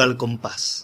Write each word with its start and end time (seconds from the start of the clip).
Al 0.00 0.16
Compás. 0.16 0.79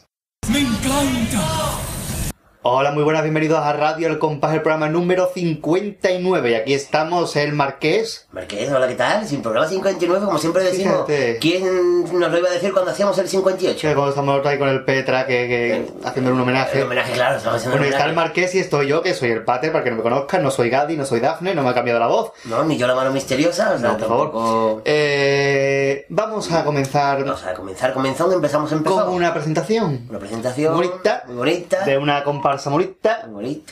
Muy 2.97 3.05
buenas, 3.05 3.25
bienvenidos 3.25 3.59
a 3.59 3.75
Radio 3.75 4.09
El 4.09 4.19
Compás, 4.19 4.55
el 4.55 4.63
programa 4.63 4.89
número 4.89 5.29
59. 5.35 6.51
Y 6.51 6.55
aquí 6.55 6.73
estamos, 6.73 7.37
el 7.37 7.53
Marqués. 7.53 8.27
Marqués, 8.33 8.73
hola, 8.73 8.89
¿qué 8.89 8.95
tal? 8.95 9.29
Sin 9.29 9.43
programa 9.43 9.69
59, 9.69 10.25
como 10.25 10.39
siempre 10.39 10.63
decimos. 10.65 10.95
Fíjate. 11.07 11.37
¿Quién 11.39 12.05
nos 12.19 12.33
lo 12.33 12.39
iba 12.39 12.49
a 12.49 12.53
decir 12.53 12.73
cuando 12.73 12.93
hacíamos 12.93 13.19
el 13.19 13.29
58? 13.29 13.87
Que 13.89 13.93
cuando 13.95 14.09
estamos 14.09 14.47
ahí 14.47 14.59
con 14.59 14.71
el 14.71 14.83
Petra, 14.87 15.27
que, 15.27 15.33
que 15.47 16.07
haciendo 16.09 16.33
un 16.33 16.41
homenaje. 16.41 16.79
El 16.79 16.87
homenaje, 16.87 17.13
claro, 17.13 17.37
estamos 17.37 17.59
haciendo 17.59 17.77
Bueno, 17.77 17.93
está 17.93 18.09
el. 18.09 18.15
Marqués 18.15 18.55
y 18.55 18.61
estoy 18.61 18.87
yo, 18.89 19.03
que 19.03 19.13
soy 19.13 19.31
el 19.31 19.45
Pater, 19.45 19.73
para 19.73 19.85
que 19.85 19.91
no 19.91 19.97
me 19.97 20.03
conozcan. 20.03 20.43
No 20.43 20.51
soy 20.51 20.71
Gadi, 20.71 20.97
no 20.97 21.05
soy 21.05 21.21
Dafne, 21.21 21.55
no 21.55 21.63
me 21.63 21.69
ha 21.69 21.75
cambiado 21.75 22.01
la 22.01 22.07
voz. 22.07 22.33
No, 22.47 22.65
ni 22.65 22.79
yo 22.79 22.87
la 22.87 22.95
mano 22.95 23.11
misteriosa, 23.11 23.73
o 23.75 23.79
sea, 23.79 23.89
No, 23.91 23.99
por 23.99 24.09
favor. 24.09 24.83
Eh, 24.87 26.07
vamos 26.09 26.51
a 26.51 26.65
comenzar 26.65 27.23
Vamos 27.23 27.45
a 27.45 27.53
comenzar 27.53 27.93
comenzando, 27.93 28.35
empezamos 28.35 28.73
empezando. 28.73 29.05
con 29.05 29.15
una 29.17 29.35
presentación 29.35 30.07
Una 30.09 30.19
presentación 30.19 30.75
bonita, 30.75 31.25
muy 31.27 31.37
bonita. 31.37 31.85
de 31.85 31.99
una 31.99 32.25
comparsa 32.25 32.71
bonita 32.71 32.86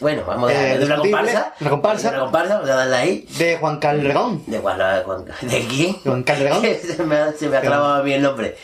Bueno, 0.00 0.22
vamos 0.26 0.50
a 0.50 0.52
Eh, 0.54 0.68
darle 0.70 0.78
de 0.78 0.84
una 0.86 0.96
comparsa. 0.96 1.54
una 1.60 1.70
comparsa. 1.70 2.10
De 2.10 2.14
una 2.16 2.24
comparsa, 2.24 2.54
vamos 2.54 2.70
a 2.70 2.74
darle 2.74 2.96
ahí. 2.96 3.26
de 3.38 3.56
Juan 3.58 3.78
Calderón, 3.78 4.42
¿De 4.46 4.58
cuál- 4.60 5.24
¿De 5.42 5.66
quién? 5.66 5.94
Juan 6.02 6.22
Calderón, 6.22 6.62
se 6.96 7.02
me 7.04 7.16
ha, 7.16 7.32
se 7.32 7.48
me 7.48 7.56
ha 7.56 7.60
clavado 7.60 8.02
mí 8.04 8.12
el 8.12 8.22
nombre. 8.22 8.56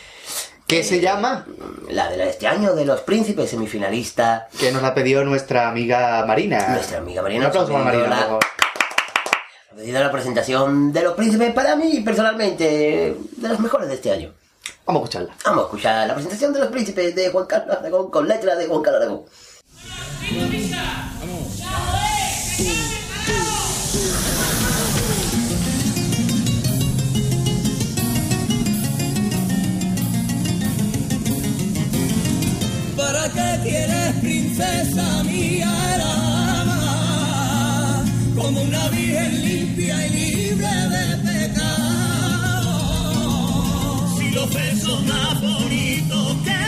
que 0.67 0.83
se 0.85 1.01
llama, 1.01 1.45
La 1.89 2.09
de 2.09 2.15
la- 2.17 2.25
este 2.25 2.47
año 2.47 2.73
de 2.73 2.85
los 2.85 3.01
príncipes, 3.01 3.49
semifinalista. 3.49 4.47
que 4.57 4.71
nos 4.71 4.81
la 4.81 4.93
pidió 4.93 5.23
nuestra 5.25 5.67
amiga 5.67 6.23
Marina. 6.25 6.65
Nuestra 6.69 6.99
amiga 6.99 7.21
Marina 7.21 7.41
Un 7.41 7.47
aplauso 7.47 7.73
para 7.73 7.83
nos 7.83 7.93
ha 7.93 7.97
Marina, 7.97 8.15
pedido 8.15 8.15
por 8.15 8.39
la- 8.39 8.39
favor. 8.39 8.45
Ha 9.71 9.75
pedido 9.75 9.99
la 10.03 10.11
presentación 10.11 10.93
de 10.93 11.01
los 11.01 11.13
príncipes 11.13 11.53
para 11.53 11.75
mí, 11.75 11.99
personalmente, 12.01 13.15
de 13.37 13.47
los 13.49 13.59
mejores 13.59 13.87
de 13.89 13.95
este 13.95 14.11
año. 14.11 14.33
Vamos 14.85 15.01
a 15.01 15.03
escucharla. 15.05 15.33
Vamos 15.45 15.59
a 15.63 15.65
escuchar 15.65 16.07
la 16.07 16.13
presentación 16.13 16.53
de 16.53 16.59
los 16.59 16.67
príncipes 16.69 17.15
de 17.15 17.29
Juan 17.29 17.45
Carlos 17.47 17.77
Aragón 17.77 18.09
con 18.11 18.27
letra 18.27 18.55
de 18.55 18.67
Juan 18.67 18.81
Carlos 18.81 19.01
Aragón. 19.01 19.21
¿Para 32.95 33.29
qué 33.29 33.59
quieres, 33.63 34.13
princesa 34.21 35.23
mía, 35.23 35.69
ama? 36.61 38.05
Como 38.35 38.61
una 38.61 38.87
virgen 38.89 39.41
limpia 39.41 40.07
y 40.07 40.09
libre 40.11 40.67
de 40.67 41.17
pecado. 41.27 42.77
Si 44.17 44.29
los 44.31 44.49
besos 44.53 45.03
más 45.05 45.41
bonitos 45.41 46.35
que 46.45 46.60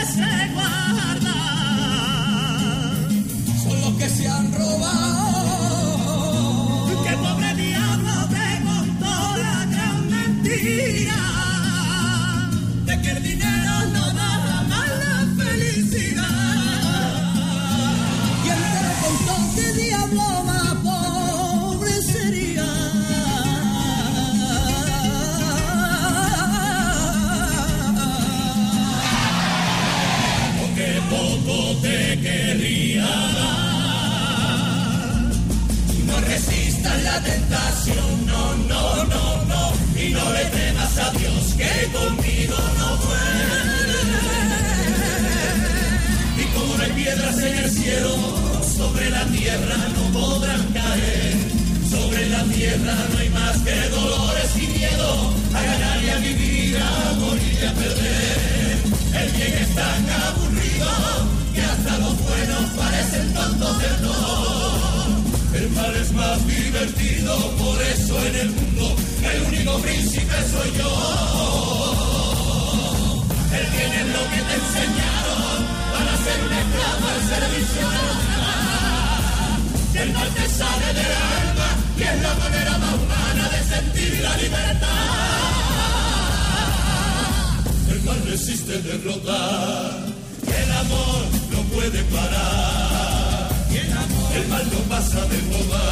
temas 40.94 40.98
a 40.98 41.10
Dios 41.18 41.54
que 41.56 41.92
conmigo 41.92 42.56
no 42.78 42.96
puede. 43.00 43.94
Y 46.38 46.44
como 46.54 46.76
no 46.76 46.82
hay 46.82 46.92
piedras 46.92 47.38
en 47.38 47.54
el 47.56 47.70
cielo, 47.70 48.10
sobre 48.76 49.10
la 49.10 49.24
tierra 49.26 49.76
no 49.96 50.18
podrán 50.18 50.62
caer. 50.72 51.34
Sobre 51.90 52.28
la 52.28 52.42
tierra 52.44 52.94
no 53.12 53.18
hay 53.18 53.30
más 53.30 53.58
que 53.58 53.88
dolores 53.88 54.50
y 54.56 54.66
miedo 54.66 55.32
a 55.54 55.62
ganar 55.62 56.02
y 56.02 56.08
a 56.10 56.16
vivir, 56.18 56.78
a 56.78 57.12
morir 57.14 57.58
y 57.60 57.64
a 57.64 57.72
perder. 57.72 58.78
El 59.14 59.30
bien 59.32 59.54
es 59.54 59.74
tan 59.74 60.10
aburrido 60.10 60.90
que 61.54 61.62
hasta 61.62 61.98
los 61.98 62.20
buenos 62.20 62.70
parecen 62.76 63.32
tontos 63.32 63.78
del 63.78 63.96
todo. 64.02 65.03
El 65.64 65.70
mal 65.70 65.96
es 65.96 66.12
más 66.12 66.46
divertido, 66.46 67.34
por 67.56 67.80
eso 67.80 68.22
en 68.26 68.34
el 68.36 68.50
mundo 68.50 68.96
el 69.32 69.42
único 69.48 69.78
príncipe 69.78 70.34
soy 70.52 70.70
yo. 70.76 70.90
El 73.50 73.66
bien 73.70 73.92
es 73.92 74.06
lo 74.08 74.22
que 74.28 74.40
te 74.44 74.54
enseñaron 74.60 75.64
para 75.94 76.12
ser 76.24 76.38
un 76.44 76.52
esclavo 76.52 77.04
al 77.08 77.22
servicio 77.32 77.80
de 77.80 78.00
los 78.04 78.18
demás. 78.28 79.22
El 80.02 80.12
mal 80.12 80.28
te 80.34 80.48
sale 80.50 80.88
del 81.00 81.12
alma 81.32 81.68
y 81.96 82.02
es 82.02 82.22
la 82.22 82.34
manera 82.34 82.78
más 82.78 82.94
humana 83.00 83.48
de 83.48 83.60
sentir 83.74 84.20
la 84.20 84.36
libertad. 84.36 84.88
El 87.90 88.02
mal 88.02 88.20
resiste 88.26 88.82
derrotar, 88.82 90.12
el 90.46 90.72
amor 90.72 91.24
no 91.52 91.62
puede 91.74 92.02
parar. 92.04 93.13
El 94.34 94.48
mal 94.48 94.68
no 94.72 94.78
pasa 94.88 95.20
de 95.26 95.38
moda. 95.42 95.84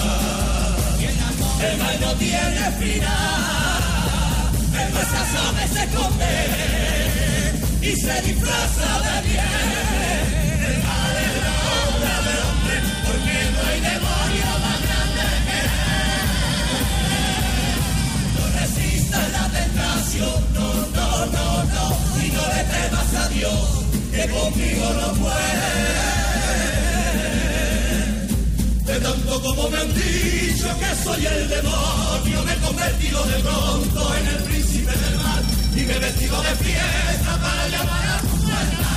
El 1.69 1.79
mal 1.79 2.01
no 2.01 2.13
tiene 2.15 2.71
final. 2.81 3.63
El 4.83 4.93
mal 4.95 5.07
sabe, 5.07 5.69
se 5.73 5.83
esconde 5.85 6.35
y 7.83 7.93
se 7.97 8.23
disfraza 8.23 8.91
de 9.07 9.17
bien. 9.29 9.45
El 10.71 10.79
mal 10.83 11.17
es 11.27 11.35
la 11.45 11.55
obra 11.87 12.15
del 12.27 12.41
hombre 12.49 12.77
porque 13.07 13.35
no 13.53 13.61
hay 13.69 13.79
demonio 13.81 14.51
más 14.65 14.79
grande 14.87 15.27
que 15.47 15.57
él. 15.63 15.71
No 18.35 18.45
resistas 18.59 19.27
la 19.33 19.45
tentación, 19.59 20.39
no, 20.55 20.69
no, 20.97 21.09
no, 21.27 21.47
no. 21.75 21.87
Y 22.25 22.27
no 22.33 22.43
le 22.55 22.63
temas 22.75 23.11
a 23.15 23.29
Dios 23.29 23.63
que 24.13 24.23
conmigo 24.29 24.87
no 25.01 25.09
puede. 25.15 26.22
De 28.93 29.01
tanto 29.01 29.41
como 29.41 29.71
me 29.71 29.79
han 29.79 29.95
dicho 29.95 30.69
que 30.79 31.03
soy 31.03 31.25
el 31.25 31.49
demonio, 31.49 32.43
me 32.45 32.53
he 32.53 32.57
convertido 32.59 33.25
de 33.25 33.39
pronto 33.39 34.15
en 34.17 34.27
el 34.27 34.43
príncipe 34.43 34.93
del 34.93 35.17
mal 35.17 35.43
y 35.75 35.81
me 35.81 35.97
he 35.97 35.99
vestido 35.99 36.43
de 36.43 36.55
fiesta 36.57 37.39
para 37.41 37.69
llamar 37.69 38.07
a 38.07 38.21
tu 38.21 38.37
puerta. 38.45 38.92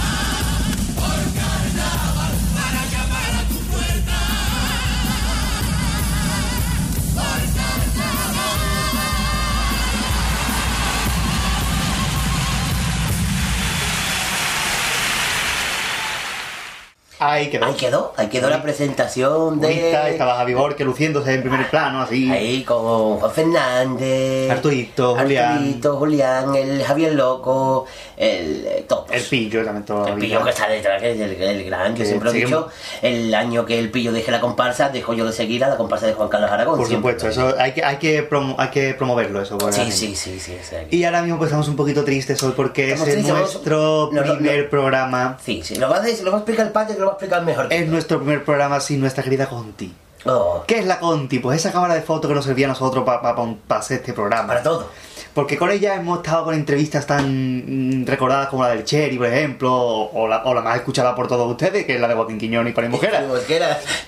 Ahí 17.31 17.49
quedó. 17.49 17.65
Ahí 17.65 17.73
quedó, 17.73 18.13
ahí 18.17 18.27
quedó 18.27 18.49
la 18.49 18.61
presentación 18.61 19.59
de... 19.59 19.67
Bonita, 19.67 20.09
estaba 20.09 20.35
Javi 20.35 20.53
Borque 20.53 20.83
luciéndose 20.83 21.33
en 21.33 21.41
primer 21.41 21.69
plano, 21.69 22.01
así. 22.01 22.29
Ahí 22.29 22.63
con 22.63 23.17
Juan 23.17 23.31
Fernández, 23.31 24.51
Arturito, 24.51 25.15
Julián. 25.15 25.53
Arturito, 25.53 25.97
Julián, 25.97 26.55
el 26.55 26.83
Javier 26.83 27.13
Loco, 27.13 27.85
el 28.17 28.65
eh, 28.65 28.85
todos. 28.87 29.05
El 29.11 29.23
pillo 29.23 29.63
también 29.63 29.85
todo. 29.85 30.07
El 30.07 30.15
pillo 30.15 30.43
que 30.43 30.49
está 30.49 30.67
detrás, 30.67 31.01
que 31.01 31.11
es 31.11 31.19
el, 31.19 31.41
el 31.41 31.65
gran, 31.65 31.93
yo 31.93 31.97
Que 31.99 32.05
siempre 32.05 32.29
lo 32.29 32.35
he 32.35 32.39
dicho, 32.39 32.69
el 33.01 33.33
año 33.33 33.65
que 33.65 33.79
el 33.79 33.89
pillo 33.89 34.11
deje 34.11 34.31
la 34.31 34.39
comparsa, 34.39 34.89
dejo 34.89 35.13
yo 35.13 35.25
de 35.25 35.33
seguir 35.33 35.63
a 35.63 35.69
la 35.69 35.77
comparsa 35.77 36.05
de 36.05 36.13
Juan 36.13 36.29
Carlos 36.29 36.51
Aragón. 36.51 36.77
Por 36.77 36.87
siempre. 36.87 37.13
supuesto, 37.13 37.41
eso 37.41 37.55
hay 37.59 37.73
que, 37.73 37.83
hay 37.83 37.97
que, 37.97 38.27
hay 38.57 38.69
que 38.69 38.93
promoverlo, 38.93 39.41
eso. 39.41 39.57
por 39.57 39.73
Sí, 39.73 39.91
sí, 39.91 40.15
sí, 40.15 40.39
sí. 40.39 40.53
sea, 40.61 40.85
Y 40.89 41.03
ahora 41.03 41.21
mismo 41.21 41.37
pues 41.37 41.49
estamos 41.49 41.67
un 41.67 41.75
poquito 41.75 42.03
tristes 42.03 42.41
hoy 42.43 42.53
porque 42.55 42.93
es 42.93 43.23
nuestro 43.23 44.09
primer 44.11 44.69
programa. 44.69 45.37
Sí, 45.43 45.61
sí, 45.63 45.75
lo 45.75 45.89
va 45.89 45.97
a, 45.97 46.03
lo 46.23 46.31
va 46.31 46.37
a 46.37 46.39
explicar 46.39 46.67
el 46.67 46.71
padre 46.71 46.95
que 46.95 46.99
lo 46.99 47.07
va 47.07 47.14
explicar 47.15 47.43
mejor. 47.43 47.67
Es 47.71 47.87
nuestro 47.87 48.19
primer 48.19 48.43
programa 48.43 48.79
sin 48.79 48.99
nuestra 48.99 49.23
querida 49.23 49.47
Conti. 49.47 49.93
Oh, 50.27 50.63
¿Qué 50.65 50.79
es 50.79 50.85
la 50.85 50.99
Conti? 50.99 51.39
Pues 51.39 51.59
esa 51.59 51.71
cámara 51.71 51.93
de 51.93 52.01
fotos 52.01 52.27
que 52.29 52.35
nos 52.35 52.45
servía 52.45 52.65
a 52.65 52.69
nosotros 52.69 53.03
para 53.05 53.35
hacer 53.77 53.97
este 53.97 54.13
programa. 54.13 54.47
para 54.47 54.63
todo. 54.63 54.89
Porque 55.35 55.57
con 55.57 55.69
ella 55.69 55.95
hemos 55.95 56.19
estado 56.19 56.45
con 56.45 56.53
entrevistas 56.55 57.05
tan 57.05 58.01
mm, 58.01 58.07
recordadas 58.07 58.47
como 58.47 58.63
la 58.63 58.69
del 58.69 58.85
Cherry, 58.85 59.17
por 59.17 59.27
ejemplo, 59.27 59.71
o, 59.75 60.27
la, 60.27 60.41
o 60.45 60.53
la 60.53 60.61
más 60.61 60.77
escuchada 60.77 61.13
por 61.13 61.27
todos 61.27 61.51
ustedes, 61.51 61.85
que 61.85 61.95
es 61.95 62.01
la 62.01 62.07
de 62.07 62.15
Joaquín 62.15 62.39
Quiñón 62.39 62.67
y 62.69 62.71
Pani 62.71 62.87
Mujera. 62.87 63.23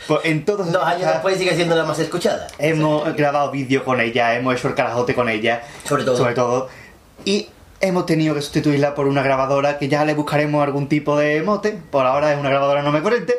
Pues 0.08 0.22
en 0.24 0.46
todos 0.46 0.72
dos 0.72 0.84
años 0.84 1.08
después 1.12 1.38
sigue 1.38 1.54
siendo 1.54 1.76
la 1.76 1.84
más 1.84 2.00
escuchada. 2.00 2.48
Hemos 2.58 3.14
grabado 3.16 3.52
vídeos 3.52 3.84
con 3.84 4.00
ella, 4.00 4.36
hemos 4.36 4.56
hecho 4.56 4.70
el 4.70 4.76
carajote 4.76 5.14
con 5.14 5.28
ella. 5.28 5.64
Sobre 5.84 6.06
todo. 6.06 6.18
Sobre 6.18 6.34
todo. 6.34 6.70
Y 7.26 7.50
hemos 7.82 8.06
tenido 8.06 8.34
que 8.34 8.42
sustituirla 8.42 8.96
por 8.96 9.08
una 9.08 9.22
grabadora 9.22 9.78
que 9.78 9.88
ya 9.88 10.06
le 10.06 10.14
buscaremos 10.14 10.64
algún 10.64 10.88
tipo 10.88 11.18
de 11.18 11.42
mote. 11.42 11.78
Por 11.92 12.06
ahora 12.06 12.34
es 12.34 12.40
una 12.40 12.50
grabadora 12.50 12.82
no 12.82 12.92
me 12.92 13.02
corriente. 13.02 13.36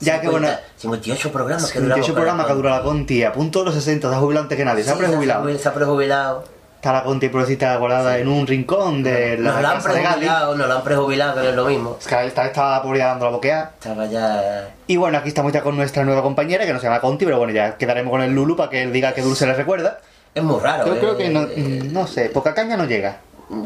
Ya 0.00 0.20
que 0.20 0.28
bueno, 0.28 0.48
58 0.76 1.32
programas 1.32 1.72
que 1.72 1.78
28 1.78 1.96
duramos. 1.96 2.14
programas 2.14 2.46
que 2.46 2.52
ha 2.52 2.54
durado 2.54 2.76
la 2.76 2.82
Conti, 2.82 3.22
a 3.24 3.32
punto 3.32 3.60
de 3.60 3.66
los 3.66 3.74
60, 3.74 4.08
se 4.08 4.14
ha 4.14 4.18
jubilado 4.18 4.44
antes 4.44 4.58
que 4.58 4.64
nadie, 4.64 4.84
se 4.84 4.90
ha 4.90 4.96
prejubilado. 4.96 5.58
Se 5.58 5.68
ha 5.68 5.74
prejubilado. 5.74 6.44
Está 6.76 6.92
la 6.92 7.04
Conti 7.04 7.28
pobrecita 7.28 7.76
guardada 7.76 8.18
en 8.18 8.26
un 8.26 8.44
rincón 8.44 9.04
de 9.04 9.38
la 9.38 9.52
Nos 9.52 9.62
la 9.62 9.70
han 9.70 9.82
prejubilado, 9.82 10.56
nos 10.56 10.68
la 10.68 10.74
han 10.74 10.82
prejubilado, 10.82 11.34
que 11.36 11.42
no 11.42 11.48
es 11.48 11.54
lo 11.54 11.64
mismo. 11.66 11.96
Es 12.00 12.06
que 12.08 12.26
esta 12.26 12.44
estaba 12.46 12.82
pobre 12.82 12.98
dando 12.98 13.24
la 13.24 13.30
boquea. 13.30 13.70
Estaba 13.78 14.06
ya... 14.06 14.74
Y 14.88 14.96
bueno, 14.96 15.16
aquí 15.18 15.28
estamos 15.28 15.52
ya 15.52 15.62
con 15.62 15.76
nuestra 15.76 16.04
nueva 16.04 16.22
compañera, 16.22 16.66
que 16.66 16.72
no 16.72 16.80
se 16.80 16.86
llama 16.86 17.00
Conti, 17.00 17.24
pero 17.24 17.38
bueno, 17.38 17.52
ya 17.52 17.76
quedaremos 17.76 18.10
con 18.10 18.20
el 18.20 18.32
Lulu 18.34 18.56
para 18.56 18.68
que 18.68 18.82
él 18.82 18.92
diga 18.92 19.14
que 19.14 19.22
Dulce 19.22 19.46
le 19.46 19.54
recuerda. 19.54 20.00
Es 20.34 20.42
muy 20.42 20.58
raro. 20.60 20.86
Yo 20.86 20.94
eh, 20.94 20.98
creo 20.98 21.16
que 21.16 21.28
no, 21.28 21.42
eh, 21.42 21.82
no 21.84 22.06
sé, 22.08 22.30
poca 22.30 22.52
caña 22.52 22.76
no 22.76 22.86
llega. 22.86 23.18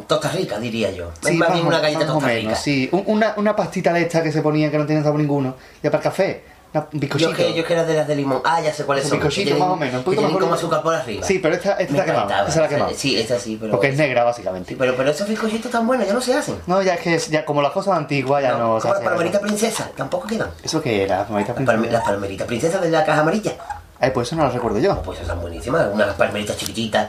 Tosta 0.07 0.31
rica, 0.31 0.59
diría 0.59 0.91
yo. 0.91 1.11
es 1.23 1.29
Sí, 1.29 1.37
más 1.37 1.53
bien 1.53 1.67
una 1.67 1.79
galleta 1.79 2.07
tosta 2.07 2.27
menos, 2.27 2.43
rica. 2.45 2.55
sí. 2.57 2.89
Un- 2.93 3.05
Una, 3.07 3.35
una 3.37 3.55
pastita 3.55 3.93
de 3.93 4.03
esta 4.03 4.23
que 4.23 4.33
se 4.33 4.43
ponía 4.43 4.71
que 4.71 4.79
no 4.79 4.87
tiene 4.87 5.03
sabor 5.03 5.21
ninguno. 5.21 5.55
Ya 5.83 5.91
para 5.91 5.99
el 6.03 6.05
café. 6.05 6.45
Una- 6.75 6.83
un 6.83 6.89
Yo 6.93 7.01
bizcochito. 7.01 7.31
es 7.31 7.37
que, 7.37 7.55
yo 7.55 7.65
que 7.65 7.73
era 7.73 7.85
de 7.85 7.95
las 7.95 8.09
de 8.09 8.17
limón. 8.17 8.41
Ah, 8.45 8.61
ya 8.61 8.73
sé 8.75 8.85
cuáles 8.85 9.05
son. 9.09 9.19
bizcochito 9.19 9.57
más 9.57 9.69
o 9.71 9.77
menos, 9.77 9.95
un 9.99 10.03
poquito 10.05 10.31
como 10.39 10.53
azúcar 10.55 10.83
por 10.83 10.95
arriba. 10.95 11.25
Sí, 11.25 11.39
pero 11.39 11.55
esta, 11.55 11.73
esta 11.75 11.83
está 11.85 12.05
quemada. 12.05 12.47
Esta 12.49 12.61
la 12.61 12.67
ha 12.67 12.69
quemado. 12.69 12.91
Sí, 12.95 13.17
esta 13.19 13.39
sí, 13.39 13.57
pero... 13.61 13.71
Porque 13.71 13.89
es 13.89 13.97
negra, 13.97 14.25
básicamente. 14.25 14.71
Sí, 14.71 14.77
pero, 14.77 14.95
pero 14.97 15.11
esos 15.11 15.29
bizcochitos 15.29 15.71
tan 15.71 15.87
buenos 15.87 16.07
ya 16.07 16.13
no 16.13 16.21
se 16.21 16.35
hacen. 16.35 16.57
No, 16.67 16.83
ya 16.83 16.95
es 16.95 17.01
que 17.01 17.19
ya 17.31 17.45
como 17.45 17.63
las 17.63 17.73
cosas 17.73 17.97
antiguas 17.97 18.43
ya 18.43 18.53
no, 18.59 18.81
se 18.81 18.83
como 18.83 18.95
las 18.95 18.95
hacen 18.95 19.05
palmeritas 19.05 19.41
eso. 19.41 19.47
princesa, 19.47 19.91
tampoco 19.97 20.27
quedan. 20.27 20.51
¿Eso 20.63 20.83
qué 20.83 21.05
era? 21.05 21.25
Palmerita 21.25 21.53
Las, 21.55 21.63
palme- 21.63 21.73
princesa? 21.79 21.93
las 21.99 22.05
palmeritas 22.05 22.47
princesas 22.47 22.83
de 22.83 22.91
la 22.91 23.05
caja 23.05 23.21
amarilla. 23.21 23.53
Ay, 24.01 24.11
pues 24.11 24.27
eso 24.29 24.37
no 24.37 24.45
lo 24.45 24.51
recuerdo 24.51 24.79
yo. 24.79 25.01
Pues 25.03 25.21
están 25.21 25.41
buenísimas, 25.41 25.87
unas 25.93 26.15
palmeritas 26.17 26.57
chiquititas. 26.59 27.09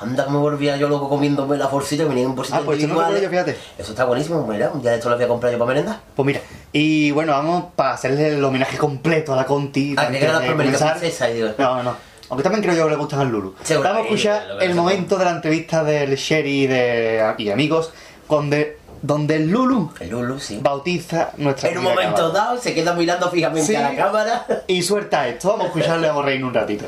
Anda, 0.00 0.24
que 0.24 0.30
me 0.30 0.36
volvía 0.38 0.76
yo 0.76 0.88
loco 0.88 1.08
comiéndome 1.08 1.56
la 1.56 1.66
forcita 1.68 2.04
que 2.04 2.08
venía 2.10 2.24
en 2.24 2.34
bolsitas 2.34 2.60
Ah, 2.60 2.64
pues 2.64 2.78
eso 2.82 2.86
no 2.94 3.18
yo, 3.18 3.28
fíjate. 3.28 3.56
Eso 3.76 3.90
está 3.92 4.04
buenísimo, 4.04 4.46
mira, 4.46 4.70
un 4.72 4.80
día 4.80 4.92
de 4.92 4.98
esto 4.98 5.08
lo 5.10 5.16
voy 5.16 5.24
a 5.24 5.28
comprar 5.28 5.52
yo 5.52 5.58
para 5.58 5.68
merendar. 5.70 6.00
Pues 6.14 6.24
mira, 6.26 6.40
y 6.72 7.10
bueno, 7.10 7.32
vamos 7.32 7.64
para 7.74 7.94
hacerle 7.94 8.28
el 8.36 8.44
homenaje 8.44 8.78
completo 8.78 9.32
a 9.32 9.36
la 9.36 9.44
Conti. 9.44 9.94
Ah, 9.98 10.08
que 10.08 10.22
era 10.22 10.38
la 10.40 10.46
comenzar. 10.46 10.98
princesa, 10.98 11.28
y 11.30 11.34
digo. 11.34 11.48
No, 11.58 11.76
no, 11.76 11.82
no. 11.82 11.96
Aunque 12.30 12.42
también 12.44 12.62
creo 12.62 12.76
yo 12.76 12.84
que 12.84 12.90
le 12.90 12.96
gustan 12.96 13.20
al 13.20 13.28
Lulu. 13.28 13.54
Seguro, 13.64 13.88
Vamos 13.88 14.02
a 14.02 14.04
escuchar 14.04 14.42
eh, 14.60 14.66
el 14.66 14.74
momento 14.74 15.16
de 15.16 15.24
la 15.24 15.30
entrevista 15.32 15.82
del 15.82 16.14
Sherry 16.14 16.64
y 16.64 16.66
de, 16.66 17.34
y 17.38 17.48
amigos 17.50 17.90
donde, 18.28 18.78
donde 19.00 19.36
el 19.36 19.50
Lulu 19.50 19.92
El 19.98 20.10
Lulu, 20.10 20.38
sí. 20.38 20.60
bautiza 20.62 21.30
nuestra 21.38 21.70
En 21.70 21.78
un 21.78 21.84
primera 21.84 22.02
momento 22.08 22.26
cámara. 22.28 22.44
dado 22.44 22.60
se 22.60 22.74
queda 22.74 22.92
mirando 22.92 23.30
fijamente 23.30 23.66
Sí. 23.66 23.74
a 23.76 23.80
la 23.90 23.96
cámara. 23.96 24.46
Y 24.66 24.82
suelta 24.82 25.26
esto, 25.26 25.48
vamos 25.48 25.64
a 25.64 25.68
escucharle 25.68 26.06
a 26.08 26.12
Borreín 26.12 26.44
un 26.44 26.52
ratito. 26.52 26.84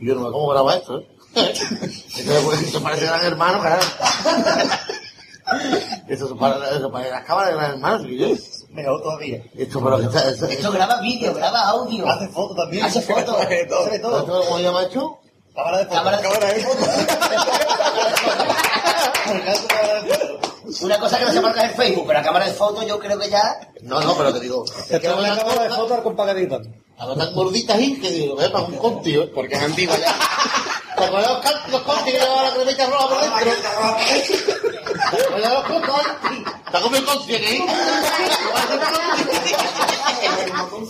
Yo 0.00 0.16
no 0.16 0.22
me 0.22 0.32
cómo 0.32 0.48
graba 0.48 0.74
esto, 0.74 0.98
¿eh? 0.98 1.06
Esto, 1.34 2.52
esto 2.52 2.82
parece 2.82 3.06
gran 3.06 3.24
hermano, 3.24 3.60
carajo. 3.62 3.82
Eso 6.08 6.36
parece 6.36 6.80
las 7.10 7.24
cámaras 7.26 7.50
de 7.50 7.56
gran 7.56 7.70
hermano, 7.72 7.98
¿sí? 8.04 8.64
Mejor 8.70 9.02
todavía. 9.02 9.42
Esto, 9.56 9.82
pero 9.82 9.98
que 9.98 10.04
está, 10.06 10.28
esto, 10.28 10.46
Esto 10.46 10.72
graba 10.72 11.00
vídeo, 11.00 11.34
graba 11.34 11.60
audio. 11.68 12.08
Hace 12.08 12.28
fotos 12.28 12.56
también. 12.56 12.84
Hace 12.84 13.02
fotos. 13.02 13.36
Hace 13.40 13.64
todo. 13.66 13.86
Hace 13.86 13.98
todo. 14.00 14.18
¿esto 14.20 14.42
¿cómo 14.44 14.56
se 14.58 14.62
llama 14.64 14.82
esto? 14.82 15.18
Cámara 15.54 15.78
de 15.78 15.84
fotos. 15.84 15.98
Cámara 15.98 16.16
de- 16.16 16.22
Cámara 16.22 16.52
de 16.52 16.60
fotos. 16.62 16.88
Una 20.82 20.98
cosa 20.98 21.18
que 21.18 21.24
no 21.26 21.32
se 21.32 21.40
marca 21.40 21.64
en 21.64 21.74
Facebook, 21.74 22.04
pero 22.06 22.18
la 22.18 22.24
cámara 22.24 22.46
de 22.46 22.52
fotos 22.54 22.86
yo 22.86 22.98
creo 22.98 23.18
que 23.18 23.28
ya... 23.30 23.40
No, 23.82 24.00
no, 24.00 24.16
pero 24.16 24.32
te 24.32 24.40
digo, 24.40 24.64
es 24.88 24.98
que 25.00 25.08
una 25.08 25.18
una 25.18 25.36
cámara 25.36 25.62
de 25.64 25.70
fotos 25.70 26.00
con 26.00 26.16
pagadita. 26.16 26.58
a 26.98 27.14
tan 27.14 27.34
gorditas 27.34 27.76
ahí 27.76 28.00
que 28.00 28.10
digo, 28.10 28.40
es 28.40 28.48
para 28.48 28.64
un 28.64 28.76
conti, 28.78 29.16
porque 29.34 29.54
es 29.54 29.62
antigua 29.62 29.96
ya. 29.98 30.14
¿Te 31.04 31.08
acuerdas 31.10 31.30
los, 31.32 31.40
can- 31.42 31.70
los 31.72 31.82
conti 31.82 32.04
que 32.12 32.18
llevaban 32.18 32.44
la 32.44 32.50
cremita 32.54 32.86
roja 32.86 33.08
por 33.08 33.20
dentro? 33.20 33.40
¿Te 35.10 35.16
acuerdas 35.16 35.52
los 35.52 35.64
conti? 35.64 36.44
¿Te 36.70 36.76
has 36.76 36.82
comido 36.82 37.00
el 37.00 37.04
conti 37.06 37.34
aquí? 37.34 37.64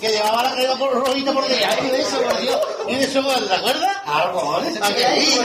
Que 0.01 0.09
llevaba 0.11 0.43
la 0.45 0.53
crema 0.55 0.77
por 0.77 0.93
rojita 0.93 1.33
por 1.33 1.47
dentro. 1.49 1.69
Ay, 1.81 1.89
de 1.91 2.01
eso, 2.01 2.21
por 2.23 2.39
Dios. 2.41 2.59
¿Y 2.89 2.95
de 2.97 3.05
eso, 3.05 3.23
¿te 3.23 3.55
acuerdas? 3.55 3.97
Algo, 4.07 4.51
¿vale? 4.53 4.69
¿A 4.81 4.89
que 4.95 5.21
sí? 5.21 5.41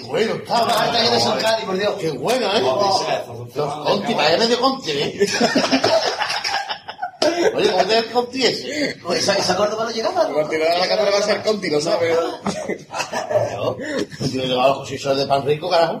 Qué 0.00 0.02
bueno 0.06 0.34
estaba. 0.34 0.72
Ahora 0.72 1.00
que 1.00 1.16
eso 1.16 1.32
en 1.32 1.38
Cádiz, 1.40 1.64
por 1.64 1.78
Dios. 1.78 1.94
Qué 2.00 2.10
bueno, 2.10 2.46
¿eh? 2.56 2.60
Los 3.54 3.74
Conti, 3.84 4.14
vaya 4.14 4.36
medio 4.38 4.60
Conti, 4.60 4.90
¿eh? 4.92 5.26
Oye, 7.54 7.70
¿cómo 7.70 7.84
te 7.84 7.98
el 7.98 8.10
Conti 8.10 8.44
ese? 8.44 8.96
Pues 9.02 9.20
esa, 9.20 9.34
esa 9.34 9.56
Córdoba 9.56 9.84
no 9.84 9.90
llegaba. 9.90 10.24
¿no? 10.28 10.34
Continuar 10.34 10.78
la 10.78 10.88
cámara 10.88 11.10
va 11.10 11.18
a 11.18 11.22
ser 11.22 11.42
Conti, 11.42 11.70
lo 11.70 11.80
sabes. 11.80 12.16
Yo 14.32 14.42
he 14.42 14.46
llevado 14.46 14.68
los 14.70 14.78
cosillos 14.78 15.16
de 15.16 15.26
pan 15.26 15.44
rico, 15.44 15.70
carajo. 15.70 16.00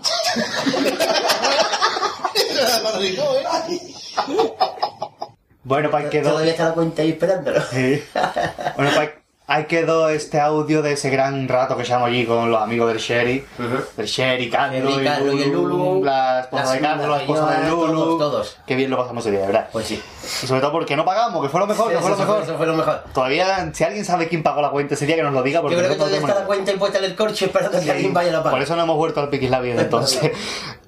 de 2.34 2.80
pan 2.82 3.00
rico, 3.00 3.22
¿eh? 3.22 3.44
Bueno, 5.64 5.90
pues 5.90 6.04
ahí 6.04 6.10
quedó. 6.10 6.30
Todavía 6.30 6.52
está 6.52 6.68
la 6.68 6.74
cuenta 6.74 7.02
ahí 7.02 7.10
esperándolo. 7.10 7.60
Sí. 7.70 8.02
Bueno, 8.76 8.90
pues 8.94 9.10
ahí 9.48 9.64
quedó 9.66 10.08
este 10.08 10.40
audio 10.40 10.82
de 10.82 10.92
ese 10.92 11.08
gran 11.10 11.46
rato 11.48 11.76
que 11.76 11.84
llamo 11.84 12.06
allí 12.06 12.24
con 12.26 12.50
los 12.50 12.60
amigos 12.60 12.88
del 12.88 12.98
Sherry. 12.98 13.44
Ujú. 13.58 13.76
Del 13.96 14.06
Sherry, 14.06 14.50
Carlos, 14.50 15.00
y 15.00 15.42
el 15.42 15.50
Lulu, 15.52 16.04
La 16.04 16.40
esposa 16.40 16.72
de 16.72 16.80
Carlos, 16.80 17.08
la 17.08 17.16
esposa 17.18 17.50
del 17.50 17.70
Lulu. 17.70 17.92
todos, 17.92 18.18
todos. 18.18 18.56
Qué 18.66 18.74
bien 18.74 18.90
lo 18.90 18.96
pasamos 18.96 19.24
ese 19.24 19.30
día, 19.32 19.40
de 19.42 19.46
verdad. 19.46 19.68
Pues 19.72 19.86
sí. 19.86 20.02
Y 20.42 20.46
sobre 20.46 20.60
todo 20.60 20.72
porque 20.72 20.96
no 20.96 21.04
pagamos, 21.04 21.42
que 21.42 21.48
fue 21.48 21.60
lo 21.60 21.66
mejor, 21.66 21.92
que 21.92 21.98
fue 21.98 22.10
lo 22.10 22.16
mejor. 22.16 22.42
Eso 22.42 22.56
fue 22.56 22.66
lo 22.66 22.74
mejor. 22.74 23.04
Todavía, 23.14 23.70
si 23.72 23.84
alguien 23.84 24.04
sabe 24.04 24.28
quién 24.28 24.42
pagó 24.42 24.60
la 24.62 24.70
cuenta 24.70 24.94
ese 24.94 25.06
día, 25.06 25.16
que 25.16 25.22
nos 25.22 25.32
lo 25.32 25.42
diga, 25.42 25.60
porque 25.60 25.76
Yo 25.76 25.80
creo 25.80 25.92
que 25.92 25.96
todavía 25.96 26.18
está 26.18 26.34
la 26.40 26.46
cuenta 26.46 26.72
impuesta 26.72 26.98
en 26.98 27.04
el 27.04 27.14
corcho 27.14 27.44
esperando 27.46 27.80
que 27.80 27.90
alguien 27.90 28.12
vaya 28.12 28.30
a 28.30 28.32
la 28.32 28.42
Por 28.42 28.52
paga. 28.52 28.64
eso 28.64 28.74
no 28.76 28.82
hemos 28.82 28.96
vuelto 28.96 29.20
al 29.20 29.28
Piquislabio 29.28 29.72
desde 29.72 29.84
entonces. 29.84 30.30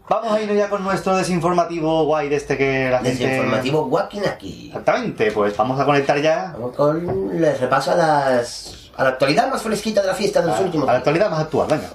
Vamos 0.08 0.32
a 0.32 0.40
irnos 0.40 0.56
ya 0.56 0.70
con 0.70 0.82
nuestro 0.82 1.16
desinformativo 1.16 2.04
guay 2.04 2.28
de 2.28 2.36
este 2.36 2.56
que 2.56 2.88
la 2.90 3.00
gente... 3.00 3.26
Desinformativo 3.26 3.82
Wakinaki. 3.86 4.68
Exactamente, 4.68 5.30
pues 5.32 5.56
vamos 5.56 5.78
a 5.78 5.84
conectar 5.84 6.20
ya 6.20 6.54
Vamos 6.54 6.74
con 6.74 7.30
el 7.30 7.58
repaso 7.58 7.92
a 7.92 7.96
las 7.96 8.90
a 8.96 9.04
la 9.04 9.10
actualidad 9.10 9.48
más 9.48 9.62
fresquita 9.62 10.00
de 10.00 10.08
la 10.08 10.14
fiesta 10.14 10.40
de 10.40 10.48
los 10.48 10.60
últimos 10.60 10.88
a 10.88 10.92
la 10.92 10.98
actualidad 10.98 11.30
más 11.30 11.40
actual, 11.40 11.68
venga. 11.68 11.90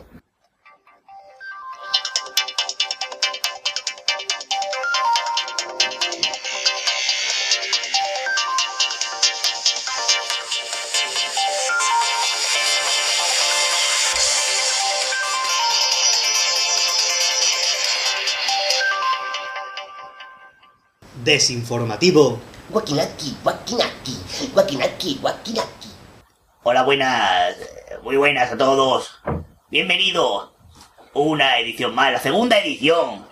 Desinformativo. 21.24 22.38
Wakinaki, 22.70 23.38
Wakinaki, 23.46 24.18
Wakinaki, 24.54 25.20
Wakinaki. 25.22 25.90
Hola, 26.64 26.84
buenas, 26.84 27.56
muy 28.04 28.18
buenas 28.18 28.52
a 28.52 28.58
todos. 28.58 29.22
Bienvenidos. 29.72 30.50
Una 31.14 31.60
edición 31.60 31.96
más, 31.96 32.12
la 32.12 32.20
segunda 32.20 32.60
edición. 32.60 33.26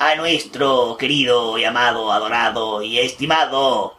A 0.00 0.16
nuestro 0.16 0.96
querido 0.96 1.56
y 1.58 1.64
amado, 1.64 2.10
adorado 2.10 2.82
y 2.82 2.98
estimado 2.98 3.96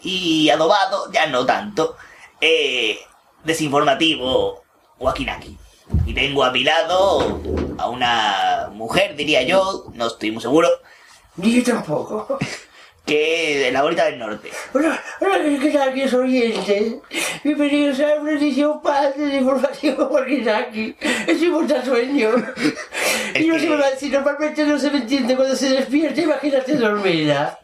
y 0.00 0.50
adobado, 0.50 1.12
ya 1.12 1.26
no 1.26 1.46
tanto, 1.46 1.96
eh, 2.40 2.98
desinformativo 3.44 4.64
Wakinaki. 4.98 5.56
Y 6.04 6.14
tengo 6.14 6.42
a 6.42 6.50
mi 6.50 6.64
lado 6.64 7.40
a 7.78 7.88
una 7.88 8.70
mujer, 8.72 9.14
diría 9.14 9.42
yo, 9.42 9.84
no 9.94 10.08
estoy 10.08 10.32
muy 10.32 10.42
seguro, 10.42 10.68
Ni 11.36 11.62
yo 11.62 11.72
tampoco. 11.74 12.38
que 13.06 13.66
es 13.68 13.72
la 13.72 13.82
bonita 13.82 14.04
del 14.04 14.18
norte. 14.18 14.50
Hola, 14.74 15.00
hola, 15.20 15.38
¿qué 15.60 15.70
tal, 15.70 15.88
queridos 15.90 16.14
oyentes? 16.14 16.94
Bienvenidos 17.42 17.98
a 18.00 18.20
una 18.20 18.32
edición 18.32 18.80
más 18.84 19.16
de 19.16 19.36
informativo 19.36 20.04
Wakinaki. 20.06 20.96
Estoy 21.26 21.48
muerto 21.50 21.76
a 21.76 21.84
sueño. 21.84 22.30
Y 23.34 23.46
no 23.46 23.54
Es 23.54 23.62
se 23.62 23.68
que- 23.68 23.74
me 23.76 23.80
va 23.80 23.90
si 23.96 24.08
normalmente 24.08 24.64
no 24.64 24.76
se 24.78 24.90
me 24.90 24.98
entiende 24.98 25.36
cuando 25.36 25.54
se 25.54 25.68
despierta, 25.68 26.20
imagínate 26.20 26.74
dormida. 26.74 27.58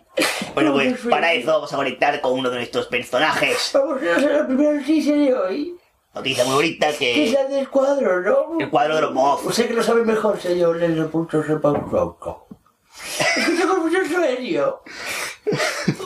Bueno, 0.54 0.72
pues 0.72 0.96
para 1.10 1.32
eso 1.32 1.52
vamos 1.52 1.72
a 1.72 1.76
conectar 1.76 2.20
con 2.20 2.38
uno 2.38 2.50
de 2.50 2.56
nuestros 2.56 2.86
personajes. 2.86 3.70
Vamos 3.74 4.00
a 4.02 4.16
hacer 4.16 4.32
la 4.32 4.46
primera 4.46 4.72
noticia 4.74 5.14
de 5.16 5.34
hoy. 5.34 5.74
Noticia 6.14 6.44
muy 6.44 6.54
bonita 6.54 6.86
Que 6.98 7.24
es 7.24 7.30
que... 7.30 7.42
la 7.42 7.48
del 7.48 7.68
cuadro, 7.68 8.20
¿no? 8.22 8.60
El 8.60 8.70
cuadro 8.70 8.94
de 8.96 9.02
los 9.02 9.12
mozos. 9.12 9.46
Usted 9.48 9.68
que 9.68 9.74
lo 9.74 9.82
sabe 9.82 10.04
mejor, 10.04 10.40
señor 10.40 10.76
Lelo 10.76 11.10
Escucha 13.36 13.66
con 13.66 13.80
mucho 13.82 13.98
sueño. 14.04 14.74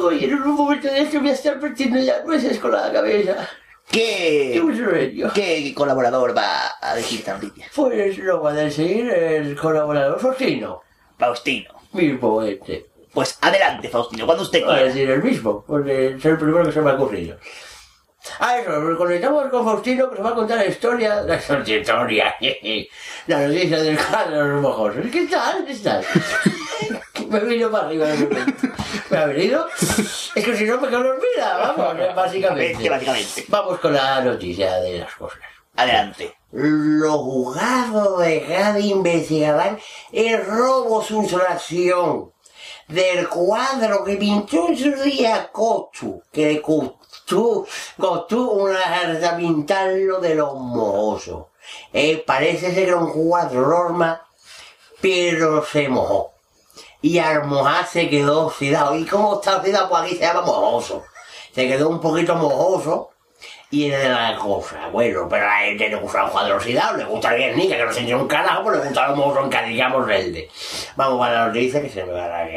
Oye, 0.02 0.26
en 0.26 0.35
un 0.35 0.54
momento 0.54 0.88
de 0.88 1.00
esto 1.02 1.21
voy 1.21 1.30
a 1.30 1.33
estar 1.33 1.59
partiendo 1.61 1.99
ya 1.99 2.23
nueces 2.25 2.59
con 2.59 2.73
la 2.73 2.92
cabeza. 2.92 3.49
Qué 3.90 4.50
¿Qué, 4.54 4.61
mucho 4.61 4.85
sueño. 4.85 5.30
¿Qué 5.35 5.75
colaborador 5.75 6.37
va 6.37 6.73
a 6.80 6.95
decir 6.95 7.21
esta 7.21 7.35
noticia? 7.35 7.66
Pues 7.75 8.19
lo 8.19 8.40
va 8.42 8.50
a 8.50 8.54
decir 8.54 9.11
el 9.11 9.57
colaborador 9.57 10.21
Faustino. 10.21 10.83
Faustino. 11.19 11.71
Mismo 11.92 12.42
este. 12.42 12.87
Pues 13.12 13.37
adelante, 13.40 13.88
Faustino, 13.88 14.25
cuando 14.26 14.45
usted 14.45 14.62
Va 14.62 14.75
a 14.75 14.76
quiera. 14.76 14.88
decir 14.88 15.11
el 15.11 15.23
mismo, 15.23 15.64
porque 15.66 16.14
es 16.16 16.25
el 16.25 16.38
primero 16.38 16.64
que 16.64 16.71
se 16.73 16.80
me 16.80 16.90
ha 16.90 16.95
ocurrido. 16.95 17.37
Ah, 18.38 18.59
eso, 18.59 18.71
nos 18.71 18.97
conectamos 18.97 19.49
con 19.50 19.64
Faustino 19.64 20.09
que 20.09 20.16
nos 20.16 20.26
va 20.26 20.30
a 20.30 20.35
contar 20.37 20.59
la 20.59 20.66
historia, 20.66 21.23
la 21.23 21.37
historia, 21.37 21.83
la 23.26 23.49
noticia 23.49 23.83
del 23.83 23.99
cuadro 23.99 24.37
de 24.45 24.49
los 24.52 24.62
mojosos. 24.62 25.07
¿Qué 25.11 25.26
tal? 25.26 25.64
¿Qué 25.66 25.75
tal? 25.75 26.04
Me 27.30 27.40
vino 27.40 27.70
para 27.70 27.87
arriba 27.87 28.06
de 28.06 28.16
repente. 28.16 28.70
¿Me 29.10 29.16
ha 29.16 29.26
venido? 29.26 29.66
Es 30.34 30.44
que 30.44 30.56
si 30.56 30.64
no 30.64 30.80
me 30.80 30.88
quedo 30.88 31.04
dormida, 31.04 31.75
vamos, 31.76 32.14
básicamente. 32.14 32.88
Básicamente. 32.88 33.44
Vamos 33.49 33.78
con 33.80 33.94
la 33.94 34.20
noticia 34.20 34.80
de 34.80 34.99
las 34.99 35.14
cosas. 35.14 35.38
Adelante. 35.76 36.34
Los 36.52 37.16
juzgados 37.16 38.18
de 38.20 38.44
Cádiz 38.46 38.87
investigarán 38.87 39.78
el 40.12 40.44
robo 40.44 41.02
sustracción 41.02 42.32
del 42.88 43.28
cuadro 43.28 44.02
que 44.04 44.16
pintó 44.16 44.68
en 44.68 44.76
su 44.76 44.90
día 45.02 45.49
Cochu, 45.52 46.22
que 46.32 46.46
le 46.46 46.60
costó, 46.60 47.66
costó 47.96 48.50
una 48.50 48.80
jarda 48.80 49.37
pintarlo 49.37 50.20
de 50.20 50.34
los 50.34 50.54
mojosos. 50.54 51.46
Eh, 51.92 52.22
parece 52.26 52.75
ser 52.75 52.94
un 52.94 53.12
cuadro 53.12 53.68
norma, 53.68 54.26
pero 55.00 55.64
se 55.64 55.88
mojó. 55.88 56.29
Y 57.02 57.19
al 57.19 57.45
mojar 57.45 57.87
se 57.87 58.09
quedó 58.09 58.47
oxidado. 58.47 58.97
¿Y 58.97 59.07
cómo 59.07 59.37
está 59.37 59.57
oxidado? 59.57 59.88
Pues 59.88 60.02
aquí 60.02 60.16
se 60.16 60.23
llama 60.23 60.42
mojoso. 60.42 61.04
Se 61.54 61.66
quedó 61.66 61.88
un 61.88 62.00
poquito 62.00 62.35
mojoso 62.37 63.11
y 63.71 63.90
era 63.90 64.33
la 64.33 64.38
cosa. 64.38 64.88
Bueno, 64.88 65.28
pero 65.28 65.45
a 65.45 65.49
la 65.49 65.59
gente 65.66 65.88
le 65.88 65.97
gusta 65.97 66.25
el 66.25 66.30
cuadro 66.30 66.57
oxidado, 66.57 66.97
le 66.97 67.04
gusta 67.04 67.33
bien 67.35 67.57
Nica, 67.57 67.76
que 67.76 67.85
no 67.85 67.92
se 67.92 68.14
un 68.14 68.26
carajo, 68.26 68.64
pues 68.64 68.78
le 68.78 68.85
gusta 68.85 69.09
los 69.09 69.16
mojosos 69.16 69.47
encadillamos 69.47 70.07
verde. 70.07 70.50
Vamos 70.97 71.26
a 71.26 71.30
la 71.30 71.47
noticia 71.47 71.80
que 71.80 71.88
se 71.88 72.04
me 72.04 72.12
va 72.12 72.25
a 72.25 72.28
dar. 72.28 72.49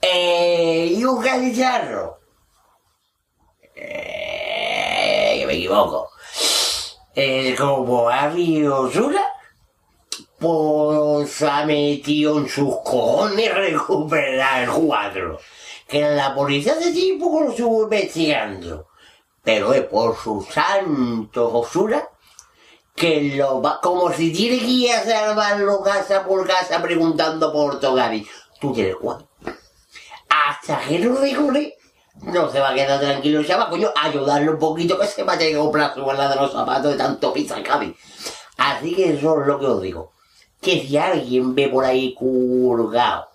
Eh, 0.00 0.94
y 0.96 1.04
un 1.04 1.20
cacicharro. 1.20 2.20
Eh, 3.74 5.36
que 5.40 5.46
me 5.46 5.54
equivoco. 5.54 6.10
Eh, 7.14 7.56
como 7.58 8.08
Avi 8.08 8.64
Osura, 8.64 9.26
pues 10.38 11.42
ha 11.42 11.64
metido 11.64 12.38
en 12.38 12.48
sus 12.48 12.76
cojones 12.84 13.54
recuperar 13.54 14.62
el 14.62 14.70
cuadro. 14.70 15.40
Que 15.86 16.02
la 16.02 16.34
policía 16.34 16.74
hace 16.74 16.92
tiempo 16.92 17.32
que 17.32 17.44
lo 17.44 17.50
estuvo 17.50 17.82
investigando. 17.84 18.88
Pero 19.42 19.72
es 19.72 19.84
por 19.84 20.16
su 20.16 20.46
santo 20.50 21.52
Osura 21.52 22.08
que 22.94 23.34
lo 23.36 23.62
va, 23.62 23.80
como 23.80 24.12
si 24.12 24.32
tiene 24.32 24.58
que 24.58 24.66
ir 24.66 24.92
a 24.92 25.04
salvarlo 25.04 25.80
casa 25.82 26.24
por 26.24 26.46
casa 26.46 26.82
preguntando 26.82 27.52
por 27.52 27.78
Togavi. 27.78 28.26
¿Tú 28.60 28.72
tienes 28.72 28.96
cuadro? 28.96 29.28
Hasta 30.28 30.80
que 30.80 30.98
no 30.98 31.14
recorre, 31.16 31.76
no 32.22 32.50
se 32.50 32.58
va 32.58 32.70
a 32.70 32.74
quedar 32.74 33.00
tranquilo, 33.00 33.40
ya 33.42 33.56
va, 33.56 33.70
coño, 33.70 33.90
ayudarle 33.96 34.50
un 34.50 34.58
poquito 34.58 34.98
que 34.98 35.06
se 35.06 35.22
va 35.22 35.34
a 35.34 35.56
comprar 35.56 35.94
su 35.94 36.02
guarda 36.02 36.28
de 36.28 36.36
los 36.36 36.52
zapatos 36.52 36.90
de 36.92 36.98
tanto 36.98 37.32
pizza 37.32 37.62
cabe. 37.62 37.94
Así 38.56 38.94
que 38.94 39.14
eso 39.14 39.40
es 39.40 39.46
lo 39.46 39.58
que 39.58 39.66
os 39.66 39.80
digo. 39.80 40.12
Que 40.60 40.80
si 40.86 40.96
alguien 40.96 41.54
ve 41.54 41.68
por 41.68 41.84
ahí 41.84 42.14
curgado 42.14 43.28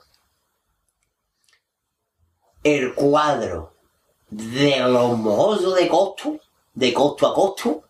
el 2.64 2.94
cuadro 2.94 3.74
de 4.30 4.80
los 4.80 5.18
mojosos 5.18 5.76
de 5.76 5.88
costo, 5.88 6.40
de 6.74 6.94
costo 6.94 7.28
a 7.28 7.34
costo, 7.34 7.84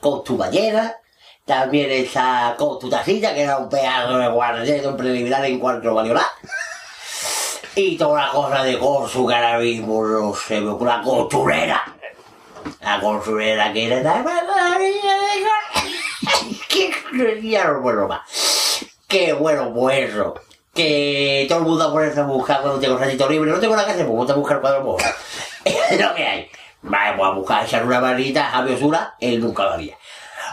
costo 0.00 0.36
ballera, 0.36 1.00
también 1.44 1.90
esa 1.90 2.54
costo 2.58 2.88
tacita, 2.88 3.34
que 3.34 3.42
era 3.42 3.58
un 3.58 3.68
pedazo 3.68 4.18
de 4.18 4.28
guardia 4.28 4.88
un 4.88 4.96
preliminar 4.96 5.44
en 5.44 5.58
cuanto 5.58 5.94
valió. 5.94 6.18
Y 7.74 7.96
toda 7.96 8.26
la 8.26 8.32
cosa 8.32 8.64
de 8.64 8.78
Corsu 8.78 9.26
que 9.26 9.34
ahora 9.34 9.58
mismo 9.58 10.04
no 10.04 10.34
se 10.34 10.60
ocurre, 10.60 10.90
la 10.90 11.02
costurera. 11.02 11.96
La 12.80 13.00
costurera 13.00 13.72
que 13.72 13.86
era 13.86 14.02
la 14.02 14.22
maravilla 14.22 15.14
de 15.14 15.99
Qué 16.70 16.92
crueldía, 17.10 17.64
no 17.64 17.82
puedo 17.82 18.06
más. 18.06 18.20
Qué 19.08 19.32
bueno, 19.32 19.90
eso. 19.90 20.34
Que 20.72 21.46
todo 21.48 21.58
el 21.58 21.64
mundo 21.64 21.88
a 21.88 21.92
ponerse 21.92 22.20
a 22.20 22.24
buscar 22.24 22.62
cuando 22.62 22.78
tengo 22.78 22.96
ratito 22.96 23.28
libre. 23.28 23.50
No 23.50 23.58
tengo 23.58 23.74
nada 23.74 23.86
que 23.86 23.94
hacer, 23.94 24.06
pues 24.06 24.16
voy 24.16 24.30
a 24.30 24.34
buscar 24.34 24.60
cuadros 24.60 24.84
mojos. 24.84 25.02
Es 25.64 26.00
lo 26.00 26.14
que 26.14 26.24
hay. 26.24 26.50
Vale, 26.82 27.16
pues 27.16 27.28
a 27.28 27.32
buscar 27.32 27.66
echar 27.66 27.84
una 27.84 28.00
varita 28.00 28.46
a 28.46 28.50
Javi 28.52 28.74
Osura, 28.74 29.14
él 29.20 29.40
nunca 29.40 29.64
lo 29.64 29.70
haría. 29.72 29.98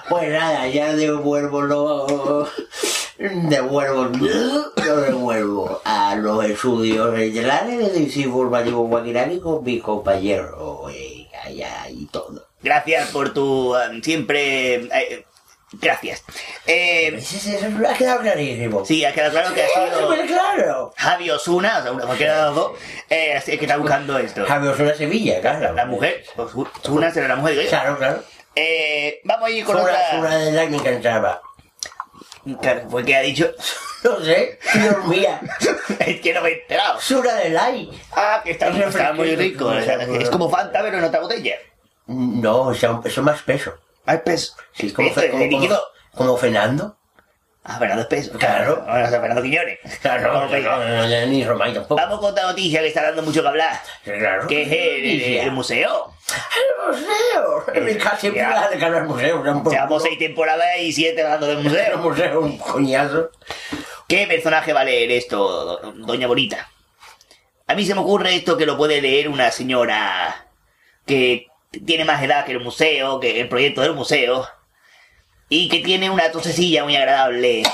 Pues 0.09 0.29
nada, 0.29 0.67
ya 0.67 0.93
devuelvo 0.93 1.61
los... 1.61 2.49
Devuelvo, 3.19 4.09
lo 4.85 4.97
devuelvo 5.01 5.81
a 5.83 6.15
los 6.15 6.45
estudios 6.45 7.15
centrales 7.15 7.77
del 7.79 8.03
Instituto 8.03 8.27
Informativo 8.27 8.87
Guaquirani 8.87 9.39
con 9.39 9.63
mis 9.63 9.81
compañeros 9.81 10.91
eh, 10.93 11.27
y 11.89 12.05
todo. 12.07 12.47
Gracias 12.61 13.09
por 13.09 13.33
tu 13.33 13.75
um, 13.75 14.01
siempre... 14.01 14.75
eh, 14.75 15.25
gracias. 15.73 16.23
Eh, 16.65 17.13
eso 17.17 17.69
me 17.71 17.87
ha 17.87 17.93
quedado 17.93 18.21
clarísimo. 18.21 18.85
sí, 18.85 19.03
ha 19.05 19.13
quedado 19.13 19.31
claro 19.31 19.53
que 19.53 19.63
ha 19.63 19.67
sido 19.67 19.99
Súper 20.07 20.25
claro. 20.27 20.93
Javi 20.97 21.29
Osuna, 21.29 21.77
o 21.79 21.81
sea, 21.83 21.91
una- 21.91 22.05
cualquiera 22.05 22.37
de 22.37 22.41
los 22.45 22.55
dos, 22.55 22.71
eh, 23.09 23.41
que 23.45 23.53
está 23.55 23.77
buscando 23.77 24.17
esto. 24.17 24.45
Javier 24.45 24.73
Osuna 24.73 24.93
Sevilla, 24.95 25.41
claro. 25.41 25.73
La 25.73 25.85
mujer, 25.85 26.23
Osuna 26.35 27.11
será 27.11 27.27
la 27.27 27.35
mujer, 27.35 27.53
digo 27.53 27.63
yo. 27.63 27.69
Claro, 27.69 27.97
claro. 27.97 28.23
Eh, 28.55 29.21
vamos 29.23 29.47
a 29.47 29.51
ir 29.51 29.63
con 29.65 29.77
Sura, 29.77 29.93
otra... 29.93 30.11
Sura 30.11 30.37
de 30.37 30.51
la 30.51 30.63
que 30.63 30.69
me 30.69 30.77
encantaba. 30.77 31.41
Claro, 32.61 32.89
Fue 32.89 33.05
que 33.05 33.15
ha 33.15 33.21
dicho... 33.21 33.51
No 34.03 34.23
sé, 34.23 34.59
Dios 34.75 35.05
mía. 35.07 35.41
es 35.99 36.21
que 36.21 36.31
no 36.31 36.41
me 36.41 36.49
he 36.49 36.61
enterado. 36.61 37.01
Sura 37.01 37.33
de 37.33 37.49
Lai. 37.49 37.89
Ah, 38.11 38.41
que 38.43 38.51
está, 38.51 38.67
Es 38.67 38.77
está 38.95 39.11
muy 39.11 39.35
rico. 39.35 39.73
Es 39.73 40.29
como 40.29 40.49
Fanta, 40.51 40.83
pero 40.83 40.99
en 40.99 41.03
otra 41.03 41.19
botella. 41.19 41.55
No, 42.05 42.71
eso 42.71 43.01
es 43.03 43.17
más 43.17 43.41
peso. 43.41 43.73
Ah, 44.07 44.15
es 44.15 44.21
peso. 44.21 44.55
Sí, 44.73 44.91
como, 44.91 45.11
fe- 45.11 45.29
como, 45.29 45.47
como, 45.49 45.77
como 46.15 46.37
Fernando. 46.37 46.97
Ah, 47.63 47.77
Fernando 47.77 48.03
es 48.03 48.07
peso. 48.07 48.31
Claro. 48.39 48.81
Bueno, 48.87 49.05
o 49.05 49.09
sea, 49.09 49.19
Fernando 49.19 49.43
Quiñones. 49.43 49.79
Claro, 50.01 50.33
no, 50.33 50.47
no, 50.47 51.07
no, 51.07 51.25
ni 51.27 51.43
Romay 51.43 51.73
tampoco. 51.73 51.95
Vamos 52.01 52.19
con 52.21 52.31
otra 52.31 52.43
noticia 52.45 52.79
que 52.79 52.87
está 52.87 53.03
dando 53.03 53.21
mucho 53.23 53.41
que 53.41 53.47
hablar. 53.49 53.79
Claro. 54.03 54.47
Que 54.47 54.61
es 54.63 54.71
el, 54.71 55.21
el- 55.21 55.37
el 55.39 55.51
museo. 55.51 56.13
El 56.87 56.93
museo. 56.93 57.65
En 57.73 57.85
mi 57.85 57.95
casa 57.95 58.17
siempre 58.17 58.41
Ya. 58.41 58.69
la 58.79 58.89
de 58.89 59.01
museo. 59.01 59.41
era 59.41 59.51
un 59.51 59.59
poco- 59.63 59.71
Llevamos 59.71 60.01
seis 60.03 60.17
temporadas 60.17 60.65
y 60.79 60.93
siete 60.93 61.21
hablando 61.23 61.47
del 61.47 61.57
Era 61.67 61.95
un 61.97 62.03
museo. 62.03 62.09
museo, 62.09 62.39
un 62.41 62.57
coñazo. 62.57 63.29
¿Qué 64.07 64.25
personaje 64.27 64.71
va 64.71 64.81
a 64.81 64.85
leer 64.85 65.11
esto, 65.11 65.37
do- 65.81 65.91
Doña 66.05 66.27
Bonita? 66.27 66.69
A 67.67 67.75
mí 67.75 67.85
se 67.85 67.93
me 67.93 67.99
ocurre 67.99 68.33
esto 68.33 68.55
que 68.55 68.65
lo 68.65 68.77
puede 68.77 69.01
leer 69.01 69.27
una 69.27 69.51
señora 69.51 70.47
que 71.05 71.47
tiene 71.85 72.05
más 72.05 72.23
edad 72.23 72.45
que 72.45 72.53
el 72.53 72.59
museo, 72.59 73.19
que 73.19 73.39
el 73.39 73.49
proyecto 73.49 73.81
del 73.81 73.93
museo, 73.93 74.47
y 75.49 75.69
que 75.69 75.79
tiene 75.79 76.09
una 76.09 76.31
tosecilla 76.31 76.83
muy 76.83 76.95
agradable. 76.95 77.63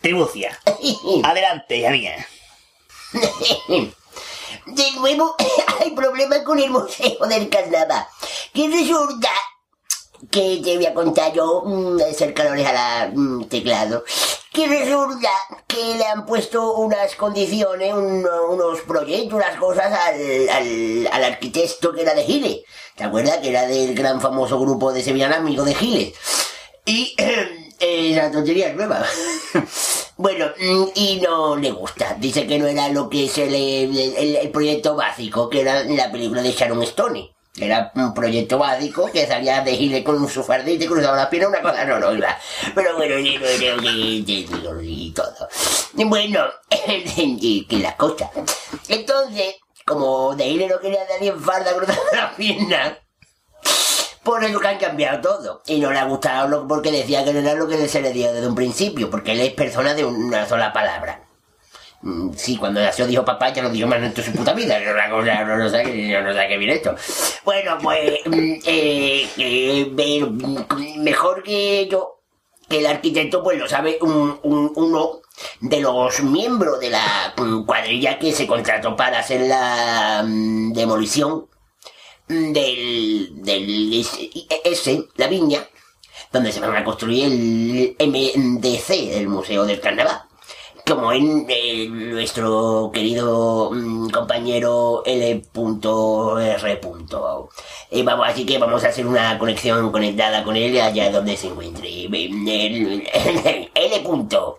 Tribucia. 0.00 0.58
Adelante, 1.22 1.76
hija 1.76 1.90
mía. 1.90 2.26
De 4.66 4.90
nuevo, 4.92 5.34
hay 5.80 5.90
problemas 5.92 6.40
con 6.40 6.58
el 6.58 6.70
museo 6.70 7.26
del 7.26 7.48
carnaval. 7.48 8.06
Que 8.52 8.68
resulta 8.68 9.30
que 10.30 10.60
te 10.62 10.76
voy 10.76 10.86
a 10.86 10.94
contar 10.94 11.32
yo, 11.32 11.62
mm, 11.64 12.00
acercadores 12.10 12.66
a 12.66 12.72
la 12.72 13.10
mm, 13.14 13.44
teclado, 13.44 14.04
que 14.52 14.66
resulta 14.66 15.28
que 15.66 15.94
le 15.96 16.04
han 16.04 16.26
puesto 16.26 16.74
unas 16.74 17.14
condiciones, 17.16 17.92
un- 17.94 18.26
unos 18.50 18.80
proyectos, 18.82 19.34
unas 19.34 19.56
cosas 19.58 19.92
al, 19.92 20.48
al, 20.48 21.08
al 21.12 21.24
arquitecto 21.24 21.92
que 21.92 22.02
era 22.02 22.14
de 22.14 22.24
Giles. 22.24 22.58
¿Te 22.96 23.04
acuerdas? 23.04 23.38
Que 23.38 23.48
era 23.50 23.66
del 23.66 23.94
gran 23.94 24.20
famoso 24.20 24.58
grupo 24.60 24.92
de 24.92 25.02
Sevillana 25.02 25.36
Amigo 25.36 25.64
de 25.64 25.74
Giles. 25.74 26.14
Y 26.84 27.14
eh, 27.80 28.12
la 28.14 28.30
tontería 28.30 28.68
es 28.68 28.76
nueva. 28.76 29.04
bueno, 30.16 30.46
mm, 30.60 30.84
y 30.94 31.20
no 31.20 31.56
le 31.56 31.70
gusta. 31.70 32.16
Dice 32.18 32.46
que 32.46 32.58
no 32.58 32.66
era 32.66 32.88
lo 32.90 33.08
que 33.08 33.30
le. 33.48 33.84
El, 33.84 34.36
el 34.36 34.50
proyecto 34.50 34.94
básico, 34.94 35.48
que 35.48 35.60
era 35.62 35.84
la 35.84 36.10
película 36.12 36.42
de 36.42 36.52
Sharon 36.52 36.82
Stone. 36.82 37.30
Era 37.56 37.92
un 37.96 38.14
proyecto 38.14 38.58
básico 38.58 39.10
que 39.12 39.26
salía 39.26 39.60
de 39.60 39.76
Gile 39.76 40.02
con 40.02 40.26
su 40.28 40.42
fardita 40.42 40.84
y 40.84 40.88
cruzaba 40.88 41.16
las 41.18 41.26
piernas, 41.28 41.50
una 41.60 41.60
cosa 41.70 41.84
no, 41.84 42.12
iba. 42.14 42.36
Pero 42.74 42.96
bueno, 42.96 43.18
y, 43.18 43.28
y, 43.28 43.36
y- 43.36 44.24
y- 44.26 45.06
y 45.06 45.10
todo. 45.12 45.48
Bueno, 45.94 46.46
que 47.68 47.78
las 47.78 47.94
cosas. 47.96 48.30
Entonces, 48.88 49.56
como 49.84 50.34
de 50.34 50.44
Gile 50.44 50.68
no 50.68 50.80
quería 50.80 51.00
nadie 51.10 51.28
en 51.30 51.40
farda 51.40 51.74
cruzando 51.74 52.02
las 52.14 52.34
piernas, 52.36 52.92
por 54.22 54.42
eso 54.44 54.58
que 54.60 54.68
han 54.68 54.78
cambiado 54.78 55.20
todo. 55.20 55.62
Y 55.66 55.78
no 55.80 55.90
le 55.92 55.98
ha 55.98 56.04
gustado 56.04 56.66
porque 56.66 56.90
decía 56.90 57.22
que 57.24 57.32
no 57.34 57.40
era 57.40 57.54
lo 57.54 57.68
que 57.68 57.86
se 57.88 58.00
le 58.00 58.12
dio 58.12 58.32
desde 58.32 58.46
un 58.48 58.54
principio, 58.54 59.10
porque 59.10 59.32
él 59.32 59.40
es 59.40 59.52
persona 59.52 59.92
de 59.94 60.04
una 60.06 60.48
sola 60.48 60.72
palabra. 60.72 61.28
Mm, 62.02 62.32
Sí, 62.36 62.56
cuando 62.56 62.80
nació 62.80 63.06
dijo 63.06 63.24
papá, 63.24 63.50
ya 63.52 63.62
no 63.62 63.70
dijo 63.70 63.86
más 63.86 64.00
en 64.02 64.14
su 64.24 64.32
puta 64.32 64.52
vida. 64.54 64.78
No, 64.80 64.92
no, 64.92 65.22
no, 65.46 65.56
no, 65.56 65.68
sé, 65.70 65.82
qué- 65.84 66.56
viene 66.58 66.74
esto. 66.74 66.94
Bueno, 67.44 67.78
pues, 67.82 68.20
mm, 68.26 68.54
eh, 68.66 69.88
ver, 69.92 70.26
mm, 70.30 71.02
mejor 71.02 71.42
que 71.42 71.86
yo, 71.90 72.18
que 72.68 72.78
el 72.78 72.86
arquitecto, 72.86 73.42
pues 73.42 73.58
lo 73.58 73.68
sabe 73.68 73.98
un, 74.00 74.38
un- 74.42 74.72
uno 74.74 75.20
de 75.60 75.80
los 75.80 76.22
miembros 76.22 76.80
de 76.80 76.90
la 76.90 77.34
cuadrilla 77.66 78.18
que 78.18 78.32
se 78.32 78.46
contrató 78.46 78.94
para 78.96 79.20
hacer 79.20 79.42
la 79.42 80.22
demolición 80.26 81.46
del, 82.28 84.04
S, 84.64 85.04
la 85.16 85.26
viña, 85.28 85.66
donde 86.32 86.52
se 86.52 86.60
van 86.60 86.76
a 86.76 86.84
construir 86.84 87.24
el 87.24 87.96
MDC 88.08 89.10
del 89.10 89.28
Museo 89.28 89.64
del 89.64 89.80
Carnaval. 89.80 90.22
Como 90.86 91.12
en 91.12 91.46
eh, 91.48 91.88
nuestro 91.88 92.90
querido 92.92 93.70
mm, 93.72 94.10
compañero 94.10 95.02
L.R. 95.06 95.42
Eh, 97.90 98.02
vamos, 98.02 98.26
así 98.28 98.44
que 98.44 98.58
vamos 98.58 98.82
a 98.84 98.88
hacer 98.88 99.06
una 99.06 99.38
conexión 99.38 99.92
conectada 99.92 100.42
con 100.42 100.56
él 100.56 100.80
allá 100.80 101.10
donde 101.10 101.36
se 101.36 101.48
encuentre. 101.48 101.88
L. 103.74 104.00
punto. 104.02 104.58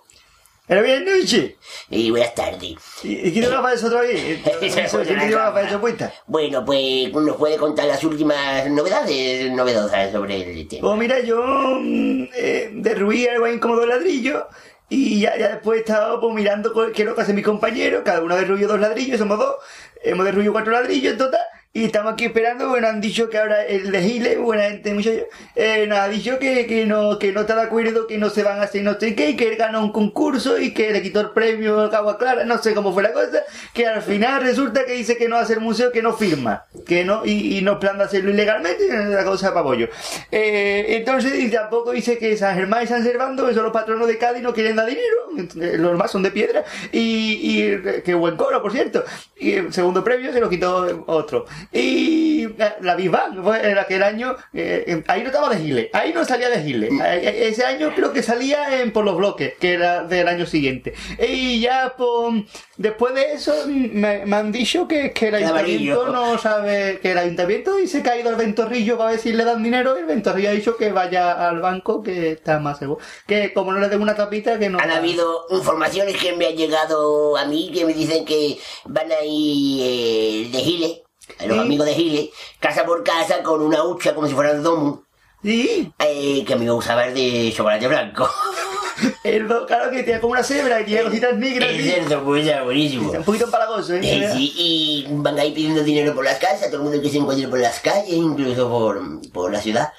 Pero 0.66 0.82
bien 0.82 1.04
noche. 1.04 1.58
Y 1.90 2.10
buenas 2.10 2.34
tardes. 2.36 2.76
¿Y, 3.04 3.42
va 3.42 3.70
a 3.70 3.74
otra 3.74 4.02
vez? 4.02 4.40
¿Quién 4.60 4.74
te 4.74 5.36
va 5.36 5.48
a? 5.48 6.14
Bueno, 6.26 6.64
pues 6.64 7.12
nos 7.12 7.36
puede 7.36 7.58
contar 7.58 7.86
las 7.86 8.02
últimas 8.06 8.70
novedades 8.70 9.52
novedosas 9.52 10.14
sobre 10.14 10.62
el 10.62 10.68
tema. 10.70 10.88
Pues 10.88 11.00
mira, 11.00 11.20
yo 11.20 11.44
mm, 11.46 12.24
eh, 12.34 12.70
derruí 12.76 13.28
algo 13.28 13.48
incómodo 13.48 13.86
ladrillo 13.86 14.48
y 14.90 15.22
ya, 15.22 15.38
ya 15.38 15.50
después 15.50 15.78
he 15.78 15.82
estado 15.82 16.20
pues, 16.20 16.34
mirando 16.36 16.74
qué 16.94 17.02
es 17.02 17.08
lo 17.08 17.16
que 17.16 17.22
hacen 17.22 17.36
mis 17.36 17.46
compañeros. 17.46 18.04
Cada 18.06 18.22
uno 18.22 18.36
derruyó 18.36 18.68
dos 18.68 18.80
ladrillos, 18.80 19.20
somos 19.20 19.40
dos. 19.40 19.56
Hemos 20.04 20.26
derruido 20.26 20.52
cuatro 20.52 20.72
ladrillos 20.72 21.14
en 21.14 21.18
total. 21.18 21.42
Y 21.76 21.86
estamos 21.86 22.14
aquí 22.14 22.26
esperando, 22.26 22.70
bueno, 22.70 22.88
han 22.88 23.02
dicho 23.02 23.32
que 23.32 23.40
ahora 23.40 23.66
el 23.66 23.92
de 23.92 24.00
Gile, 24.04 24.38
buena 24.38 24.66
gente, 24.66 24.94
muchacho, 24.94 25.24
eh, 25.56 25.88
nos 25.88 25.98
ha 25.98 26.08
dicho 26.08 26.38
que, 26.38 26.68
que, 26.68 26.86
no, 26.86 27.18
que 27.18 27.32
no 27.32 27.42
está 27.42 27.56
de 27.56 27.64
acuerdo, 27.64 28.06
que 28.06 28.20
no 28.20 28.30
se 28.30 28.44
van 28.44 28.60
a 28.60 28.66
hacer 28.66 28.84
no 28.84 29.00
sé 29.00 29.16
qué, 29.16 29.32
y 29.32 29.36
que 29.36 29.48
él 29.48 29.56
ganó 29.56 29.82
un 29.82 29.92
concurso 29.92 30.60
y 30.60 30.72
que 30.72 30.92
le 30.92 31.02
quitó 31.02 31.20
el 31.20 31.32
premio 31.32 31.80
a 31.80 31.98
Agua 31.98 32.20
Clara, 32.20 32.46
no 32.46 32.60
sé 32.60 32.76
cómo 32.76 32.94
fue 32.94 33.02
la 33.02 33.12
cosa, 33.12 33.42
que 33.74 33.88
al 33.88 34.04
final 34.04 34.44
resulta 34.44 34.86
que 34.86 34.94
dice 34.94 35.18
que 35.18 35.28
no 35.28 35.36
hace 35.36 35.54
el 35.54 35.62
museo, 35.62 35.92
que 35.92 36.04
no 36.04 36.14
firma, 36.14 36.66
que 36.86 37.04
no, 37.06 37.26
y, 37.26 37.58
y 37.58 37.62
no 37.64 37.80
plan 37.80 37.98
de 37.98 38.04
hacerlo 38.04 38.30
ilegalmente, 38.30 38.88
la 39.10 39.26
cosa 39.26 39.52
para 39.52 39.64
pollo. 39.64 39.90
Eh, 40.30 40.86
entonces, 40.90 41.40
y 41.40 41.50
tampoco 41.50 41.92
dice 41.92 42.20
que 42.20 42.38
San 42.38 42.56
Germán 42.56 42.84
y 42.84 42.88
San 42.88 43.04
Servando, 43.04 43.48
que 43.48 43.56
son 43.56 43.64
los 43.64 43.74
patronos 43.74 44.08
de 44.08 44.20
Cádiz, 44.20 44.44
no 44.44 44.54
quieren 44.54 44.76
dar 44.76 44.86
dinero, 44.86 45.50
eh, 45.60 45.78
los 45.80 45.94
demás 45.94 46.12
son 46.12 46.22
de 46.22 46.30
piedra, 46.30 46.64
y, 46.92 47.40
y 47.42 47.62
eh, 47.64 48.04
que 48.06 48.14
buen 48.14 48.36
coro, 48.38 48.62
por 48.62 48.72
cierto, 48.72 49.04
y 49.40 49.54
el 49.54 49.74
segundo 49.74 50.04
premio 50.04 50.32
se 50.32 50.40
lo 50.40 50.48
quitó 50.48 51.04
otro. 51.08 51.48
Y 51.72 52.46
eh, 52.46 52.74
la 52.82 52.96
Big 52.96 53.10
Bang 53.10 53.42
fue 53.44 53.72
en 53.72 53.78
aquel 53.78 54.04
año, 54.04 54.36
eh, 54.54 55.04
ahí 55.08 55.22
no 55.22 55.28
estaba 55.28 55.50
de 55.50 55.58
Gile, 55.58 55.90
ahí 55.94 56.14
no 56.14 56.26
salía 56.26 56.50
de 56.50 56.62
Gile. 56.62 56.88
Eh, 56.88 57.22
eh, 57.24 57.48
Ese 57.48 57.66
año 57.66 57.94
creo 57.96 58.12
que 58.12 58.24
salía 58.24 58.82
en 58.82 58.92
Por 58.92 59.06
los 59.06 59.16
Bloques, 59.16 59.54
que 59.60 59.74
era 59.74 60.04
del 60.04 60.28
año 60.28 60.46
siguiente. 60.46 60.94
Y 61.20 61.60
ya 61.62 61.94
pues, 61.98 62.44
después 62.78 63.14
de 63.14 63.34
eso 63.34 63.54
me, 63.68 64.26
me 64.26 64.36
han 64.36 64.52
dicho 64.52 64.88
que, 64.88 65.12
que 65.12 65.30
el 65.30 65.36
ayuntamiento 65.36 66.08
no 66.08 66.38
sabe, 66.38 67.00
que 67.02 67.12
el 67.12 67.18
ayuntamiento 67.18 67.76
dice 67.78 68.02
que 68.04 68.10
ha 68.10 68.18
ido 68.18 68.30
al 68.30 68.36
Ventorrillo 68.36 68.98
para 68.98 69.12
ver 69.12 69.20
si 69.20 69.34
le 69.34 69.46
dan 69.46 69.64
dinero 69.64 69.96
y 69.98 70.02
el 70.02 70.06
Ventorrillo 70.06 70.50
ha 70.50 70.54
dicho 70.54 70.78
que 70.78 70.92
vaya 70.92 71.50
al 71.50 71.60
banco 71.60 72.02
que 72.02 72.32
está 72.32 72.60
más 72.60 72.80
seguro. 72.80 73.00
Que 73.28 73.54
como 73.54 73.72
no 73.74 73.80
le 73.80 73.90
den 73.90 74.02
una 74.02 74.16
tapita 74.16 74.60
que 74.60 74.70
no... 74.70 74.80
Han 74.80 74.92
habido 74.92 75.46
informaciones 75.50 76.18
que 76.18 76.34
me 76.36 76.48
han 76.48 76.56
llegado 76.56 77.38
a 77.38 77.46
mí 77.46 77.72
que 77.74 77.86
me 77.86 77.94
dicen 77.94 78.26
que 78.26 78.58
van 78.86 79.12
a 79.12 79.24
ir 79.24 79.82
eh, 79.82 80.50
de 80.52 80.60
Gile, 80.60 81.04
los 81.46 81.60
amigos 81.60 81.86
de 81.86 81.94
Gile, 81.94 82.30
casa 82.60 82.86
por 82.86 83.04
casa 83.04 83.44
con 83.44 83.62
una 83.62 83.84
hucha 83.84 84.14
como 84.16 84.28
si 84.28 84.34
fuera 84.34 84.52
el 84.52 84.64
domo, 84.64 85.04
Sí, 85.44 85.92
eh, 86.00 86.46
que 86.48 86.54
a 86.54 86.56
mí 86.56 86.64
me 86.64 86.72
gusta 86.72 86.96
ver 86.96 87.14
de 87.14 87.52
chocolate 87.54 87.86
blanco. 87.86 88.30
el 89.26 89.46
do- 89.46 89.66
claro 89.66 89.92
que 89.92 90.04
tiene 90.04 90.22
como 90.22 90.32
una 90.32 90.44
cebra 90.44 90.80
y 90.80 90.86
tiene 90.86 91.04
cositas 91.04 91.36
negras. 91.36 91.70
Es 91.70 91.84
cierto, 91.84 92.24
pues 92.24 92.46
ya, 92.46 92.64
buenísimo. 92.64 93.12
Un 93.12 93.24
poquito 93.26 93.46
empalagoso, 93.46 93.94
¿eh? 93.96 94.00
Eh, 94.04 94.30
sí, 94.34 94.54
y 94.56 95.06
van 95.10 95.38
a 95.38 95.44
ir 95.44 95.54
pidiendo 95.54 95.84
dinero 95.84 96.16
por 96.16 96.24
las 96.24 96.40
casas, 96.40 96.68
todo 96.68 96.78
el 96.78 96.84
mundo 96.84 97.02
que 97.02 97.10
se 97.10 97.18
encuentre 97.18 97.50
por 97.50 97.60
las 97.60 97.82
calles, 97.82 98.14
incluso 98.14 98.70
por, 98.70 99.02
por 99.34 99.52
la 99.52 99.60
ciudad, 99.60 99.92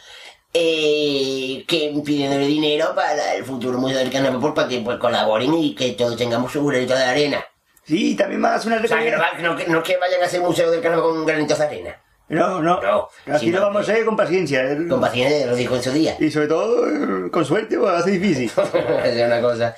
eh, 0.54 1.64
que 1.68 1.92
pidiéndole 2.02 2.46
dinero 2.46 2.94
para 2.94 3.34
el 3.34 3.44
futuro 3.44 3.76
Museo 3.78 3.98
del 3.98 4.10
pues, 4.40 4.54
para 4.54 4.68
que 4.68 4.80
pues, 4.80 4.98
colaboren 4.98 5.52
y 5.54 5.74
que 5.74 5.90
todos 5.92 6.16
tengamos 6.16 6.52
granito 6.54 6.94
de 6.94 7.04
arena. 7.04 7.44
Sí, 7.86 8.14
también 8.16 8.40
me 8.40 8.48
hace 8.48 8.68
una 8.68 8.76
O 8.82 8.86
sea, 8.86 8.98
que 8.98 9.10
no, 9.10 9.18
no 9.50 9.56
que- 9.56 9.66
no 9.66 9.82
que 9.82 9.96
vayan 9.96 10.22
a 10.22 10.26
hacer 10.26 10.40
Museo 10.40 10.70
del 10.70 10.80
Carnaval 10.80 11.04
con 11.10 11.26
granitos 11.26 11.58
de 11.58 11.64
arena. 11.64 12.00
No, 12.28 12.62
no, 12.62 12.80
No, 12.80 13.08
Aquí 13.34 13.50
lo 13.50 13.60
vamos 13.60 13.86
a 13.86 13.92
hacer 13.92 14.04
con 14.06 14.16
paciencia. 14.16 14.64
¿eh? 14.64 14.78
Con 14.88 15.00
paciencia, 15.00 15.46
lo 15.46 15.54
dijo 15.54 15.76
en 15.76 15.82
su 15.82 15.92
día. 15.92 16.16
Y 16.18 16.30
sobre 16.30 16.46
todo, 16.48 16.88
eh, 16.88 17.30
con 17.30 17.44
suerte, 17.44 17.78
pues 17.78 17.92
va 17.92 17.98
a 17.98 18.02
ser 18.02 18.12
difícil. 18.18 18.50
es 19.04 19.26
una 19.26 19.40
cosa. 19.42 19.76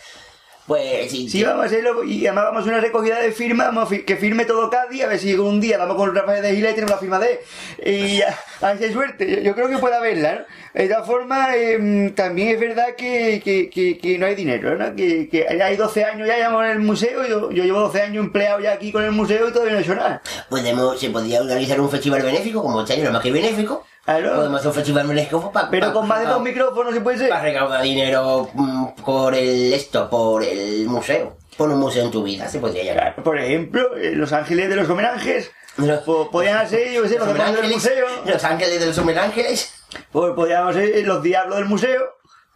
Pues 0.66 1.10
sí, 1.12 1.28
Sí, 1.28 1.44
vamos 1.44 1.62
a 1.62 1.66
hacerlo 1.66 2.02
y 2.02 2.26
además 2.26 2.46
vamos 2.46 2.64
a 2.64 2.68
una 2.70 2.80
recogida 2.80 3.20
de 3.20 3.30
firmas, 3.30 3.68
vamos 3.68 3.84
a 3.84 3.86
fi- 3.86 4.02
que 4.02 4.16
firme 4.16 4.44
todo 4.46 4.68
Cádiz, 4.68 5.04
a 5.04 5.06
ver 5.06 5.18
si 5.20 5.34
un 5.34 5.60
día 5.60 5.78
vamos 5.78 5.94
con 5.96 6.12
Rafael 6.12 6.42
de 6.42 6.56
Gila 6.56 6.70
y 6.70 6.74
tenemos 6.74 6.90
la 6.90 6.98
firma 6.98 7.18
de 7.20 7.40
él. 7.78 8.18
Y 8.18 8.22
a, 8.22 8.36
a 8.62 8.68
ver 8.70 8.78
si 8.78 8.84
hay 8.84 8.92
suerte, 8.92 9.42
yo, 9.44 9.54
creo 9.54 9.68
que 9.68 9.78
puede 9.78 9.94
haberla, 9.94 10.34
¿no? 10.34 10.40
De 10.82 10.88
todas 10.88 11.06
formas, 11.06 11.50
eh, 11.54 12.12
también 12.16 12.48
es 12.48 12.58
verdad 12.60 12.96
que, 12.96 13.40
que, 13.44 13.70
que, 13.70 13.96
que 13.96 14.18
no 14.18 14.26
hay 14.26 14.34
dinero, 14.34 14.76
¿no? 14.76 14.94
Que, 14.96 15.28
que 15.28 15.46
hay 15.48 15.76
12 15.76 16.04
años 16.04 16.26
ya 16.26 16.36
llevamos 16.36 16.64
en 16.64 16.70
el 16.72 16.78
museo, 16.80 17.24
yo, 17.26 17.50
yo 17.52 17.62
llevo 17.64 17.80
12 17.80 18.02
años 18.02 18.24
empleado 18.24 18.58
ya 18.60 18.72
aquí 18.72 18.90
con 18.90 19.04
el 19.04 19.12
museo 19.12 19.48
y 19.48 19.52
todavía 19.52 19.74
no 19.74 19.78
he 19.78 19.82
hecho 19.82 19.94
nada. 19.94 20.20
Podemos, 20.50 20.98
se 20.98 21.10
podría 21.10 21.40
organizar 21.42 21.80
un 21.80 21.90
festival 21.90 22.22
benéfico, 22.22 22.60
como 22.62 22.80
este 22.80 22.94
año 22.94 23.02
no 23.04 23.08
es 23.10 23.12
más 23.14 23.22
que 23.22 23.30
benéfico. 23.30 23.86
Claro. 24.06 24.36
Podemos 24.36 24.58
hacer 24.60 24.68
un 24.68 24.74
festival 24.74 25.50
para... 25.52 25.68
Pero 25.68 25.92
con 25.92 26.06
más 26.08 26.20
de 26.20 26.26
dos 26.26 26.40
micrófonos 26.40 26.94
se 26.94 27.00
puede 27.00 27.18
ser. 27.18 27.28
Para 27.28 27.42
recaudar 27.42 27.82
dinero 27.82 28.48
mm, 28.54 28.86
por 29.04 29.34
el 29.34 29.72
esto, 29.74 30.08
por 30.08 30.42
el 30.44 30.86
museo. 30.86 31.36
Por 31.56 31.70
un 31.70 31.80
museo 31.80 32.04
en 32.04 32.10
tu 32.10 32.22
vida, 32.22 32.48
se 32.48 32.58
podría 32.60 32.84
llamar. 32.84 33.16
Por 33.22 33.38
ejemplo, 33.38 33.96
eh, 33.96 34.12
Los 34.14 34.32
Ángeles 34.32 34.68
de 34.68 34.76
los 34.76 34.88
Homenajes, 34.88 35.50
Los- 35.76 36.00
podían 36.30 36.58
hacer, 36.58 36.92
yo 36.92 37.02
qué 37.02 37.08
sé, 37.08 37.18
los 37.18 37.26
demonios 37.28 37.60
del 37.60 37.70
museo, 37.72 38.06
Los 38.24 38.44
ángeles 38.44 38.80
de 38.80 38.86
los 38.86 38.98
homenajes, 38.98 39.74
pues 40.12 40.32
podíamos 40.34 40.74
ser 40.74 41.04
los 41.06 41.22
diablos 41.22 41.56
del 41.58 41.66
museo. 41.66 42.00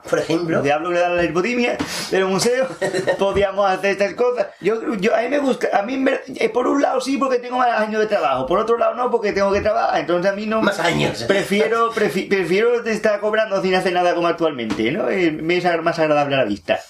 Por 0.09 0.19
ejemplo. 0.19 0.57
Los 0.57 0.65
diablos 0.65 0.89
que 0.91 0.95
le 0.95 1.01
dan 1.01 1.17
la 1.17 1.25
hipotimia 1.25 1.77
del 2.11 2.25
museo, 2.27 2.67
podíamos 3.19 3.69
hacer 3.71 3.91
estas 3.93 4.15
cosas. 4.15 4.47
Yo, 4.61 4.95
yo, 4.97 5.15
a 5.15 5.21
mí 5.23 5.29
me 5.29 5.39
gusta, 5.39 5.69
a 5.73 5.83
mí, 5.83 6.05
eh, 6.37 6.49
por 6.49 6.67
un 6.67 6.81
lado 6.83 7.01
sí, 7.01 7.17
porque 7.19 7.39
tengo 7.39 7.59
más 7.59 7.81
años 7.81 8.01
de 8.01 8.07
trabajo, 8.07 8.47
por 8.47 8.59
otro 8.59 8.79
lado 8.79 8.95
no, 8.95 9.11
porque 9.11 9.33
tengo 9.33 9.53
que 9.53 9.61
trabajar, 9.61 10.01
entonces 10.01 10.31
a 10.33 10.35
mí 10.35 10.47
no... 10.47 10.63
Más 10.63 10.79
años. 10.81 11.25
Prefiero, 11.29 11.93
prefi- 11.93 12.29
prefiero 12.29 12.85
estar 12.85 13.21
cobrando 13.21 13.61
sin 13.63 13.75
hacer 13.75 13.93
nada 13.93 14.15
como 14.15 14.27
actualmente, 14.29 14.91
¿no? 14.93 15.09
Eh, 15.11 15.31
Me 15.33 15.57
es 15.59 15.65
más 15.83 15.99
agradable 15.99 16.35
a 16.37 16.39
la 16.39 16.45
vista. 16.45 16.81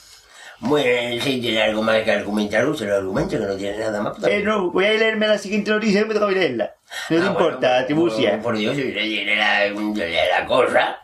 Bueno, 0.62 1.22
si 1.24 1.40
tiene 1.40 1.62
algo 1.62 1.82
más 1.82 2.02
que 2.02 2.12
argumentar, 2.12 2.66
usted 2.68 2.86
lo 2.86 2.96
argumenta, 2.96 3.38
que 3.38 3.44
no 3.46 3.56
tiene 3.56 3.78
nada 3.78 4.02
más. 4.02 4.18
pues 4.20 4.30
Eh, 4.30 4.42
no, 4.42 4.70
voy 4.70 4.84
a 4.84 4.92
leerme 4.92 5.26
la 5.26 5.38
siguiente 5.38 5.70
noticia 5.70 6.02
y 6.02 6.04
me 6.04 6.12
toca 6.12 6.26
leerla. 6.30 6.74
No 7.08 7.16
te 7.16 7.22
Ah, 7.22 7.26
importa, 7.28 7.70
bueno, 7.70 7.86
Tiburcia. 7.86 8.32
Por, 8.32 8.42
por 8.42 8.56
Dios, 8.58 8.76
yo 8.76 8.84
le 8.84 9.02
diré 9.02 9.36
la 9.36 10.44
cosa 10.46 10.98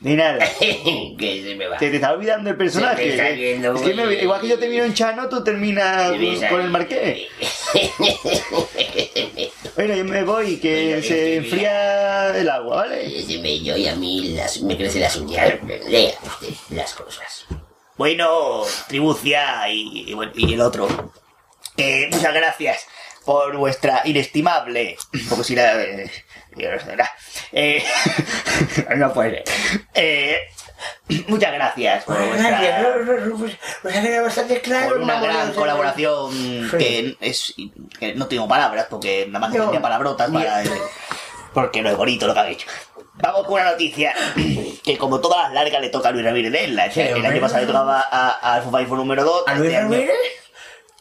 Ni 0.00 0.14
nada. 0.14 0.38
que 0.60 1.42
se 1.42 1.54
me 1.56 1.66
va. 1.68 1.78
Te, 1.78 1.88
te 1.90 1.96
está 1.96 2.12
olvidando 2.12 2.50
el 2.50 2.56
personaje. 2.56 3.08
Está 3.10 3.30
yendo, 3.30 3.74
es 3.74 3.80
que 3.82 3.94
me- 3.94 4.14
igual 4.14 4.40
que 4.42 4.48
yo 4.48 4.58
termino 4.58 4.84
en 4.84 4.92
Chano, 4.94 5.28
tú 5.28 5.42
terminas 5.42 6.12
con 6.50 6.60
el 6.60 6.70
Marqués. 6.70 7.28
Bueno, 9.76 9.94
yo 9.94 10.04
me 10.04 10.22
voy, 10.24 10.56
que 10.56 11.02
se 11.02 11.36
enfría 11.36 12.34
el 12.34 12.48
agua, 12.48 12.76
¿vale? 12.76 13.22
Se 13.22 13.38
me 13.38 13.60
yo 13.60 13.76
y 13.76 13.86
a 13.86 13.94
mí 13.94 14.28
las, 14.34 14.62
me 14.62 14.74
crecen 14.76 15.02
las 15.02 15.16
uñas. 15.16 15.52
Lea 15.86 16.14
usted 16.24 16.48
las 16.70 16.94
cosas. 16.94 17.44
Bueno, 17.98 18.62
Tribucia 18.88 19.68
y, 19.70 20.10
y 20.10 20.14
bueno, 20.14 20.32
y 20.34 20.54
el 20.54 20.60
otro. 20.62 20.88
Eh, 21.76 22.08
muchas 22.10 22.32
gracias 22.32 22.86
por 23.26 23.54
vuestra 23.58 24.00
inestimable. 24.06 24.96
Porque 25.28 25.44
si 25.44 25.54
la. 25.54 25.82
Eh, 25.82 26.10
eh, 27.52 27.84
no 28.96 29.12
puede. 29.12 29.44
Eh, 29.94 30.38
muchas 31.28 31.52
gracias 31.52 32.04
por 32.04 32.16
vuestra. 32.26 32.82
Nos 33.82 33.94
ha 33.94 34.02
quedado 34.02 34.24
bastante 34.24 34.60
claro. 34.60 34.88
Por 34.90 35.00
una 35.00 35.20
gran 35.20 35.52
colaboración 35.52 36.70
que 36.78 37.16
es. 37.20 37.54
que 37.98 38.14
no 38.14 38.26
tengo 38.26 38.48
palabras 38.48 38.86
porque 38.88 39.26
nada 39.26 39.40
más 39.40 39.52
que 39.52 39.60
tenía 39.60 39.82
palabrotas 39.82 40.30
para. 40.30 40.62
Porque 41.52 41.80
no 41.80 41.88
es 41.88 41.96
bonito 41.96 42.26
lo 42.26 42.34
que 42.34 42.40
han 42.40 42.48
hecho. 42.48 42.66
Vamos 43.14 43.46
con 43.46 43.54
una 43.54 43.70
noticia 43.70 44.12
que 44.84 44.98
como 44.98 45.20
todas 45.20 45.44
las 45.44 45.54
largas 45.54 45.80
le 45.80 45.88
toca 45.88 46.10
a 46.10 46.12
Luis 46.12 46.24
Ramírez 46.24 46.52
leerla. 46.52 46.90
Sí, 46.90 47.00
el 47.00 47.24
año 47.24 47.40
pasado 47.40 47.62
le 47.62 47.66
tocaba 47.66 48.04
a, 48.10 48.54
Alfa 48.54 48.82
número 48.94 49.24
2. 49.24 49.44
¿A 49.46 49.54
Luis 49.54 49.72
Ramírez? 49.72 50.10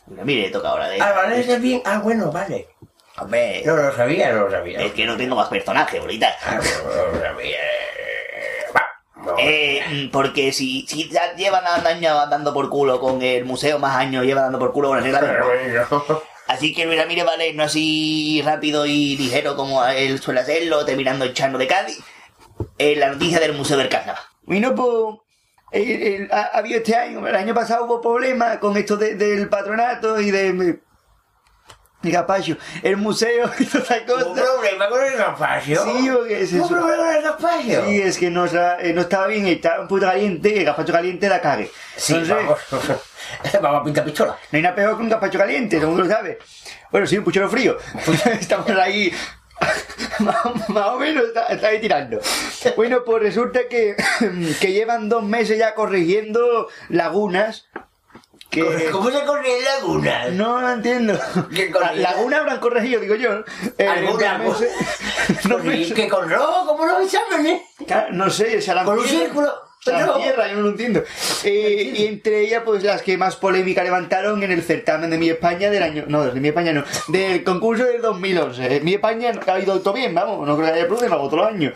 Luis 0.08 0.20
Ramírez 0.20 0.46
le 0.46 0.52
toca 0.52 0.70
ahora 0.70 0.88
de 0.88 1.02
Ah, 1.02 1.12
vale, 1.12 1.60
bien. 1.60 1.82
Ah, 1.84 2.00
bueno, 2.00 2.32
vale. 2.32 2.70
Hombre, 3.18 3.64
No 3.66 3.76
lo 3.78 3.96
sabía, 3.96 4.32
no 4.34 4.46
lo 4.46 4.52
sabía. 4.52 4.82
es 4.82 4.92
que 4.94 5.06
no 5.06 5.16
tengo 5.16 5.36
más 5.36 5.48
personajes, 5.48 6.02
bonita. 6.02 6.36
Ah, 6.46 6.56
no 6.56 7.12
lo 7.14 7.20
sabía. 7.22 7.58
No. 9.24 9.36
Eh, 9.40 10.10
porque 10.12 10.52
si, 10.52 10.86
si 10.88 11.10
ya 11.10 11.34
llevan 11.36 11.64
años 11.66 12.30
dando 12.30 12.54
por 12.54 12.70
culo 12.70 13.00
con 13.00 13.22
el 13.24 13.44
museo, 13.46 13.80
más 13.80 13.96
años 13.96 14.24
lleva 14.26 14.42
dando 14.42 14.60
por 14.60 14.72
culo 14.72 14.90
con 14.90 14.98
el 15.00 15.04
reglamento. 15.06 16.24
Así 16.48 16.74
que 16.76 16.86
Luis 16.86 17.00
Ramírez 17.00 17.26
va 17.26 17.32
a 17.34 17.38
leernos 17.38 17.66
así 17.68 18.42
rápido 18.46 18.86
y 18.86 19.18
ligero 19.18 19.56
como 19.56 19.84
él 19.88 20.22
suele 20.22 20.42
hacerlo, 20.42 20.86
terminando 20.86 21.26
el 21.26 21.34
chano 21.34 21.58
de 21.58 21.66
Cádiz. 21.68 21.98
Eh, 22.78 22.96
la 22.98 23.08
noticia 23.10 23.40
del 23.40 23.54
Museo 23.54 23.78
del 23.78 23.90
Carnaval. 23.90 24.22
Bueno, 24.44 24.76
pues 24.76 25.18
el- 25.72 26.04
el- 26.04 26.30
ha, 26.32 26.42
ha 26.54 26.58
habido 26.60 26.78
este 26.78 26.96
año, 26.96 27.26
el 27.28 27.36
año 27.36 27.56
pasado 27.56 27.86
hubo 27.86 28.00
problemas 28.02 28.58
con 28.60 28.78
esto 28.78 28.96
de- 28.96 29.16
del 29.16 29.50
patronato 29.50 30.22
y 30.22 30.30
de, 30.30 30.80
de 32.06 32.12
Gaspacho, 32.12 32.58
el 32.84 32.98
museo 32.98 33.50
y 33.60 33.66
todas 33.66 33.92
esas 33.92 34.26
¿Un 34.26 34.36
problema 34.36 34.90
con 34.90 35.04
el 35.04 35.18
gaspacho? 35.18 35.84
Sí, 35.84 36.10
es 36.30 36.54
¿Un 36.54 36.68
problema 36.68 36.98
con 36.98 37.16
el 37.16 37.22
gaspacho? 37.24 37.86
Sí, 37.86 38.02
es 38.02 38.18
que 38.18 38.30
no, 38.30 38.46
eh, 38.46 38.92
no 38.94 39.02
estaba 39.02 39.28
bien, 39.28 39.48
estaba 39.48 39.82
un 39.82 39.88
poquito 39.88 40.08
caliente, 40.08 40.50
y 40.50 40.60
el 40.60 40.66
gazpacho 40.66 40.94
caliente 40.94 41.28
la 41.30 41.42
cague. 41.42 41.72
Sí, 41.96 42.14
Entonces, 42.14 42.36
vamos. 42.36 42.60
vamos 43.62 43.82
a 43.82 43.84
pintar 43.84 44.06
pistola. 44.06 44.38
no 44.52 44.56
hay 44.58 44.62
nada 44.62 44.76
peor 44.76 44.96
que 44.96 45.04
un 45.04 45.10
gazpacho 45.10 45.38
caliente, 45.38 45.78
todo 45.78 45.88
el 45.88 45.96
mundo 45.96 46.04
lo 46.04 46.16
sabe. 46.16 46.40
Bueno, 46.92 47.08
sí, 47.08 47.18
un 47.18 47.24
puchero 47.24 47.50
frío. 47.50 47.78
Estamos 48.40 48.70
ahí. 48.70 49.12
más, 50.20 50.70
más 50.70 50.88
o 50.88 51.00
menos 51.00 51.26
está, 51.26 51.48
está 51.48 51.68
ahí 51.68 51.80
tirando. 51.80 52.20
Bueno, 52.76 53.04
pues 53.06 53.24
resulta 53.24 53.68
que, 53.70 53.96
que 54.60 54.72
llevan 54.74 55.08
dos 55.10 55.24
meses 55.24 55.58
ya 55.58 55.74
corrigiendo 55.76 56.68
lagunas. 56.90 57.68
Que 58.56 58.90
¿Cómo 58.92 59.12
se 59.12 59.24
corre 59.26 59.58
en 59.58 59.64
lagunas? 59.66 60.32
no 60.32 60.62
lo 60.62 60.70
entiendo. 60.72 61.20
Lagunas 61.96 62.40
habrán 62.40 62.60
corregido, 62.60 63.02
digo 63.02 63.16
yo. 63.16 63.44
Eh, 63.78 63.88
Alguna, 63.88 64.38
dos 64.44 64.58
Pues, 65.44 65.64
meses- 65.64 65.94
que 65.94 66.08
con 66.08 66.30
rojo, 66.30 66.66
como 66.68 66.86
los 66.86 67.02
exámenes. 67.04 67.62
No 68.12 68.30
sé, 68.30 68.62
se 68.62 68.72
harán 68.72 68.86
Con 68.86 69.00
un 69.00 69.06
círculo. 69.06 69.52
No. 70.06 70.18
tierra, 70.18 70.48
yo 70.50 70.56
no 70.56 70.62
lo 70.64 70.70
entiendo. 70.70 71.04
Eh, 71.44 71.94
y 71.96 72.06
entre 72.08 72.42
ellas, 72.42 72.64
pues 72.66 72.84
las 72.84 73.02
que 73.02 73.18
más 73.18 73.36
polémica 73.36 73.84
levantaron 73.84 74.42
en 74.44 74.52
el 74.52 74.64
certamen 74.64 75.10
de 75.10 75.18
Mi 75.18 75.30
España 75.30 75.70
del 75.70 75.84
año. 75.84 76.06
No, 76.08 76.26
de 76.26 76.40
Mi 76.40 76.48
España 76.50 76.74
no. 76.74 76.84
Del 77.08 77.44
concurso 77.44 77.86
del 77.86 78.02
2011. 78.02 78.78
Eh, 78.78 78.82
Mi 78.82 78.96
España 78.96 79.32
ha 79.48 79.60
ido 79.60 79.80
todo 79.82 79.94
bien, 79.94 80.14
vamos, 80.16 80.46
no 80.48 80.56
creo 80.58 80.68
que 80.68 80.74
haya 80.80 80.88
problema, 80.88 81.18
otro 81.18 81.46
año. 81.46 81.72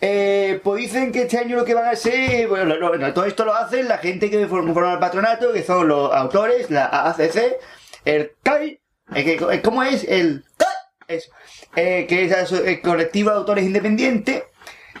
Eh, 0.00 0.60
pues 0.62 0.82
dicen 0.82 1.12
que 1.12 1.22
este 1.22 1.38
año 1.38 1.56
lo 1.56 1.64
que 1.64 1.74
van 1.74 1.86
a 1.86 1.90
hacer. 1.90 2.48
Bueno, 2.48 2.64
lo- 2.76 2.94
lo- 2.94 3.12
todo 3.14 3.24
esto 3.24 3.44
lo 3.44 3.54
hacen 3.54 3.88
la 3.88 3.98
gente 3.98 4.30
que 4.30 4.46
forma 4.46 4.74
forma 4.74 4.92
el 4.94 4.98
patronato, 4.98 5.52
que 5.52 5.62
son 5.62 5.88
los 5.88 6.12
autores, 6.12 6.70
la 6.70 6.86
ACC, 6.86 7.56
el 8.04 8.32
CAI. 8.42 8.78
eh, 9.14 9.38
eh, 9.50 9.60
¿Cómo 9.62 9.82
es? 9.82 10.04
El 10.04 10.44
CAI. 10.56 10.68
Eso. 11.08 11.30
Eh, 11.76 12.06
que 12.08 12.24
es 12.24 12.52
el 12.52 12.80
colectivo 12.80 13.30
de 13.30 13.36
autores 13.36 13.64
independientes, 13.64 14.42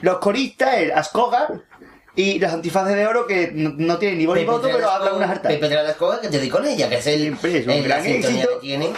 los 0.02 0.18
coristas, 0.18 0.74
el 0.76 0.92
Ascoga 0.92 1.48
y 2.16 2.38
los 2.38 2.52
antifaces 2.52 2.96
de 2.96 3.06
oro 3.06 3.26
que 3.26 3.52
no, 3.54 3.72
no 3.76 3.98
tienen 3.98 4.18
ni 4.18 4.26
voz 4.26 4.36
ni 4.36 4.44
voto, 4.44 4.68
pero 4.72 4.90
hablan 4.90 5.14
unas 5.16 5.30
hartas. 5.30 5.52
Pepe 5.52 5.68
Trasco, 5.68 6.20
que 6.20 6.28
te 6.28 6.38
di 6.40 6.48
con 6.48 6.66
ella, 6.66 6.88
que 6.88 6.96
es 6.96 7.06
el, 7.06 7.20
Siempre 7.20 7.58
es 7.58 7.66
un 7.66 7.72
el- 7.72 7.82
la 7.82 7.96
gran 7.96 8.04
sintonía 8.04 8.36
éxito. 8.42 8.60
que 8.60 8.66
tiene. 8.66 8.92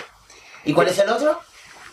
¿Y 0.65 0.73
cuál 0.73 0.89
es 0.89 0.99
el 0.99 1.09
otro? 1.11 1.41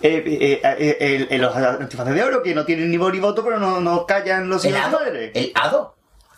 Eh, 0.01 0.23
eh, 0.25 0.61
eh, 0.77 0.97
el- 0.99 1.27
el- 1.31 1.41
los 1.41 1.55
antifaces 1.55 2.13
de 2.13 2.23
oro 2.23 2.43
que 2.43 2.53
no 2.53 2.65
tienen 2.65 2.91
ni 2.91 2.97
voz 2.97 3.11
ni 3.13 3.19
voto, 3.19 3.43
pero 3.43 3.59
no, 3.59 3.79
no 3.81 4.05
callan 4.05 4.49
los 4.49 4.63
El 4.65 4.71
hijos 4.71 4.81
de 4.81 4.87
Ado. 4.97 4.99
madre. 5.05 5.31
El 5.33 5.51
Ado. 5.55 5.94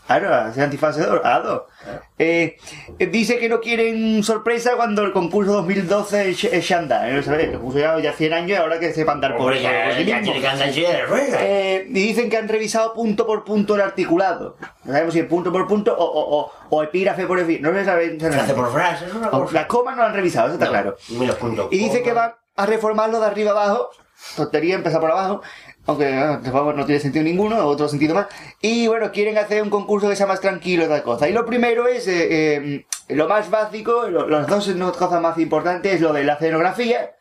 Claro, 0.07 0.49
ese 0.49 0.61
antifaces 0.61 1.03
de 1.05 1.11
oro. 1.11 1.25
Ado. 1.25 1.67
Eh, 2.17 2.57
eh, 2.97 3.07
dice 3.07 3.37
que 3.39 3.49
no 3.49 3.59
quieren 3.59 4.23
sorpresa 4.23 4.77
cuando 4.77 5.03
el 5.03 5.11
concurso 5.11 5.51
2012 5.51 6.29
es, 6.29 6.37
Shanda. 6.37 7.09
¿eh? 7.09 7.21
¿Sabes? 7.21 7.47
El 7.47 7.51
concurso 7.55 7.79
ya, 7.79 7.99
ya 7.99 8.13
100 8.13 8.33
años 8.33 8.49
y 8.51 8.55
ahora 8.55 8.79
que 8.79 8.93
sepa 8.93 9.11
andar 9.11 9.35
por, 9.35 9.53
ruedas. 11.07 11.41
Eh, 11.41 11.85
y 11.89 11.93
dicen 11.93 12.29
que 12.29 12.37
han 12.37 12.47
revisado 12.47 12.93
punto 12.93 13.27
por 13.27 13.43
punto 13.43 13.75
el 13.75 13.81
articulado. 13.81 14.55
No 14.85 14.93
sabemos 14.93 15.13
si 15.13 15.19
es 15.19 15.25
punto 15.25 15.51
por 15.51 15.67
punto 15.67 15.93
o, 15.93 16.05
o, 16.05 16.39
o, 16.39 16.51
o 16.69 16.83
epígrafe 16.83 17.25
por 17.25 17.39
epígrafe. 17.39 17.73
No 17.73 17.77
se 17.77 17.85
sabe. 17.85 18.17
Frase 18.17 18.53
por 18.53 18.71
frase, 18.71 19.05
es 19.07 19.13
una 19.13 19.29
cosa. 19.29 19.53
Las 19.53 19.65
comas 19.65 19.97
no 19.97 20.03
han 20.03 20.13
revisado, 20.13 20.47
eso 20.47 20.53
está 20.53 20.65
No, 20.67 20.71
claro. 20.71 20.97
puntos 21.35 21.67
Y 21.71 21.77
dice 21.79 22.01
que 22.01 22.13
va 22.13 22.39
a 22.55 22.65
reformarlo 22.65 23.19
de 23.19 23.25
arriba 23.25 23.51
abajo. 23.51 23.89
Tontería, 24.35 24.75
empezar 24.75 24.99
por 24.99 25.11
abajo. 25.11 25.41
Aunque 25.87 26.13
ah, 26.13 26.39
por 26.43 26.51
favor, 26.51 26.75
no 26.75 26.85
tiene 26.85 26.99
sentido 26.99 27.23
ninguno, 27.23 27.65
otro 27.65 27.87
sentido 27.87 28.13
más. 28.13 28.27
Y 28.61 28.87
bueno, 28.87 29.11
quieren 29.11 29.37
hacer 29.37 29.63
un 29.63 29.69
concurso 29.69 30.09
que 30.09 30.17
sea 30.17 30.27
más 30.27 30.41
tranquilo 30.41 30.83
y 30.85 31.01
cosa. 31.01 31.29
Y 31.29 31.33
lo 31.33 31.45
primero 31.45 31.87
es, 31.87 32.07
eh, 32.07 32.27
eh, 32.29 32.85
lo 33.09 33.27
más 33.27 33.49
básico, 33.49 34.09
las 34.09 34.47
dos 34.47 34.69
cosas 34.97 35.21
más 35.21 35.37
importantes 35.37 35.95
es 35.95 36.01
lo 36.01 36.11
de 36.11 36.25
la 36.25 36.33
escenografía. 36.33 37.11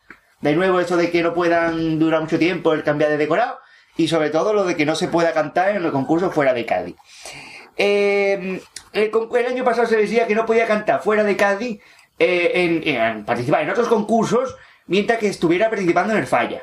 De 0.41 0.53
nuevo, 0.53 0.81
eso 0.81 0.97
de 0.97 1.09
que 1.09 1.23
no 1.23 1.33
puedan 1.33 1.97
durar 1.97 2.21
mucho 2.21 2.37
tiempo 2.37 2.73
el 2.73 2.83
cambiar 2.83 3.09
de 3.09 3.17
decorado. 3.17 3.57
Y 3.95 4.09
sobre 4.09 4.29
todo 4.29 4.53
lo 4.53 4.65
de 4.65 4.75
que 4.75 4.85
no 4.85 4.95
se 4.95 5.07
pueda 5.07 5.31
cantar 5.33 5.69
en 5.69 5.81
los 5.81 5.91
concursos 5.93 6.33
fuera 6.33 6.53
de 6.53 6.65
Cádiz. 6.65 6.95
Eh, 7.77 8.61
el, 8.93 9.11
el 9.13 9.45
año 9.45 9.63
pasado 9.63 9.87
se 9.87 9.97
decía 9.97 10.27
que 10.27 10.35
no 10.35 10.45
podía 10.45 10.67
cantar 10.67 11.01
fuera 11.01 11.23
de 11.23 11.37
Cádiz 11.37 11.81
eh, 12.19 12.51
en, 12.53 12.87
en 12.87 13.25
participar 13.25 13.61
en 13.61 13.69
otros 13.69 13.87
concursos 13.87 14.55
mientras 14.87 15.19
que 15.19 15.27
estuviera 15.27 15.69
participando 15.69 16.13
en 16.13 16.19
el 16.19 16.27
Falla. 16.27 16.61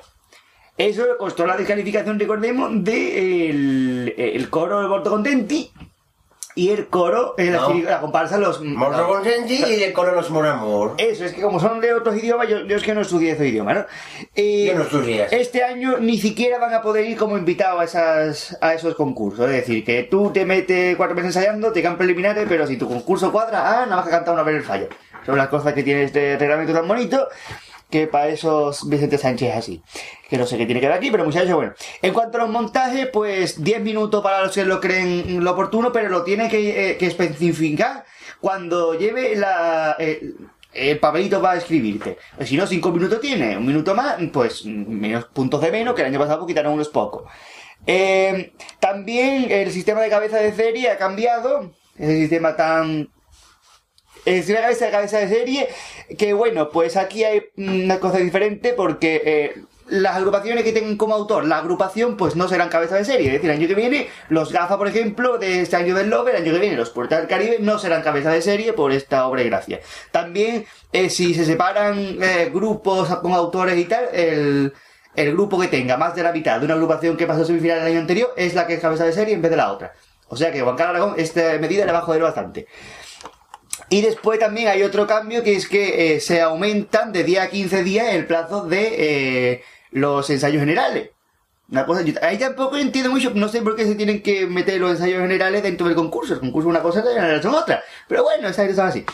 Eso 0.76 1.06
le 1.06 1.16
costó 1.16 1.46
la 1.46 1.56
descalificación, 1.56 2.18
recordemos, 2.18 2.70
del 2.82 4.12
de 4.16 4.32
el 4.34 4.50
coro 4.50 4.80
de 4.80 4.88
Bordo 4.88 5.10
Contenti 5.10 5.70
y 6.56 6.70
el 6.70 6.86
coro, 6.86 7.34
eh, 7.36 7.50
la, 7.50 7.60
No. 7.60 7.74
la 7.74 8.00
comparsa 8.00 8.38
Los... 8.38 8.60
Morro 8.60 9.08
Consenti 9.08 9.54
y 9.54 9.76
de 9.76 9.92
coro 9.92 10.14
los 10.14 10.30
Moramor. 10.30 10.94
Eso, 10.98 11.24
es 11.24 11.32
que 11.32 11.42
como 11.42 11.58
son 11.58 11.80
de 11.80 11.92
otros 11.92 12.16
idiomas, 12.16 12.48
yo, 12.48 12.64
yo 12.64 12.76
es 12.76 12.82
que 12.82 12.94
no 12.94 13.00
estudié 13.00 13.32
esos 13.32 13.46
idiomas, 13.46 13.76
¿no? 13.76 13.86
Eh, 14.36 14.66
Yo 14.68 14.74
no 14.74 14.82
estudié. 14.82 15.26
Este 15.32 15.64
año 15.64 15.98
ni 15.98 16.16
siquiera 16.18 16.58
van 16.58 16.72
a 16.72 16.80
poder 16.82 17.06
ir 17.08 17.16
como 17.16 17.36
invitado 17.36 17.80
a, 17.80 17.84
esas, 17.84 18.56
a 18.60 18.72
esos 18.74 18.94
concursos. 18.94 19.46
Es 19.46 19.56
decir, 19.56 19.84
que 19.84 20.04
tú 20.04 20.30
te 20.32 20.44
metes 20.44 20.96
cuatro 20.96 21.16
meses 21.16 21.36
ensayando, 21.36 21.72
te 21.72 21.82
quedan 21.82 21.98
preliminares, 21.98 22.46
pero 22.48 22.66
si 22.68 22.76
tu 22.76 22.86
concurso 22.88 23.32
cuadra, 23.32 23.82
ah, 23.82 23.84
nada 23.86 23.96
más 23.96 24.04
que 24.04 24.12
cantar 24.12 24.34
una 24.34 24.44
vez 24.44 24.56
el 24.56 24.62
fallo. 24.62 24.88
Son 25.26 25.36
las 25.36 25.48
cosas 25.48 25.72
que 25.72 25.82
tiene 25.82 26.04
este 26.04 26.36
reglamento 26.38 26.72
tan 26.72 26.86
bonito 26.86 27.28
que 27.90 28.06
para 28.06 28.28
esos 28.28 28.88
Vicente 28.88 29.18
Sánchez 29.18 29.54
así. 29.54 29.82
Que 30.28 30.38
no 30.38 30.46
sé 30.46 30.56
qué 30.58 30.66
tiene 30.66 30.80
que 30.80 30.88
ver 30.88 30.96
aquí, 30.96 31.10
pero 31.10 31.24
muchachos, 31.24 31.54
bueno. 31.54 31.72
En 32.02 32.12
cuanto 32.12 32.38
a 32.38 32.42
los 32.42 32.50
montajes, 32.50 33.08
pues 33.12 33.62
10 33.62 33.82
minutos 33.82 34.22
para 34.22 34.42
los 34.42 34.52
que 34.52 34.64
lo 34.64 34.80
creen 34.80 35.42
lo 35.42 35.52
oportuno, 35.52 35.92
pero 35.92 36.08
lo 36.08 36.24
tiene 36.24 36.48
que, 36.48 36.90
eh, 36.90 36.96
especificar 37.00 38.04
cuando 38.40 38.94
lleve 38.94 39.36
la, 39.36 39.96
el, 39.98 40.36
el 40.72 40.98
papelito 40.98 41.40
para 41.40 41.58
escribirte. 41.58 42.18
Pues 42.36 42.48
si 42.48 42.56
no, 42.56 42.66
5 42.66 42.90
minutos 42.90 43.20
tiene, 43.20 43.56
un 43.56 43.66
minuto 43.66 43.94
más, 43.94 44.16
pues 44.32 44.64
menos 44.66 45.26
puntos 45.26 45.60
de 45.60 45.70
menos, 45.70 45.94
que 45.94 46.02
el 46.02 46.08
año 46.08 46.18
pasado 46.18 46.46
quitaron 46.46 46.74
unos 46.74 46.88
pocos. 46.88 47.24
Eh, 47.86 48.52
también 48.80 49.50
el 49.50 49.70
sistema 49.70 50.00
de 50.00 50.08
cabeza 50.08 50.38
de 50.38 50.52
serie 50.52 50.90
ha 50.90 50.98
cambiado. 50.98 51.72
Ese 51.96 52.16
sistema 52.16 52.56
tan 52.56 53.10
sistema 54.24 54.58
de 54.58 54.64
cabeza, 54.64 54.90
cabeza 54.90 55.18
de 55.18 55.28
serie, 55.28 55.68
que 56.18 56.32
bueno, 56.32 56.70
pues 56.70 56.96
aquí 56.96 57.24
hay 57.24 57.42
una 57.56 58.00
cosa 58.00 58.18
diferente 58.18 58.72
porque 58.72 59.22
eh, 59.24 59.54
las 59.88 60.16
agrupaciones 60.16 60.64
que 60.64 60.72
tengan 60.72 60.96
como 60.96 61.14
autor 61.14 61.44
la 61.44 61.58
agrupación, 61.58 62.16
pues 62.16 62.36
no 62.36 62.48
serán 62.48 62.68
cabeza 62.68 62.96
de 62.96 63.04
serie. 63.04 63.26
Es 63.26 63.32
decir, 63.34 63.50
el 63.50 63.56
año 63.56 63.68
que 63.68 63.74
viene, 63.74 64.08
los 64.28 64.52
GAFA, 64.52 64.78
por 64.78 64.88
ejemplo, 64.88 65.38
de 65.38 65.60
este 65.60 65.76
año 65.76 65.94
del 65.94 66.10
Love, 66.10 66.28
el 66.28 66.36
año 66.36 66.52
que 66.52 66.58
viene, 66.58 66.76
los 66.76 66.90
Puertas 66.90 67.20
del 67.20 67.28
Caribe, 67.28 67.58
no 67.60 67.78
serán 67.78 68.02
cabeza 68.02 68.30
de 68.30 68.42
serie 68.42 68.72
por 68.72 68.92
esta 68.92 69.26
obra 69.26 69.42
de 69.42 69.48
gracia. 69.48 69.80
También, 70.10 70.64
eh, 70.92 71.10
si 71.10 71.34
se 71.34 71.44
separan 71.44 72.18
eh, 72.22 72.50
grupos 72.52 73.08
con 73.16 73.32
autores 73.32 73.76
y 73.78 73.84
tal, 73.84 74.06
el, 74.12 74.72
el 75.16 75.32
grupo 75.32 75.60
que 75.60 75.68
tenga 75.68 75.96
más 75.96 76.14
de 76.14 76.22
la 76.22 76.32
mitad 76.32 76.58
de 76.58 76.64
una 76.64 76.74
agrupación 76.74 77.16
que 77.16 77.26
pasó 77.26 77.44
semifinal 77.44 77.78
el 77.80 77.86
año 77.86 78.00
anterior 78.00 78.32
es 78.36 78.54
la 78.54 78.66
que 78.66 78.74
es 78.74 78.80
cabeza 78.80 79.04
de 79.04 79.12
serie 79.12 79.34
en 79.34 79.42
vez 79.42 79.50
de 79.50 79.56
la 79.56 79.70
otra. 79.70 79.92
O 80.28 80.36
sea 80.36 80.50
que 80.50 80.62
Juan 80.62 80.76
Carlos 80.76 80.96
Aragón, 80.96 81.14
esta 81.18 81.58
medida 81.58 81.84
le 81.84 81.92
va 81.92 81.98
a 81.98 82.02
joder 82.02 82.22
bastante. 82.22 82.66
Y 83.90 84.00
después 84.02 84.38
también 84.38 84.68
hay 84.68 84.82
otro 84.82 85.06
cambio 85.06 85.42
que 85.42 85.54
es 85.54 85.68
que 85.68 86.14
eh, 86.16 86.20
se 86.20 86.40
aumentan 86.40 87.12
de 87.12 87.22
día 87.24 87.44
a 87.44 87.48
15 87.50 87.82
días 87.84 88.14
el 88.14 88.26
plazo 88.26 88.64
de 88.66 88.94
eh, 89.52 89.62
los 89.90 90.28
ensayos 90.30 90.60
generales. 90.60 91.10
Una 91.70 91.86
cosa, 91.86 92.02
yo- 92.02 92.14
ahí 92.22 92.38
tampoco 92.38 92.76
entiendo 92.76 93.10
mucho, 93.10 93.30
no 93.34 93.48
sé 93.48 93.62
por 93.62 93.76
qué 93.76 93.84
se 93.86 93.94
tienen 93.94 94.22
que 94.22 94.46
meter 94.46 94.80
los 94.80 94.92
ensayos 94.92 95.20
generales 95.20 95.62
dentro 95.62 95.86
del 95.86 95.94
concurso. 95.96 96.34
El 96.34 96.40
concurso 96.40 96.68
es 96.68 96.70
una 96.70 96.82
cosa 96.82 97.00
y 97.00 97.04
las 97.04 97.14
generales 97.14 97.42
son 97.42 97.54
otra. 97.54 97.82
Pero 98.08 98.22
bueno, 98.24 98.48
esas 98.48 98.68
cosas 98.68 98.90
así. 98.90 99.04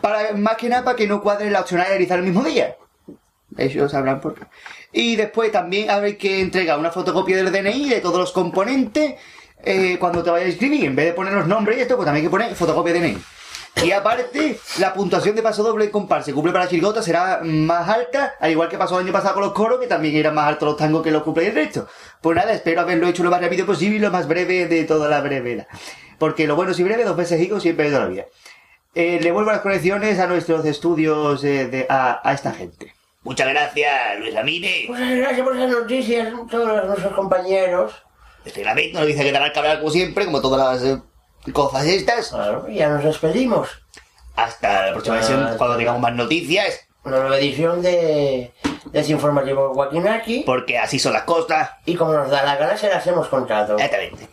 Para, 0.00 0.32
más 0.32 0.56
que 0.56 0.68
nada 0.68 0.82
para 0.84 0.96
que 0.96 1.06
no 1.06 1.22
cuadre 1.22 1.50
la 1.50 1.60
opcional 1.60 1.86
de 1.86 1.90
realizar 1.92 2.18
el 2.18 2.24
mismo 2.24 2.42
día. 2.42 2.76
Ellos 3.56 3.92
sabrán 3.92 4.20
por 4.20 4.34
qué. 4.34 4.42
Y 4.92 5.16
después 5.16 5.52
también 5.52 5.90
hay 5.90 6.16
que 6.16 6.40
entregar 6.40 6.78
una 6.78 6.90
fotocopia 6.90 7.36
del 7.36 7.52
DNI 7.52 7.88
de 7.88 8.00
todos 8.00 8.18
los 8.18 8.32
componentes 8.32 9.14
eh, 9.64 9.96
cuando 10.00 10.22
te 10.22 10.30
vayas 10.30 10.46
a 10.46 10.50
inscribir. 10.50 10.84
En 10.86 10.96
vez 10.96 11.06
de 11.06 11.12
poner 11.12 11.32
los 11.34 11.46
nombres 11.46 11.78
y 11.78 11.82
esto, 11.82 11.96
pues 11.96 12.06
también 12.06 12.24
hay 12.24 12.28
que 12.28 12.30
poner 12.30 12.54
fotocopia 12.54 12.92
de 12.94 13.00
DNI. 13.00 13.18
Y 13.76 13.90
aparte, 13.90 14.60
la 14.78 14.92
puntuación 14.92 15.34
de 15.34 15.42
paso 15.42 15.62
doble 15.62 15.90
con 15.90 16.06
par 16.06 16.22
se 16.22 16.32
cumple 16.32 16.52
para 16.52 16.64
la 16.64 16.70
chirigota 16.70 17.02
será 17.02 17.40
más 17.42 17.88
alta, 17.88 18.34
al 18.38 18.50
igual 18.50 18.68
que 18.68 18.78
pasó 18.78 18.98
el 18.98 19.04
año 19.06 19.12
pasado 19.12 19.34
con 19.34 19.42
los 19.44 19.52
coros, 19.52 19.80
que 19.80 19.86
también 19.86 20.14
eran 20.14 20.34
más 20.34 20.46
altos 20.46 20.68
los 20.68 20.76
tangos 20.76 21.02
que 21.02 21.10
los 21.10 21.22
cumple 21.22 21.48
el 21.48 21.54
resto. 21.54 21.88
Pues 22.20 22.36
nada, 22.36 22.52
espero 22.52 22.82
haberlo 22.82 23.08
hecho 23.08 23.24
lo 23.24 23.30
más 23.30 23.40
rápido 23.40 23.66
posible 23.66 23.96
y 23.96 24.00
lo 24.00 24.10
más 24.10 24.28
breve 24.28 24.68
de 24.68 24.84
toda 24.84 25.08
la 25.08 25.20
brevedad. 25.20 25.66
Porque 26.18 26.46
lo 26.46 26.54
bueno 26.54 26.74
si 26.74 26.84
breve, 26.84 27.04
dos 27.04 27.16
veces 27.16 27.40
higo, 27.40 27.58
siempre 27.60 27.86
de 27.86 27.90
toda 27.92 28.04
la 28.04 28.10
vida. 28.10 28.26
Eh, 28.94 29.18
le 29.20 29.32
vuelvo 29.32 29.50
las 29.50 29.62
conexiones 29.62 30.18
a 30.18 30.26
nuestros 30.26 30.64
estudios 30.66 31.42
eh, 31.42 31.66
de, 31.66 31.86
a, 31.88 32.20
a 32.28 32.34
esta 32.34 32.52
gente. 32.52 32.94
Muchas 33.22 33.48
gracias, 33.48 34.18
Luis 34.18 34.34
Ramírez. 34.34 34.88
Muchas 34.88 35.16
gracias 35.16 35.40
por 35.40 35.56
esas 35.56 35.70
noticias, 35.70 36.32
todos 36.50 36.86
nuestros 36.86 37.14
compañeros. 37.14 37.94
Este 38.44 38.58
reglamento 38.60 38.98
Nos 38.98 39.06
dice 39.06 39.22
que 39.22 39.32
dará 39.32 39.52
que 39.52 39.58
hablar 39.58 39.78
como 39.78 39.90
siempre, 39.90 40.24
como 40.26 40.40
todas 40.40 40.82
las 40.82 40.98
cosas 41.52 41.84
estas. 41.86 42.28
Claro, 42.28 42.68
ya 42.68 42.88
nos 42.88 43.04
despedimos. 43.04 43.68
Hasta 44.36 44.86
la 44.86 44.92
próxima 44.92 45.18
edición, 45.18 45.54
cuando 45.58 45.76
tengamos 45.76 46.00
más 46.00 46.14
noticias, 46.14 46.80
Una 47.04 47.18
nueva 47.20 47.36
edición 47.38 47.82
de 47.82 48.52
Desinformativo 48.92 49.74
Joaquinaki. 49.74 50.44
porque 50.46 50.78
así 50.78 50.98
son 50.98 51.12
las 51.12 51.22
cosas. 51.24 51.70
Y 51.84 51.96
como 51.96 52.12
nos 52.12 52.30
da 52.30 52.42
la 52.44 52.56
gana, 52.56 52.76
se 52.76 52.88
las 52.88 53.06
hemos 53.06 53.28
contado. 53.28 53.74
Exactamente. 53.76 54.28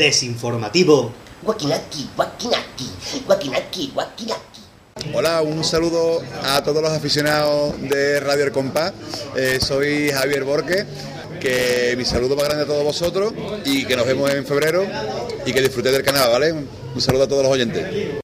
Desinformativo. 0.00 1.12
Guaquinaki, 1.42 2.10
guaquinaki, 2.16 2.88
guaquinaki, 3.26 3.90
guaquinaki. 3.94 4.60
Hola, 5.14 5.42
un 5.42 5.62
saludo 5.62 6.22
a 6.42 6.62
todos 6.62 6.82
los 6.82 6.90
aficionados 6.90 7.78
de 7.82 8.18
Radio 8.20 8.44
El 8.44 8.52
Compás. 8.52 8.94
Eh, 9.36 9.58
soy 9.60 10.10
Javier 10.10 10.44
Borque, 10.44 10.86
que 11.38 11.94
mi 11.98 12.06
saludo 12.06 12.34
más 12.34 12.46
grande 12.46 12.64
a 12.64 12.66
todos 12.66 12.82
vosotros 12.82 13.34
y 13.64 13.84
que 13.84 13.94
nos 13.94 14.06
vemos 14.06 14.30
en 14.30 14.46
febrero 14.46 14.86
y 15.44 15.52
que 15.52 15.60
disfrutéis 15.60 15.94
del 15.94 16.04
canal, 16.04 16.30
¿vale? 16.30 16.52
Un 16.52 17.00
saludo 17.00 17.24
a 17.24 17.28
todos 17.28 17.42
los 17.42 17.52
oyentes. 17.52 18.20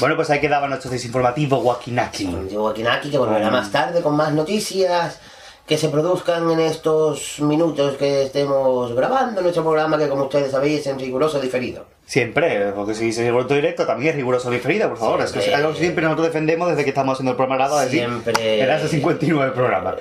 Bueno, 0.00 0.16
pues 0.16 0.28
ahí 0.30 0.40
quedaba 0.40 0.66
nuestro 0.66 0.90
desinformativo 0.90 1.58
Wakinaki. 1.58 2.28
Yo 2.50 2.62
Guaquinaki 2.62 3.10
que 3.10 3.18
volverá 3.18 3.50
más 3.50 3.70
tarde 3.70 4.02
con 4.02 4.16
más 4.16 4.32
noticias 4.32 5.20
que 5.66 5.76
se 5.76 5.88
produzcan 5.88 6.48
en 6.50 6.60
estos 6.60 7.40
minutos 7.40 7.96
que 7.96 8.22
estemos 8.22 8.94
grabando 8.94 9.42
nuestro 9.42 9.64
programa 9.64 9.98
que 9.98 10.08
como 10.08 10.24
ustedes 10.24 10.52
sabéis 10.52 10.80
es 10.80 10.86
en 10.86 10.98
riguroso 10.98 11.40
diferido. 11.40 11.84
Siempre, 12.06 12.70
porque 12.72 12.94
si 12.94 13.12
se 13.12 13.24
riguroso 13.24 13.54
directo 13.54 13.84
también 13.84 14.10
es 14.10 14.16
riguroso 14.16 14.48
diferido, 14.48 14.88
por 14.88 14.98
favor. 14.98 15.20
Es 15.22 15.32
que 15.32 15.40
Siempre. 15.40 15.54
algo 15.56 15.72
que 15.72 15.80
siempre 15.80 16.04
nosotros 16.04 16.28
defendemos 16.28 16.68
desde 16.68 16.84
que 16.84 16.90
estamos 16.90 17.14
haciendo 17.14 17.32
el 17.32 17.36
programa 17.36 17.56
grabado, 17.56 17.80
es 17.82 17.90
decir, 17.90 18.06
Siempre. 18.08 18.60
en 18.60 18.70
hace 18.70 18.88
59 18.88 19.52
programas. 19.52 19.96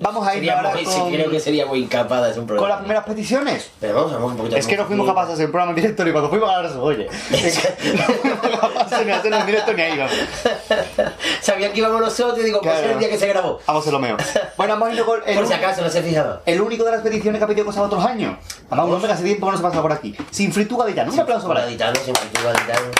Vamos 0.00 0.26
a 0.26 0.32
ir 0.34 0.40
Sería 0.40 0.56
ahora 0.56 0.72
muy- 0.74 0.84
con, 0.84 1.10
creo 1.12 1.30
que 1.30 1.38
sería 1.40 1.66
muy 1.66 1.78
incapaz 1.80 2.22
de 2.22 2.26
hacer 2.30 2.40
un 2.40 2.46
con 2.46 2.56
programa. 2.56 2.68
las 2.74 2.78
primeras 2.80 3.04
peticiones. 3.04 3.70
Pero 3.80 3.94
vamos, 3.94 4.12
vamos 4.12 4.30
un 4.32 4.36
poquito 4.38 4.56
Es 4.56 4.66
que 4.66 4.76
no 4.76 4.84
fuimos 4.86 5.06
capaces 5.06 5.28
de 5.28 5.34
hacer 5.34 5.46
un 5.46 5.52
programa 5.52 5.70
en 5.72 5.76
directo 5.76 6.04
ni 6.04 6.10
cuando 6.12 6.30
fuimos 6.30 6.50
a 6.50 6.62
la 6.62 6.80
oye. 6.80 7.06
no 7.30 8.04
fuimos 8.40 8.58
capaces 8.60 9.06
ni 9.06 9.12
hacerlo 9.12 9.36
en 9.38 9.46
directo 9.46 9.72
ni 9.72 9.82
ahí, 9.82 9.96
vamos. 9.98 10.12
Sabían 11.40 11.72
que 11.72 11.78
íbamos 11.78 12.00
nosotros 12.00 12.38
y 12.40 12.42
digo, 12.44 12.60
pues 12.60 12.74
Claro. 12.74 12.92
el 12.92 12.98
día 12.98 13.08
que 13.08 13.18
se 13.18 13.26
grabó. 13.28 13.60
Vamos 13.66 13.80
a 13.80 13.82
hacer 13.82 13.92
lo 13.92 13.98
mío. 14.00 14.16
Bueno, 14.56 14.72
vamos 14.74 14.88
a 14.88 14.92
ir 14.94 15.04
con 15.04 15.20
el, 15.24 15.36
Por 15.36 15.46
si 15.46 15.52
acaso 15.52 15.82
no 15.82 15.90
se 15.90 16.02
fijaba. 16.02 16.42
el 16.44 16.60
único 16.60 16.84
de 16.84 16.90
las 16.92 17.00
peticiones 17.02 17.38
que 17.38 17.44
ha 17.44 17.48
pedido 17.48 17.64
cosas 17.66 17.84
otros 17.84 18.04
años. 18.04 18.36
Además, 18.70 18.86
un 18.86 18.92
hombre 18.94 19.08
que 19.08 19.14
hace 19.14 19.24
tiempo 19.24 19.46
que 19.46 19.52
no 19.52 19.56
se 19.58 19.62
pasa 19.62 19.80
por 19.82 19.92
aquí. 19.92 20.16
Sin 20.30 20.52
fritura 20.52 20.84
gaditano. 20.84 21.12
Un 21.12 21.20
aplauso 21.20 21.46
para 21.48 21.64
él. 21.68 21.78
Sin 22.04 22.14
gaditano. 22.44 22.90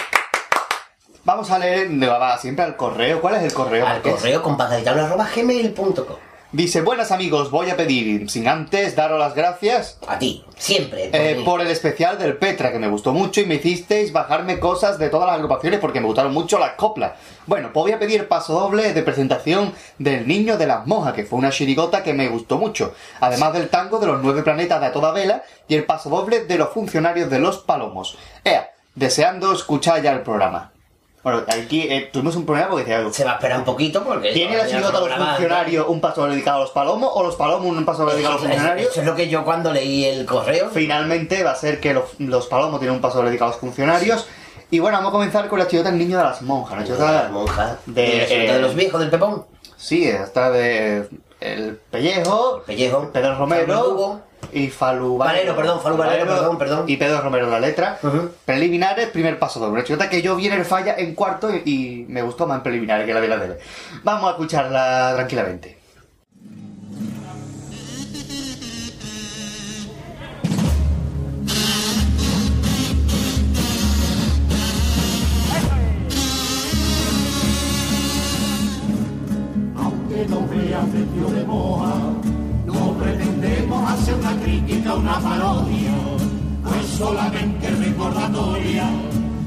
Vamos 1.24 1.50
a 1.50 1.58
leer, 1.58 1.88
de- 1.90 2.06
va, 2.06 2.38
siempre 2.38 2.64
al 2.64 2.76
correo. 2.76 3.20
¿Cuál 3.20 3.34
es 3.36 3.42
el 3.42 3.52
correo? 3.52 3.86
Al 3.86 4.00
correo 4.00 4.42
compadgaditano.gmail.com 4.42 6.16
Dice, 6.50 6.80
buenas 6.80 7.12
amigos, 7.12 7.50
voy 7.50 7.68
a 7.68 7.76
pedir, 7.76 8.30
sin 8.30 8.48
antes 8.48 8.96
daros 8.96 9.18
las 9.18 9.34
gracias 9.34 9.98
A 10.08 10.18
ti, 10.18 10.42
siempre. 10.56 11.10
eh, 11.12 11.42
por 11.44 11.60
el 11.60 11.66
especial 11.66 12.18
del 12.18 12.38
Petra, 12.38 12.72
que 12.72 12.78
me 12.78 12.88
gustó 12.88 13.12
mucho 13.12 13.42
y 13.42 13.44
me 13.44 13.56
hicisteis 13.56 14.12
bajarme 14.14 14.58
cosas 14.58 14.98
de 14.98 15.10
todas 15.10 15.26
las 15.26 15.36
agrupaciones 15.36 15.78
porque 15.78 16.00
me 16.00 16.06
gustaron 16.06 16.32
mucho 16.32 16.58
las 16.58 16.72
coplas. 16.72 17.12
Bueno, 17.44 17.68
pues 17.74 17.82
voy 17.84 17.92
a 17.92 17.98
pedir 17.98 18.28
paso 18.28 18.54
doble 18.58 18.94
de 18.94 19.02
presentación 19.02 19.74
del 19.98 20.26
Niño 20.26 20.56
de 20.56 20.66
las 20.66 20.86
Monjas, 20.86 21.12
que 21.12 21.26
fue 21.26 21.38
una 21.38 21.50
chirigota 21.50 22.02
que 22.02 22.14
me 22.14 22.28
gustó 22.28 22.56
mucho. 22.56 22.94
Además 23.20 23.52
del 23.52 23.68
tango 23.68 23.98
de 23.98 24.06
los 24.06 24.22
nueve 24.22 24.42
planetas 24.42 24.80
de 24.80 24.86
a 24.86 24.92
toda 24.92 25.12
vela 25.12 25.42
y 25.68 25.74
el 25.74 25.84
paso 25.84 26.08
doble 26.08 26.46
de 26.46 26.56
los 26.56 26.70
funcionarios 26.70 27.28
de 27.28 27.40
los 27.40 27.58
Palomos. 27.58 28.16
Ea, 28.42 28.70
deseando 28.94 29.52
escuchar 29.52 30.00
ya 30.00 30.12
el 30.12 30.22
programa. 30.22 30.72
Bueno, 31.30 31.44
aquí 31.46 31.82
eh, 31.82 32.08
tuvimos 32.10 32.36
un 32.36 32.46
problema 32.46 32.70
porque 32.70 32.84
decía, 32.84 33.12
Se 33.12 33.22
va 33.22 33.32
a 33.32 33.34
esperar 33.34 33.58
un 33.58 33.64
poquito 33.66 34.02
porque... 34.02 34.32
¿Tiene 34.32 34.56
la 34.56 34.66
chirigota 34.66 34.98
de 34.98 35.08
los 35.08 35.18
funcionarios 35.18 35.86
un 35.88 36.00
paso 36.00 36.26
dedicado 36.26 36.56
a 36.56 36.60
los 36.62 36.70
palomos 36.70 37.10
o 37.12 37.22
los 37.22 37.36
palomos 37.36 37.76
un 37.76 37.84
paso 37.84 38.06
dedicado 38.06 38.36
a 38.36 38.36
los 38.36 38.46
funcionarios? 38.46 38.90
eso 38.90 39.00
es 39.00 39.06
lo 39.06 39.14
que 39.14 39.28
yo 39.28 39.44
cuando 39.44 39.70
leí 39.70 40.06
el 40.06 40.24
correo... 40.24 40.70
Finalmente 40.70 41.42
va 41.42 41.50
a 41.50 41.54
ser 41.54 41.80
que 41.80 41.92
los, 41.92 42.18
los 42.18 42.46
palomos 42.46 42.80
tienen 42.80 42.96
un 42.96 43.02
paso 43.02 43.22
dedicado 43.22 43.50
a 43.50 43.52
los 43.52 43.60
funcionarios. 43.60 44.26
Y 44.70 44.78
bueno, 44.78 44.96
vamos 44.96 45.10
a 45.10 45.12
comenzar 45.12 45.48
con 45.48 45.58
la 45.58 45.66
chirigota 45.66 45.90
del 45.90 45.98
niño 45.98 46.16
de 46.16 46.24
las 46.24 46.40
monjas. 46.40 46.78
La 46.78 46.84
chirigota 46.84 47.22
La 47.24 47.28
monja. 47.28 47.78
de, 47.84 48.02
De, 48.02 48.44
eh, 48.46 48.52
de 48.54 48.58
los 48.60 48.74
viejos 48.74 48.98
del 48.98 49.10
Pepón. 49.10 49.44
Sí, 49.76 50.08
está 50.08 50.50
de 50.50 51.08
El 51.40 51.76
Pellejo, 51.90 52.62
Pellejo. 52.66 53.10
Pedro 53.12 53.34
Romero. 53.36 54.22
Y 54.52 54.68
Falú 54.68 55.18
Valero, 55.18 55.54
perdón, 55.54 55.80
Falú 55.80 55.96
Valero, 55.96 56.26
perdón, 56.26 56.58
perdón. 56.58 56.84
Y 56.88 56.96
Pedro 56.96 57.20
Romero 57.20 57.50
la 57.50 57.60
letra. 57.60 57.98
Ujú. 58.02 58.30
Preliminares, 58.44 59.08
primer 59.08 59.38
paso 59.38 59.60
doble. 59.60 59.74
Una 59.74 59.84
chirigota 59.84 60.08
que 60.08 60.22
yo 60.22 60.36
vi 60.36 60.46
en 60.46 60.54
el 60.54 60.64
falla 60.64 60.94
en 60.96 61.14
cuarto 61.14 61.50
y, 61.54 61.62
y 61.64 62.06
me 62.08 62.22
gustó 62.22 62.46
más 62.46 62.58
en 62.58 62.62
preliminares 62.62 63.06
que 63.06 63.14
la 63.14 63.20
de 63.20 63.28
la 63.28 63.40
tele. 63.40 63.58
Vamos 64.04 64.28
a 64.28 64.30
escucharla 64.30 65.12
tranquilamente. 65.14 65.78
Aunque 79.76 80.26
no 80.26 80.46
veas 80.48 80.92
de 80.92 81.44
moja, 81.44 81.87
una 84.98 85.18
parodia, 85.20 85.94
pues 86.64 86.86
solamente 86.98 87.70
recordatoria 87.70 88.90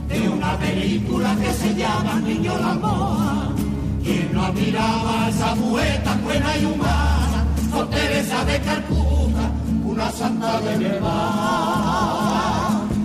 de 0.07 0.29
una 0.29 0.57
película 0.57 1.35
que 1.35 1.51
se 1.53 1.75
llama 1.75 2.21
Niño 2.25 2.57
la 2.57 2.73
Moja. 2.73 3.49
Quien 4.03 4.33
no 4.33 4.45
admiraba 4.45 5.25
a 5.25 5.29
esa 5.29 5.53
poeta 5.55 6.17
buena 6.23 6.57
y 6.57 6.65
humana, 6.65 7.45
con 7.71 7.87
Teresa 7.89 8.45
de 8.45 8.59
Calcuta, 8.61 9.51
una 9.85 10.11
santa 10.11 10.61
de 10.61 10.77
verdad. 10.77 11.09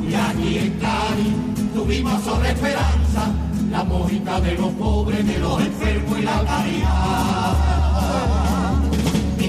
Y 0.09 0.15
aquí 0.15 0.59
en 0.59 0.79
Cádiz 0.79 1.35
tuvimos 1.75 2.23
sobre 2.23 2.51
esperanza, 2.51 3.33
la 3.71 3.83
mojita 3.85 4.41
de 4.41 4.55
los 4.55 4.71
pobres, 4.73 5.27
de 5.27 5.39
los 5.39 5.61
enfermos 5.61 6.19
y 6.19 6.23
la 6.23 6.45
caridad. 6.45 8.46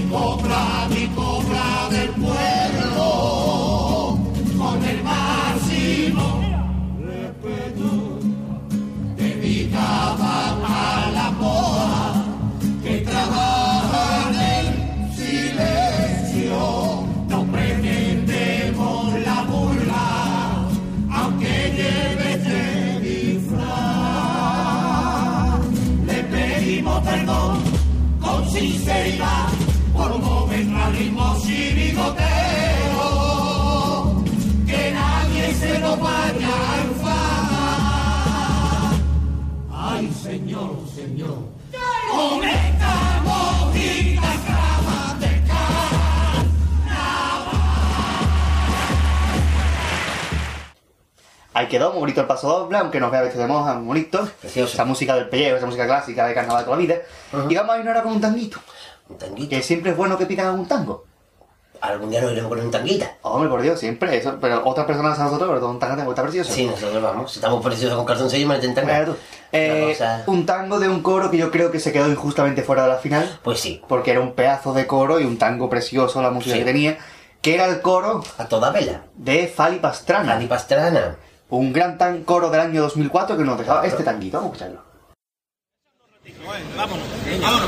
Cobra, 0.09 0.87
mi 0.89 1.05
cobra 1.09 1.89
del 1.91 2.09
pueblo, 2.11 3.07
con 4.57 4.83
el 4.83 5.03
máximo 5.03 6.25
respeto, 7.01 8.19
dedicada 9.17 10.55
a 10.65 11.11
la 11.11 11.31
moda 11.31 12.25
que 12.81 12.99
trabaja 12.99 14.31
en 14.55 14.65
silencio. 15.13 16.57
No 17.27 17.43
pretendemos 17.51 19.13
la 19.25 19.43
burla, 19.43 20.07
aunque 21.11 21.53
lleve 21.77 22.33
este 22.35 22.61
disfraz. 23.01 23.67
Le 26.05 26.19
pedimos 26.23 26.97
perdón 27.03 27.59
con 28.21 28.49
sinceridad 28.49 29.56
al 30.87 30.95
ritmo 30.95 31.35
chirigoteo. 31.43 32.23
Que 34.65 34.91
nadie 34.91 35.53
se 35.53 35.79
lo 35.79 35.97
vaya 35.97 36.53
a 36.71 36.81
enfadar. 36.83 38.27
Ay, 39.71 40.11
señor, 40.23 40.77
señor. 40.95 41.39
Con 42.11 42.43
esta 42.43 43.21
mojita 43.23 44.33
esclava 44.33 45.15
de 45.19 45.27
Ahí 51.53 51.67
quedó 51.67 51.91
muy 51.91 51.99
bonito 52.01 52.21
el 52.21 52.27
paso 52.27 52.47
doble, 52.47 52.77
aunque 52.77 52.99
nos 52.99 53.11
vea 53.11 53.21
vestido 53.21 53.43
de 53.43 53.49
monja, 53.49 53.73
muy 53.73 53.87
bonito. 53.87 54.29
Precioso. 54.39 54.73
Esa 54.73 54.85
música 54.85 55.15
del 55.15 55.27
pellejo, 55.27 55.57
esa 55.57 55.65
música 55.65 55.85
clásica 55.85 56.27
de 56.27 56.33
carnaval 56.33 56.61
de 56.61 56.65
toda 56.65 56.77
la 56.77 56.81
vida. 56.81 56.95
Y 57.49 57.55
vamos 57.55 57.75
a 57.75 57.79
ir 57.79 57.87
ahora 57.87 58.03
con 58.03 58.13
un 58.13 58.21
tanguito. 58.21 58.59
Un 59.09 59.17
tanguito. 59.17 59.49
Que 59.49 59.61
siempre 59.63 59.91
es 59.91 59.97
bueno 59.97 60.17
que 60.17 60.25
pidan 60.25 60.59
un 60.59 60.67
tango. 60.67 61.05
Algún 61.79 62.09
día 62.09 62.21
nos 62.21 62.31
iremos 62.31 62.49
con 62.49 62.59
un 62.59 62.71
tanguita. 62.71 63.17
Hombre, 63.21 63.49
por 63.49 63.61
Dios, 63.61 63.79
siempre 63.79 64.17
eso. 64.17 64.37
Pero 64.41 64.63
otras 64.65 64.87
personas 64.87 65.19
a 65.19 65.25
nosotros, 65.25 65.49
pero 65.53 65.69
un 65.69 65.77
tango 65.77 66.09
está 66.09 66.23
precioso. 66.23 66.51
Sí, 66.51 66.65
nosotros 66.65 67.01
vamos. 67.03 67.31
Si 67.31 67.37
estamos 67.37 67.63
preciosos 67.63 67.95
con 67.95 68.05
calzoncillo, 68.05 68.47
me 68.47 68.57
tanga. 68.57 69.05
tú. 69.05 69.15
Eh, 69.51 69.95
un 70.25 70.45
tango 70.45 70.79
de 70.79 70.89
un 70.89 71.01
coro 71.01 71.29
que 71.29 71.37
yo 71.37 71.51
creo 71.51 71.71
que 71.71 71.79
se 71.79 71.91
quedó 71.93 72.09
injustamente 72.09 72.63
fuera 72.63 72.83
de 72.83 72.89
la 72.89 72.97
final. 72.97 73.39
Pues 73.43 73.59
sí, 73.59 73.81
Porque 73.87 74.11
era 74.11 74.21
un 74.21 74.33
pedazo 74.33 74.73
de 74.73 74.87
coro 74.87 75.19
y 75.19 75.25
un 75.25 75.37
tango 75.37 75.69
precioso 75.69 76.21
la 76.21 76.31
música 76.31 76.53
Sí. 76.53 76.59
que 76.59 76.65
tenía. 76.65 76.97
Que 77.41 77.53
era 77.53 77.65
el 77.67 77.81
coro 77.81 78.23
a 78.39 78.45
toda 78.47 78.71
vela. 78.71 79.03
de 79.15 79.47
Fali 79.47 79.77
Pastrana. 79.77 80.33
Ani 80.33 80.47
Pastrana. 80.47 81.17
Un 81.49 81.71
gran 81.71 81.97
tan 81.99 82.23
coro 82.23 82.49
del 82.49 82.59
año 82.61 82.81
2004 82.81 83.37
que 83.37 83.43
nos 83.43 83.57
dejaba 83.57 83.85
este 83.85 84.03
tanguito. 84.03 84.37
Vamos 84.39 84.53
a 84.53 84.65
escucharlo. 84.65 84.87
reventado 87.23 87.67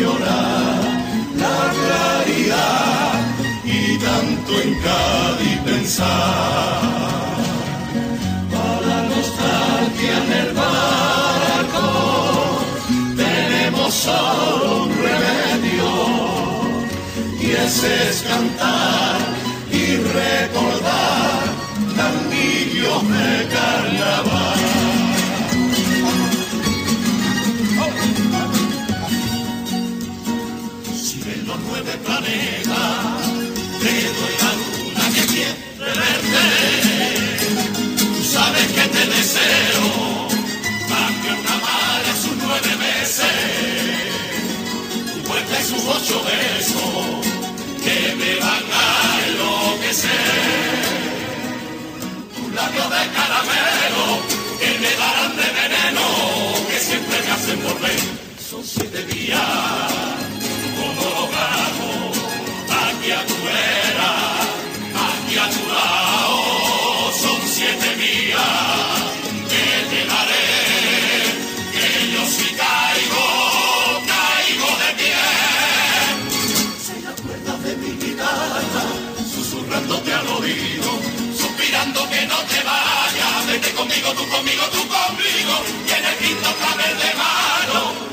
llorar 0.00 0.80
la 1.44 1.58
claridad 1.76 3.12
y 3.64 3.98
tanto 3.98 4.50
en 4.62 4.70
Cádiz 4.84 5.58
pensar. 5.64 6.80
Para 8.54 8.96
nostalgia 9.12 10.14
en 10.24 10.30
el 10.42 10.50
barco 10.64 11.86
tenemos 13.16 13.90
solo 13.94 14.84
un 14.84 14.90
remedio 15.06 15.90
y 17.40 17.46
ese 17.66 17.90
es 18.08 18.16
cantar 18.22 19.18
y 19.70 19.96
recordar. 19.96 20.69
Deseo, 39.06 40.28
más 40.88 41.12
que 41.22 41.30
una 41.40 41.56
madre 41.58 42.10
sus 42.22 42.36
nueve 42.36 42.76
meses. 42.76 43.36
Tu 45.12 45.28
vuelta 45.28 45.60
y 45.60 45.64
sus 45.64 45.84
ocho 45.86 46.22
besos, 46.24 47.26
que 47.84 48.14
me 48.16 48.34
van 48.36 48.64
a 48.72 49.26
enloquecer. 49.26 50.10
Tus 52.36 52.54
labios 52.54 52.90
de 52.90 53.02
caramelo, 53.16 54.06
que 54.60 54.70
me 54.82 54.92
darán 54.96 55.36
de 55.36 55.48
veneno, 55.60 56.06
que 56.68 56.78
siempre 56.78 57.16
me 57.24 57.30
hacen 57.30 57.62
volver. 57.62 58.00
Son 58.50 58.64
siete 58.64 59.04
días 59.06 59.99
tú 84.14 84.28
conmigo, 84.28 84.64
tú 84.72 84.82
conmigo, 84.88 85.54
y 85.86 85.90
en 85.90 86.04
el 86.04 86.16
quinto 86.18 86.50
clavel 86.56 86.98
de 86.98 87.14
mano 87.14 88.10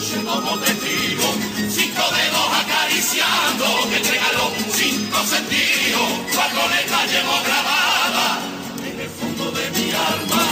noche 0.00 0.24
como 0.24 0.58
testigo, 0.60 1.28
cinco 1.68 2.02
dedos 2.16 2.48
acariciando, 2.62 3.64
que 3.90 3.96
entregan 3.96 4.34
los 4.38 4.50
cinco 4.74 5.18
sentidos, 5.26 6.08
cuatro 6.34 6.62
letras 6.68 7.04
llevo 7.10 7.36
grabada 7.44 8.38
en 8.86 9.00
el 9.00 9.10
fondo 9.10 9.50
de 9.52 9.70
mi 9.76 9.90
alma, 9.90 10.44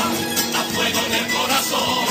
a 0.59 0.63
fuego 0.75 1.01
en 1.07 1.15
el 1.15 1.27
corazón, 1.33 2.05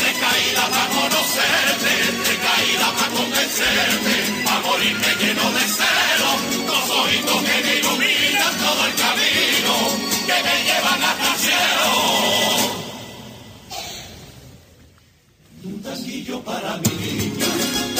recaída 0.00 0.64
para 0.72 0.88
conocerte, 0.98 1.92
recaída 2.30 2.86
para 2.96 3.08
convencerte, 3.18 4.14
para 4.44 4.60
morirme 4.60 5.10
lleno 5.20 5.46
de 5.52 5.64
celo, 5.78 6.30
dos 6.66 6.90
ojitos 7.00 7.42
que 7.42 7.56
me 7.64 7.74
iluminan 7.76 8.54
todo 8.58 8.86
el 8.86 8.94
camino, 8.94 9.47
que 10.28 10.42
me 10.42 10.56
llevan 10.62 11.02
hasta 11.10 11.30
el 11.32 12.08
un 15.64 15.82
tanguillo 15.82 16.40
para 16.42 16.76
mi 16.76 16.92
niña, 17.02 17.46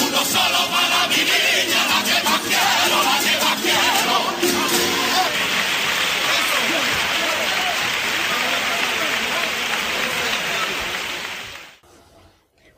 uno 0.06 0.20
solo 0.34 0.60
para 0.74 1.00
mi 1.08 1.22
niña, 1.30 1.80
la 1.90 1.98
que 2.06 2.18
más 2.28 2.40
quiero, 2.48 2.96
la 3.08 3.16
que 3.24 3.34
más 3.44 3.56
quiero. 3.62 4.47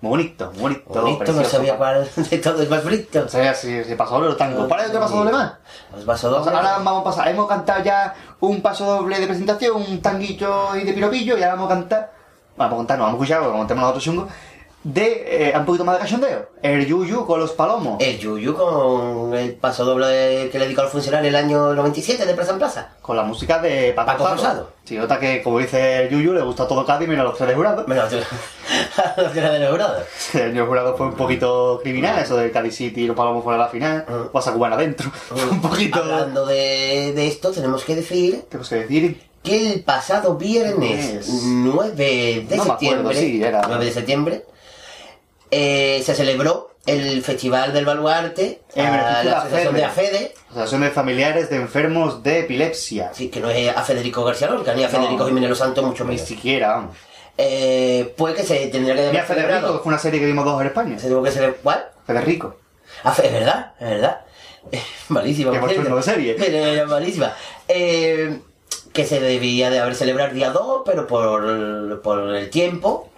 Muy 0.01 0.11
bonito, 0.11 0.51
muy 0.53 0.63
bonito. 0.63 1.03
Bonito, 1.03 1.33
no 1.33 1.45
sabía 1.45 1.77
cuál 1.77 2.09
de 2.17 2.39
todo 2.39 2.63
es 2.63 2.71
más 2.71 2.83
bonito. 2.83 3.23
O 3.23 3.29
sea, 3.29 3.53
si 3.53 3.85
se 3.85 3.97
pasó 3.97 4.15
doble 4.15 4.29
los 4.29 4.39
tangos. 4.39 4.67
¿Para 4.67 4.91
qué 4.91 4.99
paso 4.99 5.17
doble 5.17 5.33
más? 5.33 5.53
Os 5.95 6.05
paso 6.05 6.31
doble. 6.31 6.57
Ahora 6.57 6.79
vamos 6.79 7.03
a 7.03 7.05
pasar. 7.05 7.29
Hemos 7.29 7.47
cantado 7.47 7.85
ya 7.85 8.15
un 8.41 8.63
paso 8.63 8.87
doble 8.87 9.21
de 9.21 9.27
presentación, 9.27 9.77
un 9.77 10.01
tanguillo 10.01 10.75
y 10.77 10.85
de 10.85 10.95
piropillo, 10.95 11.37
y 11.37 11.43
ahora 11.43 11.57
vamos 11.57 11.71
a 11.71 11.75
cantar. 11.75 12.13
Vamos 12.57 12.75
a 12.75 12.77
cantar, 12.79 12.99
no 12.99 13.05
vamos 13.05 13.21
a 13.21 13.23
escuchar, 13.23 13.41
porque 13.41 13.53
como 13.53 13.67
tenemos 13.67 13.83
nosotros 13.83 14.05
chungos. 14.05 14.29
De 14.83 15.51
eh, 15.51 15.53
un 15.59 15.67
poquito 15.67 15.85
más 15.85 15.97
de 15.97 16.01
cachondeo. 16.01 16.49
El 16.63 16.87
yuyu 16.87 17.27
con 17.27 17.39
los 17.39 17.53
palomos. 17.53 18.01
El 18.01 18.19
Yuyu 18.19 18.55
con 18.55 19.35
el 19.35 19.53
paso 19.55 19.85
doble 19.85 20.49
que 20.51 20.59
le 20.59 20.65
dedicó 20.65 20.81
al 20.81 20.89
funcionario 20.89 21.29
el 21.29 21.37
año 21.37 21.75
97 21.75 22.25
de 22.25 22.35
Plaza 22.35 22.53
en 22.53 22.59
Plaza. 22.59 22.89
Con 23.03 23.15
la 23.17 23.23
música 23.23 23.59
de 23.61 23.93
Paco, 23.93 24.13
Paco 24.13 24.35
Rosado. 24.35 24.71
Sí, 24.85 24.97
nota 24.97 25.19
que, 25.21 25.43
como 25.43 25.59
dice 25.59 26.05
el 26.05 26.09
Yuyu, 26.09 26.33
le 26.33 26.41
gusta 26.41 26.67
todo 26.67 26.87
Cádiz 26.87 27.09
menos 27.09 27.27
los 27.27 27.37
tres 27.37 27.55
jurados. 27.55 27.87
Menos 27.87 28.11
los 28.11 29.37
era 29.37 29.51
de. 29.53 29.59
El 30.35 30.51
señor 30.51 30.67
jurado 30.67 30.97
fue 30.97 31.07
un 31.09 31.15
poquito 31.15 31.81
criminal, 31.83 32.19
eso 32.19 32.37
de 32.37 32.51
Cádiz 32.51 32.75
City 32.75 33.03
y 33.03 33.07
los 33.07 33.17
palomos 33.17 33.45
fuera 33.45 33.59
de 33.59 33.65
la 33.65 33.71
final. 33.71 34.07
Vas 34.33 34.49
a 34.49 34.53
cubana 34.53 34.77
adentro. 34.77 35.11
un 35.51 35.61
poquito. 35.61 36.01
Hablando 36.01 36.47
de, 36.47 37.13
de 37.15 37.27
esto, 37.27 37.51
tenemos 37.51 37.85
que 37.85 37.97
decir 37.97 38.45
¿Qué 38.51 38.57
pues 38.57 38.69
que 38.71 38.77
decir? 38.77 39.31
que 39.43 39.73
el 39.73 39.83
pasado 39.83 40.37
viernes 40.37 41.27
Viernes. 41.27 41.29
9 41.45 41.95
de 41.95 42.57
No 42.57 42.65
me 42.65 42.73
acuerdo, 42.73 42.79
septiembre, 42.79 43.17
sí, 43.17 43.43
era. 43.43 43.63
9 43.67 43.85
de 43.87 43.93
septiembre, 43.93 44.45
eh, 45.51 46.03
se 46.05 46.15
celebró 46.15 46.71
el 46.87 47.23
Festival 47.23 47.73
del 47.73 47.85
Baluarte 47.85 48.63
a 48.77 49.23
de 49.23 49.31
la 49.31 49.39
asociación 49.39 49.75
de 49.75 49.85
AFEDE. 49.85 50.35
De 50.55 50.91
familiares 50.91 51.51
de 51.51 51.57
enfermos 51.57 52.23
de 52.23 52.41
epilepsia. 52.41 53.11
sí, 53.13 53.29
que 53.29 53.41
no 53.41 53.51
es 53.51 53.75
a 53.77 53.83
Federico 53.83 54.25
García 54.25 54.49
Lorca, 54.49 54.75
ni 54.75 54.85
a 54.85 54.89
Federico 54.89 55.19
No. 55.19 55.27
Jiménez 55.27 55.51
Los 55.51 55.59
Santos, 55.59 55.85
mucho 55.85 56.05
Ni 56.05 56.15
menos. 56.15 56.27
siquiera, 56.27 56.69
vamos. 56.69 56.97
Eh, 57.37 58.13
pues 58.17 58.35
que 58.35 58.43
se 58.43 58.67
tendría 58.69 58.95
que 58.95 59.13
Ni 59.13 59.19
a 59.19 59.25
Federico, 59.25 59.73
que 59.73 59.79
fue 59.79 59.89
una 59.93 59.99
serie 59.99 60.21
que 60.21 60.27
vimos 60.27 60.45
dos 60.45 60.61
en 60.61 60.67
España. 60.69 60.99
Se 60.99 61.09
tuvo 61.09 61.23
que 61.23 61.31
celebrar. 61.31 61.59
¿Cuál? 61.63 61.87
Federico. 62.07 62.57
Ah, 63.05 63.15
es 63.23 63.33
verdad, 63.33 63.73
es 63.79 63.89
verdad. 63.89 64.21
malísima. 65.09 65.51
De 65.53 66.03
serie. 66.03 66.35
Pero 66.39 66.87
malísima. 66.87 67.35
Eh, 67.69 68.41
que 68.93 69.07
se 69.07 69.21
debía 69.21 69.71
de 69.71 69.79
haber 69.79 69.95
celebrado 69.95 70.31
el 70.31 70.37
día 70.37 70.51
2, 70.51 70.83
pero 70.85 71.07
por, 71.07 72.03
por 72.03 72.35
el 72.35 72.51
tiempo, 72.51 73.10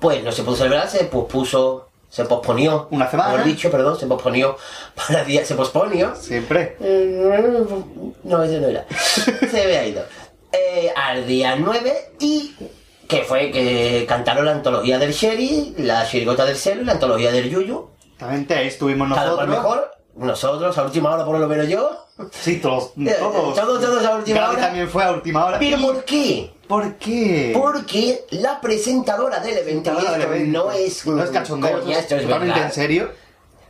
pues 0.00 0.22
no 0.24 0.32
se 0.32 0.42
pudo 0.42 0.56
celebrar, 0.56 0.88
se 0.88 1.04
pospuso, 1.04 1.88
se 2.08 2.24
posponió. 2.24 2.88
Una 2.90 3.08
semana. 3.10 3.30
Mejor 3.32 3.44
dicho, 3.46 3.70
perdón, 3.70 3.98
se 3.98 4.06
posponió 4.06 4.56
para 4.94 5.20
el 5.20 5.26
día, 5.26 5.44
se 5.44 5.54
posponió. 5.54 6.14
Siempre. 6.16 6.76
No, 8.24 8.42
ese 8.42 8.60
no 8.60 8.68
era. 8.68 8.86
Se 9.50 9.62
había 9.62 9.86
ido. 9.86 10.02
Eh, 10.52 10.92
al 10.96 11.26
día 11.26 11.54
9 11.56 12.12
y 12.18 12.54
que 13.06 13.22
fue 13.22 13.50
que 13.50 14.04
cantaron 14.08 14.44
la 14.44 14.52
antología 14.52 14.98
del 14.98 15.12
Sherry, 15.12 15.74
la 15.78 16.06
chirigota 16.08 16.44
del 16.44 16.56
Celo 16.56 16.82
y 16.82 16.84
la 16.84 16.92
antología 16.92 17.30
del 17.32 17.48
Yuyu. 17.50 17.88
Exactamente, 18.14 18.54
ahí 18.54 18.66
estuvimos 18.68 19.08
Cada 19.12 19.26
nosotros. 19.30 19.48
mejor. 19.48 19.90
Nosotros, 20.16 20.76
a 20.76 20.82
última 20.82 21.10
hora 21.14 21.24
por 21.24 21.38
lo 21.38 21.46
menos 21.46 21.68
yo. 21.68 22.06
Sí, 22.32 22.56
todos. 22.58 22.92
Eh, 23.00 23.16
Todos. 23.18 23.54
todos, 23.54 23.80
todos 23.80 24.04
a 24.04 24.16
última 24.16 24.40
Gaby 24.40 24.52
hora. 24.56 24.66
también 24.66 24.88
fue 24.90 25.04
a 25.04 25.12
última 25.12 25.46
hora. 25.46 25.58
¿Pero 25.58 25.78
Y- 25.78 25.82
por 25.82 26.04
qué? 26.04 26.50
¿Por 26.70 26.94
qué? 26.98 27.50
Porque 27.52 28.24
la 28.30 28.60
presentadora 28.60 29.40
del 29.40 29.58
evento, 29.58 29.90
y 29.90 29.94
Presentadora 29.96 30.10
esto 30.18 30.18
del 30.30 30.36
evento. 30.38 30.64
no 30.64 30.70
es, 30.70 31.04
No 31.04 31.24
es 31.24 31.30
cachondeo, 31.30 31.78
esto 31.80 32.14
es 32.14 32.22
totalmente 32.22 32.54
verdad, 32.54 32.66
en 32.66 32.72
serio. 32.72 33.10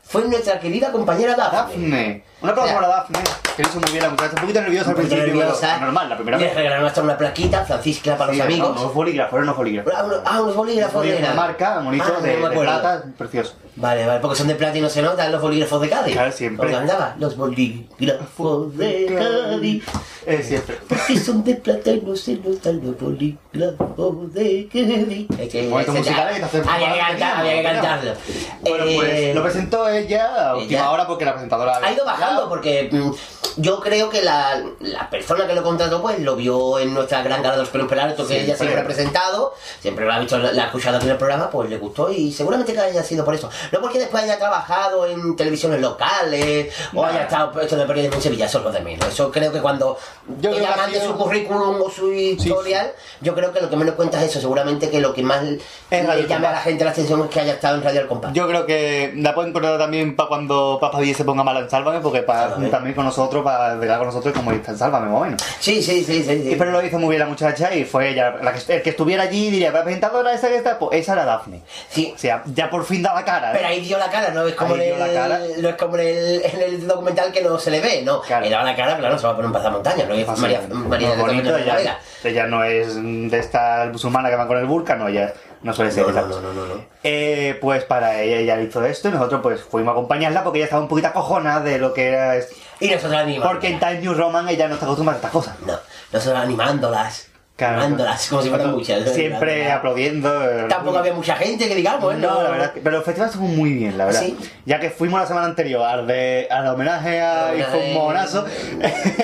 fue 0.03 0.23
nuestra 0.27 0.61
querida 0.61 0.93
compañera 0.93 1.35
Daphne. 1.35 1.89
Dafne. 1.89 2.25
Un 2.43 2.49
aplauso 2.49 2.75
para 2.75 2.89
Dafne. 2.89 3.19
Que 3.57 3.63
lo 3.63 3.69
hizo 3.69 3.81
muy 3.81 3.91
bien, 3.93 4.05
aunque 4.05 4.25
está 4.25 4.37
un 4.37 4.41
poquito 4.43 4.61
nerviosa 4.63 4.91
al 4.91 4.97
principio. 4.97 5.33
pero. 5.61 5.81
Normal, 5.81 6.09
la 6.09 6.15
primera 6.17 6.39
Le 6.39 6.45
vez. 6.47 6.55
regalaron 6.55 6.87
hasta 6.87 7.03
una 7.03 7.19
plaquita, 7.19 7.65
Francisca, 7.65 8.17
para 8.17 8.33
los 8.33 8.41
amigos. 8.41 8.75
No, 8.75 8.81
unos 8.83 8.95
bolígrafos, 8.95 9.33
eran 9.35 9.45
unos 9.45 9.57
bolígrafos. 9.57 9.93
Ah, 10.25 10.41
unos, 10.41 10.57
bolígrafos 10.57 11.03
de 11.03 11.19
eran. 11.19 11.37
marca, 11.37 11.79
bonito, 11.81 12.05
Ah, 12.17 12.21
de, 12.23 12.35
plata, 12.37 13.03
precioso. 13.19 13.55
Vale, 13.77 14.07
vale, 14.07 14.21
porque 14.21 14.37
son 14.37 14.49
de 14.49 14.55
plata 14.57 14.77
y 14.77 14.81
no 14.81 14.89
se 14.89 15.01
notan 15.03 15.31
los 15.33 15.41
bolígrafos 15.41 15.81
de 15.81 15.89
Cádiz. 15.89 16.13
Claro, 16.15 16.33
siempre. 16.33 16.57
Porque 16.59 16.77
andaba, 16.77 17.15
los 17.19 17.37
bolígrafos 17.37 18.77
de 18.77 19.07
Cádiz. 19.17 19.85
Eh, 20.27 20.43
siempre. 20.43 20.79
Porque 20.89 21.17
son 21.19 21.43
de 21.45 21.55
plata 21.55 21.91
y 21.91 22.01
no 22.01 22.15
se 22.17 22.37
notan 22.37 22.81
los 22.85 22.99
bolígrafos 22.99 24.33
de 24.35 24.69
Cádiz. 24.73 25.27
Es 25.39 25.49
que- 25.49 25.63
Momento 25.69 25.93
ese- 25.93 26.01
musical, 26.01 26.29
hay 26.29 26.37
que 26.39 26.45
hacer- 26.45 26.65
Había 26.69 26.93
que 26.93 26.99
cantar, 26.99 27.37
había 27.41 27.53
que 27.57 27.63
cantarlo. 27.63 28.13
Bueno, 28.61 28.85
Eh, 28.87 28.95
pues 28.97 29.35
lo 29.35 29.43
presentó 29.43 29.89
ella 29.89 30.51
a 30.51 30.57
última 30.57 30.91
hora 30.91 31.07
porque 31.07 31.25
la 31.25 31.33
presentadora... 31.33 31.79
ha 31.83 31.93
ido 31.93 32.05
bajando 32.05 32.30
porque 32.49 32.89
mm, 32.93 33.11
yo 33.57 33.81
creo 33.81 34.11
que 34.11 34.23
la, 34.23 34.63
la 34.81 35.11
persona 35.11 35.47
que 35.47 35.55
lo 35.55 35.63
contrató 35.63 36.01
pues 36.01 36.19
lo 36.21 36.37
vio 36.37 36.79
en 36.79 36.95
nuestra 36.95 37.23
gran 37.23 37.43
gala 37.43 37.57
de 37.57 37.63
los 37.63 37.69
pelos 37.69 37.89
pelados 37.89 38.27
que 38.27 38.43
ella 38.43 38.57
Siempre. 38.57 38.81
ha 38.81 38.85
presentado, 38.85 39.55
siempre 39.81 40.05
lo 40.05 40.13
ha 40.13 40.19
visto, 40.19 40.39
la 40.39 40.63
ha 40.63 40.67
escuchado 40.67 40.97
aquí 40.97 41.07
en 41.07 41.13
el 41.13 41.19
programa, 41.19 41.51
pues 41.51 41.69
le 41.71 41.79
gustó 41.79 42.11
y 42.11 42.33
seguramente 42.33 42.73
que 42.73 42.81
haya 42.81 43.03
sido 43.03 43.25
por 43.25 43.35
eso. 43.35 43.51
No 43.73 43.81
porque 43.81 43.99
después 43.99 44.23
haya 44.25 44.39
trabajado 44.39 45.07
en 45.07 45.37
televisiones 45.37 45.81
locales 45.81 46.73
o 46.95 47.05
haya 47.05 47.23
estado 47.23 47.53
puesto 47.53 47.77
de 47.77 47.85
periodismo 47.87 48.17
en 48.17 48.23
Sevilla, 48.23 48.47
eso 48.47 48.59
es 48.59 48.65
lo 48.65 48.73
de 48.73 48.81
menos. 48.81 49.09
Eso 49.09 49.31
creo 49.31 49.53
que 49.53 49.61
cuando 49.61 49.99
Yo 50.41 50.51
ella 50.51 50.75
mande 50.77 51.01
su 51.01 51.15
currículum 51.15 51.81
o 51.83 51.91
su 51.91 52.13
historial, 52.13 52.93
yo 53.21 53.35
creo 53.35 53.53
que 53.53 53.61
lo 53.61 53.71
que 53.71 53.77
menos 53.77 53.95
cuenta 53.95 54.23
es 54.23 54.31
eso. 54.31 54.41
Seguramente 54.41 54.91
que 54.91 55.01
lo 55.01 55.13
que 55.15 55.23
más 55.23 55.43
le 55.43 56.27
llama 56.27 56.49
a 56.49 56.53
la 56.53 56.61
gente 56.61 56.85
la 56.85 56.91
atención 56.91 57.21
es 57.23 57.31
que 57.31 57.41
haya 57.41 57.55
estado 57.55 57.77
en 57.77 57.83
Radio 57.83 58.01
El 58.01 58.07
Compás. 58.07 58.33
Yo 58.33 58.47
creo 58.47 58.67
que 58.67 59.13
la 59.17 59.35
pueden 59.35 59.53
correr 59.53 59.79
también 59.79 60.17
para 60.17 60.29
cuando 60.29 60.79
Papa 60.81 61.01
10 61.01 61.17
se 61.17 61.25
ponga 61.25 61.45
mal 61.45 61.57
en 61.57 61.71
Sálvame, 61.71 62.01
porque 62.01 62.20
pa- 62.23 62.41
Sálvame. 62.51 62.69
también 62.69 62.95
con 62.95 63.05
nosotros 63.05 63.43
para 63.45 63.77
llegar 63.77 63.99
con 63.99 64.07
nosotros 64.09 64.35
como 64.35 64.53
en 64.53 64.65
Sálvame, 64.77 65.07
más 65.09 65.21
o 65.21 65.25
menos. 65.25 65.43
Sí, 65.61 65.83
sí, 65.83 66.05
sí, 66.05 66.23
sí. 66.23 66.43
sí. 66.43 66.51
Y 66.53 66.57
pero 66.57 66.71
lo 66.71 66.85
hizo 66.85 66.99
muy 66.99 67.11
bien 67.11 67.21
la 67.21 67.27
muchacha 67.27 67.75
y 67.75 67.85
fue 67.85 68.11
ella, 68.11 68.35
la 68.43 68.53
que, 68.53 68.77
el 68.77 68.83
que 68.83 68.91
estuviera 68.91 69.25
allí 69.25 69.51
diría, 69.51 69.71
la 69.73 69.83
presentadora 69.83 70.33
esa 70.33 70.49
que 70.49 70.57
está, 70.57 70.79
pues 70.79 71.01
esa 71.01 71.13
era 71.15 71.25
Daphne. 71.25 71.63
Sí. 71.89 72.13
O 72.15 72.19
sea, 72.19 72.43
ya 72.47 72.69
por 72.71 72.85
fin 72.85 73.03
da 73.03 73.15
la 73.15 73.25
cara. 73.25 73.51
¿eh? 73.51 73.55
Pero 73.57 73.69
ahí 73.69 73.81
dio 73.81 73.99
la 73.99 74.11
cara, 74.11 74.31
no 74.31 74.47
es 74.47 74.55
como, 74.55 74.75
en 74.77 74.83
el, 74.83 75.63
no 75.63 75.69
es 75.69 75.75
como 75.77 75.97
en 75.97 76.07
el, 76.09 76.43
en 76.45 76.61
el 76.63 76.87
documental 76.87 77.33
que 77.33 77.43
no 77.43 77.59
se 77.59 77.71
le 77.71 77.81
ve, 77.81 78.03
¿no? 78.05 78.21
Claro. 78.23 78.49
Daba 78.49 78.65
la 78.65 78.77
cara, 78.77 78.97
claro, 78.97 79.19
se 79.19 79.27
va 79.27 79.33
a 79.33 79.37
poner 79.37 79.47
un 79.47 79.53
pasamontañas. 79.53 80.07
Y 80.11 80.23
Así, 80.23 80.41
María, 80.41 80.61
María 80.71 81.11
de 81.11 81.17
bonito, 81.17 81.53
de 81.53 81.63
ella, 81.63 81.99
ella 82.25 82.47
no 82.47 82.65
es 82.65 82.95
de 82.97 83.39
esta 83.39 83.89
musulmana 83.93 84.29
que 84.31 84.37
van 84.37 84.47
con 84.49 84.59
el 84.59 84.67
burka, 84.67 84.97
no, 84.97 85.09
ella 85.09 85.33
no 85.63 85.75
suele 85.75 85.91
ser 85.91 86.07
No, 86.07 86.13
no, 86.13 86.41
no, 86.41 86.53
no, 86.53 86.67
no. 86.67 86.85
Eh, 87.03 87.59
pues 87.61 87.85
para 87.85 88.21
ella, 88.21 88.37
ella 88.37 88.61
hizo 88.61 88.85
esto 88.85 89.09
y 89.09 89.13
nosotros 89.13 89.41
pues 89.43 89.63
fuimos 89.63 89.91
a 89.91 89.93
acompañarla 89.93 90.43
porque 90.43 90.59
ella 90.59 90.67
estaba 90.67 90.83
un 90.83 90.89
poquito 90.89 91.09
acojonada 91.09 91.61
de 91.61 91.79
lo 91.79 91.93
que 91.93 92.09
era... 92.09 92.37
Y 92.81 92.89
nosotros 92.89 93.13
animándolas. 93.13 93.53
Porque 93.53 93.69
en 93.69 93.79
Time 93.79 94.01
New 94.01 94.15
Roman 94.15 94.49
ella 94.49 94.69
no 94.69 94.75
está 94.75 94.87
acostumbrada 94.87 95.17
a 95.17 95.21
estas 95.21 95.33
cosas. 95.33 95.61
No, 95.67 95.79
nosotros 96.13 96.43
animándolas. 96.43 97.30
Claro. 97.61 97.81
animándolas, 97.83 98.29
como 98.29 98.43
si 98.43 98.49
fueran 98.49 98.71
muchas. 98.73 99.11
Siempre 99.13 99.65
La- 99.65 99.77
aplaudiendo. 99.77 100.51
eh, 100.51 100.67
Tampoco 100.69 100.99
había 100.99 101.13
mucha 101.13 101.37
gente 101.37 101.69
que 101.69 101.75
digamos, 101.75 102.15
¿eh? 102.15 102.17
No, 102.19 102.43
la 102.43 102.51
verdad, 102.51 102.73
que- 102.73 102.81
pero 102.81 102.97
el 102.99 103.03
festival 103.03 103.29
estuvo 103.31 103.47
muy 103.47 103.73
bien, 103.75 103.97
la 103.99 104.07
verdad. 104.07 104.21
Sí. 104.21 104.37
Ya 104.65 104.81
que 104.81 104.91
fuimos 104.91 105.21
la 105.21 105.27
semana 105.27 105.47
anterior 105.47 105.83
al, 105.85 106.07
de, 106.07 106.49
al 106.51 106.67
homenaje 106.67 107.21
a 107.21 107.55
y 107.55 107.63
fue 107.63 107.89
un 107.89 107.95
mojonazo. 107.95 108.47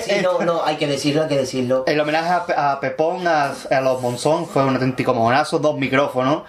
Sí, 0.03 0.15
no, 0.21 0.39
no, 0.45 0.63
hay 0.63 0.75
que 0.77 0.87
decirlo, 0.87 1.23
hay 1.23 1.27
que 1.29 1.37
decirlo. 1.37 1.83
El 1.87 1.99
homenaje 1.99 2.29
a, 2.55 2.71
a 2.71 2.79
Pepón, 2.79 3.27
a, 3.27 3.53
a 3.71 3.81
los 3.81 4.01
Monzón, 4.01 4.45
fue 4.47 4.63
un 4.63 4.75
auténtico 4.75 5.13
mojonazo, 5.13 5.59
dos 5.59 5.77
micrófonos. 5.77 6.43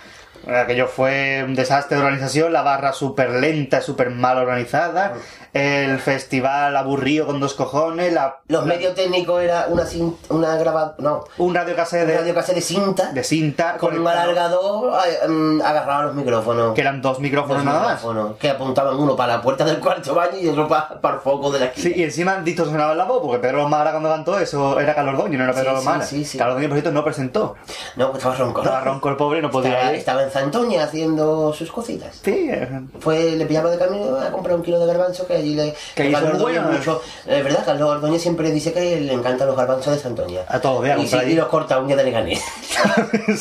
Aquello 0.47 0.87
fue 0.87 1.43
un 1.45 1.55
desastre 1.55 1.97
de 1.97 2.03
organización, 2.03 2.53
la 2.53 2.63
barra 2.63 2.93
súper 2.93 3.31
lenta, 3.31 3.81
súper 3.83 4.11
mal 4.11 4.39
organizada. 4.39 5.15
El 5.53 5.99
festival 5.99 6.77
aburrido 6.77 7.27
con 7.27 7.41
dos 7.41 7.55
cojones. 7.55 8.13
La, 8.13 8.39
Los 8.49 8.65
medios 8.67 8.95
técnicos 8.95 9.43
era 9.43 9.67
una 9.69 9.85
cinta, 9.85 10.33
una 10.35 10.57
grabada, 10.57 10.95
no, 10.99 11.25
Un 11.39 11.55
radio 11.55 11.75
cassette 11.75 12.03
un 12.03 12.09
de, 12.09 12.19
radio 12.19 12.35
de 12.35 12.61
cinta 12.61 13.13
de 13.13 13.25
cinta. 13.25 13.77
con 13.79 13.99
un 13.99 14.07
alargador 14.07 14.93
mm, 15.29 15.61
agarrado 15.63 16.01
a 16.01 16.03
los 16.05 16.15
micrófonos. 16.15 16.75
Que 16.75 16.81
eran 16.83 17.01
dos 17.03 17.19
micrófonos 17.21 17.65
Los 17.65 17.65
nada 17.65 17.81
más. 17.81 17.95
micrófonos, 17.99 18.37
Que 18.37 18.51
apuntaban 18.51 18.97
uno 18.97 19.17
para 19.17 19.37
la 19.37 19.43
puerta 19.43 19.65
del 19.65 19.79
cuarto 19.81 20.15
baño 20.15 20.39
y 20.39 20.49
otro 20.49 20.69
para, 20.69 21.01
para 21.01 21.15
el 21.17 21.21
foco 21.21 21.51
de 21.51 21.61
la 21.61 21.65
esquina. 21.67 21.95
Sí, 21.95 22.01
y 22.01 22.05
encima 22.05 22.37
distorsionaba 22.41 22.95
la 22.95 23.05
voz, 23.05 23.21
porque 23.23 23.39
Pedro 23.41 23.59
Lomara 23.59 23.91
cuando 23.91 24.11
cantó 24.11 24.39
eso 24.39 24.79
era 24.79 24.95
Carlos 24.95 25.17
Doño, 25.19 25.39
no 25.39 25.45
era 25.45 25.53
Pedro 25.55 25.71
Sí, 25.73 25.77
sí, 25.81 25.85
Lomara. 25.85 26.05
sí, 26.05 26.25
sí. 26.25 26.39
Carlos 26.39 26.57
Doño, 26.57 26.69
por 26.69 26.77
cierto, 26.77 26.93
no 26.93 27.05
presentó. 27.05 27.57
No, 27.97 28.11
pues 28.11 28.19
estaba 28.19 28.35
ronco. 28.37 28.63
Estaba 28.63 28.81
ronco 28.81 29.09
el 29.09 29.17
pobre 29.17 29.43
no 29.43 29.51
podía 29.51 29.73
Estaba, 29.73 29.93
ir. 29.93 29.99
estaba 29.99 30.23
Zantoña 30.41 30.85
haciendo 30.85 31.53
sus 31.53 31.71
cositas. 31.71 32.21
Sí, 32.23 32.49
eh, 32.51 32.69
Fue, 33.01 33.33
le 33.33 33.47
pillamos 33.47 33.71
de 33.71 33.79
camino 33.79 34.17
a 34.19 34.31
comprar 34.31 34.57
un 34.57 34.63
kilo 34.63 34.79
de 34.79 34.87
garbanzo 34.87 35.27
que 35.27 35.35
allí 35.35 35.55
le... 35.55 35.75
Que 35.95 36.05
allí 36.05 36.15
son 36.15 36.39
buenos, 36.39 36.73
mucho, 36.73 37.03
Es 37.27 37.45
verdad, 37.45 37.65
Carlos 37.65 37.91
Ordóñez 37.91 38.23
siempre 38.23 38.51
dice 38.51 38.73
que 38.73 39.01
le 39.01 39.13
encantan 39.13 39.47
los 39.49 39.57
garbanzos 39.57 39.95
de 39.95 39.99
Santoña. 39.99 40.41
A 40.49 40.61
todos, 40.61 40.85
a 40.85 40.99
y, 40.99 41.07
sí, 41.07 41.17
y 41.27 41.35
los 41.35 41.49
corta 41.49 41.79
uñas 41.79 41.99
de 41.99 42.05
Leganés. 42.05 42.43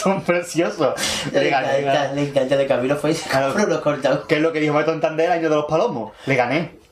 son 0.02 0.22
preciosos. 0.22 0.94
le, 1.32 1.48
encanta, 1.48 2.14
le 2.14 2.22
encanta 2.30 2.58
de 2.58 2.68
camino 2.68 2.96
fue 2.96 3.12
y 3.12 3.16
se 3.16 3.30
Claro. 3.30 3.54
los 3.68 3.82
corta 3.82 4.24
¿Qué 4.28 4.36
es 4.36 4.42
lo 4.42 4.52
que 4.52 4.60
dijo 4.60 4.74
Beto 4.76 5.00
Tander 5.00 5.32
año 5.32 5.50
de 5.50 5.56
los 5.56 5.66
palomos? 5.66 6.14
Le 6.26 6.36
gané. 6.36 6.87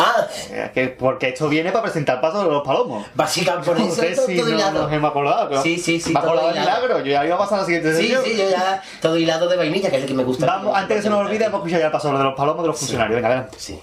Ah, 0.00 0.26
que- 0.72 0.88
porque 0.88 1.28
esto 1.28 1.48
viene 1.48 1.70
para 1.72 1.82
presentar 1.84 2.20
pasos 2.20 2.44
de 2.44 2.50
los 2.50 2.62
palomos. 2.62 3.06
básicamente 3.14 3.66
por 3.70 3.76
eso 3.78 3.86
No 3.88 3.92
sé 3.94 4.10
todo, 4.14 4.26
si 4.26 4.36
todo 4.36 4.48
no 4.48 4.54
hilado. 4.54 4.82
nos 4.82 4.92
hemos 4.92 5.10
acordado. 5.10 5.48
pero 5.48 5.62
Sí, 5.62 5.78
sí, 5.78 6.00
sí, 6.00 6.12
Me 6.12 6.18
ha 6.18 6.22
todo 6.22 6.30
acordado 6.32 6.50
el 6.54 6.62
hilado. 6.62 6.80
milagro. 6.82 6.98
Yo 7.04 7.12
ya 7.12 7.26
iba 7.26 7.34
a 7.34 7.38
pasar 7.38 7.58
a 7.58 7.60
la 7.62 7.66
siguiente 7.66 7.94
Sí, 7.94 8.02
sesión. 8.02 8.22
sí, 8.24 8.36
yo 8.36 8.50
ya 8.50 8.82
todo 9.02 9.16
hilado 9.16 9.48
de 9.48 9.56
vainilla, 9.56 9.90
que 9.90 9.96
es 9.96 10.02
el 10.02 10.08
que 10.08 10.14
me 10.14 10.24
gusta. 10.24 10.46
Vamos, 10.46 10.76
antes 10.76 10.96
que 10.96 11.02
se 11.02 11.10
nos 11.10 11.20
olvide, 11.20 11.44
hemos 11.44 11.58
escuchado 11.58 11.80
ya 11.80 11.86
el 11.86 11.92
paso 11.92 12.16
de 12.16 12.24
los 12.24 12.34
palomos 12.34 12.62
de 12.62 12.68
los 12.68 12.78
funcionarios. 12.78 13.16
Venga, 13.16 13.28
adelante. 13.28 13.56
Sí. 13.58 13.80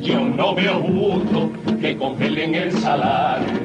Yo 0.00 0.20
no 0.20 0.54
veo 0.54 0.80
justo 0.82 1.50
que 1.80 1.96
congelen 1.96 2.54
el 2.54 2.72
salario 2.80 3.61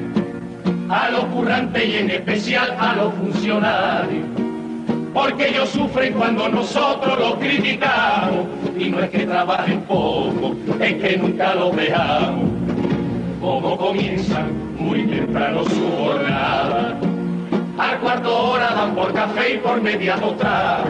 a 0.88 1.10
los 1.10 1.24
currantes 1.26 1.86
y 1.86 1.96
en 1.96 2.10
especial 2.10 2.76
a 2.78 2.94
los 2.94 3.14
funcionarios. 3.14 4.26
Porque 5.12 5.48
ellos 5.48 5.68
sufren 5.70 6.14
cuando 6.14 6.48
nosotros 6.48 7.18
los 7.18 7.34
criticamos. 7.36 8.46
Y 8.78 8.90
no 8.90 9.00
es 9.00 9.10
que 9.10 9.26
trabajen 9.26 9.80
poco, 9.82 10.54
es 10.80 10.94
que 10.94 11.16
nunca 11.16 11.54
los 11.54 11.74
dejamos. 11.76 12.50
Como 13.40 13.76
comienzan 13.76 14.52
muy 14.78 15.02
temprano 15.06 15.64
su 15.64 15.88
jornada. 15.98 16.96
Al 17.78 17.98
cuarto 18.00 18.50
hora 18.50 18.70
dan 18.74 18.94
por 18.94 19.12
café 19.12 19.54
y 19.54 19.58
por 19.58 19.80
media 19.80 20.16
totada. 20.16 20.84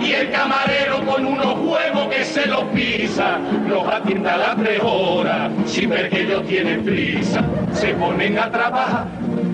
Y 0.00 0.12
el 0.12 0.30
camarero 0.30 1.04
con 1.06 1.24
unos 1.26 1.58
huevos 1.58 2.08
que 2.08 2.24
se 2.24 2.46
los 2.46 2.64
pisa, 2.64 3.38
los 3.68 3.86
atiende 3.86 4.28
a 4.28 4.36
las 4.36 4.56
tres 4.56 4.80
horas, 4.82 5.50
sin 5.66 5.90
ver 5.90 6.10
que 6.10 6.22
ellos 6.22 6.46
tienen 6.46 6.84
prisa. 6.84 7.42
Se 7.72 7.94
ponen 7.94 8.38
a 8.38 8.50
trabajar 8.50 9.06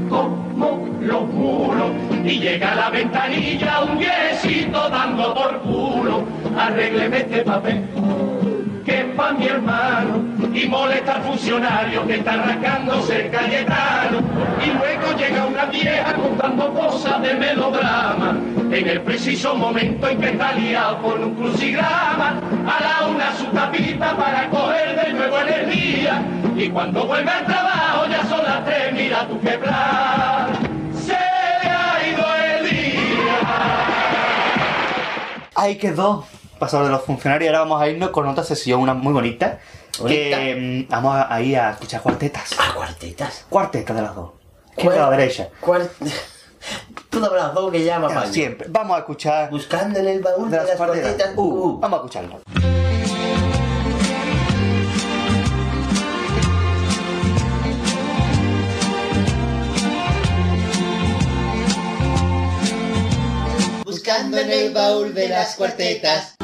como 0.08 0.88
los 1.00 1.22
muros 1.28 1.92
y 2.24 2.38
llega 2.40 2.72
a 2.72 2.74
la 2.76 2.90
ventanilla 2.90 3.82
un 3.82 3.98
viejecito 3.98 4.88
dando 4.88 5.34
por 5.34 5.60
culo. 5.60 6.24
Arrégleme 6.56 7.18
este 7.18 7.42
papel 7.42 7.84
que 8.84 9.04
pa' 9.16 9.32
mi 9.32 9.46
hermano 9.46 10.24
y 10.54 10.66
molesta 10.68 11.16
al 11.16 11.22
funcionario 11.22 12.06
que 12.06 12.16
está 12.16 12.34
arrancándose 12.34 13.26
el 13.26 13.30
Cayetano. 13.30 14.20
Y 14.64 14.70
luego 14.70 15.16
llega 15.18 15.46
una 15.46 15.64
vieja 15.66 16.14
contando 16.14 16.72
cosas 16.74 17.20
de 17.22 17.34
melodrama. 17.34 18.36
En 18.70 18.88
el 18.88 19.00
preciso 19.02 19.54
momento 19.54 20.08
en 20.08 20.20
que 20.20 20.30
está 20.30 20.52
liado 20.52 21.02
con 21.02 21.24
un 21.24 21.34
crucigrama 21.34 22.40
a 22.66 22.82
la 22.82 23.06
una 23.08 23.34
su 23.34 23.46
tapita 23.46 24.16
para 24.16 24.48
coger 24.48 25.04
de 25.04 25.12
nuevo 25.12 25.38
energía. 25.38 26.22
Y 26.56 26.68
cuando 26.68 27.06
vuelve 27.06 27.30
al 27.30 27.44
trabajo 27.46 28.06
ya 28.08 28.24
son 28.26 28.44
las 28.44 28.64
tres 28.64 28.92
mira 28.92 29.26
qué 29.42 29.58
plan. 29.58 30.48
Se 30.94 31.12
le 31.12 31.70
ha 31.70 32.08
ido 32.08 32.24
el 32.36 32.70
día. 32.70 33.38
Ahí 35.54 35.76
quedó. 35.76 36.26
Pasado 36.60 36.84
de 36.84 36.90
los 36.90 37.00
funcionarios, 37.02 37.48
ahora 37.48 37.60
vamos 37.60 37.80
a 37.80 37.88
irnos 37.88 38.10
con 38.10 38.28
otra 38.28 38.44
sesión, 38.44 38.80
una 38.82 38.92
muy 38.92 39.14
bonita. 39.14 39.60
Bonita. 39.98 40.36
Que 40.36 40.86
mm, 40.86 40.92
vamos 40.92 41.16
a, 41.16 41.34
ahí 41.34 41.54
a 41.54 41.70
escuchar 41.70 42.02
cuartetas. 42.02 42.50
Ah, 42.58 42.74
cuartetas. 42.76 43.46
Cuartetas 43.48 43.96
de 43.96 44.02
las 44.02 44.14
dos. 44.14 44.32
Izquierda 44.76 45.06
a 45.06 45.10
la 45.10 45.16
derecha. 45.16 45.48
Cuart... 45.58 45.90
Tú 47.08 47.18
dame 47.18 47.36
las 47.38 47.54
dos 47.54 47.72
que 47.72 47.82
llama 47.82 48.08
Paño. 48.08 48.30
Siempre. 48.30 48.66
Vamos 48.68 48.94
a 48.94 48.98
escuchar 49.00 49.48
Buscando 49.48 50.00
en 50.00 50.08
el 50.08 50.20
baúl 50.20 50.50
de 50.50 50.56
las 50.58 50.70
cuartetas. 50.72 51.30
Uh, 51.34 51.42
Uh. 51.42 51.80
Vamos 51.80 51.98
a 51.98 52.02
escucharlo. 52.02 52.40
Buscando 63.86 64.36
en 64.38 64.50
el 64.50 64.74
baúl 64.74 65.14
de 65.14 65.28
las 65.28 65.56
cuartetas. 65.56 66.34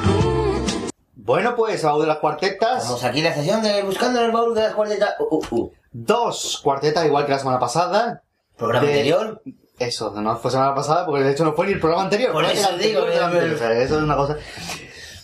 Bueno, 1.27 1.57
pues, 1.57 1.83
baúl 1.83 2.03
de 2.03 2.07
las 2.07 2.19
cuartetas. 2.19 2.85
Vamos 2.85 3.03
aquí 3.03 3.19
en 3.19 3.25
la 3.25 3.35
sesión 3.35 3.61
de 3.61 3.83
Buscando 3.83 4.21
en 4.21 4.27
el 4.27 4.31
baúl 4.31 4.55
de 4.55 4.63
las 4.63 4.75
cuartetas. 4.75 5.17
Uh, 5.19 5.35
uh, 5.35 5.45
uh. 5.51 5.73
Dos 5.91 6.61
cuartetas, 6.63 7.05
igual 7.05 7.27
que 7.27 7.33
la 7.33 7.41
semana 7.41 7.59
pasada. 7.59 8.23
Programa 8.57 8.87
De- 8.87 8.93
anterior. 8.93 9.43
Eso, 9.77 10.13
no 10.13 10.37
fue 10.37 10.53
semana 10.53 10.73
pasada, 10.73 11.05
porque 11.05 11.25
de 11.25 11.33
hecho 11.33 11.45
no 11.45 11.53
fue 11.55 11.67
ni 11.67 11.73
el 11.73 11.81
programa 11.81 12.05
anterior. 12.05 12.31
Por 12.33 12.45
eso 12.45 12.77
digo, 12.79 13.03
o 13.03 13.11
sea, 13.59 13.73
Eso 13.83 13.97
es 13.97 14.03
una 14.05 14.15
cosa. 14.15 14.37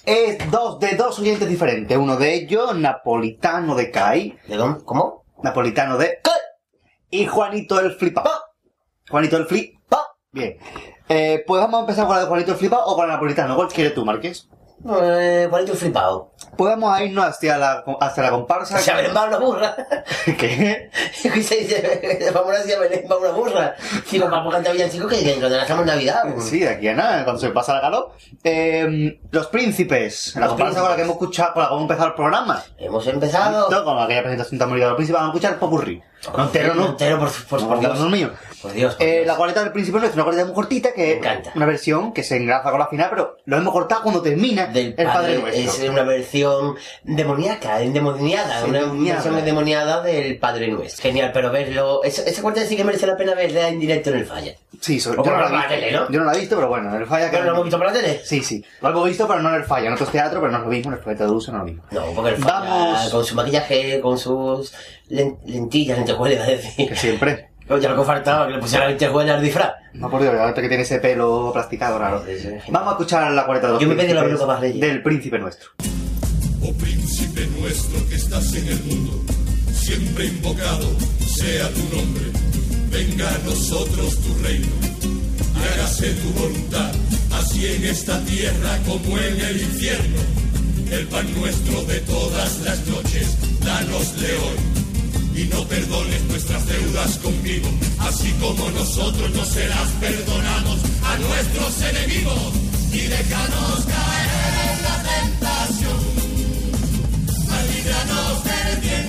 Es 0.04 0.50
dos 0.50 0.80
de 0.80 0.96
dos 0.96 1.20
oyentes 1.20 1.48
diferentes. 1.48 1.96
Uno 1.96 2.16
de 2.16 2.34
ellos, 2.34 2.74
Napolitano 2.74 3.76
de 3.76 3.92
CAI. 3.92 4.36
¿De 4.48 4.56
dónde? 4.56 4.84
¿Cómo? 4.84 5.24
Napolitano 5.44 5.98
de 5.98 6.18
CAI. 6.20 6.40
Y 7.10 7.26
Juanito 7.26 7.78
el 7.78 7.92
Flipao. 7.92 8.28
Juanito 9.08 9.36
el 9.36 9.46
Flipao. 9.46 10.00
Bien. 10.32 10.58
Eh, 11.08 11.44
pues 11.46 11.60
vamos 11.60 11.78
a 11.78 11.80
empezar 11.82 12.06
con 12.06 12.16
la 12.16 12.22
de 12.22 12.28
Juanito 12.28 12.50
el 12.52 12.58
Flipao 12.58 12.84
o 12.86 12.96
con 12.96 13.06
la 13.06 13.14
Napolitano. 13.14 13.54
¿Cuál 13.54 13.68
quieres 13.68 13.94
tú, 13.94 14.04
Marqués? 14.84 15.44
Eh, 15.44 15.46
Juanito 15.48 15.72
el 15.72 15.78
flipado. 15.78 16.31
Pues 16.56 16.76
a 16.82 17.02
irnos 17.02 17.24
hacia 17.24 17.56
la, 17.58 17.84
hacia 18.00 18.22
la 18.24 18.30
comparsa. 18.30 18.78
Se 18.78 18.92
Belén 18.92 19.14
va 19.16 19.24
una 19.24 19.38
burra. 19.38 19.74
¿Qué? 20.24 20.90
¿Qué 21.22 21.42
se 21.42 21.56
dice? 21.56 22.30
Vamos 22.34 22.54
a 22.54 22.58
decir 22.58 22.78
Belén 22.78 23.04
va 23.10 23.16
una 23.16 23.30
burra. 23.30 23.74
Si 24.06 24.18
nos 24.18 24.30
vamos 24.30 24.52
a 24.52 24.56
cantar 24.56 24.72
villancicos 24.74 25.10
que 25.10 25.22
dentro 25.22 25.48
de 25.48 25.56
la 25.56 25.62
estamos 25.62 25.86
Navidad. 25.86 26.22
Sí, 26.40 26.60
de 26.60 26.68
aquí 26.70 26.88
a 26.88 26.94
nada, 26.94 27.24
cuando 27.24 27.40
se 27.40 27.48
pasa 27.50 27.74
la 27.74 27.80
calor. 27.80 28.12
Eh, 28.44 29.18
los 29.30 29.46
príncipes, 29.48 30.32
la 30.34 30.42
Los 30.42 30.50
comparsa 30.50 30.80
con 30.80 30.90
la 30.90 30.94
príncipes. 30.94 30.96
que 30.96 31.02
hemos 31.02 31.14
escuchado, 31.14 31.54
con 31.54 31.62
la 31.62 31.68
que 31.68 31.72
hemos 31.74 31.82
empezado 31.82 32.08
el 32.08 32.14
programa. 32.14 32.62
Hemos 32.78 33.06
empezado. 33.06 33.70
No, 33.70 33.84
con 33.84 33.98
aquella 33.98 34.22
presentación 34.22 34.58
tan 34.58 34.68
bonita 34.68 34.86
de 34.86 34.90
los 34.90 34.96
príncipes, 34.96 35.20
vamos 35.20 35.34
a 35.34 35.38
escuchar 35.38 35.58
Popurrí. 35.58 36.02
No 36.36 36.44
entero, 36.44 36.74
no. 36.74 36.86
Entero, 36.86 37.18
por, 37.18 37.30
por, 37.48 37.62
No, 37.62 37.68
por 37.68 37.80
Dios. 37.80 37.98
no, 37.98 38.08
mío. 38.08 38.30
Por 38.62 38.72
Dios. 38.72 38.94
por 38.94 39.04
Eh, 39.04 39.12
Dios. 39.14 39.26
la 39.26 39.34
cuarteta 39.34 39.64
del 39.64 39.72
príncipe 39.72 39.98
nuestro, 39.98 40.18
una 40.18 40.24
cuarteta 40.24 40.46
muy 40.46 40.54
cortita, 40.54 40.92
que 40.92 41.16
encanta. 41.18 41.50
una 41.56 41.66
versión 41.66 42.12
que 42.12 42.22
se 42.22 42.36
engraza 42.36 42.70
con 42.70 42.78
la 42.78 42.86
final, 42.86 43.08
pero 43.10 43.38
lo 43.44 43.56
hemos 43.56 43.72
cortado 43.72 44.02
cuando 44.02 44.22
termina 44.22 44.66
Del 44.66 44.94
el 44.96 45.06
Padre 45.06 45.12
padre, 45.12 45.38
Nuestro. 45.40 45.82
es 45.84 45.90
una, 45.90 46.02
ver- 46.04 46.22
versión 46.36 46.76
demoníaca, 47.04 47.82
endemoniada, 47.82 48.64
una 48.64 48.78
Endemoniada. 48.78 49.14
versión 49.16 49.38
endemoniada 49.38 50.02
del 50.02 50.38
Padre 50.38 50.68
Nuestro. 50.68 51.02
Genial, 51.02 51.30
pero 51.32 51.50
verlo, 51.50 52.02
esa, 52.04 52.22
esa 52.22 52.40
cuarteta 52.42 52.66
sí 52.66 52.76
que 52.76 52.84
merece 52.84 53.06
la 53.06 53.16
pena 53.16 53.34
verla 53.34 53.68
en 53.68 53.78
directo 53.78 54.10
en 54.10 54.16
el 54.16 54.26
falla. 54.26 54.54
Sí, 54.80 54.98
sobre, 54.98 55.20
O 55.20 55.24
yo, 55.24 55.30
no 55.30 55.48
la 55.48 55.68
tele, 55.68 55.92
¿no? 55.92 56.10
yo 56.10 56.20
no 56.20 56.24
la 56.26 56.34
he 56.34 56.40
visto, 56.40 56.56
pero 56.56 56.68
bueno, 56.68 56.94
en 56.94 57.02
el 57.02 57.06
falla 57.06 57.26
que... 57.30 57.36
¿Pero 57.36 57.44
lo 57.44 57.50
hemos 57.52 57.64
visto 57.64 57.78
por 57.78 57.86
la 57.86 57.92
tele? 57.92 58.20
Sí, 58.24 58.42
sí. 58.42 58.64
Lo 58.80 58.88
hemos 58.88 59.04
visto, 59.08 59.28
pero 59.28 59.40
no 59.42 59.50
en 59.50 59.54
el 59.56 59.64
falla. 59.64 59.88
En 59.88 59.92
otros 59.92 60.10
teatros, 60.10 60.40
pero 60.40 60.50
no 60.50 60.58
es 60.58 60.64
lo 60.64 60.70
mismo. 60.70 60.90
En 60.90 60.96
el 60.96 61.02
proyecto 61.02 61.24
de 61.26 61.30
uso 61.32 61.52
no 61.52 61.58
es 61.58 61.60
lo 61.60 61.66
mismo. 61.66 61.82
No, 61.90 62.12
porque 62.14 62.30
el 62.30 62.36
falla, 62.36 62.60
Vamos. 62.68 63.10
con 63.10 63.24
su 63.24 63.34
maquillaje, 63.34 64.00
con 64.00 64.18
sus 64.18 64.72
len- 65.10 65.36
lentillas, 65.46 65.98
lentejuelas, 65.98 66.36
iba 66.38 66.44
a 66.46 66.50
decir. 66.50 66.88
Que 66.88 66.96
siempre. 66.96 67.48
Oye, 67.68 67.88
lo 67.88 67.96
que 67.96 68.02
faltaba, 68.04 68.46
que 68.48 68.54
le 68.54 68.58
pusiera 68.58 68.88
lentejuelas 68.88 69.36
al 69.36 69.42
disfraz. 69.42 69.72
No, 69.92 70.10
por 70.10 70.20
Dios, 70.20 70.34
ahorita 70.34 70.60
que 70.62 70.68
tiene 70.68 70.82
ese 70.82 70.98
pelo 70.98 71.50
plasticado 71.52 71.98
raro. 71.98 72.24
Sí, 72.26 72.36
sí, 72.38 72.48
sí. 72.48 72.70
Vamos 72.72 72.88
a 72.88 72.90
escuchar 72.92 73.30
la 73.30 73.44
cuareta 73.46 73.68
de 73.68 73.72
los 73.74 73.82
Yo 73.82 73.88
me 73.88 73.94
pedí 73.94 74.12
la 74.12 74.24
peluca 74.24 74.46
más. 74.46 74.60
Del 74.60 75.02
príncipe 75.02 75.38
nuestro. 75.38 75.70
Oh 76.64 76.72
príncipe 76.74 77.48
nuestro 77.58 78.08
que 78.08 78.14
estás 78.14 78.54
en 78.54 78.68
el 78.68 78.82
mundo, 78.84 79.24
siempre 79.74 80.26
invocado 80.26 80.88
sea 81.26 81.68
tu 81.74 81.80
nombre. 81.96 82.26
Venga 82.90 83.28
a 83.28 83.38
nosotros 83.38 84.16
tu 84.20 84.34
reino, 84.42 84.68
y 85.02 85.74
hágase 85.74 86.10
tu 86.14 86.30
voluntad, 86.30 86.92
así 87.32 87.66
en 87.66 87.84
esta 87.84 88.22
tierra 88.24 88.78
como 88.86 89.18
en 89.18 89.40
el 89.40 89.60
infierno. 89.60 90.20
El 90.90 91.06
pan 91.08 91.26
nuestro 91.34 91.82
de 91.84 91.98
todas 92.00 92.60
las 92.60 92.86
noches, 92.86 93.26
danosle 93.64 94.32
hoy. 94.34 95.42
Y 95.42 95.44
no 95.46 95.66
perdones 95.66 96.22
nuestras 96.24 96.66
deudas 96.66 97.16
conmigo, 97.18 97.68
así 97.98 98.30
como 98.40 98.70
nosotros 98.70 99.34
no 99.34 99.44
se 99.44 99.66
las 99.66 99.88
a 101.02 101.18
nuestros 101.18 101.82
enemigos. 101.90 102.52
Y 102.92 103.00
déjanos 103.00 103.84
caer 103.86 104.76
en 104.76 104.82
la 104.82 105.02
tentación 105.02 106.21
líbranos 108.04 108.44
del 108.44 108.80
bien. 108.80 109.08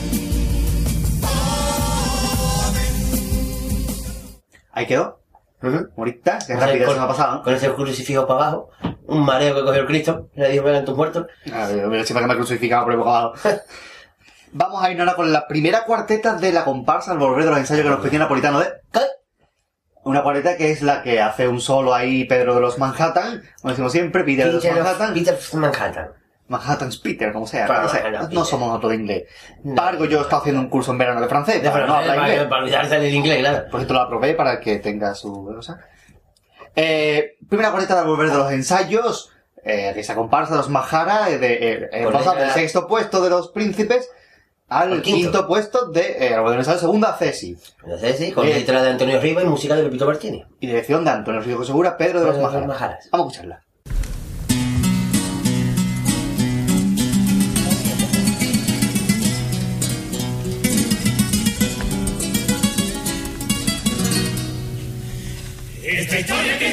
Ahí 4.71 4.85
quedó. 4.87 5.19
Ujú. 5.61 5.87
Morita, 5.95 6.39
Con- 6.45 6.59
rápido 6.59 6.85
con- 6.87 6.97
me 6.97 7.03
ha 7.03 7.07
pasado. 7.07 7.35
¿no? 7.35 7.43
Con 7.43 7.53
ese 7.53 7.71
crucifijo 7.73 8.27
para 8.27 8.41
abajo, 8.47 8.69
un 9.07 9.23
mareo 9.25 9.55
que 9.55 9.61
cogió 9.63 9.81
el 9.81 9.87
Cristo, 9.87 10.29
le 10.35 10.49
dijo, 10.49 10.63
vengan 10.65 10.83
tus 10.85 10.95
muertos. 10.97 11.27
A 11.53 11.67
ver, 11.67 11.87
mira, 11.87 12.03
siempre 12.03 12.23
que 12.23 12.27
me 12.27 12.33
he 12.33 12.37
crucificado 12.37 12.83
por 12.83 12.93
el 12.93 12.99
bocado. 12.99 13.33
Vamos 14.51 14.83
a 14.83 14.91
ir 14.91 14.99
ahora 14.99 15.15
con 15.15 15.31
la 15.33 15.47
primera 15.47 15.83
cuarteta 15.85 16.35
de 16.35 16.51
la 16.51 16.63
comparsa 16.63 17.11
al 17.13 17.17
volver 17.17 17.45
de 17.45 17.49
los 17.51 17.59
ensayos 17.59 17.83
que 17.83 17.89
nos 17.89 18.01
pedía 18.01 18.19
Napolitano 18.19 18.59
de... 18.59 18.67
¿Qué? 18.91 18.99
Una 20.03 20.21
cuarteta 20.21 20.57
que 20.57 20.69
es 20.71 20.81
la 20.83 21.01
que 21.01 21.21
hace 21.21 21.47
un 21.47 21.59
solo 21.61 21.93
ahí 21.95 22.25
Pedro 22.25 22.53
de 22.55 22.61
los 22.61 22.77
Manhattan, 22.77 23.41
como 23.61 23.71
decimos 23.71 23.91
siempre, 23.93 24.23
Peter 24.25 24.47
de 24.47 24.51
los 24.53 24.65
Manhattan. 24.65 25.13
Peter 25.13 25.39
Manhattan. 25.53 26.09
Manhattan's 26.53 26.97
Peter, 26.97 27.31
como 27.33 27.45
sea. 27.47 27.65
Claro, 27.65 27.83
no, 27.83 27.89
sé, 27.89 27.97
Manhattan 28.03 28.21
no 28.21 28.29
Peter. 28.29 28.45
somos 28.45 28.67
nosotros 28.69 28.89
de 28.91 28.95
inglés. 28.97 29.23
No. 29.63 29.75
Para 29.75 29.89
algo 29.89 30.05
yo 30.05 30.19
he 30.19 30.21
estado 30.21 30.41
haciendo 30.41 30.61
un 30.61 30.69
curso 30.69 30.91
en 30.91 30.97
verano 30.97 31.19
de 31.21 31.27
francés, 31.27 31.61
De 31.61 31.69
para 31.69 31.85
no 31.85 31.93
francés, 31.93 32.09
hablar 32.11 32.23
para, 32.23 32.33
inglés. 32.33 32.49
para 32.49 32.61
olvidarse 32.63 32.99
del 32.99 33.13
inglés, 33.13 33.39
claro. 33.39 33.63
Por 33.69 33.79
cierto, 33.81 33.93
lo 33.93 33.99
aprobé 34.01 34.33
para 34.33 34.59
que 34.59 34.79
tenga 34.79 35.13
su 35.15 35.45
cosa. 35.45 35.79
Eh, 36.75 37.35
primera 37.49 37.71
cuarteta 37.71 37.99
al 38.01 38.07
volver 38.07 38.29
de 38.31 38.37
los 38.37 38.51
ensayos, 38.51 39.29
eh, 39.63 39.93
de 39.93 39.99
esa 39.99 40.15
comparsa 40.15 40.53
de 40.53 40.57
los 40.57 40.69
Mahara, 40.69 41.29
eh, 41.29 41.37
de, 41.37 41.53
eh, 41.53 41.89
eh, 41.91 42.07
pasar 42.11 42.35
venga. 42.35 42.45
del 42.47 42.51
sexto 42.53 42.87
puesto 42.87 43.21
de 43.21 43.29
los 43.29 43.49
príncipes 43.49 44.09
al 44.69 45.01
quinto. 45.03 45.21
quinto. 45.31 45.47
puesto 45.47 45.85
de 45.91 46.01
eh, 46.27 46.35
de 46.39 46.55
ensayos, 46.55 46.81
segunda 46.81 47.13
Cesi. 47.15 47.55
Entonces, 47.83 48.17
sí, 48.17 48.31
con 48.31 48.47
Eh. 48.47 48.55
letra 48.55 48.81
de 48.81 48.89
Antonio 48.89 49.19
Riva 49.21 49.43
y 49.43 49.45
música 49.45 49.75
de 49.75 49.83
Pepito 49.83 50.07
Martínez. 50.07 50.47
Y 50.59 50.67
dirección 50.67 51.05
de 51.05 51.11
Antonio 51.11 51.41
Rico 51.41 51.63
Segura, 51.63 51.95
Pedro 51.95 52.21
de 52.21 52.25
los 52.27 52.35
Pedro 52.35 52.49
de 52.51 52.57
los 52.59 52.67
Majaras. 52.67 52.81
Majaras. 52.97 53.09
Vamos 53.11 53.27
a 53.27 53.29
escucharla. 53.29 53.63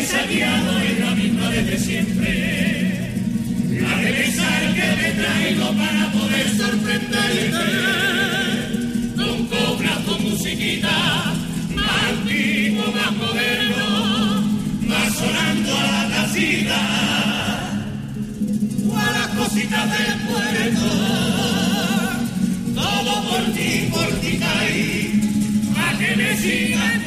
Ensayado 0.01 0.79
es 0.81 0.99
la 0.99 1.11
misma 1.15 1.51
desde 1.51 1.79
siempre. 1.79 2.31
La 3.81 3.97
de 3.99 4.13
pensar 4.13 4.75
que 4.75 4.89
me 5.01 5.11
traigo 5.21 5.67
para 5.75 6.13
poder 6.13 6.49
sorprenderte. 6.57 7.69
Con 9.17 9.47
cobras, 9.47 9.99
con 10.07 10.23
musiquita, 10.23 11.35
más 11.75 12.03
antiguo, 12.13 12.85
más 12.93 13.13
moderno, 13.17 14.43
más 14.87 15.15
sonando 15.15 15.77
a 15.77 15.85
la 15.93 16.03
casita. 16.17 16.81
O 18.89 18.97
a 18.97 19.11
las 19.19 19.29
cositas 19.39 19.87
del 19.97 20.15
puerto. 20.29 20.89
Todo 22.75 23.13
por 23.29 23.43
ti, 23.55 23.89
por 23.91 24.11
ti 24.21 24.39
caí, 24.39 25.73
para 25.75 25.99
que 25.99 26.17
me 26.17 26.37
sigas 26.37 27.00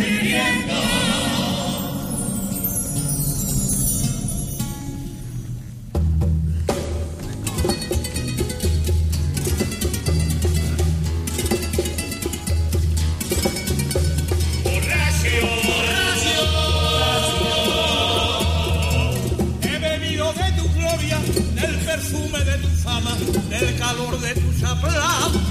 perfume 22.03 22.43
de 22.43 22.57
tu 22.57 22.67
fama, 22.83 23.15
del 23.49 23.77
calor 23.77 24.19
de 24.19 24.33
tus 24.33 24.63
aplausos. 24.63 25.41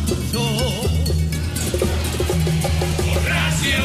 borracho. 3.07 3.85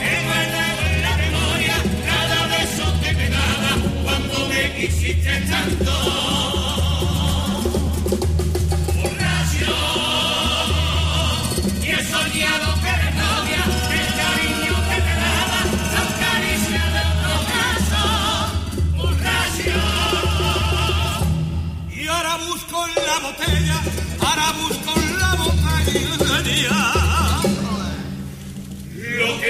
He 0.00 0.24
guardado 0.26 0.82
en 0.90 1.02
la 1.02 1.16
memoria 1.16 1.76
cada 2.04 2.46
beso 2.48 2.84
que 3.02 3.12
me 3.14 3.28
daba 3.30 3.72
cuando 4.04 4.48
me 4.48 4.62
quisiste 4.76 5.40
tanto. 5.48 6.21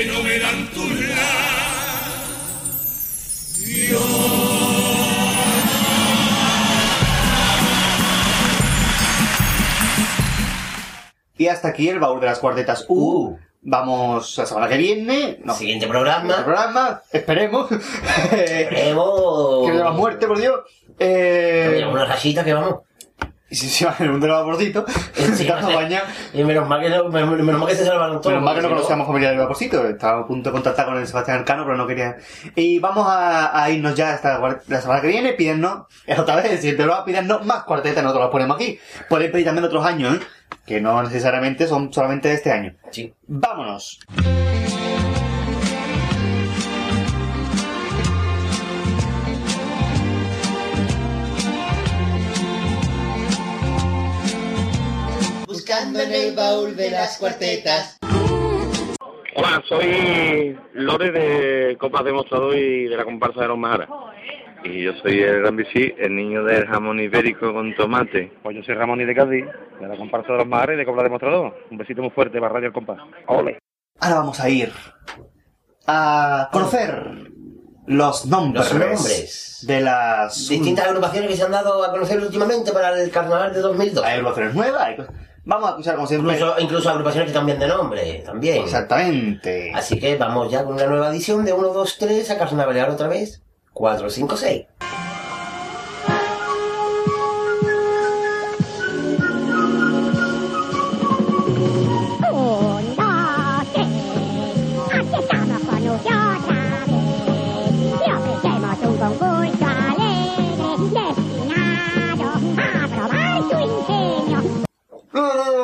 Que 0.02 0.08
no 0.10 0.22
me 0.22 0.38
dan 0.38 0.66
tus 0.68 0.90
labios. 0.90 1.22
Y 11.38 11.48
hasta 11.48 11.68
aquí 11.68 11.88
el 11.88 11.98
baúl 11.98 12.20
de 12.20 12.26
las 12.26 12.38
cuartetas 12.38 12.84
U. 12.88 13.28
Uh. 13.28 13.38
Vamos 13.64 14.36
la 14.38 14.46
semana 14.46 14.68
que 14.68 14.76
viene. 14.76 15.38
No, 15.44 15.54
Siguiente 15.54 15.86
programa. 15.86 16.44
programa. 16.44 17.02
Esperemos. 17.12 17.68
que 18.30 18.68
no 18.92 19.72
haya 19.72 19.90
muerte, 19.92 20.26
por 20.26 20.40
Dios. 20.40 20.60
Eh, 20.98 21.68
Tenemos 21.74 21.94
una 21.94 22.06
rachita 22.06 22.42
que 22.44 22.54
vamos. 22.54 22.80
Y 23.52 23.54
si 23.54 23.68
se 23.68 23.84
va 23.86 23.94
en 23.98 24.18
del 24.18 24.30
vaporcito, 24.30 24.84
se 25.14 25.42
está 25.42 25.60
baña. 25.60 26.02
Y 26.32 26.42
menos 26.42 26.66
mal 26.66 26.80
que, 26.80 26.88
no- 26.88 27.08
menos, 27.10 27.38
mal 27.58 27.68
que 27.68 27.74
se 27.74 27.84
salvaron 27.84 28.20
todos. 28.20 28.28
Menos 28.32 28.42
mal 28.42 28.54
que 28.56 28.62
no 28.62 28.68
si 28.68 28.74
conocíamos 28.74 29.06
familia 29.06 29.28
del 29.28 29.38
vaporcito. 29.38 29.86
Estaba 29.86 30.20
a 30.22 30.26
punto 30.26 30.48
de 30.48 30.52
contactar 30.54 30.86
con 30.86 30.96
el 30.96 31.06
Sebastián 31.06 31.38
Arcano, 31.40 31.64
pero 31.64 31.76
no 31.76 31.86
quería. 31.86 32.16
Y 32.56 32.78
vamos 32.78 33.06
a, 33.08 33.62
a 33.62 33.70
irnos 33.70 33.94
ya 33.94 34.14
hasta 34.14 34.38
la 34.68 34.80
semana 34.80 35.00
que 35.02 35.08
viene. 35.08 35.34
Pídennos, 35.34 35.82
otra 36.18 36.36
vez, 36.36 36.46
el 36.46 36.56
siguiente 36.58 36.82
programa, 36.82 37.04
pídennos 37.04 37.44
más 37.44 37.64
cuartetas, 37.64 38.02
nosotros 38.02 38.24
las 38.24 38.32
ponemos 38.32 38.56
aquí. 38.56 38.78
Podéis 39.08 39.30
pedir 39.30 39.44
también 39.44 39.64
otros 39.66 39.84
años, 39.84 40.16
¿eh? 40.16 40.20
que 40.66 40.80
no 40.80 41.02
necesariamente 41.02 41.66
son 41.66 41.92
solamente 41.92 42.28
de 42.28 42.34
este 42.34 42.52
año. 42.52 42.74
Sí. 42.90 43.12
¡Vámonos! 43.26 44.00
Buscando 55.72 56.00
en 56.00 56.12
el 56.12 56.36
baúl 56.36 56.76
de 56.76 56.90
las 56.90 57.16
cuartetas. 57.16 57.96
Hola, 59.34 59.62
soy 59.66 60.54
Lore 60.74 61.10
de 61.10 61.78
Copas 61.78 62.04
Demostrador 62.04 62.54
y 62.58 62.88
de 62.88 62.94
la 62.96 63.04
comparsa 63.04 63.40
de 63.40 63.48
los 63.48 63.56
Majaras. 63.56 63.88
Y 64.64 64.82
yo 64.82 64.92
soy 65.02 65.20
el 65.22 65.40
Gran 65.40 65.56
Bici, 65.56 65.94
el 65.96 66.14
niño 66.14 66.44
del 66.44 66.66
jamón 66.66 67.00
ibérico 67.00 67.54
con 67.54 67.74
tomate. 67.74 68.34
Pues 68.42 68.54
yo 68.54 68.62
soy 68.62 68.74
Ramón 68.74 69.00
y 69.00 69.06
de 69.06 69.14
Cádiz, 69.14 69.46
de 69.80 69.88
la 69.88 69.96
comparsa 69.96 70.32
de 70.32 70.38
los 70.40 70.46
Majaras 70.46 70.74
y 70.74 70.76
de 70.76 70.84
Copla 70.84 71.04
Demostrador. 71.04 71.54
Un 71.70 71.78
besito 71.78 72.02
muy 72.02 72.10
fuerte 72.10 72.38
para 72.38 72.52
Radio 72.52 72.66
El 72.68 72.74
Compás. 72.74 72.98
¡Ole! 73.28 73.58
Ahora 73.98 74.16
vamos 74.16 74.40
a 74.40 74.50
ir 74.50 74.70
a 75.86 76.50
conocer 76.52 77.30
los 77.86 78.26
nombres, 78.26 78.70
Los 78.70 78.78
nombres. 78.78 79.64
de 79.66 79.80
las 79.80 80.48
Distintas 80.50 80.86
agrupaciones 80.86 81.30
que 81.30 81.36
se 81.36 81.42
han 81.44 81.52
dado 81.52 81.82
a 81.82 81.90
conocer 81.92 82.20
últimamente 82.20 82.72
para 82.72 83.00
el 83.02 83.10
carnaval 83.10 83.54
de 83.54 83.60
2002. 83.60 84.04
Hay 84.04 84.12
agrupaciones 84.18 84.54
nuevas. 84.54 84.82
hay 84.82 84.96
cosas- 84.96 85.14
Vamos 85.44 85.68
a 85.68 85.70
escuchar 85.70 85.96
como 85.96 86.06
siempre. 86.06 86.34
Incluso, 86.34 86.60
incluso 86.60 86.90
agrupaciones 86.90 87.28
que 87.28 87.34
cambian 87.34 87.58
de 87.58 87.66
nombre, 87.66 88.22
también. 88.24 88.62
Exactamente. 88.62 89.72
Así 89.74 89.98
que 89.98 90.16
vamos 90.16 90.50
ya 90.50 90.64
con 90.64 90.74
una 90.74 90.86
nueva 90.86 91.10
edición 91.10 91.44
de 91.44 91.52
1, 91.52 91.68
2, 91.68 91.96
3 91.98 92.30
a 92.30 92.38
carnavalear 92.38 92.90
otra 92.90 93.08
vez. 93.08 93.42
4, 93.72 94.10
5, 94.10 94.36
6. 94.36 94.66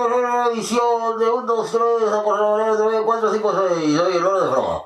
Nueva 0.06 0.48
edición 0.52 1.18
de 1.18 1.30
1, 1.30 1.42
2, 1.46 1.70
3 1.70 1.82
a 2.12 2.22
carnavalear 2.22 2.70
otra 2.70 2.86
vez. 2.86 3.00
4, 3.04 3.32
5, 3.32 3.52
6. 3.80 3.96
Soy 3.96 4.16
el 4.16 4.26
oro 4.26 4.44
de 4.44 4.50
broma. 4.50 4.82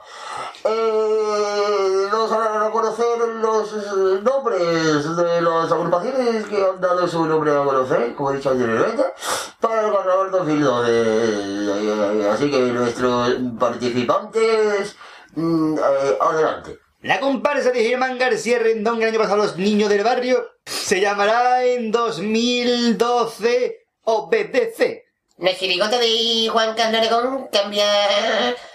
Eh, 0.64 2.06
nos 2.10 2.30
harán 2.30 2.62
a 2.62 2.70
conocer 2.70 3.18
los 3.18 3.72
eh, 3.72 4.20
nombres 4.22 5.16
de 5.16 5.42
las 5.42 5.72
agrupaciones 5.72 6.46
que 6.46 6.64
han 6.64 6.80
dado 6.80 7.08
su 7.08 7.26
nombre 7.26 7.50
a 7.50 7.64
conocer, 7.64 8.14
como 8.14 8.30
he 8.30 8.36
dicho 8.36 8.50
anteriormente, 8.50 9.02
para 9.60 9.86
el 9.88 9.92
carnaval 9.92 10.30
2002. 10.30 10.86
Eh, 10.88 12.28
así 12.32 12.50
que 12.50 12.58
nuestros 12.58 13.34
participantes, 13.58 14.96
mm, 15.34 15.78
eh, 15.78 16.18
adelante. 16.20 16.78
La 17.02 17.18
comparsa 17.18 17.72
de 17.72 17.82
Germán 17.82 18.16
García 18.16 18.60
Rendón 18.60 18.98
que 18.98 19.04
el 19.04 19.10
año 19.10 19.18
pasado 19.18 19.38
Los 19.38 19.56
Niños 19.56 19.88
del 19.88 20.04
Barrio 20.04 20.46
se 20.64 21.00
llamará 21.00 21.64
en 21.64 21.90
2012 21.90 23.82
OBDC. 24.04 25.01
La 25.42 25.56
chirigota 25.58 25.98
de 25.98 26.48
Juan 26.52 26.74
Carlos 26.76 27.00
Aragón 27.00 27.48
cambia 27.52 27.84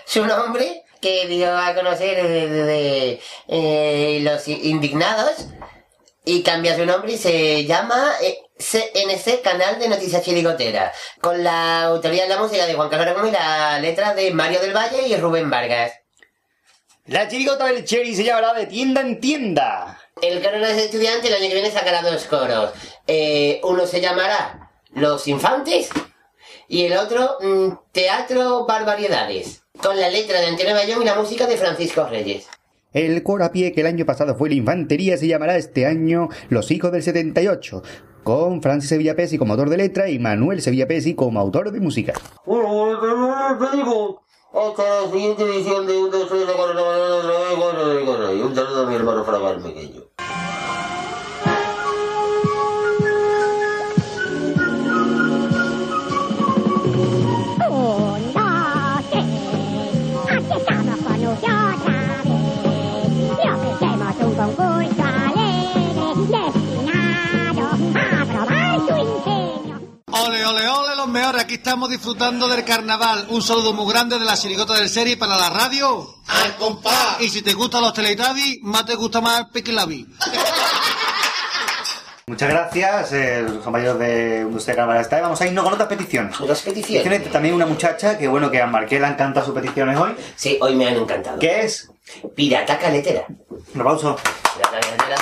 su 0.05 0.25
nombre, 0.25 0.83
que 0.99 1.25
dio 1.27 1.57
a 1.57 1.73
conocer 1.73 2.21
de, 2.21 2.47
de- 2.49 2.63
de, 2.65 3.21
eh, 3.47 4.19
los 4.21 4.45
indignados, 4.49 5.47
y 6.25 6.43
cambia 6.43 6.75
su 6.75 6.85
nombre 6.85 7.13
y 7.13 7.17
se 7.17 7.63
llama 7.63 8.11
eh, 8.21 8.39
CNC 8.59 9.41
Canal 9.41 9.79
de 9.79 9.87
Noticias 9.87 10.21
Chirigotera, 10.23 10.91
con 11.21 11.41
la 11.41 11.83
autoría 11.85 12.23
de 12.23 12.29
la 12.29 12.37
música 12.41 12.65
de 12.65 12.73
Juan 12.73 12.89
Carlos 12.89 13.07
Aragón 13.07 13.29
y 13.29 13.31
la 13.31 13.79
letra 13.79 14.13
de 14.13 14.31
Mario 14.31 14.59
del 14.59 14.75
Valle 14.75 15.07
y 15.07 15.15
Rubén 15.15 15.49
Vargas. 15.49 15.93
La 17.05 17.29
chirigota 17.29 17.67
del 17.67 17.85
Cherry 17.85 18.13
se 18.13 18.25
llamará 18.25 18.53
de 18.53 18.65
tienda 18.65 18.99
en 18.99 19.21
tienda. 19.21 19.97
El 20.21 20.43
coro 20.43 20.55
de 20.59 20.59
los 20.59 20.71
estudiantes 20.71 21.29
el 21.31 21.37
año 21.37 21.47
que 21.47 21.53
viene 21.53 21.71
sacará 21.71 22.01
dos 22.01 22.25
coros. 22.25 22.71
Eh, 23.07 23.61
uno 23.63 23.87
se 23.87 24.01
llamará 24.01 24.69
Los 24.91 25.25
Infantes 25.29 25.87
y 26.67 26.83
el 26.83 26.97
otro 26.97 27.37
mm, 27.41 27.91
Teatro 27.91 28.65
Barbaridades, 28.65 29.63
con 29.81 29.99
la 29.99 30.09
letra 30.09 30.41
de 30.41 30.47
Antonio 30.47 30.73
Bayón 30.73 31.01
y 31.01 31.05
la 31.05 31.15
música 31.15 31.47
de 31.47 31.57
Francisco 31.57 32.05
Reyes. 32.07 32.47
El 32.93 33.21
coro 33.23 33.45
a 33.45 33.51
pie 33.51 33.73
que 33.73 33.81
el 33.81 33.87
año 33.87 34.05
pasado 34.05 34.35
fue 34.35 34.49
la 34.49 34.55
infantería 34.55 35.17
se 35.17 35.27
llamará 35.27 35.57
este 35.57 35.85
año 35.85 36.29
Los 36.49 36.71
Hijos 36.71 36.91
del 36.91 37.03
78, 37.03 37.83
con 38.23 38.61
Francis 38.61 38.89
Sevilla 38.89 39.15
Pesi 39.15 39.37
como 39.37 39.53
autor 39.53 39.69
de 39.69 39.77
letra 39.77 40.09
y 40.09 40.19
Manuel 40.19 40.61
Sevilla 40.61 40.87
Pesi 40.87 41.13
como 41.13 41.39
autor 41.39 41.71
de 41.71 41.79
música. 41.79 42.13
Hasta 44.53 45.01
la 45.01 45.11
siguiente 45.11 45.43
edición 45.43 45.85
de 45.85 45.97
1, 45.97 46.07
2, 46.07 46.29
3, 46.29 46.43
4, 46.55 46.55
4, 46.55 46.75
4, 46.75 47.57
4, 47.57 47.95
4, 48.05 48.25
4, 48.25 48.85
4, 48.87 49.25
4, 49.25 49.41
4, 49.41 49.96
Ole, 70.47 70.65
ole, 70.65 70.95
los 70.95 71.09
mejores. 71.09 71.43
Aquí 71.43 71.55
estamos 71.55 71.89
disfrutando 71.89 72.47
del 72.47 72.63
carnaval. 72.63 73.25
Un 73.29 73.41
saludo 73.41 73.73
muy 73.73 73.91
grande 73.91 74.17
de 74.17 74.23
la 74.23 74.37
chirigota 74.37 74.75
del 74.75 74.87
serie 74.87 75.17
para 75.17 75.35
la 75.35 75.49
radio. 75.49 76.15
¡Al 76.25 76.55
compás! 76.55 77.17
Y 77.19 77.27
si 77.27 77.41
te 77.41 77.51
gustan 77.51 77.81
los 77.81 77.93
Teletubbies, 77.93 78.59
más 78.61 78.85
te 78.85 78.95
gusta 78.95 79.19
más 79.19 79.41
el 79.41 79.47
Piquilabi. 79.47 80.07
Muchas 82.27 82.49
gracias, 82.49 83.11
eh, 83.11 83.41
los 83.41 83.61
compañeros 83.61 83.99
de 83.99 84.45
Industria 84.47 84.77
Carnaval 84.77 85.01
está. 85.01 85.19
Vamos 85.19 85.41
a 85.41 85.47
irnos 85.47 85.65
con 85.65 85.73
otras 85.73 85.89
peticiones. 85.89 86.39
Las 86.39 86.61
peticiones. 86.61 87.03
Tiene 87.03 87.19
también 87.29 87.53
una 87.53 87.65
muchacha 87.65 88.17
que, 88.17 88.29
bueno, 88.29 88.49
que 88.49 88.61
a 88.61 88.67
Marqués 88.67 89.01
le 89.01 89.07
encantan 89.07 89.43
sus 89.43 89.53
peticiones 89.53 89.97
hoy. 89.97 90.15
Sí, 90.37 90.57
hoy 90.61 90.75
me 90.75 90.87
han 90.87 90.95
encantado. 90.95 91.39
¿Qué 91.39 91.65
es? 91.65 91.91
Pirata 92.35 92.79
Caletera. 92.79 93.25
Un 93.75 93.81
aplauso. 93.81 94.15
Pirata 94.55 94.79
Caletera. 94.79 95.15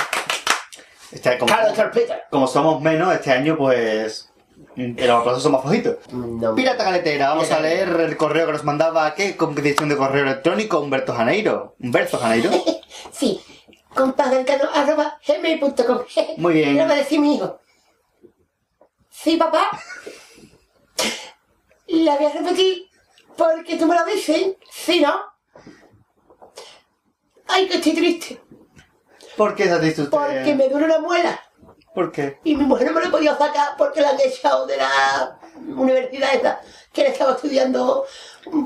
Este, 1.10 1.38
como, 1.38 1.52
Carlos 1.52 1.72
Carpeta. 1.76 2.20
como 2.30 2.46
somos 2.46 2.80
menos, 2.80 3.12
este 3.12 3.32
año, 3.32 3.56
pues. 3.56 4.28
Mm, 4.76 4.98
Los 4.98 5.20
aplausos 5.20 5.42
son 5.42 5.52
más 5.52 5.62
flojitos. 5.62 5.96
No. 6.12 6.54
Pirata 6.54 6.84
Caletera, 6.84 7.30
vamos 7.30 7.50
a 7.50 7.60
leer 7.60 7.88
el 7.88 8.16
correo 8.16 8.46
que 8.46 8.52
nos 8.52 8.64
mandaba. 8.64 9.14
¿Qué 9.14 9.36
competición 9.36 9.88
de 9.88 9.96
correo 9.96 10.24
electrónico? 10.24 10.80
Humberto 10.80 11.14
Janeiro. 11.14 11.74
Humberto 11.80 12.18
Janeiro. 12.18 12.50
Sí, 13.12 13.40
gmail.com. 15.26 15.98
Muy 16.36 16.54
bien. 16.54 16.76
Lo 16.76 16.86
va 16.86 16.92
a 16.92 16.96
decir 16.96 17.20
mi 17.20 17.36
hijo. 17.36 17.58
Sí, 19.10 19.36
papá. 19.36 19.70
La 21.88 22.16
voy 22.16 22.26
a 22.26 22.32
repetir 22.32 22.88
porque 23.36 23.76
tú 23.76 23.86
me 23.86 23.94
lo 23.94 24.04
dices. 24.04 24.56
Sí, 24.70 25.00
¿no? 25.00 25.14
Ay, 27.48 27.68
que 27.68 27.76
estoy 27.76 27.94
triste. 27.94 28.40
¿Por 29.36 29.54
qué 29.54 29.64
ha 29.64 29.78
dicho 29.78 30.02
usted? 30.02 30.16
Porque 30.16 30.54
me 30.54 30.68
duele 30.68 30.86
una 30.86 30.98
muela. 30.98 31.40
¿Por 31.96 32.12
qué? 32.12 32.38
Y 32.44 32.54
mi 32.54 32.64
mujer 32.64 32.88
no 32.88 32.92
me 32.92 33.00
lo 33.00 33.06
he 33.06 33.10
podido 33.10 33.32
sacar 33.38 33.70
porque 33.78 34.02
la 34.02 34.10
han 34.10 34.20
echado 34.20 34.66
de 34.66 34.76
la 34.76 35.38
universidad 35.74 36.34
esa 36.34 36.60
que 36.92 37.04
le 37.04 37.08
estaba 37.08 37.32
estudiando 37.32 38.04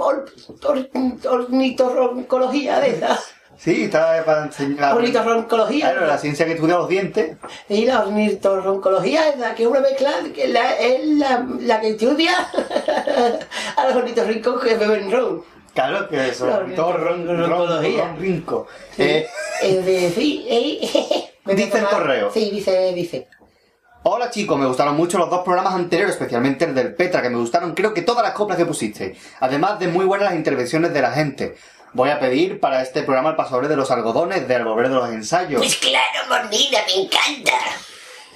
or- 0.00 0.26
or- 0.64 0.90
ornitorrincología 1.28 2.80
de 2.80 2.90
esa. 2.90 3.20
Sí, 3.56 3.84
está 3.84 4.24
para 4.24 4.46
enseñar. 4.46 4.96
Ornitorrincología. 4.96 5.92
Claro, 5.92 6.06
la 6.08 6.18
ciencia 6.18 6.44
que 6.44 6.54
estudia 6.54 6.74
los 6.78 6.88
dientes. 6.88 7.36
Y 7.68 7.84
la 7.86 8.00
ornitorrincología 8.00 9.28
es 9.28 9.38
la 9.38 9.54
que 9.54 9.62
es 9.62 9.68
una 9.68 9.80
mezcla 9.80 10.10
que 10.34 10.48
la- 10.48 10.76
es 10.80 11.06
la, 11.06 11.46
la 11.60 11.80
que 11.80 11.90
estudia 11.90 12.32
a 13.76 13.86
los 13.86 13.94
ornitorrincos 13.94 14.60
que 14.60 14.74
beben 14.74 15.08
ron. 15.12 15.44
Claro, 15.72 16.08
que 16.08 16.30
eso. 16.30 16.46
Todo 16.74 16.92
ron. 16.94 17.24
Eh, 18.98 19.28
Es 19.62 19.86
eh, 20.18 21.29
Dice 21.46 21.78
el 21.78 21.86
correo. 21.86 22.30
Sí, 22.32 22.50
dice, 22.50 22.92
dice. 22.92 23.28
Hola 24.02 24.30
chicos, 24.30 24.58
me 24.58 24.66
gustaron 24.66 24.96
mucho 24.96 25.18
los 25.18 25.28
dos 25.28 25.42
programas 25.44 25.74
anteriores, 25.74 26.14
especialmente 26.14 26.64
el 26.64 26.74
del 26.74 26.94
Petra, 26.94 27.20
que 27.20 27.28
me 27.28 27.36
gustaron 27.36 27.74
creo 27.74 27.92
que 27.92 28.00
todas 28.00 28.22
las 28.22 28.32
coplas 28.32 28.56
que 28.56 28.64
pusiste. 28.64 29.14
Además 29.40 29.78
de 29.78 29.88
muy 29.88 30.06
buenas 30.06 30.30
las 30.30 30.36
intervenciones 30.36 30.94
de 30.94 31.02
la 31.02 31.12
gente. 31.12 31.56
Voy 31.92 32.08
a 32.08 32.18
pedir 32.18 32.60
para 32.60 32.82
este 32.82 33.02
programa 33.02 33.30
el 33.30 33.36
pasador 33.36 33.68
de 33.68 33.76
los 33.76 33.90
algodones 33.90 34.48
del 34.48 34.64
volver 34.64 34.88
de 34.88 34.94
los 34.94 35.08
ensayos. 35.10 35.60
Pues 35.60 35.76
claro, 35.76 36.20
Mornina, 36.28 36.78
me 36.86 37.02
encanta. 37.02 37.52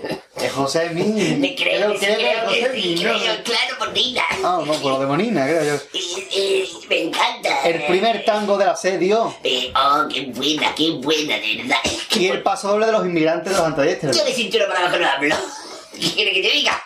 Eh, 0.03 0.49
José. 0.49 0.91
Me 0.95 1.55
creo, 1.55 1.93
que 1.93 1.99
sí, 1.99 2.07
creo 2.07 2.45
José 2.47 2.61
que 2.73 2.81
sí, 2.83 2.89
Mí, 2.89 2.95
¿no? 3.05 3.13
creo, 3.13 3.43
claro, 3.45 3.77
Mornina. 3.79 4.23
Ah, 4.31 4.59
no, 4.61 4.65
pues 4.67 4.83
lo 4.83 4.99
de 5.01 5.07
Monina, 5.07 5.45
creo 5.47 5.65
yo. 5.65 5.75
Eh, 5.75 6.29
eh, 6.33 6.69
me 6.91 7.01
encanta. 7.03 7.63
El 7.69 7.83
primer 7.87 8.25
tango 8.25 8.59
del 8.59 8.69
asedio 8.69 9.35
Eh, 9.45 9.73
oh, 9.75 10.07
qué 10.13 10.23
buena, 10.27 10.75
qué 10.75 10.91
buena, 10.91 11.37
de 11.39 11.57
verdad. 11.59 11.79
y 12.17 12.27
el 12.27 12.43
paso 12.43 12.69
doble 12.69 12.87
de 12.87 12.93
los 12.93 13.07
inmigrantes 13.07 13.53
de 13.53 13.59
los 13.59 13.67
antayestres. 13.67 14.17
Yo 14.17 14.25
de 14.25 14.33
cintura 14.35 14.67
para 14.67 14.81
abajo 14.81 14.97
no 14.99 15.07
hablo. 15.09 15.37
¿Qué 16.01 16.11
quiere 16.13 16.33
que 16.33 16.43
te 16.43 16.51
diga? 16.51 16.83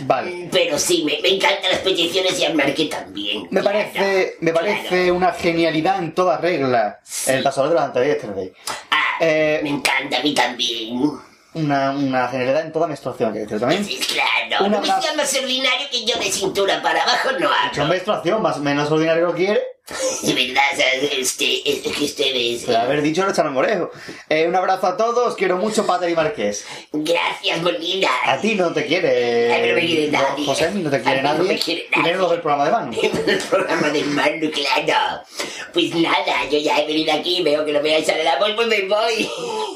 Vale. 0.00 0.48
Pero 0.52 0.78
sí, 0.78 1.04
me, 1.04 1.18
me 1.22 1.36
encantan 1.36 1.70
las 1.70 1.80
peticiones 1.80 2.38
y 2.38 2.44
al 2.44 2.54
Marque 2.54 2.84
también. 2.86 3.44
Me 3.50 3.60
Claro, 3.62 3.78
parece, 3.92 4.36
me 4.40 4.52
parece 4.52 5.10
una 5.10 5.32
genialidad 5.32 6.00
en 6.00 6.14
toda 6.14 6.36
regla 6.36 7.00
el 7.28 7.42
pasador 7.42 7.70
de 7.70 7.74
los 7.76 7.84
antayestres. 7.84 8.50
Ah, 8.90 9.16
Eh, 9.20 9.60
me 9.62 9.70
encanta 9.70 10.18
a 10.18 10.22
mí 10.22 10.34
también. 10.34 11.12
Una, 11.54 11.92
una 11.92 12.28
genialidad 12.28 12.62
en 12.62 12.72
toda 12.72 12.86
menstruación, 12.86 13.32
que 13.32 13.40
decir 13.40 13.60
también. 13.60 13.84
Sí, 13.84 13.98
claro. 13.98 14.64
Un 14.66 14.72
no 14.72 14.78
abrazo. 14.78 15.02
seas 15.02 15.16
más 15.16 15.34
ordinario 15.34 15.88
que 15.90 16.04
yo 16.04 16.16
de 16.18 16.30
cintura 16.30 16.82
para 16.82 17.02
abajo 17.02 17.30
no 17.38 17.48
hablo. 17.50 17.86
menstruación, 17.86 18.42
más 18.42 18.58
menos 18.58 18.90
ordinario 18.90 19.26
lo 19.26 19.34
quiere. 19.34 19.73
De 20.22 20.32
verdad, 20.32 20.64
este, 21.18 21.70
es 21.70 21.80
que 21.80 22.04
ustedes... 22.04 22.62
Pero 22.64 22.78
haber 22.78 23.02
dicho 23.02 23.22
no 23.22 23.28
está 23.28 23.44
morejo. 23.44 23.90
Eh, 24.30 24.46
un 24.48 24.56
abrazo 24.56 24.86
a 24.86 24.96
todos, 24.96 25.34
quiero 25.36 25.58
mucho 25.58 25.84
Pater 25.84 26.08
y 26.08 26.14
Marqués. 26.14 26.64
Gracias, 26.90 27.60
Molina. 27.60 28.08
A 28.24 28.40
ti 28.40 28.54
no 28.54 28.72
te 28.72 28.86
quiere. 28.86 29.52
Ay, 29.52 29.60
pero 29.60 29.74
me 29.74 29.86
quiere 29.86 30.10
no, 30.10 30.22
nadie. 30.22 30.46
José, 30.46 30.70
no 30.70 30.88
te 30.88 31.02
quiere 31.02 31.20
A 31.20 31.22
mí 31.22 31.28
no 31.28 31.34
nadie. 31.34 31.48
me 31.52 31.58
quiere 31.58 31.86
Y 31.94 32.00
menos 32.00 32.20
los 32.22 32.30
del 32.30 32.40
programa 32.40 32.64
de 32.64 32.70
mano. 32.70 32.92
el 33.26 33.38
programa 33.38 33.88
del 33.90 34.06
mando, 34.06 34.50
claro. 34.50 35.22
Pues 35.74 35.94
nada, 35.96 36.48
yo 36.50 36.58
ya 36.58 36.78
he 36.80 36.86
venido 36.86 37.12
aquí, 37.12 37.42
veo 37.42 37.62
que 37.66 37.72
me 37.74 37.80
vais 37.80 38.08
a 38.08 38.16
dar 38.16 38.24
la 38.24 38.38
voz, 38.38 38.52
pues 38.56 38.68
me 38.68 38.88
voy. 38.88 39.28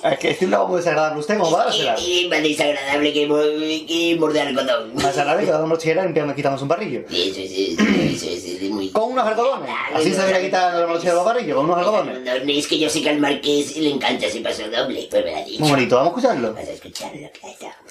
Es 0.05 0.19
que 0.19 0.31
es 0.31 0.41
un 0.41 0.53
lado 0.53 0.69
muy 0.69 0.79
desagradable 0.79 1.21
usted, 1.21 1.37
¿cómo 1.37 1.51
va 1.51 1.65
a? 1.69 2.01
Y 2.01 2.25
es 2.25 2.31
más 2.31 2.43
desagradable 2.43 3.13
que, 3.13 3.85
que 3.87 4.17
morder 4.19 4.49
algodón. 4.49 4.95
Más 4.95 5.19
agradable 5.19 5.45
que 5.45 5.53
damos 5.53 5.79
tijera 5.79 6.09
y 6.09 6.35
quitamos 6.35 6.63
un 6.63 6.69
barrillo. 6.69 7.01
Eso 7.11 7.41
es, 7.41 7.53
eso 7.53 7.83
es, 7.83 8.23
eso 8.23 8.65
es 8.65 8.71
muy... 8.71 8.89
Con 8.89 9.13
unos 9.13 9.27
algodones. 9.27 9.69
Así 9.99 10.13
se 10.13 10.21
debería 10.21 10.43
quitar 10.43 10.75
la 10.75 10.87
mochila 10.87 11.11
de 11.11 11.17
los 11.17 11.25
barrillos, 11.25 11.57
con 11.57 11.65
unos 11.67 11.79
algodones. 11.79 12.19
Es 12.47 12.67
que 12.67 12.79
yo 12.79 12.89
sé 12.89 13.03
que 13.03 13.11
al 13.11 13.19
marqués 13.19 13.77
le 13.77 13.91
encanta 13.91 14.27
ese 14.27 14.41
paso 14.41 14.63
doble, 14.69 15.07
pues 15.11 15.25
me 15.25 15.31
lo 15.31 15.37
ha 15.37 15.45
dicho. 15.45 15.61
Muy 15.61 15.71
bonito, 15.71 15.97
vamos 15.97 16.13
a 16.13 16.17
escucharlo. 16.19 16.55
Vas 16.55 16.69
a 16.69 16.73
escucharlo, 16.73 17.29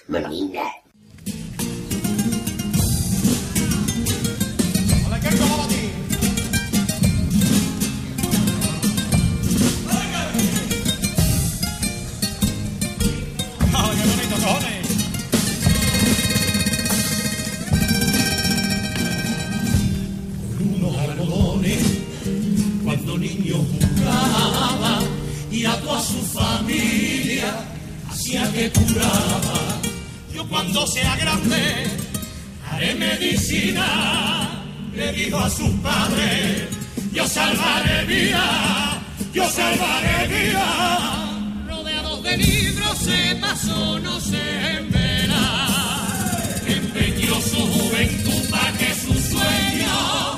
claro. 0.08 0.30
¡Ay, 0.30 0.70
que 28.30 28.70
curaba. 28.72 29.80
Yo 30.34 30.46
cuando 30.50 30.86
sea 30.86 31.16
grande 31.16 31.88
Haré 32.70 32.94
medicina, 32.96 34.66
le 34.94 35.14
dijo 35.14 35.38
a 35.38 35.50
sus 35.50 35.70
padres, 35.80 36.68
yo 37.14 37.26
salvaré 37.26 38.06
vida, 38.06 39.02
yo 39.34 39.50
salvaré 39.50 40.28
vida. 40.28 41.30
rodeados 41.70 42.24
de 42.24 42.38
libros 42.38 42.98
se 43.00 43.36
pasó 43.36 44.00
no 44.00 44.20
sé 44.20 44.78
en 44.78 44.92
veras. 44.92 46.62
Empeñó 46.68 47.36
su 47.42 47.62
juventud 47.76 48.50
para 48.52 48.72
que 48.74 48.94
su 48.94 49.14
sueño 49.14 50.37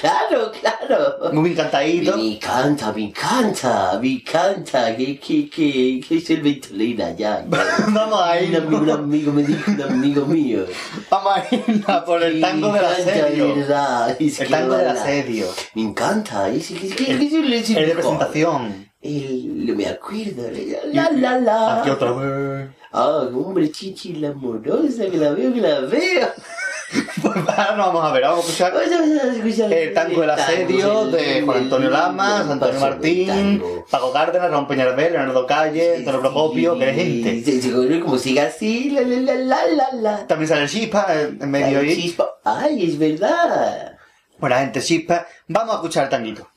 Claro, 0.00 0.52
claro. 0.60 1.32
Muy 1.32 1.50
encantadito. 1.50 2.16
Me 2.16 2.34
encanta, 2.34 2.92
me 2.92 3.04
encanta, 3.04 3.98
me 4.00 4.12
encanta. 4.14 4.96
Que, 4.96 5.18
que, 5.18 5.48
que, 5.48 6.00
que 6.06 6.16
es 6.16 6.30
el 6.30 6.42
Ventolina 6.42 7.12
ya. 7.12 7.44
Vamos 7.48 8.20
a 8.22 8.32
Un 8.38 8.44
ir. 8.44 8.56
amigo, 8.56 8.78
un 8.82 8.90
amigo 8.90 9.32
me 9.32 9.42
dijo, 9.42 9.70
un 9.70 9.82
amigo 9.82 10.26
mío. 10.26 10.64
Vamos 11.10 11.32
a 11.36 11.54
ir 11.54 11.84
por 12.04 12.22
el 12.22 12.40
tango 12.40 12.72
del 12.72 12.84
asedio. 12.84 13.54
verdad, 13.56 14.16
El 14.20 14.48
tango 14.48 14.76
del 14.76 14.88
asedio. 14.88 15.46
Me 15.74 15.82
encanta, 15.82 16.48
es 16.48 16.70
es 16.70 16.82
El- 16.98 17.22
es 17.22 17.68
de 17.68 17.94
presentación. 17.94 18.90
El, 19.00 19.74
me 19.76 19.86
acuerdo. 19.86 20.44
La 20.92 21.10
la 21.10 21.38
la. 21.38 21.80
Aquí 21.80 21.90
otra 21.90 22.12
vez. 22.12 22.70
Ah, 22.92 23.26
hombre, 23.34 23.70
chichi 23.72 24.12
la 24.16 24.28
amorosa, 24.28 25.06
que 25.10 25.16
la 25.16 25.30
veo, 25.32 25.52
que 25.52 25.60
la 25.62 25.80
veo. 25.80 26.28
Pues 27.22 27.36
ahora 27.36 27.76
nos 27.76 27.86
vamos 27.86 28.04
a 28.04 28.12
ver, 28.12 28.22
vamos 28.22 28.38
a 28.38 28.40
escuchar 28.48 28.74
escuchar 29.36 29.72
el 29.72 29.94
tango 29.94 30.20
del 30.20 30.30
asedio 30.30 31.06
de 31.06 31.42
Juan 31.42 31.58
Antonio 31.58 31.90
Lamas, 31.90 32.48
Antonio 32.48 32.80
Martín, 32.80 33.62
Paco 33.90 34.12
Cárdenas, 34.12 34.50
Ramón 34.50 34.66
Peñarvel, 34.66 35.12
Leonardo 35.12 35.46
Calle, 35.46 35.96
Antonio 35.96 36.20
Procopio, 36.20 36.78
que 36.78 36.90
es 36.90 36.96
gente. 36.96 37.70
Conoce 37.70 38.00
como 38.00 38.18
siga 38.18 38.44
así, 38.44 38.90
la 38.90 39.02
la 39.02 39.34
la 39.34 39.66
la 39.66 39.88
la. 39.92 40.26
También 40.26 40.48
sale 40.48 40.62
el 40.62 40.68
Chispa 40.68 41.06
en 41.14 41.42
en 41.42 41.50
medio 41.50 41.78
ahí. 41.80 41.94
chispa. 41.96 42.28
Ay, 42.44 42.90
es 42.90 42.98
verdad. 42.98 43.96
Buena 44.38 44.58
gente, 44.58 44.80
Chispa. 44.80 45.26
Vamos 45.48 45.74
a 45.74 45.76
escuchar 45.76 46.04
el 46.04 46.10
tanguito. 46.10 46.48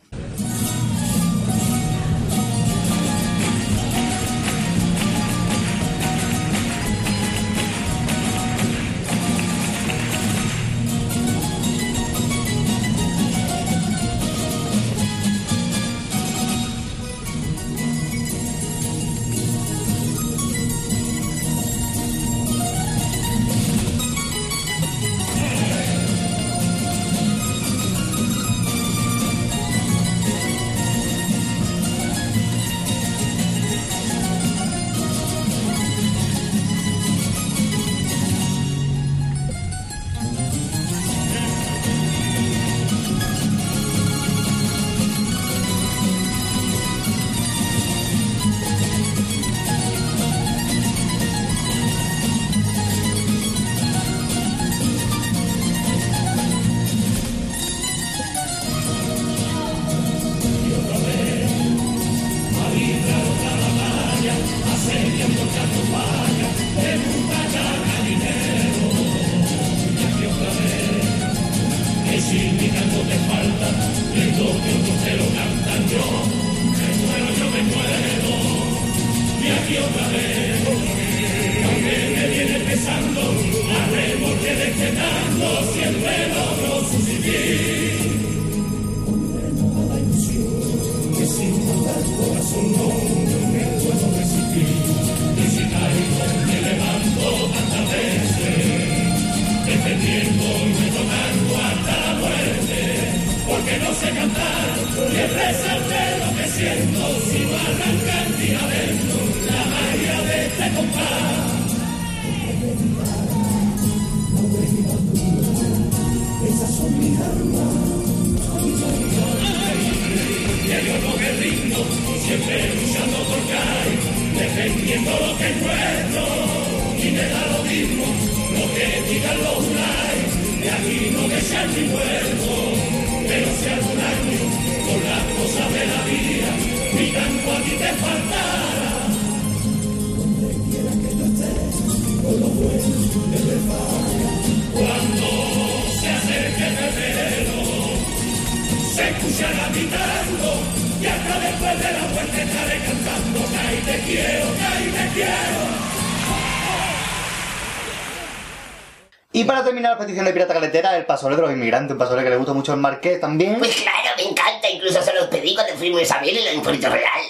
Terminar 159.85 159.91
la 159.93 159.97
petición 159.97 160.25
de 160.25 160.33
Pirata 160.33 160.53
Caletera, 160.53 160.97
el 160.97 161.05
pasole 161.05 161.35
de 161.35 161.41
los 161.43 161.51
inmigrantes, 161.51 161.91
un 161.93 161.97
pasole 161.97 162.23
que 162.23 162.29
le 162.29 162.37
gusta 162.37 162.53
mucho 162.53 162.71
al 162.73 162.79
Marqués 162.79 163.19
también. 163.19 163.57
Pues 163.59 163.75
claro, 163.75 164.09
me 164.17 164.23
encanta. 164.23 164.69
Incluso 164.69 165.01
se 165.01 165.13
los 165.13 165.27
pedí 165.27 165.53
cuando 165.53 165.73
fuimos 165.75 166.09
a 166.11 166.19
ver 166.19 166.35
en 166.37 166.61
Puerto 166.61 166.89
Real. 166.89 167.21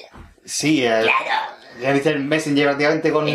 Sí, 0.46 0.86
el, 0.86 1.04
Claro. 1.04 1.52
ya 1.82 1.92
viste 1.92 2.10
el 2.10 2.20
Messenger 2.20 2.66
prácticamente 2.68 3.12
con, 3.12 3.26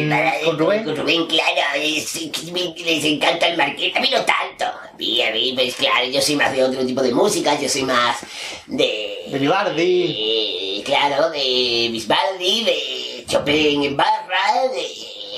con 0.44 0.58
Rubén. 0.58 0.84
Con 0.84 0.96
Rubén, 0.96 1.26
claro. 1.26 1.60
es- 1.76 2.16
es- 2.16 2.52
me- 2.52 2.74
les 2.76 3.04
encanta 3.04 3.48
el 3.48 3.56
marqués. 3.56 3.94
A 3.96 4.00
mí 4.00 4.08
no 4.10 4.24
tanto. 4.24 4.64
A 4.64 4.92
mí, 4.96 5.22
a 5.22 5.30
mí, 5.32 5.52
pues 5.54 5.74
claro, 5.76 6.06
yo 6.06 6.20
soy 6.22 6.36
más 6.36 6.52
de 6.52 6.64
otro 6.64 6.84
tipo 6.86 7.02
de 7.02 7.12
música. 7.12 7.58
Yo 7.60 7.68
soy 7.68 7.82
más 7.82 8.18
de... 8.66 9.24
De 9.28 9.38
Vivaldi. 9.38 10.76
de- 10.78 10.82
claro, 10.84 11.30
de 11.30 11.88
Bisbaldi, 11.92 12.64
de 12.64 13.24
Chopin 13.26 13.82
en 13.84 13.96
barra, 13.96 14.68
de... 14.72 14.86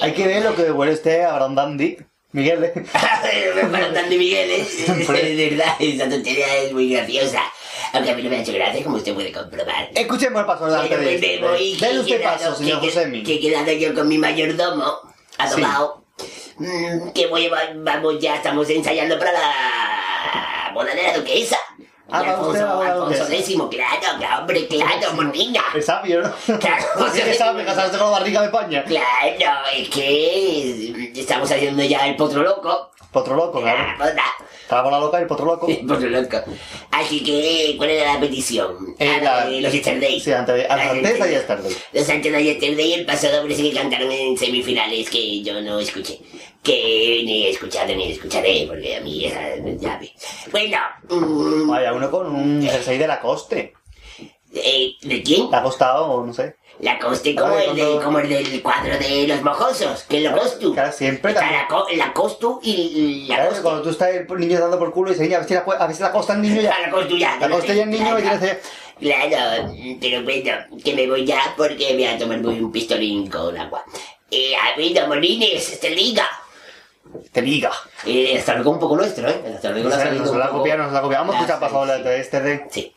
Hay 0.02 0.12
que 0.14 0.26
ver 0.26 0.42
lo 0.44 0.54
que 0.54 0.70
huele 0.70 0.92
usted 0.92 1.22
a 1.22 1.32
Brandandi. 1.34 1.96
Miguel. 2.32 2.72
Para 3.72 3.88
Dandy 3.90 4.18
Miguel, 4.18 4.50
¿eh? 4.50 4.66
de 5.36 5.50
verdad, 5.50 5.74
esa 5.78 6.08
tontería 6.08 6.56
es 6.58 6.72
muy 6.72 6.90
graciosa. 6.90 7.42
Aunque 7.94 8.10
a 8.10 8.14
mí 8.14 8.22
no 8.22 8.30
me 8.30 8.36
ha 8.36 8.40
hecho 8.40 8.52
gracia, 8.52 8.82
como 8.82 8.96
usted 8.96 9.12
puede 9.14 9.30
comprobar. 9.32 9.90
Escuchemos 9.94 10.40
el 10.40 10.46
paso 10.46 10.64
delante 10.66 10.96
de 10.96 11.04
me 11.04 11.14
este. 11.14 11.38
voy, 11.40 11.76
que 11.78 11.86
Dele 11.86 12.00
usted 12.00 12.22
paso, 12.22 12.54
señor 12.56 12.80
Josemi. 12.80 13.22
Que 13.22 13.34
he 13.34 13.40
quedado 13.40 13.70
yo 13.72 13.94
con 13.94 14.08
mi 14.08 14.16
mayordomo, 14.16 14.98
adobado. 15.36 16.02
Mm, 16.56 17.10
que 17.10 17.26
voy, 17.26 17.48
va- 17.48 17.70
vamos, 17.76 18.18
ya 18.18 18.36
estamos 18.36 18.68
ensayando 18.70 19.18
para 19.18 19.32
la 19.32 20.70
boda 20.74 20.94
de 20.94 21.02
la 21.02 21.16
duquesa. 21.18 21.58
Ah, 22.12 22.38
usted 22.40 22.60
Alfonso 22.60 23.24
duquesa. 23.24 23.34
X, 23.34 23.56
claro, 23.70 24.40
hombre, 24.40 24.68
claro, 24.68 25.12
morniña. 25.14 25.62
Es 25.74 25.86
sabio, 25.86 26.20
¿no? 26.22 26.32
Claro, 26.58 26.84
Sí 27.12 27.22
que 27.22 27.34
sabe 27.34 27.64
casarse 27.64 27.96
con 27.98 28.10
la 28.10 28.18
barriga 28.18 28.40
de 28.40 28.46
España. 28.46 28.84
Claro, 28.84 29.58
es 29.74 29.88
que 29.88 31.12
estamos 31.16 31.50
haciendo 31.50 31.82
ya 31.82 32.06
el 32.06 32.16
potro 32.16 32.42
loco. 32.42 32.91
Potro 33.12 33.36
loco, 33.36 33.60
La 33.60 33.94
claro. 33.94 34.12
Está 34.62 34.76
la 34.76 34.82
bola 34.82 35.00
loca 35.00 35.18
y 35.18 35.22
el 35.22 35.28
potro 35.28 35.44
loco. 35.44 35.66
Potro 35.86 36.08
loco. 36.08 36.38
Así 36.92 37.22
que, 37.22 37.74
¿cuál 37.76 37.90
era 37.90 38.14
la 38.14 38.20
petición? 38.20 38.94
Eh, 38.98 39.18
Ah, 39.20 39.44
la- 39.44 39.50
los 39.60 39.72
Yesterdays. 39.72 40.22
Sí, 40.24 40.32
antes 40.32 40.54
de 40.54 40.66
Ah, 40.68 40.90
antes 40.90 41.18
de. 41.18 41.30
Yesterday. 41.30 41.72
Los 41.92 42.08
antes 42.08 42.32
de 42.32 42.44
Yesterday 42.44 42.88
y 42.90 42.92
el 42.94 43.04
pasado 43.04 43.42
parece 43.42 43.62
que 43.62 43.72
cantaron 43.74 44.10
en 44.10 44.36
semifinales 44.38 45.10
que 45.10 45.42
yo 45.42 45.60
no 45.60 45.78
escuché. 45.78 46.20
Que 46.62 47.22
ni 47.24 47.44
he 47.46 47.50
escuchado 47.50 47.94
ni 47.94 48.12
escucharé, 48.12 48.64
porque 48.68 48.96
a 48.96 49.00
mí 49.00 49.24
esa 49.26 49.40
ya 49.78 49.98
ve. 49.98 50.12
Bueno, 50.50 50.78
mm, 51.10 51.68
Vaya, 51.68 51.92
uno 51.92 52.10
con 52.10 52.34
un 52.34 52.62
jersey 52.62 52.96
de 52.98 53.06
la 53.08 53.20
coste. 53.20 53.74
eh, 54.54 54.92
¿de 55.02 55.22
quién? 55.22 55.50
Le 55.50 55.56
ha 55.56 55.62
costado, 55.62 56.24
no 56.24 56.32
sé. 56.32 56.56
La 56.82 56.98
coste 56.98 57.34
como 57.36 57.54
Ay, 57.54 57.68
el, 57.70 57.76
de, 57.76 58.00
como 58.02 58.18
el 58.18 58.28
del 58.28 58.60
cuadro 58.60 58.98
de 58.98 59.26
los 59.28 59.40
mojosos, 59.42 60.02
que 60.02 60.16
es 60.18 60.24
lo 60.30 60.36
costu. 60.36 60.74
Claro, 60.74 60.90
siempre 60.92 61.30
Está 61.30 61.50
la, 61.50 61.68
co- 61.68 61.86
la 61.94 62.12
costu 62.12 62.58
y 62.62 63.26
la 63.28 63.36
Claro, 63.36 63.52
cuando 63.62 63.82
tú 63.82 63.90
estás 63.90 64.08
el 64.10 64.26
niño 64.38 64.58
dando 64.58 64.78
por 64.80 64.92
culo 64.92 65.10
y 65.10 65.12
dices, 65.14 65.22
"Niña, 65.28 65.36
a 65.36 65.40
ver 65.40 65.48
si 65.48 65.54
la, 65.54 65.60
a 65.60 65.86
ver 65.86 65.94
si 65.96 66.02
la 66.02 66.10
costa 66.10 66.32
el 66.34 66.42
niño 66.42 66.60
ya. 66.60 66.76
La 66.82 66.90
costu 66.90 67.16
ya. 67.16 67.36
La 67.40 67.48
coste 67.48 67.76
ya 67.76 67.84
el 67.84 67.90
niño 67.90 68.18
y 68.18 68.22
tienes 68.22 68.58
Claro, 68.98 69.72
pero 70.00 70.22
bueno, 70.24 70.52
que 70.84 70.94
me 70.94 71.06
voy 71.08 71.24
ya 71.24 71.54
porque 71.56 71.92
voy 71.94 72.04
a 72.04 72.18
tomarme 72.18 72.48
un 72.48 72.70
pistolín 72.72 73.28
con 73.30 73.56
agua. 73.56 73.84
Eh, 74.30 74.54
ha 74.56 74.74
habido 74.74 75.06
molines, 75.06 75.72
este 75.72 75.90
liga. 75.90 76.26
Te 77.30 77.42
liga. 77.42 77.70
Eh, 78.06 78.36
hasta 78.38 78.54
luego 78.54 78.70
un 78.72 78.78
poco 78.80 78.96
nuestro, 78.96 79.28
¿eh? 79.28 79.40
Hasta 79.54 79.70
luego 79.70 79.88
Nos 79.88 79.98
salido 79.98 80.32
un 80.32 80.38
la 80.38 80.46
poco- 80.46 80.58
copia, 80.58 80.76
nos 80.76 80.92
la 80.92 81.00
copia. 81.00 81.18
Vamos 81.18 81.34
a 81.34 81.38
escuchar 81.38 81.60
pasado 81.60 81.96
sí, 81.96 82.02
de 82.02 82.20
este 82.20 82.40
de. 82.40 82.66
Sí. 82.70 82.92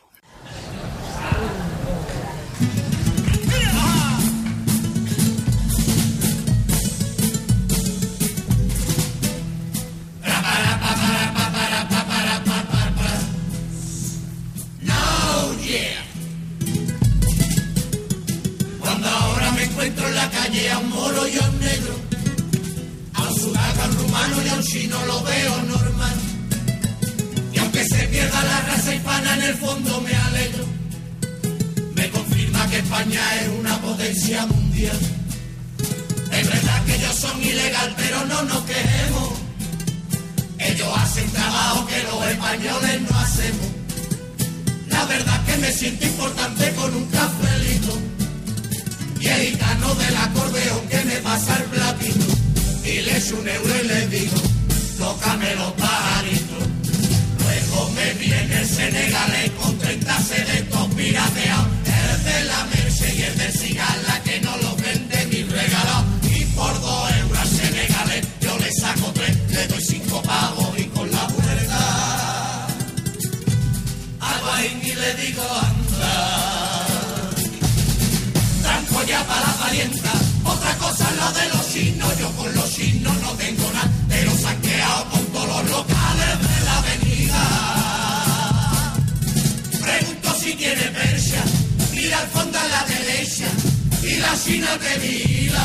Calle 20.56 20.70
a 20.70 20.78
un 20.78 20.90
moro 20.90 21.28
y 21.28 21.36
a 21.36 21.48
un 21.48 21.60
negro, 21.60 21.94
a 23.14 23.22
un 23.28 23.40
sudaca, 23.40 23.84
a 23.84 23.88
un 23.88 23.96
rumano 23.96 24.42
y 24.42 24.48
a 24.48 24.54
un 24.54 24.62
chino 24.62 25.06
lo 25.06 25.22
veo 25.22 25.62
normal. 25.62 26.16
Y 27.52 27.58
aunque 27.58 27.84
se 27.84 28.06
pierda 28.08 28.42
la 28.42 28.60
raza 28.62 28.94
hispana, 28.94 29.34
en 29.34 29.42
el 29.42 29.54
fondo 29.54 30.00
me 30.00 30.14
alegro. 30.14 30.64
Me 31.94 32.10
confirma 32.10 32.68
que 32.70 32.78
España 32.78 33.20
es 33.42 33.48
una 33.58 33.80
potencia 33.80 34.46
mundial. 34.46 34.98
Es 36.32 36.46
verdad 36.48 36.84
que 36.84 36.94
ellos 36.96 37.14
son 37.14 37.42
ilegal, 37.42 37.94
pero 37.96 38.24
no 38.24 38.42
nos 38.42 38.62
quejemos. 38.64 39.28
Ellos 40.58 40.88
hacen 40.96 41.30
trabajo 41.32 41.86
que 41.86 42.02
los 42.02 42.26
españoles 42.28 43.00
no 43.02 43.18
hacemos. 43.18 43.66
La 44.88 45.04
verdad 45.04 45.44
que 45.44 45.56
me 45.58 45.72
siento 45.72 46.06
importante 46.06 46.72
con 46.74 46.94
un 46.94 47.06
cafelito. 47.06 48.15
Y 49.20 49.26
el 49.28 49.40
gitano 49.50 49.94
del 49.94 50.16
acordeón 50.16 50.88
que 50.88 51.04
me 51.04 51.16
pasa 51.16 51.56
el 51.56 51.64
platito. 51.64 52.26
Y 52.84 53.00
le 53.02 53.16
echo 53.16 53.36
un 53.38 53.48
euro 53.48 53.74
y 53.82 53.86
le 53.88 54.06
digo, 54.08 54.36
tócame 54.98 55.54
los 55.56 55.72
pajaritos. 55.72 56.64
Luego 57.40 57.90
me 57.90 58.12
viene 58.14 58.60
el 58.60 58.68
senegalés 58.68 59.50
con 59.60 59.78
30 59.78 60.20
sedentos 60.20 60.86
pirateados. 60.94 61.66
El 61.84 62.24
de 62.24 62.44
la 62.44 62.64
Merce 62.64 63.14
y 63.14 63.22
el 63.22 63.38
del 63.38 63.52
Cigala 63.52 64.22
que 64.24 64.40
no 64.40 64.56
lo 64.58 64.76
vende 64.76 65.26
ni 65.26 65.42
regalado. 65.44 66.04
Y 66.22 66.44
por 66.56 66.80
dos 66.80 67.10
euros 67.20 67.38
al 67.38 67.48
senegalés 67.48 68.26
yo 68.40 68.58
le 68.58 68.72
saco 68.72 69.12
tres, 69.14 69.36
le 69.50 69.66
doy 69.66 69.82
cinco 69.82 70.22
pavos 70.22 70.78
y 70.78 70.84
con 70.84 71.10
la 71.10 71.26
puerta 71.28 72.66
hago 74.20 74.52
ahí 74.52 74.80
y 74.82 74.94
le 74.94 75.14
digo 75.14 75.42
anda. 75.42 75.75
Otra 80.44 80.78
cosa 80.78 81.08
es 81.10 81.16
lo 81.16 81.32
de 81.32 81.48
los 81.48 81.72
chinos, 81.72 82.18
yo 82.20 82.30
con 82.36 82.54
los 82.54 82.72
chinos 82.72 83.16
no 83.20 83.32
tengo 83.32 83.68
nada, 83.72 83.90
pero 84.08 84.30
saqueado 84.38 85.10
con 85.10 85.26
todos 85.26 85.48
los 85.48 85.70
locales 85.70 86.38
de 86.40 86.64
la 86.64 86.78
avenida. 86.78 87.42
Pregunto 89.82 90.34
si 90.38 90.54
tiene 90.54 90.82
persia, 90.82 91.42
mira 91.92 92.20
al 92.20 92.28
fondo 92.28 92.58
a 92.58 92.68
la 92.68 92.84
derecha, 92.84 93.48
y 94.02 94.14
la 94.18 94.38
china 94.40 94.68
te 94.78 94.98
mira. 95.00 95.64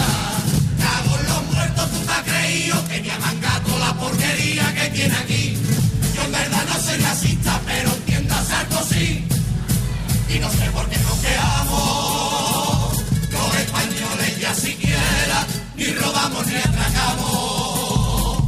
Cago 0.81 1.19
en 1.19 1.25
los 1.27 1.43
muertos, 1.53 1.91
tú 1.91 1.99
te 1.99 2.11
has 2.11 2.23
creído 2.23 2.87
que 2.87 3.01
me 3.01 3.11
ha 3.11 3.19
mangado 3.19 3.79
la 3.79 3.93
porquería 3.99 4.73
que 4.73 4.89
tiene 4.89 5.15
aquí. 5.15 5.57
Yo 6.15 6.23
en 6.23 6.31
verdad 6.31 6.65
no 6.69 6.81
soy 6.81 6.97
racista, 6.97 7.61
pero 7.67 7.91
entiendo 7.93 8.33
a 8.33 8.43
Sarkozy. 8.43 9.25
Y 10.27 10.39
no 10.39 10.49
sé 10.49 10.71
por 10.71 10.89
qué 10.89 10.97
nos 10.97 11.19
quedamos. 11.19 12.80
Ya 14.41 14.55
siquiera 14.55 15.45
ni 15.75 15.85
robamos 15.93 16.47
ni 16.47 16.55
atracamos. 16.55 18.43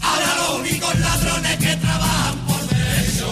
Ahora 0.00 0.34
los 0.38 0.60
únicos 0.60 0.98
ladrones 1.00 1.56
que 1.58 1.76
trabajan 1.76 2.38
por 2.46 2.66
derecho 2.68 3.28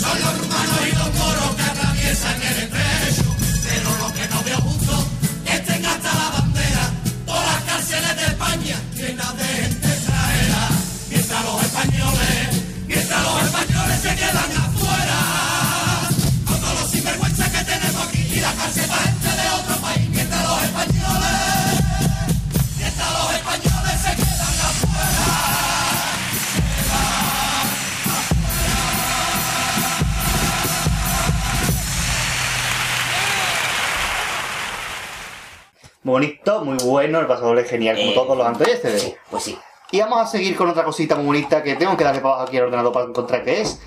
son 0.00 0.20
los 0.20 0.38
rumanos 0.38 0.80
y 0.86 0.96
los 0.96 1.14
moros 1.18 1.56
que 1.56 1.62
atraviesan 1.62 2.42
el 2.42 2.58
estrecho. 2.62 3.24
Pero 3.64 3.98
lo 3.98 4.14
que 4.14 4.28
no 4.28 4.42
veo 4.44 4.60
justo 4.60 5.06
es 5.46 5.60
que 5.62 5.86
hasta 5.86 6.14
la 6.14 6.30
bandera 6.30 6.90
todas 7.26 7.46
las 7.46 7.62
cárceles 7.64 8.16
de 8.16 8.24
España 8.26 8.76
llenas 8.94 9.36
de 9.36 9.71
bonito, 36.02 36.64
muy 36.64 36.76
bueno, 36.84 37.20
el 37.20 37.26
paso 37.26 37.46
doble 37.46 37.64
genial, 37.64 37.96
como 37.96 38.10
Eh, 38.10 38.14
todos 38.14 38.36
los 38.36 38.46
anteriores. 38.46 39.02
Sí, 39.02 39.14
pues 39.30 39.42
sí. 39.44 39.58
Y 39.90 40.00
vamos 40.00 40.20
a 40.20 40.26
seguir 40.26 40.56
con 40.56 40.68
otra 40.68 40.84
cosita 40.84 41.16
muy 41.16 41.26
bonita 41.26 41.62
que 41.62 41.74
tengo 41.76 41.96
que 41.96 42.04
darle 42.04 42.20
para 42.20 42.34
abajo 42.34 42.48
aquí 42.48 42.56
al 42.56 42.64
ordenador 42.64 42.92
para 42.92 43.06
encontrar 43.06 43.44
qué 43.44 43.60
es. 43.60 43.80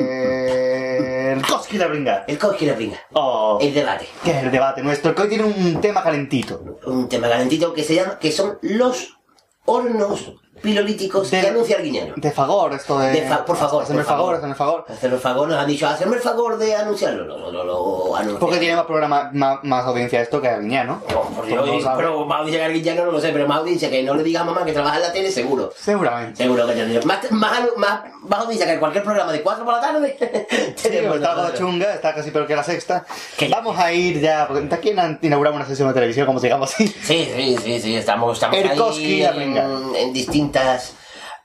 Eh... 0.00 1.32
El 1.36 1.42
Koski 1.46 1.78
la 1.78 1.86
bringa. 1.86 2.24
El 2.26 2.38
Koski 2.38 2.66
la 2.66 2.74
bringa. 2.74 2.98
Oh. 3.12 3.58
El 3.60 3.72
debate. 3.74 4.08
¿Qué 4.24 4.30
es 4.30 4.42
el 4.42 4.50
debate 4.50 4.82
nuestro? 4.82 5.14
Que 5.14 5.22
hoy 5.22 5.28
tiene 5.28 5.44
un 5.44 5.80
tema 5.80 6.02
calentito. 6.02 6.78
Un 6.86 7.08
tema 7.08 7.28
calentito 7.28 7.72
que 7.72 7.84
se 7.84 7.94
llama, 7.94 8.18
que 8.18 8.32
son 8.32 8.58
los 8.62 9.18
hornos 9.64 10.34
pilolíticos 10.62 11.28
que 11.30 11.38
anuncia 11.40 11.76
Arguiñano. 11.76 12.14
De 12.16 12.30
favor, 12.30 12.72
esto 12.74 12.98
de... 12.98 13.10
De 13.12 13.22
fa- 13.22 13.44
por 13.44 13.56
favor, 13.56 13.82
Hacerme 13.82 14.00
el 14.02 14.06
por 14.06 14.14
favor, 14.16 14.34
hacerme 14.34 14.50
el 14.52 14.56
favor. 14.56 14.84
Hacerme 14.88 15.16
el 15.16 15.22
favor, 15.22 15.48
nos 15.48 15.58
han 15.58 15.66
dicho, 15.66 15.88
hacerme 15.88 16.16
el 16.16 16.22
favor 16.22 16.58
de 16.58 16.74
anunciarlo. 16.76 17.24
No, 17.24 17.38
no, 17.38 17.50
no, 17.52 17.64
lo 17.64 18.16
anuncia. 18.16 18.38
Porque 18.40 18.58
tiene 18.58 18.76
más 18.76 18.86
programa, 18.86 19.30
más, 19.32 19.58
más 19.62 19.84
audiencia 19.84 20.20
esto 20.20 20.40
que 20.40 20.48
Arguiñán, 20.48 20.86
¿no? 20.86 21.00
Por 21.00 21.46
Dios, 21.46 21.84
pero 21.96 22.24
más 22.26 22.40
audiencia 22.40 22.60
que 22.60 22.66
Arguiñano 22.66 23.04
no 23.06 23.12
lo 23.12 23.20
sé, 23.20 23.30
pero 23.32 23.46
más 23.48 23.58
audiencia 23.58 23.90
que 23.90 24.02
no 24.02 24.14
le 24.14 24.22
diga 24.22 24.40
a 24.40 24.44
mamá 24.44 24.64
que 24.64 24.72
trabaja 24.72 24.96
en 24.96 25.02
la 25.02 25.12
tele, 25.12 25.30
seguro. 25.30 25.72
Seguramente. 25.76 26.42
Seguro 26.42 26.66
que 26.66 26.72
tendría. 26.74 27.00
Más, 27.02 27.30
más, 27.32 27.60
más, 27.76 28.00
más 28.22 28.40
audiencia 28.40 28.66
que 28.66 28.72
en 28.74 28.78
cualquier 28.80 29.04
programa 29.04 29.32
de 29.32 29.42
4 29.42 29.64
por 29.64 29.74
la 29.74 29.80
tarde. 29.80 30.16
Sí, 30.80 30.88
tenemos 30.88 31.16
está 31.16 31.30
algo 31.32 31.42
nosotros. 31.42 31.60
chunga, 31.70 31.94
está 31.94 32.14
casi 32.14 32.30
peor 32.30 32.46
que 32.46 32.56
la 32.56 32.62
sexta. 32.64 33.04
Vamos 33.50 33.78
a 33.78 33.92
ir 33.92 34.20
ya, 34.20 34.46
porque 34.48 34.74
aquí 34.74 34.94
inauguramos 35.22 35.58
una 35.60 35.66
sesión 35.68 35.88
de 35.88 35.94
televisión, 35.94 36.26
como 36.26 36.40
digamos 36.40 36.72
así. 36.72 36.86
Sí, 36.88 37.28
sí, 37.34 37.56
sí, 37.62 37.80
sí, 37.80 37.96
estamos, 37.96 38.34
estamos 38.34 38.56
ahí 38.56 39.22
en, 39.22 39.56
en 39.96 40.12
distintas 40.50 40.94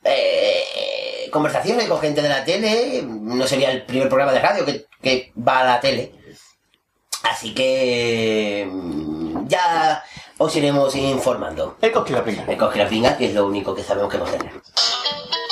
eh, 0.03 1.29
conversaciones 1.31 1.87
con 1.87 1.99
gente 1.99 2.21
de 2.21 2.29
la 2.29 2.43
tele. 2.43 3.03
No 3.03 3.45
sería 3.47 3.71
el 3.71 3.83
primer 3.83 4.09
programa 4.09 4.33
de 4.33 4.39
radio 4.39 4.65
que, 4.65 4.85
que 5.01 5.31
va 5.35 5.59
a 5.59 5.65
la 5.65 5.79
tele. 5.79 6.11
Así 7.23 7.53
que 7.53 8.67
mm, 8.69 9.47
ya 9.47 10.03
os 10.37 10.55
iremos 10.55 10.95
informando. 10.95 11.77
El 11.81 11.91
Koski 11.91 12.13
la 12.13 12.23
pinga. 12.23 12.45
El 12.47 12.57
Koski 12.57 12.79
la 12.79 12.87
pinga, 12.89 13.17
que 13.17 13.25
es 13.25 13.33
lo 13.33 13.45
único 13.45 13.73
que 13.75 13.83
sabemos 13.83 14.11
que 14.11 14.17
va 14.17 14.27
a 14.27 15.44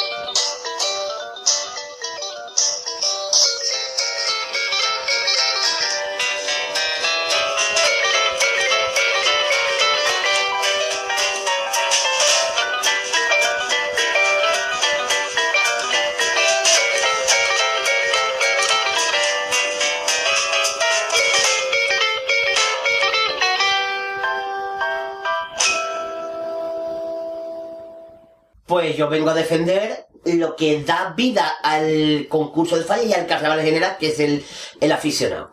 Pues 28.83 28.97
yo 28.97 29.07
vengo 29.07 29.29
a 29.29 29.33
defender 29.33 30.07
lo 30.25 30.57
que 30.57 30.83
da 30.83 31.13
vida 31.15 31.55
al 31.63 32.27
concurso 32.27 32.75
de 32.75 32.83
falla 32.83 33.03
y 33.03 33.13
al 33.13 33.25
carnaval 33.27 33.59
en 33.59 33.65
general, 33.65 33.95
que 33.97 34.09
es 34.09 34.19
el, 34.19 34.43
el 34.81 34.91
aficionado. 34.91 35.51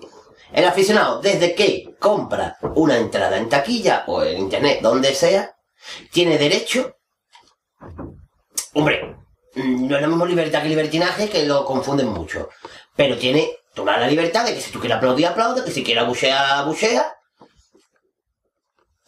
El 0.52 0.64
aficionado, 0.64 1.20
desde 1.20 1.54
que 1.54 1.94
compra 2.00 2.58
una 2.74 2.96
entrada 2.96 3.36
en 3.36 3.48
taquilla 3.48 4.02
o 4.08 4.24
en 4.24 4.36
internet, 4.36 4.80
donde 4.82 5.14
sea, 5.14 5.54
tiene 6.10 6.38
derecho. 6.38 6.96
Hombre, 8.74 9.14
no 9.54 9.94
es 9.94 10.02
la 10.02 10.08
misma 10.08 10.26
libertad 10.26 10.64
que 10.64 10.68
libertinaje, 10.68 11.28
que 11.28 11.46
lo 11.46 11.64
confunden 11.64 12.08
mucho. 12.08 12.48
Pero 12.96 13.16
tiene 13.16 13.58
toda 13.74 13.96
la 13.96 14.08
libertad 14.08 14.44
de 14.44 14.54
que 14.54 14.60
si 14.60 14.72
tú 14.72 14.80
quieres 14.80 14.98
aplaudir, 14.98 15.28
aplaude, 15.28 15.62
que 15.62 15.70
si 15.70 15.84
quieres 15.84 16.02
abuchear, 16.02 16.58
abuchea. 16.58 17.14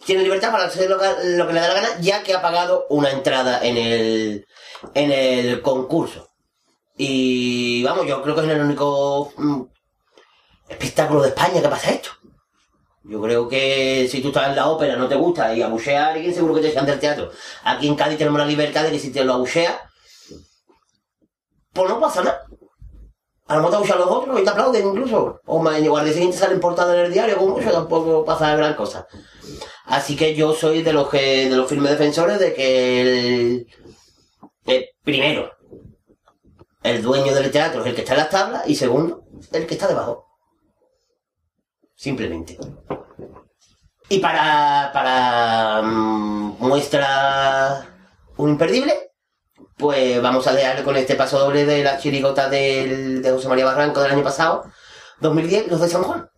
Tiene 0.04 0.22
libertad 0.22 0.50
para 0.50 0.64
hacer 0.64 0.90
lo 0.90 0.98
que, 0.98 1.06
le 1.24 1.60
da 1.60 1.68
la 1.68 1.74
gana, 1.74 2.00
ya 2.00 2.22
que 2.22 2.34
ha 2.34 2.42
pagado 2.42 2.86
una 2.88 3.10
entrada 3.10 3.64
en 3.64 3.76
el, 3.76 4.46
en 4.94 5.12
el 5.12 5.62
concurso. 5.62 6.28
Y 6.96 7.82
vamos, 7.84 8.06
yo 8.06 8.22
creo 8.22 8.34
que 8.34 8.42
es 8.42 8.48
el 8.48 8.60
único 8.60 9.32
mm, 9.36 9.62
espectáculo 10.68 11.22
de 11.22 11.28
España 11.28 11.62
que 11.62 11.68
pasa 11.68 11.90
esto. 11.90 12.10
Yo 13.04 13.20
creo 13.20 13.48
que 13.48 14.06
si 14.10 14.20
tú 14.20 14.28
estás 14.28 14.48
en 14.48 14.56
la 14.56 14.68
ópera, 14.68 14.96
no 14.96 15.08
te 15.08 15.16
gusta 15.16 15.54
y 15.54 15.62
abuchea 15.62 16.06
a 16.06 16.08
alguien, 16.12 16.34
seguro 16.34 16.54
que 16.54 16.60
te 16.60 16.68
echan 16.68 16.86
del 16.86 17.00
teatro. 17.00 17.30
Aquí 17.64 17.88
en 17.88 17.96
Cádiz 17.96 18.18
tenemos 18.18 18.38
la 18.38 18.46
libertad 18.46 18.84
de 18.84 18.92
que 18.92 18.98
si 18.98 19.10
te 19.10 19.24
lo 19.24 19.34
abucheas, 19.34 19.74
pues 21.72 21.88
no 21.88 21.98
pasa 21.98 22.22
nada. 22.22 22.42
A 23.48 23.56
lo 23.56 23.62
mejor 23.62 23.70
te 23.70 23.76
abuchean 23.76 23.98
los 23.98 24.08
otros 24.08 24.40
y 24.40 24.44
te 24.44 24.50
aplauden 24.50 24.86
incluso. 24.86 25.40
O 25.46 25.58
más, 25.58 25.80
o 25.86 25.96
al 25.96 26.04
día 26.04 26.14
siguiente 26.14 26.38
salen 26.38 26.60
portadas 26.60 26.94
en 26.94 27.06
el 27.06 27.12
diario, 27.12 27.36
como 27.36 27.58
eso 27.58 27.72
tampoco 27.72 28.24
pasa 28.24 28.54
gran 28.54 28.74
cosa. 28.74 29.06
Así 29.92 30.16
que 30.16 30.34
yo 30.34 30.54
soy 30.54 30.82
de 30.82 30.94
los 30.94 31.10
que, 31.10 31.50
de 31.50 31.54
los 31.54 31.68
firmes 31.68 31.90
defensores 31.90 32.38
de 32.38 32.54
que 32.54 33.66
el, 34.64 34.88
primero, 35.04 35.52
el 36.82 37.02
dueño 37.02 37.34
del 37.34 37.50
teatro 37.50 37.82
es 37.82 37.88
el 37.88 37.94
que 37.94 38.00
está 38.00 38.14
en 38.14 38.20
las 38.20 38.30
tablas 38.30 38.62
y 38.66 38.74
segundo, 38.74 39.26
el 39.52 39.66
que 39.66 39.74
está 39.74 39.88
debajo. 39.88 40.26
Simplemente. 41.94 42.56
Y 44.08 44.18
para, 44.18 44.90
para 44.94 45.82
mm, 45.82 46.56
muestra 46.60 47.86
un 48.38 48.48
imperdible, 48.48 49.12
pues 49.76 50.22
vamos 50.22 50.46
a 50.46 50.54
dejarle 50.54 50.84
con 50.84 50.96
este 50.96 51.16
paso 51.16 51.38
doble 51.38 51.66
de 51.66 51.84
la 51.84 51.98
chirigota 51.98 52.48
de 52.48 53.20
José 53.30 53.46
María 53.46 53.66
Barranco 53.66 54.00
del 54.00 54.12
año 54.12 54.24
pasado, 54.24 54.64
2010, 55.20 55.68
los 55.68 55.82
de 55.82 55.88
San 55.90 56.02
Juan. 56.02 56.31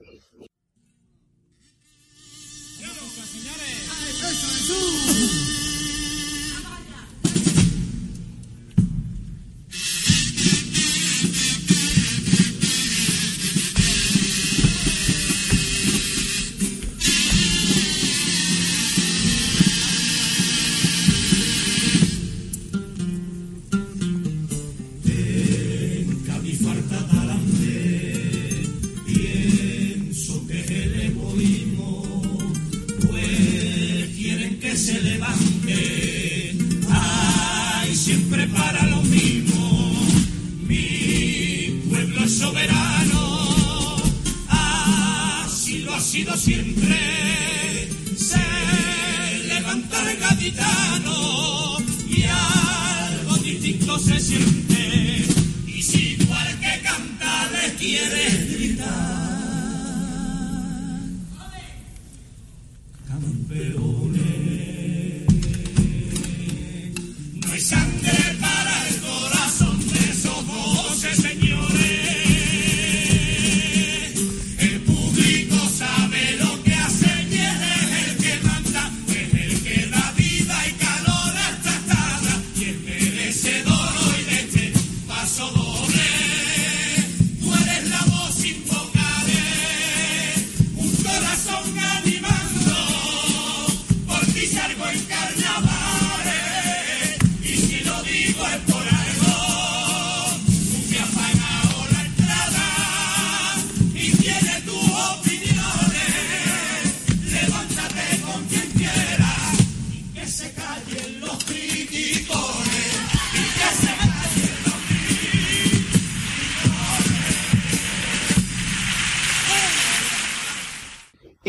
You. 54.26 54.83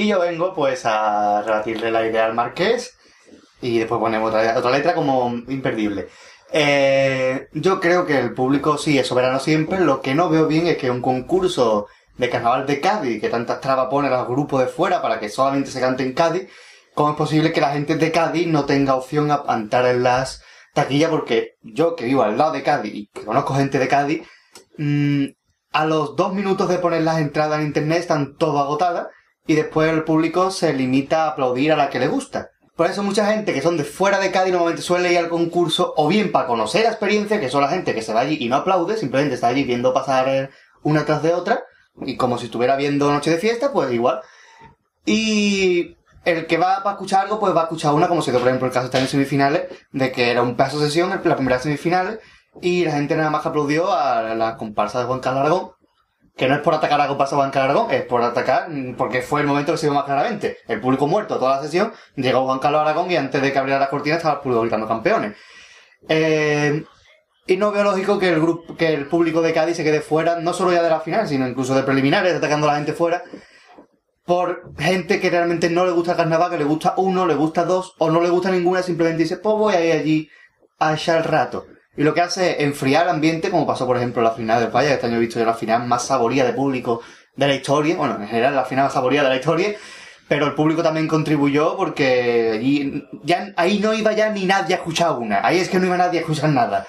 Y 0.05 0.09
yo 0.09 0.19
vengo 0.19 0.53
pues 0.53 0.85
a 0.85 1.41
rebatirle 1.41 1.89
la 1.89 2.05
idea 2.05 2.25
al 2.25 2.35
marqués 2.35 2.95
y 3.59 3.79
después 3.79 3.99
ponemos 3.99 4.29
otra, 4.29 4.55
otra 4.55 4.69
letra 4.69 4.93
como 4.93 5.33
imperdible. 5.47 6.09
Eh, 6.51 7.47
yo 7.53 7.79
creo 7.79 8.05
que 8.05 8.19
el 8.19 8.35
público 8.35 8.77
sí 8.77 8.99
es 8.99 9.07
soberano 9.07 9.39
siempre. 9.39 9.79
Lo 9.79 10.01
que 10.01 10.13
no 10.13 10.29
veo 10.29 10.45
bien 10.45 10.67
es 10.67 10.77
que 10.77 10.91
un 10.91 11.01
concurso 11.01 11.87
de 12.19 12.29
carnaval 12.29 12.67
de 12.67 12.79
Cádiz, 12.81 13.19
que 13.19 13.29
tantas 13.29 13.59
trabas 13.61 13.87
pone 13.87 14.09
a 14.09 14.11
los 14.11 14.27
grupos 14.27 14.59
de 14.59 14.67
fuera 14.67 15.01
para 15.01 15.19
que 15.19 15.27
solamente 15.27 15.71
se 15.71 15.81
cante 15.81 16.03
en 16.03 16.13
Cádiz, 16.13 16.51
¿cómo 16.93 17.09
es 17.09 17.15
posible 17.15 17.51
que 17.51 17.61
la 17.61 17.71
gente 17.71 17.95
de 17.95 18.11
Cádiz 18.11 18.45
no 18.45 18.65
tenga 18.65 18.93
opción 18.93 19.31
a 19.31 19.41
cantar 19.41 19.87
en 19.87 20.03
las 20.03 20.43
taquillas? 20.75 21.09
Porque 21.09 21.55
yo, 21.63 21.95
que 21.95 22.05
vivo 22.05 22.21
al 22.21 22.37
lado 22.37 22.51
de 22.51 22.61
Cádiz 22.61 22.93
y 22.93 23.07
que 23.07 23.25
conozco 23.25 23.55
gente 23.55 23.79
de 23.79 23.87
Cádiz, 23.87 24.21
mm, 24.77 25.25
a 25.71 25.85
los 25.87 26.15
dos 26.15 26.31
minutos 26.31 26.69
de 26.69 26.77
poner 26.77 27.01
las 27.01 27.17
entradas 27.17 27.59
en 27.59 27.65
internet 27.65 28.01
están 28.01 28.37
todo 28.37 28.59
agotadas 28.59 29.07
y 29.47 29.55
después 29.55 29.91
el 29.91 30.03
público 30.03 30.51
se 30.51 30.73
limita 30.73 31.25
a 31.25 31.27
aplaudir 31.29 31.71
a 31.71 31.77
la 31.77 31.89
que 31.89 31.99
le 31.99 32.07
gusta. 32.07 32.51
Por 32.75 32.87
eso 32.87 33.03
mucha 33.03 33.27
gente 33.27 33.53
que 33.53 33.61
son 33.61 33.77
de 33.77 33.85
fuera 33.85 34.19
de 34.19 34.31
Cádiz 34.31 34.51
normalmente 34.51 34.81
suele 34.81 35.11
ir 35.11 35.17
al 35.17 35.29
concurso 35.29 35.93
o 35.95 36.09
bien 36.09 36.31
para 36.31 36.47
conocer 36.47 36.83
la 36.83 36.89
experiencia, 36.89 37.39
que 37.39 37.49
son 37.49 37.61
la 37.61 37.69
gente 37.69 37.95
que 37.95 38.01
se 38.01 38.13
va 38.13 38.21
allí 38.21 38.37
y 38.39 38.49
no 38.49 38.57
aplaude, 38.57 38.97
simplemente 38.97 39.35
está 39.35 39.47
allí 39.47 39.63
viendo 39.63 39.93
pasar 39.93 40.49
una 40.83 41.05
tras 41.05 41.23
de 41.23 41.33
otra, 41.33 41.63
y 42.01 42.17
como 42.17 42.37
si 42.37 42.45
estuviera 42.45 42.75
viendo 42.75 43.11
Noche 43.11 43.31
de 43.31 43.37
Fiesta, 43.37 43.71
pues 43.71 43.91
igual. 43.93 44.19
Y 45.05 45.95
el 46.25 46.47
que 46.47 46.57
va 46.57 46.83
para 46.83 46.95
escuchar 46.95 47.23
algo, 47.23 47.39
pues 47.39 47.55
va 47.55 47.61
a 47.61 47.63
escuchar 47.63 47.93
una, 47.93 48.09
como 48.09 48.21
si 48.21 48.31
por 48.31 48.41
ejemplo 48.41 48.67
el 48.67 48.73
caso 48.73 48.87
está 48.87 48.99
en 48.99 49.07
semifinales, 49.07 49.67
de 49.93 50.11
que 50.11 50.31
era 50.31 50.41
un 50.41 50.57
pedazo 50.57 50.79
de 50.79 50.87
sesión, 50.87 51.09
la 51.09 51.21
primera 51.21 51.59
semifinales, 51.59 52.19
y 52.61 52.83
la 52.83 52.91
gente 52.91 53.15
nada 53.15 53.29
más 53.29 53.45
aplaudió 53.45 53.93
a 53.93 54.35
la 54.35 54.57
comparsa 54.57 54.99
de 54.99 55.05
Juan 55.05 55.21
Carlos 55.21 55.41
Aragón, 55.41 55.71
que 56.35 56.47
no 56.47 56.55
es 56.55 56.61
por 56.61 56.73
atacar 56.73 56.99
a 56.99 57.07
de 57.07 57.15
Juan 57.15 57.51
Carlos 57.51 57.71
Aragón, 57.71 57.91
es 57.91 58.03
por 58.03 58.21
atacar, 58.21 58.69
mm, 58.69 58.95
porque 58.95 59.21
fue 59.21 59.41
el 59.41 59.47
momento 59.47 59.71
que 59.71 59.77
se 59.77 59.87
vio 59.87 59.93
más 59.93 60.03
claramente. 60.03 60.57
El 60.67 60.81
público 60.81 61.07
muerto 61.07 61.39
toda 61.39 61.57
la 61.57 61.61
sesión, 61.63 61.93
llegó 62.15 62.45
Juan 62.45 62.59
Carlos 62.59 62.81
Aragón 62.81 63.09
y 63.09 63.15
antes 63.15 63.41
de 63.41 63.53
que 63.53 63.59
abriera 63.59 63.79
las 63.79 63.89
cortinas 63.89 64.17
estaba 64.17 64.35
el 64.35 64.41
público 64.41 64.61
gritando 64.61 64.87
campeones. 64.87 65.37
Eh, 66.09 66.83
y 67.47 67.57
no 67.57 67.71
veo 67.71 67.83
lógico 67.83 68.19
que 68.19 68.29
el 68.29 68.41
grupo, 68.41 68.75
que 68.75 68.93
el 68.93 69.07
público 69.07 69.41
de 69.41 69.53
Cádiz 69.53 69.77
se 69.77 69.83
quede 69.83 70.01
fuera, 70.01 70.39
no 70.39 70.53
solo 70.53 70.73
ya 70.73 70.83
de 70.83 70.89
la 70.89 70.99
final, 70.99 71.27
sino 71.27 71.47
incluso 71.47 71.75
de 71.75 71.83
preliminares, 71.83 72.35
atacando 72.35 72.67
a 72.67 72.71
la 72.71 72.77
gente 72.77 72.93
fuera, 72.93 73.23
por 74.25 74.73
gente 74.77 75.19
que 75.19 75.29
realmente 75.29 75.69
no 75.69 75.85
le 75.85 75.91
gusta 75.91 76.11
el 76.11 76.17
carnaval, 76.17 76.51
que 76.51 76.57
le 76.57 76.63
gusta 76.63 76.95
uno, 76.97 77.25
le 77.25 77.35
gusta 77.35 77.63
dos, 77.63 77.93
o 77.99 78.09
no 78.09 78.19
le 78.19 78.29
gusta 78.29 78.51
ninguna, 78.51 78.81
simplemente 78.81 79.23
dice, 79.23 79.37
pues 79.37 79.55
voy 79.55 79.75
a 79.75 79.85
ir 79.85 79.91
allí 79.93 80.29
a 80.79 80.95
echar 80.95 81.17
el 81.17 81.23
rato. 81.23 81.65
Y 81.97 82.03
lo 82.03 82.13
que 82.13 82.21
hace 82.21 82.51
es 82.51 82.59
enfriar 82.59 83.03
el 83.03 83.09
ambiente, 83.09 83.49
como 83.49 83.65
pasó 83.65 83.85
por 83.85 83.97
ejemplo 83.97 84.21
en 84.21 84.25
la 84.25 84.31
final 84.31 84.59
del 84.59 84.69
Valle, 84.69 84.93
este 84.93 85.07
año 85.07 85.17
he 85.17 85.19
visto 85.19 85.39
yo 85.39 85.45
la 85.45 85.53
final 85.53 85.87
más 85.87 86.05
saboría 86.05 86.45
de 86.45 86.53
público 86.53 87.01
de 87.35 87.47
la 87.47 87.55
historia, 87.55 87.95
bueno, 87.95 88.17
en 88.19 88.27
general 88.27 88.55
la 88.55 88.65
final 88.65 88.85
más 88.85 88.93
saboría 88.93 89.23
de 89.23 89.29
la 89.29 89.35
historia, 89.35 89.75
pero 90.27 90.45
el 90.47 90.53
público 90.55 90.83
también 90.83 91.07
contribuyó 91.07 91.77
porque 91.77 92.51
allí, 92.55 93.05
ya, 93.23 93.53
ahí 93.55 93.79
no 93.79 93.93
iba 93.93 94.11
ya 94.13 94.29
ni 94.29 94.45
nadie 94.45 94.75
a 94.75 94.77
escuchar 94.77 95.11
una, 95.13 95.45
ahí 95.45 95.59
es 95.59 95.69
que 95.69 95.79
no 95.79 95.85
iba 95.85 95.97
nadie 95.97 96.19
a 96.19 96.21
escuchar 96.21 96.49
nada. 96.49 96.85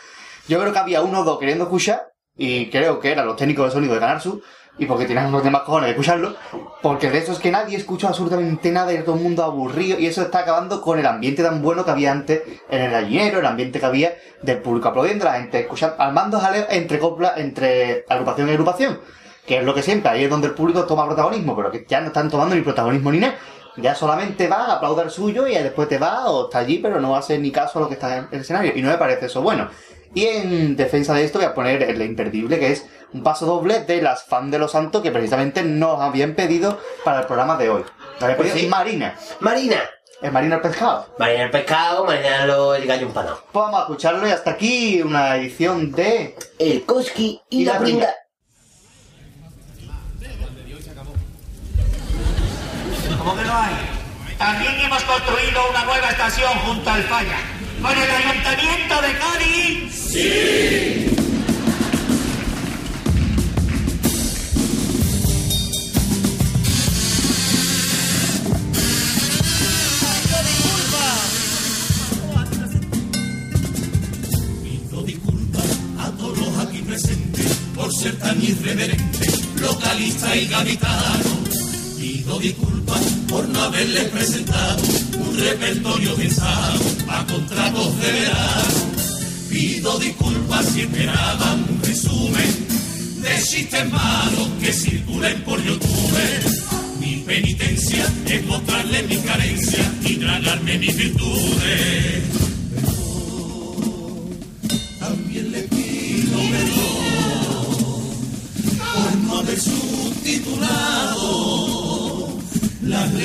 Yo 0.49 0.61
creo 0.61 0.73
que 0.73 0.79
había 0.79 1.03
uno 1.03 1.21
o 1.21 1.25
dos 1.25 1.39
queriendo 1.39 1.65
escuchar, 1.65 2.03
y 2.37 2.71
creo 2.71 3.01
que 3.01 3.13
eran 3.13 3.27
los 3.27 3.37
técnicos 3.37 3.67
de 3.67 3.73
sonido 3.73 3.95
de 3.95 4.01
Ganar 4.01 4.21
Sur, 4.21 4.43
y 4.79 4.87
porque 4.87 5.07
tenían 5.07 5.27
unos 5.27 5.43
demás 5.43 5.63
cojones 5.63 5.87
de 5.87 5.91
escucharlo, 5.93 6.35
porque 6.83 7.11
de 7.11 7.19
eso 7.19 7.33
es 7.33 7.39
que 7.39 7.51
nadie 7.51 7.77
escuchó 7.77 8.09
absolutamente 8.09 8.71
nada 8.71 8.93
y 8.93 8.99
todo 8.99 9.17
el 9.17 9.23
mundo 9.23 9.43
aburrido, 9.43 9.99
y 9.99 10.07
eso 10.07 10.23
está 10.23 10.41
acabando 10.41 10.81
con 10.81 10.99
el 10.99 11.07
ambiente 11.07 11.43
tan 11.43 11.63
bueno 11.63 11.85
que 11.85 11.91
había 11.91 12.13
antes 12.13 12.43
en 12.69 12.83
el 12.83 12.91
gallinero, 12.91 13.39
el 13.39 13.47
ambiente 13.47 13.81
que 13.81 13.87
había 13.87 14.15
del 14.43 14.59
público 14.59 14.89
aplaudiendo, 14.89 15.25
la 15.25 15.35
gente 15.35 15.61
escuchando, 15.61 15.97
armando 15.99 16.39
jaleo 16.39 16.67
entre 16.71 16.99
copla, 16.99 17.35
entre 17.37 18.05
agrupación 18.09 18.49
y 18.49 18.53
agrupación, 18.53 19.01
que 19.47 19.59
es 19.59 19.65
lo 19.65 19.75
que 19.75 19.83
siempre, 19.83 20.11
ahí 20.11 20.25
es 20.25 20.31
donde 20.31 20.49
el 20.49 20.55
público 20.55 20.85
toma 20.85 21.07
protagonismo, 21.07 21.57
pero 21.57 21.71
que 21.71 21.87
ya 21.89 22.01
no 22.01 22.09
están 22.09 22.31
tomando 22.31 22.55
ni 22.55 22.63
protagonismo 22.63 23.11
ni 23.13 23.21
nada. 23.21 23.35
Ya 23.79 23.95
solamente 23.95 24.49
va, 24.49 24.73
aplaude 24.73 25.03
al 25.03 25.11
suyo 25.11 25.47
y 25.47 25.53
después 25.53 25.87
te 25.87 25.99
va 25.99 26.31
o 26.31 26.45
está 26.45 26.61
allí, 26.61 26.79
pero 26.79 26.99
no 26.99 27.15
hace 27.15 27.39
ni 27.39 27.51
caso 27.51 27.79
a 27.79 27.83
lo 27.83 27.89
que 27.89 27.95
está 27.95 28.17
en 28.17 28.29
el 28.33 28.41
escenario. 28.41 28.73
Y 28.75 28.81
no 28.81 28.89
me 28.89 28.97
parece 28.97 29.27
eso 29.27 29.43
bueno. 29.43 29.69
Y 30.17 30.27
en 30.29 30.77
defensa 30.77 31.13
de 31.13 31.25
esto 31.25 31.39
voy 31.39 31.47
a 31.47 31.53
poner 31.53 31.83
el 31.83 32.01
imperdible, 32.01 32.59
que 32.59 32.73
es 32.73 32.87
un 33.13 33.23
paso 33.23 33.45
doble 33.45 33.81
de 33.81 34.01
las 34.01 34.25
fan 34.25 34.51
de 34.51 34.59
los 34.59 34.73
santos 34.73 35.03
que 35.03 35.11
precisamente 35.11 35.63
nos 35.63 36.01
habían 36.01 36.35
pedido 36.35 36.81
para 37.05 37.21
el 37.21 37.27
programa 37.27 37.59
de 37.59 37.69
hoy. 37.69 37.83
Nos 37.83 38.31
Pues 38.35 38.37
pedido 38.37 38.57
sí. 38.57 38.67
Marina. 38.67 39.15
Marina. 39.41 39.77
¿Es 40.23 40.33
Marina 40.33 40.55
el 40.55 40.63
pescado? 40.63 41.07
Marina 41.19 41.43
el 41.43 41.51
pescado, 41.51 42.07
Marina 42.07 42.47
lo- 42.47 42.75
el 42.75 42.87
gallo 42.87 43.09
empanado. 43.09 43.43
Pues 43.53 43.63
vamos 43.63 43.79
a 43.79 43.83
escucharlo 43.83 44.27
y 44.27 44.31
hasta 44.31 44.53
aquí 44.53 45.03
una 45.03 45.37
edición 45.37 45.93
de... 45.93 46.35
El 46.59 46.87
Koski 46.87 47.43
y, 47.51 47.67
la 47.67 47.79
pringa. 47.79 48.09
¿Cómo 53.19 53.37
que 53.37 53.43
no 53.45 53.55
hay? 53.55 53.75
También 54.39 54.81
hemos 54.81 55.03
construido 55.05 55.61
una 55.71 55.85
nueva 55.85 56.09
estación 56.09 56.53
junto 56.65 56.89
al 56.91 57.03
Falla. 57.03 57.37
¿Con 57.83 57.93
el 57.93 58.11
Ayuntamiento 58.11 58.95
de 59.03 59.19
Cádiz? 59.19 59.93
¡Sí! 60.13 61.07
Pido 74.63 75.03
disculpas 75.03 75.81
a 75.99 76.11
todos 76.13 76.39
los 76.39 76.59
aquí 76.59 76.79
presentes 76.83 77.57
por 77.75 77.93
ser 77.95 78.17
tan 78.19 78.43
irreverente, 78.43 79.27
localista 79.61 80.37
y 80.37 80.47
gaditano. 80.47 81.46
Pido 82.27 82.41
disculpas 82.41 83.01
por 83.29 83.49
no 83.49 83.63
haberles 83.63 84.09
presentado 84.09 84.83
un 85.17 85.39
repertorio 85.39 86.13
pensado 86.17 86.81
a 87.07 87.25
contratos 87.25 88.01
de 88.01 88.11
verano. 88.11 88.75
Pido 89.49 89.99
disculpas 90.01 90.67
si 90.67 90.81
esperaban 90.81 91.67
un 91.71 91.81
resumen 91.85 92.67
de 93.23 93.43
chistes 93.45 93.93
malos 93.93 94.49
que 94.61 94.73
circulen 94.73 95.41
por 95.45 95.63
YouTube. 95.63 96.99
Mi 96.99 97.19
penitencia 97.19 98.13
es 98.27 98.45
mostrarles 98.45 99.09
mi 99.09 99.19
carencia 99.19 99.93
y 100.03 100.17
tragarme 100.17 100.79
mis 100.79 100.97
virtudes. 100.97 102.56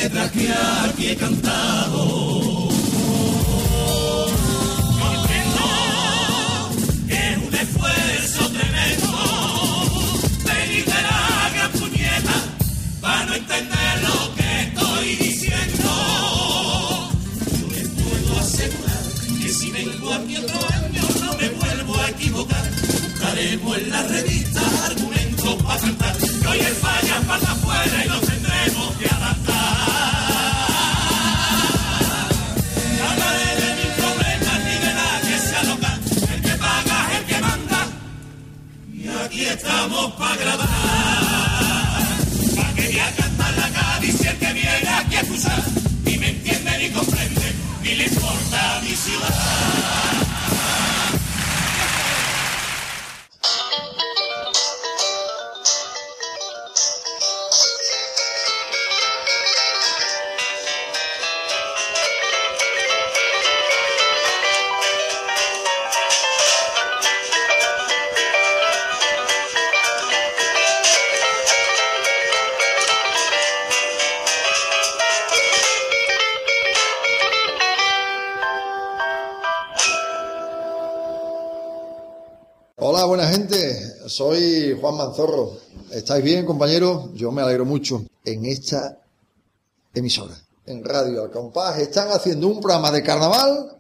Letras 0.02 0.32
que 0.32 0.52
aquí 0.52 1.10
he 1.10 1.16
cantado. 1.16 2.70
Comprendo 5.04 5.66
que 7.08 7.18
es 7.32 7.38
un 7.38 7.54
esfuerzo 7.54 8.50
tremendo 8.50 9.12
venir 10.44 10.86
de 10.86 11.02
la 11.10 11.52
gran 11.54 11.72
puñeta 11.74 12.36
para 13.00 13.26
no 13.26 13.36
entender 13.36 13.94
lo 14.08 14.36
que 14.36 14.50
estoy 14.64 15.16
diciendo. 15.18 15.90
Yo 17.60 17.68
les 17.76 17.88
puedo 17.90 18.40
asegurar 18.40 19.04
que 19.40 19.50
si 19.54 19.72
vengo 19.72 20.14
aquí 20.14 20.38
otro 20.38 20.60
año 20.78 21.04
no 21.26 21.32
me 21.38 21.50
vuelvo 21.50 21.96
a 22.00 22.10
equivocar. 22.10 22.66
Buscaremos 23.04 23.78
en 23.78 23.90
la 23.92 24.02
revista 24.04 24.62
argumentos 24.88 25.56
para 25.64 25.80
cantar. 25.80 26.18
Que 26.18 26.48
hoy 26.48 26.60
el 26.60 26.74
falla 26.74 27.22
pasa 27.28 27.52
afuera 27.52 28.06
y 28.06 28.08
nos 28.10 28.22
tendremos 28.22 28.96
que 28.98 29.06
adaptar. 29.06 29.41
Estamos 39.46 40.14
para 40.14 40.36
grabar. 40.36 40.68
Pa' 42.56 42.74
que 42.76 42.88
voy 42.88 43.00
a 43.00 43.12
cantar 43.16 43.54
la 43.58 43.70
Cádiz 43.70 44.16
y 44.24 44.28
el 44.28 44.38
que 44.38 44.54
viene 44.54 44.90
aquí 44.90 45.16
a 45.16 45.22
escuchar. 45.22 45.64
Ni 46.06 46.18
me 46.18 46.30
entiende 46.30 46.78
ni 46.78 46.90
comprende, 46.90 47.56
ni 47.84 47.96
le 47.96 48.04
importa 48.06 48.82
mi 48.84 48.96
ciudad. 48.96 50.11
Hola, 82.84 83.06
buena 83.06 83.28
gente. 83.28 83.56
Soy 84.08 84.76
Juan 84.82 84.98
Manzorro. 84.98 85.52
¿Estáis 85.92 86.24
bien, 86.24 86.48
compañeros? 86.48 87.14
Yo 87.14 87.32
me 87.32 87.44
alegro 87.44 87.64
mucho. 87.64 88.02
En 88.26 88.44
esta 88.44 88.98
emisora, 89.94 90.34
en 90.66 90.84
Radio 90.84 91.22
Al 91.22 91.30
Compás, 91.30 91.78
están 91.78 92.10
haciendo 92.10 92.48
un 92.48 92.60
programa 92.60 92.90
de 92.90 93.04
carnaval 93.04 93.78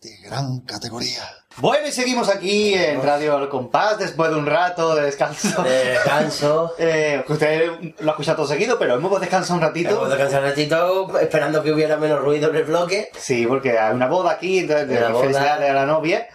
de 0.00 0.10
gran 0.24 0.62
categoría. 0.62 1.22
Bueno, 1.58 1.86
y 1.86 1.92
seguimos 1.92 2.28
aquí 2.28 2.74
en 2.74 3.00
Radio 3.00 3.36
Al 3.36 3.48
Compás 3.48 3.96
después 3.96 4.28
de 4.28 4.38
un 4.38 4.46
rato 4.46 4.96
de 4.96 5.02
descanso. 5.02 5.62
De 5.62 5.84
descanso. 5.90 6.72
eh, 6.80 7.22
que 7.24 7.32
usted 7.32 7.94
lo 8.00 8.10
ha 8.10 8.14
escuchado 8.14 8.38
todo 8.38 8.48
seguido, 8.48 8.76
pero 8.76 8.96
hemos 8.96 9.20
descansado 9.20 9.54
un 9.54 9.60
ratito. 9.60 9.90
Hemos 9.90 10.08
descansado 10.08 10.42
un 10.42 10.50
ratito 10.50 11.18
esperando 11.20 11.62
que 11.62 11.70
hubiera 11.70 11.96
menos 11.96 12.20
ruido 12.22 12.50
en 12.50 12.56
el 12.56 12.64
bloque. 12.64 13.12
Sí, 13.16 13.46
porque 13.46 13.78
hay 13.78 13.94
una 13.94 14.08
boda 14.08 14.32
aquí, 14.32 14.58
entonces 14.58 14.98
Una 14.98 15.10
boda. 15.10 15.20
felicidades 15.20 15.70
a 15.70 15.74
la 15.74 15.86
novia, 15.86 16.26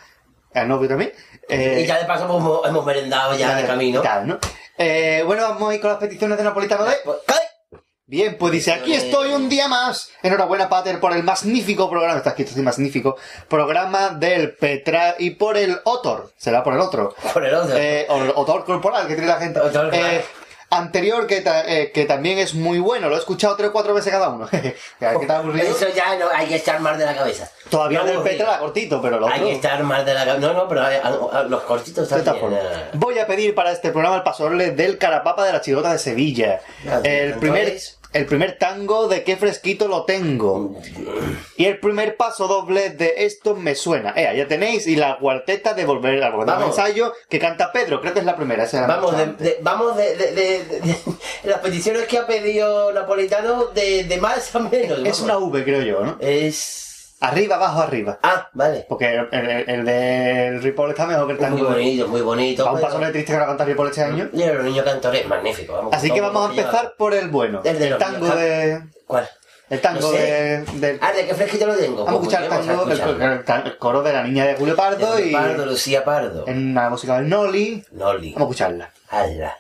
al 0.54 0.70
novio 0.70 0.88
también. 0.88 1.12
Eh, 1.50 1.82
y 1.84 1.88
ya 1.88 1.98
de 1.98 2.06
paso 2.06 2.28
pues, 2.28 2.40
hemos, 2.40 2.68
hemos 2.68 2.86
merendado 2.86 3.36
ya 3.36 3.56
de 3.56 3.66
camino. 3.66 4.02
tal, 4.02 4.28
¿no? 4.28 4.40
Eh, 4.78 5.24
bueno, 5.26 5.44
vamos 5.44 5.72
a 5.72 5.76
ir 5.76 5.82
con 5.82 5.90
las 5.90 6.00
peticiones 6.00 6.38
de 6.38 6.44
Napolitano 6.44 6.86
de... 6.86 6.96
Bien, 8.10 8.38
pues 8.40 8.52
dice, 8.52 8.72
aquí 8.72 8.96
estoy 8.96 9.34
un 9.34 9.50
día 9.50 9.68
más. 9.68 10.10
Enhorabuena, 10.24 10.68
Pater, 10.68 11.00
por 11.00 11.14
el 11.14 11.22
magnífico 11.22 11.88
programa, 11.92 12.18
está 12.18 12.32
escrito 12.32 12.54
así, 12.54 12.62
magnífico, 12.64 13.18
programa 13.48 14.10
del 14.10 14.56
Petra 14.56 15.14
y 15.20 15.30
por 15.32 15.58
el 15.58 15.80
Otor, 15.84 16.32
será 16.36 16.64
por 16.64 16.74
el 16.74 16.80
otro. 16.80 17.14
Por 17.32 17.46
el 17.46 17.54
otro. 17.54 17.78
Eh, 17.78 18.08
o 18.10 18.24
el 18.24 18.32
Otor 18.34 18.66
corporal 18.66 19.08
que 19.08 19.14
tiene 19.14 19.28
la 19.28 19.38
gente. 19.38 19.60
Eh, 19.94 20.26
anterior, 20.72 21.26
que, 21.28 21.42
ta- 21.42 21.66
eh, 21.68 21.92
que 21.92 22.06
también 22.06 22.38
es 22.38 22.54
muy 22.54 22.80
bueno, 22.80 23.10
lo 23.10 23.16
he 23.16 23.20
escuchado 23.20 23.56
tres 23.56 23.70
o 23.70 23.72
cuatro 23.74 23.94
veces 23.94 24.12
cada 24.12 24.30
uno. 24.30 24.48
¿Qué? 24.52 24.76
Eso 25.64 25.88
ya 25.96 26.16
no, 26.18 26.26
hay 26.34 26.48
que 26.48 26.56
estar 26.56 26.80
más 26.80 26.98
de 26.98 27.06
la 27.06 27.16
cabeza. 27.16 27.50
Todavía 27.70 28.04
No, 28.04 28.14
no, 28.14 28.24
Petra 28.24 28.48
era 28.50 28.60
cortito, 28.60 29.02
pero 29.02 29.20
lo 29.20 29.28
Hay 29.28 29.34
otro... 29.36 29.46
que 29.48 29.54
estar 29.54 29.84
más 29.84 30.06
de 30.06 30.14
la 30.14 30.26
cabeza. 30.26 30.48
No, 30.48 30.54
no, 30.54 30.68
pero 30.68 30.82
hay- 30.86 30.98
a- 30.98 31.40
a- 31.40 31.44
los 31.44 31.62
cortitos 31.64 32.08
también. 32.10 32.54
eh. 32.54 32.90
Voy 32.94 33.18
a 33.20 33.28
pedir 33.28 33.54
para 33.56 33.72
este 33.72 33.92
programa 33.92 34.18
el 34.18 34.24
pasodoble 34.24 34.72
del 34.72 34.98
Carapapa 34.98 35.46
de 35.46 35.54
la 35.54 35.62
Chirigota 35.62 35.92
de 35.92 36.00
Sevilla. 36.00 36.62
El 37.04 37.32
¿tanto 37.32 37.40
primer? 37.40 37.78
El 38.12 38.26
primer 38.26 38.58
tango 38.58 39.08
de 39.08 39.24
qué 39.24 39.38
fresquito 39.38 39.88
lo 39.88 40.06
tengo. 40.06 40.76
Y 41.58 41.66
el 41.66 41.80
primer 41.80 42.18
paso 42.18 42.48
doble 42.48 42.90
de 42.90 43.14
esto 43.18 43.56
me 43.56 43.76
suena. 43.76 44.14
Eh, 44.16 44.36
ya 44.36 44.48
tenéis. 44.48 44.88
Y 44.88 44.96
la 44.96 45.18
cuarteta 45.20 45.74
de 45.74 45.86
volver 45.86 46.24
al 46.24 46.34
Vamos. 46.34 46.70
ensayo 46.70 47.14
que 47.30 47.40
canta 47.40 47.72
Pedro. 47.72 48.02
Creo 48.02 48.14
que 48.14 48.20
es 48.20 48.26
la 48.26 48.36
primera. 48.36 48.64
esa 48.64 48.80
era 48.80 48.88
la 48.88 48.96
Vamos, 48.96 49.18
de, 49.38 49.60
vamos 49.62 49.96
de, 49.98 50.64
las 51.44 51.60
peticiones 51.60 52.04
que 52.08 52.18
ha 52.18 52.26
pedido 52.26 52.92
Napolitano 52.94 53.66
de, 53.68 54.04
de 54.06 54.18
más 54.18 54.56
a 54.56 54.60
menos. 54.60 55.00
Es 55.06 55.20
una 55.20 55.38
V, 55.38 55.64
creo 55.64 55.82
yo, 55.82 56.04
¿no? 56.04 56.18
Es. 56.20 56.89
Arriba, 57.22 57.58
abajo, 57.58 57.82
arriba. 57.82 58.18
Ah, 58.24 58.48
vale. 58.54 58.86
Porque 58.88 59.14
el, 59.14 59.28
el, 59.32 59.70
el 59.70 59.86
del 59.86 60.62
Ripoll 60.64 60.92
está 60.92 61.06
mejor 61.06 61.28
que 61.28 61.34
el 61.34 61.40
tango. 61.40 61.58
Muy 61.58 61.68
bonito, 61.68 62.08
muy 62.08 62.22
bonito. 62.22 62.64
Va 62.66 62.72
un 62.72 62.78
pero- 62.78 62.88
paso 62.88 63.00
de 63.00 63.12
triste 63.12 63.34
que 63.34 63.38
va 63.38 63.44
a 63.44 63.48
cantar 63.48 63.68
Ripoll 63.68 63.88
este 63.90 64.04
año. 64.04 64.30
Y 64.32 64.44
los 64.46 64.64
niños 64.64 64.86
cantores, 64.86 65.28
magnífico. 65.28 65.74
Vamos, 65.74 65.94
Así 65.94 66.10
que 66.12 66.22
vamos 66.22 66.50
a 66.50 66.54
lleva. 66.54 66.68
empezar 66.70 66.94
por 66.98 67.14
el 67.14 67.28
bueno. 67.30 67.62
El 67.66 67.78
de 67.78 67.84
El 67.86 67.90
los 67.92 68.00
tango 68.00 68.20
niños. 68.20 68.36
de. 68.38 68.82
¿Cuál? 69.06 69.30
El 69.70 69.82
tango 69.82 70.00
No 70.02 70.08
sé. 70.12 70.18
de, 70.18 70.58
del 70.80 71.00
Ah, 71.02 71.12
de 71.12 71.28
qué 71.28 71.36
fresquito 71.36 71.68
lo 71.68 71.76
tengo. 71.76 72.06
Vamos 72.06 72.08
a 72.08 72.12
Pues 72.24 72.34
escuchar 72.34 72.44
el 72.44 72.50
tango, 72.50 72.84
el, 72.86 72.92
escucharlo. 72.94 73.26
el- 73.26 73.32
el- 73.66 73.68
el 73.72 73.78
coro 73.78 74.02
de 74.02 74.14
la 74.14 74.24
niña 74.24 74.46
de 74.48 74.56
Julio 74.56 74.76
Pardo 74.76 75.16
De 75.18 75.28
y 75.28 75.32
Pardo, 75.34 75.66
Lucía 75.66 76.04
Pardo. 76.06 76.46
en 76.48 76.72
una 76.72 76.90
música 76.90 77.18
del 77.20 77.30
Noli. 77.30 77.84
Noli. 77.92 78.34
Vamos 78.34 78.48
a 78.48 78.50
escucharla. 78.52 78.92
Hazla. 79.10 79.58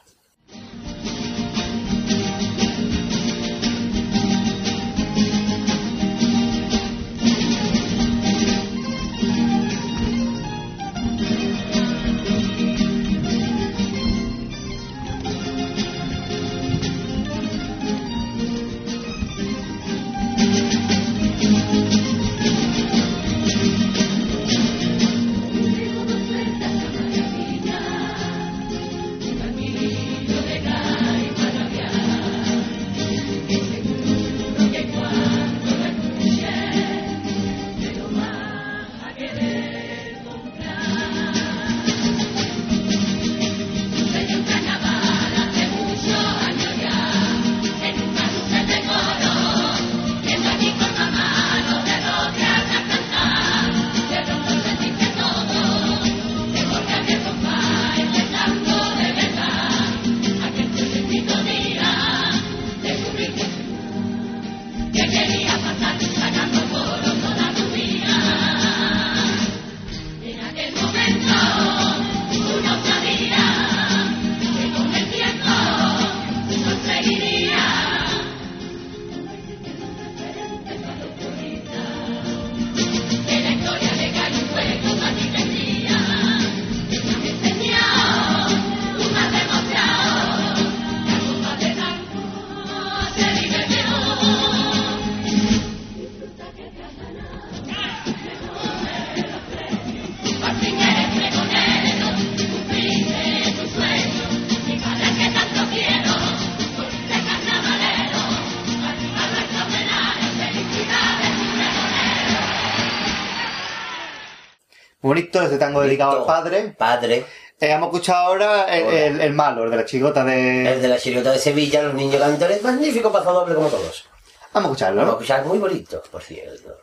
Bonito 115.20 115.42
ese 115.44 115.58
tango 115.58 115.82
dedicado 115.82 116.20
al 116.20 116.26
padre. 116.26 116.74
Padre. 116.78 117.26
Eh, 117.60 117.72
hemos 117.74 117.88
escuchado 117.88 118.28
ahora 118.28 118.66
el, 118.74 118.86
el- 118.94 119.22
el 119.22 119.34
malo, 119.34 119.66
el 119.66 119.72
de 119.72 119.76
la 119.78 119.86
chigota 119.86 120.24
de. 120.24 120.74
El 120.74 120.82
de 120.82 120.88
la 120.88 120.98
chirigota 120.98 121.32
de 121.32 121.40
Sevilla, 121.40 121.82
los 121.84 121.94
niños 121.94 122.22
cantores, 122.22 122.64
magnífico 122.64 123.12
paso 123.12 123.34
doble 123.34 123.56
como 123.56 123.68
todos. 123.68 124.06
Vamos 124.54 124.70
a 124.70 124.72
escucharlo. 124.72 125.02
Vamos 125.02 125.10
a 125.10 125.16
¿no? 125.18 125.22
escuchar, 125.22 125.46
muy 125.46 125.58
bonito, 125.60 126.02
por 126.12 126.24
cierto. 126.24 126.80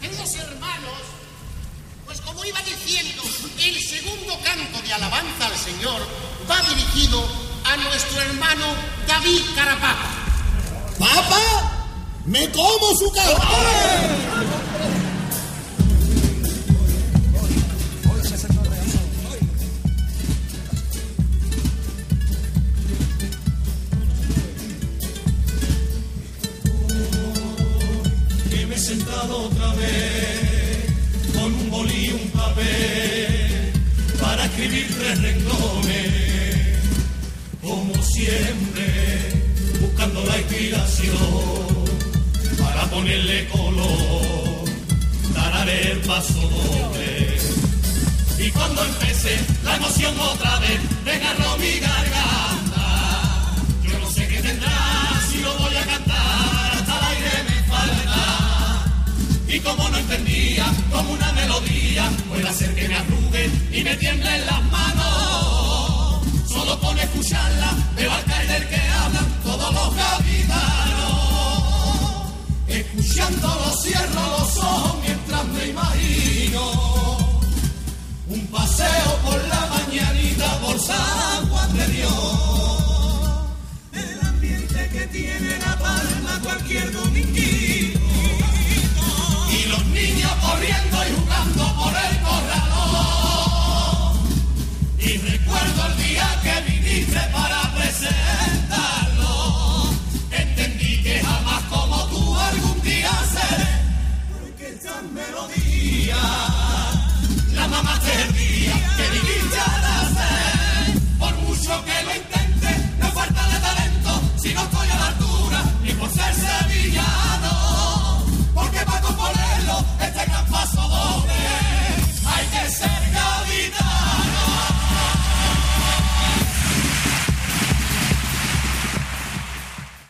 Queridos 0.00 0.34
hermanos, 0.36 1.00
pues 2.06 2.20
como 2.20 2.44
iba 2.44 2.60
diciendo, 2.60 3.22
el 3.58 3.80
segundo 3.82 4.34
canto 4.44 4.80
de 4.86 4.92
alabanza 4.92 5.46
al 5.46 5.56
Señor 5.56 6.00
va 6.48 6.60
dirigido 6.68 7.20
a 7.64 7.76
nuestro 7.76 8.20
hermano 8.22 8.66
David 9.08 9.42
Carapapa. 9.56 10.08
¡Papa! 10.98 11.72
¡Me 12.26 12.48
como 12.50 12.94
su 12.96 13.10
cabeza! 13.12 13.42
Me 29.24 29.32
otra 29.32 29.72
vez 29.74 30.84
con 31.34 31.54
un 31.54 31.70
bolí 31.70 32.06
y 32.06 32.10
un 32.10 32.30
papel 32.30 33.72
para 34.20 34.44
escribir 34.44 34.86
tres 34.98 35.22
renglones, 35.22 36.78
como 37.62 37.94
siempre, 38.02 38.86
buscando 39.80 40.24
la 40.24 40.38
inspiración 40.38 41.16
para 42.58 42.82
ponerle 42.90 43.48
color, 43.48 44.64
daré 45.34 45.92
el 45.92 45.98
paso 46.00 46.40
doble. 46.40 47.38
Y 48.38 48.50
cuando 48.50 48.84
empecé 48.84 49.38
la 49.64 49.76
emoción 49.76 50.14
otra 50.20 50.58
vez, 50.58 50.80
desgarró 51.04 51.56
mi 51.58 51.78
garganta. 51.78 52.65
y 59.56 59.60
como 59.60 59.88
no 59.88 59.96
entendía, 59.96 60.66
como 60.92 61.12
una 61.12 61.32
melodía, 61.32 62.10
puede 62.28 62.46
hacer 62.46 62.74
que 62.74 62.88
me 62.88 62.94
arrugue 62.94 63.50
y 63.72 63.82
me 63.84 63.96
tiemblen 63.96 64.44
las 64.44 64.62
manos. 64.64 66.20
Solo 66.46 66.78
con 66.80 66.98
escucharla 66.98 67.72
veo 67.96 68.12
al 68.12 68.24
caer 68.24 68.68
que 68.68 68.76
hablan 68.76 69.26
todos 69.42 69.72
los 69.72 69.94
capitanos. 69.94 71.16
Escuchándolo 72.68 73.76
cierro 73.82 74.30
los 74.38 74.58
ojos 74.58 74.96
mientras 75.02 75.44
me 75.46 75.68
imagino 75.68 77.16
un 78.28 78.46
paseo 78.48 79.18
por 79.24 79.48
la 79.48 79.66
mañanita 79.74 80.58
por 80.60 80.78
San 80.78 81.48
Juan 81.48 81.78
de 81.78 81.86
Dios. 81.88 82.12
El 83.92 84.26
ambiente 84.26 84.88
que 84.92 85.06
tiene 85.06 85.58
la 85.58 85.78
palma 85.78 86.40
cualquier 86.42 86.92
domingo 86.92 87.55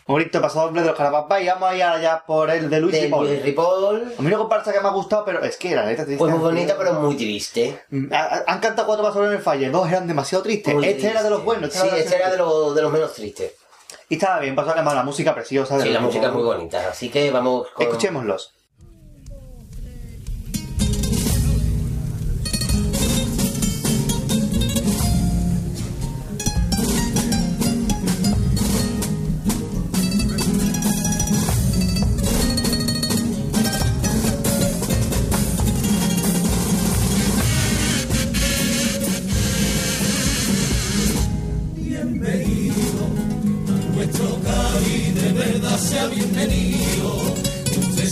Bonito 0.07 0.41
pasado 0.41 0.67
doble 0.67 0.81
de 0.81 0.87
los 0.87 0.95
carapapás 0.95 1.41
y 1.41 1.47
vamos 1.47 1.69
a 1.69 1.73
ir 1.75 2.01
ya 2.01 2.23
por 2.25 2.49
el 2.49 2.69
de 2.69 2.79
Luis 2.79 2.93
De 2.93 3.01
Ripoll. 3.01 3.27
Luis 3.27 3.43
Ripoll. 3.43 4.13
A 4.17 4.21
mí 4.21 4.27
una 4.27 4.37
comparsa 4.37 4.71
que 4.71 4.79
me 4.79 4.87
ha 4.87 4.91
gustado, 4.91 5.25
pero 5.25 5.43
es 5.43 5.57
que 5.57 5.75
la 5.75 5.85
letra 5.85 6.05
triste. 6.05 6.17
Pues 6.19 6.31
muy 6.31 6.41
bonita, 6.41 6.75
pero 6.77 6.93
muy 6.93 7.15
triste. 7.17 7.81
Mm, 7.89 8.13
ha- 8.13 8.17
ha- 8.25 8.43
Han 8.47 8.59
cantado 8.61 8.87
cuatro 8.87 9.03
pasos 9.05 9.25
en 9.27 9.33
el 9.33 9.39
falle, 9.39 9.69
dos 9.69 9.87
eran 9.89 10.07
demasiado 10.07 10.43
tristes. 10.43 10.73
Muy 10.73 10.85
este 10.87 11.09
era 11.09 11.21
de 11.23 11.29
los 11.29 11.43
buenos. 11.43 11.73
Sí, 11.73 11.87
este 11.95 12.15
era 12.15 12.31
de, 12.31 12.37
los- 12.37 12.73
de 12.73 12.81
los 12.81 12.91
menos 12.91 13.13
tristes. 13.13 13.51
Y 14.09 14.13
estaba 14.15 14.39
bien, 14.39 14.55
pasó 14.55 14.71
además 14.71 14.95
la 14.95 15.03
música 15.03 15.35
preciosa. 15.35 15.77
de 15.77 15.83
Sí, 15.83 15.89
la 15.89 15.99
música 15.99 16.27
es 16.27 16.33
muy 16.33 16.43
bonita. 16.43 16.87
Así 16.89 17.09
que 17.09 17.29
vamos 17.29 17.67
con... 17.73 17.85
Escuchémoslos. 17.85 18.53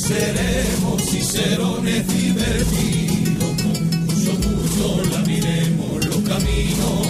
Seremos 0.07 1.02
y 1.14 1.22
serones 1.23 2.07
divertidos. 2.07 3.52
Con 3.64 3.73
mucho 4.06 4.34
gusto 4.48 4.86
lamiremos 5.11 6.06
los 6.06 6.22
caminos 6.30 7.07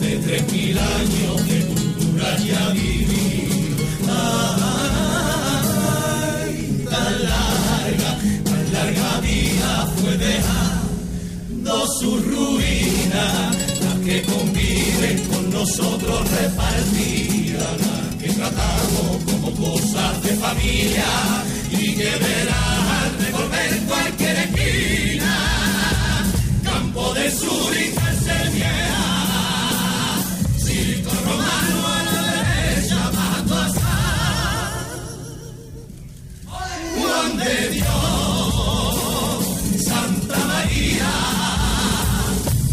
de 0.00 0.10
tres 0.16 0.52
mil 0.52 0.76
años 0.76 1.48
de 1.48 1.58
cultura 1.66 2.36
ya 2.38 2.70
vivido. 2.70 3.84
Ay, 5.28 6.54
tan 6.90 7.14
larga, 7.30 8.10
tan 8.44 8.72
larga 8.72 9.20
vida 9.20 9.72
fue 9.96 10.12
dejando 10.16 11.86
su 12.00 12.10
ruina 12.18 13.24
las 13.84 13.98
que 14.04 14.22
conviven 14.22 15.16
con 15.30 15.50
nosotros 15.50 16.18
repartidas, 16.30 17.76
las 17.86 18.16
que 18.20 18.28
tratamos 18.32 19.22
como 19.30 19.48
cosas 19.54 20.22
de 20.24 20.32
familia 20.34 21.06
y 21.92 21.96
que 21.96 22.10
verán 22.16 23.18
revolver 23.20 23.80
cualquier 23.88 24.36
esquina. 24.38 25.34
Campo 26.64 27.14
de 27.14 27.30
sur 27.30 27.76
y 27.76 27.90
cárcel 27.92 28.50
vieja, 28.50 30.18
circo 30.58 31.10
romano 31.26 31.86
a 31.86 32.02
la 32.08 32.22
derecha, 32.32 33.10
bajo 33.16 33.54
a 33.54 33.68
Juan 36.96 37.30
de 37.38 37.56
Dios, 37.70 38.54
Santa 39.84 40.38
María 40.46 41.12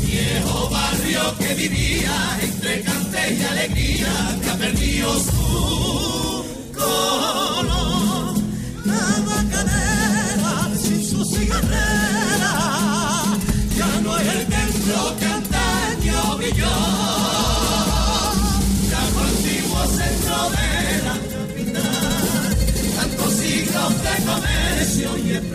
viejo 0.06 0.70
barrio 0.70 1.38
que 1.40 1.54
vivía 1.56 2.40
entre 2.42 2.82
cante 2.82 3.34
y 3.34 3.44
alegría, 3.44 4.14
que 4.42 4.50
ha 4.50 4.58
perdido 4.58 5.20
su 5.20 6.46
color. 6.74 7.49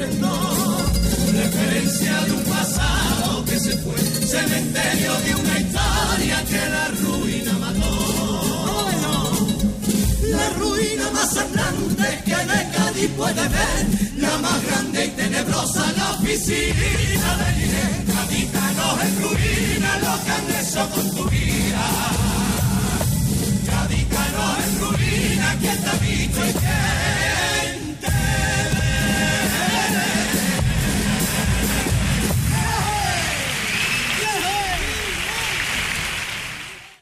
Esplendor 0.05 0.94
referencia 1.32 2.20
de 2.24 2.32
un 2.32 2.44
pasado 2.44 3.44
que 3.44 3.59
se 3.59 3.76
fue, 3.78 3.98
cementerio 3.98 5.12
de 5.24 5.35
una 5.35 5.59
historia 5.59 6.44
que 6.48 6.62
la 6.74 6.89
ruina 6.89 7.52
mató. 7.59 8.89
La 10.31 10.48
ruina 10.59 11.10
más 11.12 11.31
sangrante 11.32 12.22
que 12.24 12.36
de 12.36 12.70
Cádiz 12.74 13.10
puede 13.16 13.48
ver, 13.48 13.86
la 14.18 14.39
más 14.39 14.66
grande 14.66 15.06
y 15.06 15.09
tenebrosa, 15.10 15.93
la 15.97 16.10
oficina 16.12 17.31
de 17.40 17.52
Liré. 17.59 17.86
Gaditanos 18.06 19.05
en 19.06 19.22
ruina, 19.22 19.90
lo 20.05 20.14
que 20.24 20.31
han 20.36 20.47
hecho 20.60 20.90
con 20.90 21.10
tu 21.16 21.24
vida. 21.31 21.85
Gaditanos 23.66 24.59
en 24.64 24.81
ruina, 24.81 25.56
¿quién 25.60 25.78
te 25.82 25.90
ha 25.90 25.98
visto 25.98 26.40
y 26.47 26.52
quién 26.52 27.63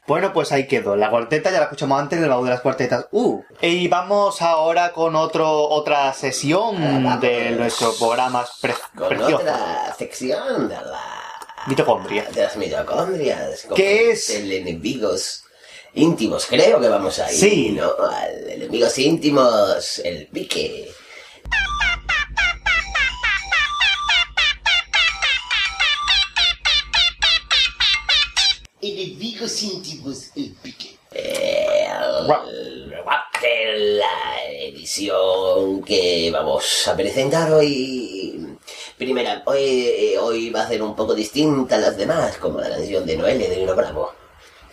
Bueno, 0.05 0.33
pues 0.33 0.51
ahí 0.51 0.67
quedó. 0.67 0.95
La 0.97 1.09
cuarteta 1.09 1.49
ya 1.49 1.59
la 1.59 1.63
escuchamos 1.65 1.99
antes 1.99 2.17
en 2.17 2.25
el 2.25 2.29
baúl 2.29 2.45
de 2.45 2.51
las 2.51 2.61
cuartetas. 2.61 3.07
Uh. 3.11 3.41
Y 3.61 3.87
vamos 3.87 4.41
ahora 4.41 4.91
con 4.91 5.15
otro 5.15 5.69
otra 5.69 6.13
sesión 6.13 7.19
de 7.21 7.51
nuestro 7.51 7.93
programa 7.93 8.45
pre 8.61 8.75
Con 8.97 9.07
precioso. 9.07 9.35
otra 9.37 9.95
sección 9.97 10.67
de 10.67 10.75
la... 10.75 11.01
Mitocondria. 11.67 12.25
De 12.33 12.43
las 12.43 12.57
mitocondrias. 12.57 13.63
con 13.63 13.77
¿Qué 13.77 14.11
es? 14.11 14.29
El 14.29 14.51
enemigos 14.51 15.45
íntimos, 15.93 16.47
creo 16.47 16.81
que 16.81 16.89
vamos 16.89 17.19
a 17.19 17.31
ir. 17.31 17.39
Sí. 17.39 17.69
¿no? 17.71 17.91
Al 18.05 18.49
enemigos 18.49 18.97
íntimos, 18.97 19.99
el 19.99 20.27
pique. 20.27 20.91
Enemigos 29.43 29.63
íntimos, 29.63 30.29
el 30.37 30.51
pique. 30.61 30.95
Eh, 31.11 31.85
el- 32.63 33.99
la 33.99 34.45
edición 34.49 35.83
que 35.83 36.31
vamos 36.31 36.87
a 36.87 36.95
presentar 36.95 37.51
hoy. 37.51 38.55
Primera, 38.97 39.43
hoy, 39.45 40.15
hoy 40.21 40.49
va 40.49 40.61
a 40.61 40.69
ser 40.69 40.81
un 40.81 40.95
poco 40.95 41.13
distinta 41.13 41.75
a 41.75 41.79
las 41.79 41.97
demás, 41.97 42.37
como 42.37 42.61
la 42.61 42.69
canción 42.69 43.05
de 43.05 43.17
Noelia 43.17 43.49
de 43.49 43.57
Nino 43.57 43.75
Bravo. 43.75 44.13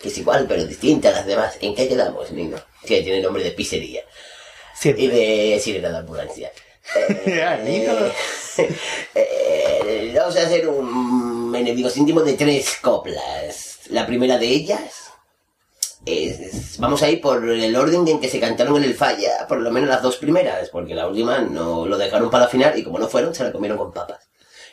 Que 0.01 0.07
es 0.07 0.17
igual, 0.17 0.45
pero 0.47 0.63
distinta 0.63 1.09
a 1.09 1.11
las 1.11 1.25
demás. 1.25 1.57
¿En 1.59 1.75
qué 1.75 1.89
quedamos, 1.89 2.31
Nino? 2.31 2.57
Que 2.85 3.01
tiene 3.01 3.19
nombre 3.21 3.43
de 3.43 3.51
pizzería. 3.51 4.03
Y 4.83 5.07
de 5.07 5.59
sirena 5.61 5.89
de 5.89 5.97
ambulancia. 5.97 6.49
Eh, 8.55 8.67
eh, 9.15 10.13
vamos 10.17 10.35
a 10.35 10.41
hacer 10.41 10.67
un 10.67 11.53
enemigos 11.55 11.95
íntimos 11.97 12.25
de 12.25 12.33
tres 12.33 12.77
coplas. 12.81 13.70
La 13.91 14.05
primera 14.07 14.37
de 14.37 14.47
ellas 14.47 15.11
es- 16.05 16.77
vamos 16.79 17.03
a 17.03 17.09
ir 17.09 17.21
por 17.21 17.47
el 17.47 17.75
orden 17.75 18.07
en 18.07 18.19
que 18.19 18.29
se 18.29 18.39
cantaron 18.39 18.77
en 18.77 18.83
el 18.85 18.95
falla, 18.95 19.45
por 19.47 19.59
lo 19.59 19.69
menos 19.71 19.89
las 19.89 20.01
dos 20.01 20.17
primeras, 20.17 20.69
porque 20.69 20.95
la 20.95 21.07
última 21.07 21.39
no 21.39 21.85
lo 21.85 21.97
dejaron 21.97 22.29
para 22.29 22.45
la 22.45 22.49
final 22.49 22.77
y 22.77 22.83
como 22.83 22.97
no 22.99 23.07
fueron, 23.07 23.35
se 23.35 23.43
la 23.43 23.51
comieron 23.51 23.77
con 23.77 23.91
papas. 23.93 24.27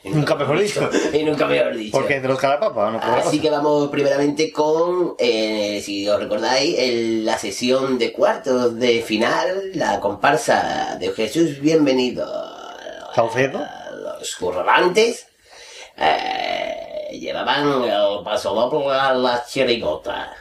Y 0.05 0.11
Nunca 0.11 0.37
mejor 0.37 0.59
dicho. 0.61 0.89
Y 1.13 1.25
nunca 1.25 1.47
mejor 1.47 1.77
dicho. 1.77 1.91
Porque 1.99 2.21
de 2.21 2.29
los 2.29 2.39
carapapas, 2.39 2.93
no 2.93 2.99
Así 3.01 3.41
que 3.41 3.51
vamos 3.51 3.89
primeramente 3.91 4.53
con, 4.53 5.15
eh, 5.19 5.83
si 5.85 6.09
os 6.09 6.21
recordáis, 6.21 6.79
el- 6.79 7.25
la 7.27 7.37
sesión 7.37 7.99
de 7.99 8.13
cuartos 8.13 8.79
de 8.79 9.03
final, 9.03 9.73
la 9.75 9.99
comparsa 10.01 10.97
de 11.01 11.11
Jesús 11.13 11.61
Bienvenido 11.61 12.25
a 13.65 14.17
los 14.21 14.37
currantes. 14.37 15.27
Eh, 15.97 16.05
eh, 16.07 16.88
llevaban 17.11 17.85
el 17.85 18.23
paso 18.25 18.55
doble 18.55 18.93
a 18.93 19.13
la 19.15 19.45
chirigota. 19.47 20.33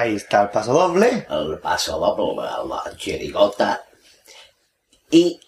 Ahí 0.00 0.16
está 0.16 0.44
el 0.44 0.48
paso 0.48 0.72
doble. 0.72 1.26
El 1.28 1.58
paso 1.58 1.98
doble 1.98 2.42
la 2.42 2.96
chirigota. 2.96 3.84
Y 5.10 5.38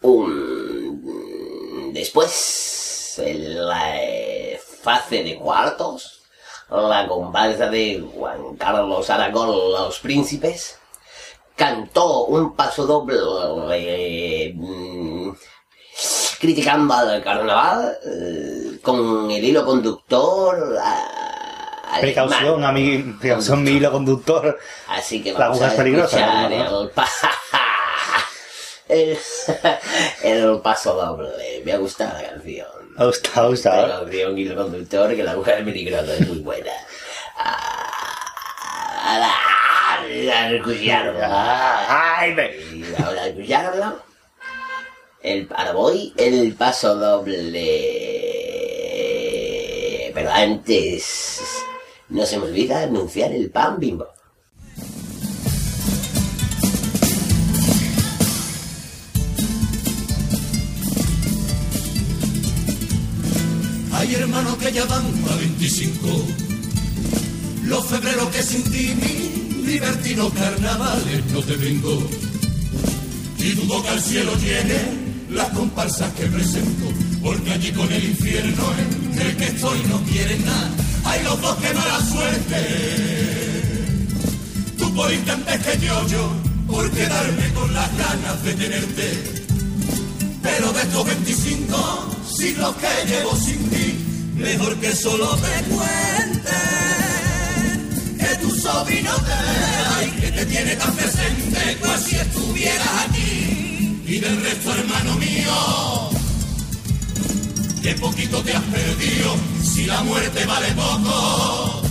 un... 0.00 1.92
después, 1.94 3.14
en 3.18 3.68
la 3.68 3.94
fase 4.82 5.22
de 5.22 5.36
cuartos, 5.36 6.22
la 6.70 7.06
comparsa 7.06 7.68
de 7.68 8.04
Juan 8.12 8.56
Carlos 8.56 9.08
Aragón, 9.10 9.50
Los 9.72 10.00
Príncipes, 10.00 10.78
cantó 11.54 12.24
un 12.24 12.56
paso 12.56 12.84
doble 12.84 14.54
mm, 14.56 15.30
criticando 16.40 16.94
al 16.94 17.22
carnaval 17.22 17.96
eh, 18.06 18.80
con 18.82 19.30
el 19.30 19.44
hilo 19.44 19.64
conductor 19.64 20.76
a- 20.82 21.28
Precaución, 22.00 22.64
alemán. 22.64 22.70
amigo. 22.70 23.18
Precaución, 23.20 23.62
mi 23.62 23.70
hilo 23.72 23.92
conductor. 23.92 24.58
Así 24.88 25.22
que 25.22 25.32
La 25.32 25.38
vamos 25.48 25.58
aguja 25.58 25.66
a 25.66 25.70
es 25.70 25.74
peligrosa. 25.76 26.48
el, 26.48 26.90
pa- 26.90 27.08
el, 28.88 29.18
el 30.22 30.60
paso 30.60 30.94
doble. 30.94 31.62
Me 31.64 31.72
ha 31.72 31.76
gustado 31.78 32.20
la 32.20 32.30
canción. 32.30 32.66
Ha 32.98 33.04
gustado, 33.06 33.40
ha 33.40 33.42
La 33.44 33.48
gustado. 33.50 34.00
canción 34.04 34.38
y 34.38 34.46
el 34.46 34.54
conductor, 34.54 35.16
que 35.16 35.22
la 35.22 35.30
aguja 35.32 35.56
es 35.58 35.64
peligrosa, 35.64 36.14
es 36.14 36.28
muy 36.28 36.38
buena. 36.40 36.72
Ah, 37.36 37.88
ah, 39.04 39.98
¿La 40.08 40.50
escucharon? 40.50 41.16
Ay, 41.22 42.34
me... 42.34 42.50
Ahora 43.04 43.26
escucharon. 43.28 43.94
El 45.22 45.46
para 45.46 45.72
voy, 45.72 46.12
el 46.16 46.52
paso 46.54 46.96
doble. 46.96 47.40
Pero 50.14 50.30
antes, 50.30 51.40
no 52.12 52.26
se 52.26 52.38
me 52.38 52.44
olvida 52.44 52.82
anunciar 52.82 53.32
el 53.32 53.50
pan 53.50 53.78
bimbo. 53.80 54.06
Hay 63.92 64.14
hermanos 64.14 64.56
que 64.58 64.72
ya 64.72 64.84
van 64.84 65.04
a 65.30 65.36
25. 65.36 66.08
Los 67.64 67.86
febreros 67.86 68.28
que 68.28 68.42
sin 68.42 68.62
ti 68.64 68.94
mi 69.00 69.64
libertinos 69.66 70.32
carnavales 70.34 71.24
no 71.32 71.40
te 71.40 71.56
vengo. 71.56 72.08
Y 73.38 73.50
dudo 73.54 73.82
que 73.82 73.88
al 73.88 74.00
cielo 74.00 74.32
llegue 74.36 74.80
las 75.30 75.48
comparsas 75.50 76.12
que 76.14 76.26
presento. 76.26 76.86
Porque 77.22 77.52
allí 77.52 77.72
con 77.72 77.90
el 77.90 78.04
infierno 78.04 78.64
en 78.78 79.18
el 79.18 79.36
que 79.36 79.44
estoy 79.44 79.80
no 79.88 80.00
quieren 80.02 80.44
nada. 80.44 80.91
Hay 81.04 81.22
los 81.22 81.40
dos 81.40 81.56
que 81.56 81.74
mala 81.74 82.00
suerte. 82.00 82.60
Tú 84.78 84.94
por 84.94 85.12
irte 85.12 85.30
antes 85.30 85.60
que 85.66 85.86
yo, 85.86 86.06
yo 86.08 86.32
por 86.66 86.90
quedarme 86.90 87.52
con 87.52 87.72
las 87.74 87.96
ganas 87.96 88.42
de 88.44 88.54
tenerte. 88.54 89.42
Pero 90.42 90.72
de 90.72 90.82
estos 90.82 91.06
25 91.06 92.16
siglos 92.36 92.74
que 92.76 93.06
llevo 93.08 93.36
sin 93.36 93.70
ti, 93.70 93.98
mejor 94.36 94.76
que 94.76 94.94
solo 94.94 95.36
te 95.36 95.64
cuente 95.64 96.52
que 98.22 98.36
tu 98.36 98.50
sobrino 98.54 99.14
te 99.16 99.36
vea 99.46 100.04
y 100.06 100.20
que 100.20 100.32
te 100.32 100.46
tiene 100.46 100.76
tan 100.76 100.94
presente, 100.94 101.76
cual 101.80 101.98
si 101.98 102.16
estuvieras 102.16 102.88
aquí. 103.08 104.02
Y 104.06 104.18
del 104.18 104.42
resto, 104.42 104.74
hermano 104.74 105.16
mío, 105.16 106.10
que 107.82 107.94
poquito 107.94 108.42
te 108.42 108.52
has 108.52 108.62
perdido, 108.62 109.36
si 109.72 109.86
la 109.86 110.02
muerte 110.02 110.44
vale 110.44 110.70
poco, 110.72 111.82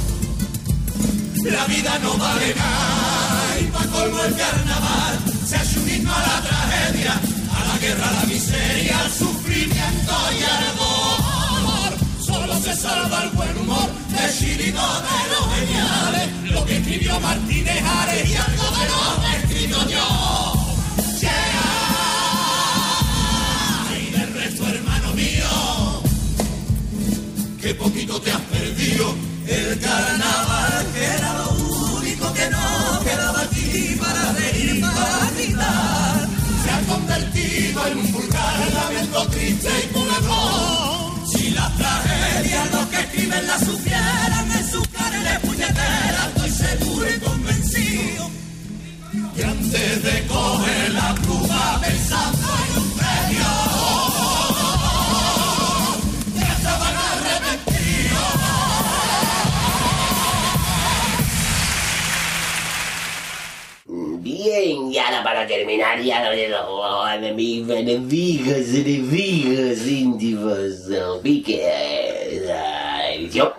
la 1.44 1.66
vida 1.66 1.98
no 2.04 2.16
vale 2.18 2.54
nada. 2.54 3.60
Y 3.60 3.64
pa' 3.66 3.88
colmo 3.88 4.24
el 4.24 4.36
carnaval 4.36 5.20
se 5.48 5.56
hace 5.56 5.80
un 5.80 5.90
himno 5.90 6.14
a 6.14 6.20
la 6.20 6.42
tragedia, 6.48 7.14
a 7.14 7.66
la 7.70 7.78
guerra, 7.80 8.08
a 8.08 8.14
la 8.14 8.24
miseria, 8.26 9.00
al 9.00 9.12
sufrimiento 9.12 10.14
y 10.40 10.44
al 10.44 10.76
dolor. 10.78 11.92
Solo 12.24 12.62
se 12.62 12.76
salva 12.76 13.24
el 13.24 13.30
buen 13.32 13.58
humor 13.58 13.90
de 14.10 14.38
Chirino 14.38 14.88
de 15.08 15.20
los 15.34 15.56
geniales, 15.56 16.52
lo 16.52 16.66
que 16.66 16.78
escribió 16.78 17.20
Martínez 17.20 17.84
Ares 17.84 18.30
y 18.30 18.36
algo 18.36 18.66
de 18.78 18.86
lo 18.92 19.04
que 19.22 19.38
escribo 19.38 19.90
yo. 19.90 20.51
poquito 27.76 28.20
te 28.22 28.32
has 28.32 28.42
perdido. 28.42 29.16
El 29.48 29.80
carnaval 29.80 30.86
que 30.94 31.04
era 31.04 31.34
lo 31.34 31.50
único 31.98 32.34
que 32.34 32.50
nos 32.50 33.00
quedaba 33.04 33.42
aquí 33.42 33.96
para 34.00 34.34
reír, 34.34 34.82
para 34.82 35.32
gritar. 35.36 36.28
Se 36.64 36.72
ha 36.72 36.82
convertido 36.94 37.88
en 37.88 37.98
un 37.98 38.12
vulgar 38.12 38.74
lamento 38.74 39.28
triste 39.28 39.70
y 39.84 39.88
culebrón. 39.94 41.28
Si 41.32 41.50
las 41.52 41.78
tragedias 41.78 42.72
los 42.72 42.86
que 42.88 43.00
escriben 43.00 43.48
las 43.48 43.62
supieran 43.64 44.52
en 44.52 44.72
sus 44.72 44.88
carnes 44.90 45.40
puñeteras, 45.40 46.28
estoy 46.36 46.52
seguro 46.52 47.06
y 47.10 47.20
convencido. 47.20 48.32
Que 49.36 49.44
antes 49.44 50.04
de 50.04 50.28
coger 50.28 50.92
la 50.94 51.16
pluma 51.16 51.80
pensamos 51.82 52.41
Para 65.24 65.46
terminar 65.46 66.02
ya 66.02 66.24
lo 66.24 66.32
de 66.32 66.50
los 66.50 67.12
enemigos, 67.14 67.78
enemigos, 67.78 68.74
enemigos 68.74 69.86
íntimos, 69.88 70.88
del 70.88 71.20
pique, 71.22 72.42
la 72.46 73.14
edición. 73.14 73.54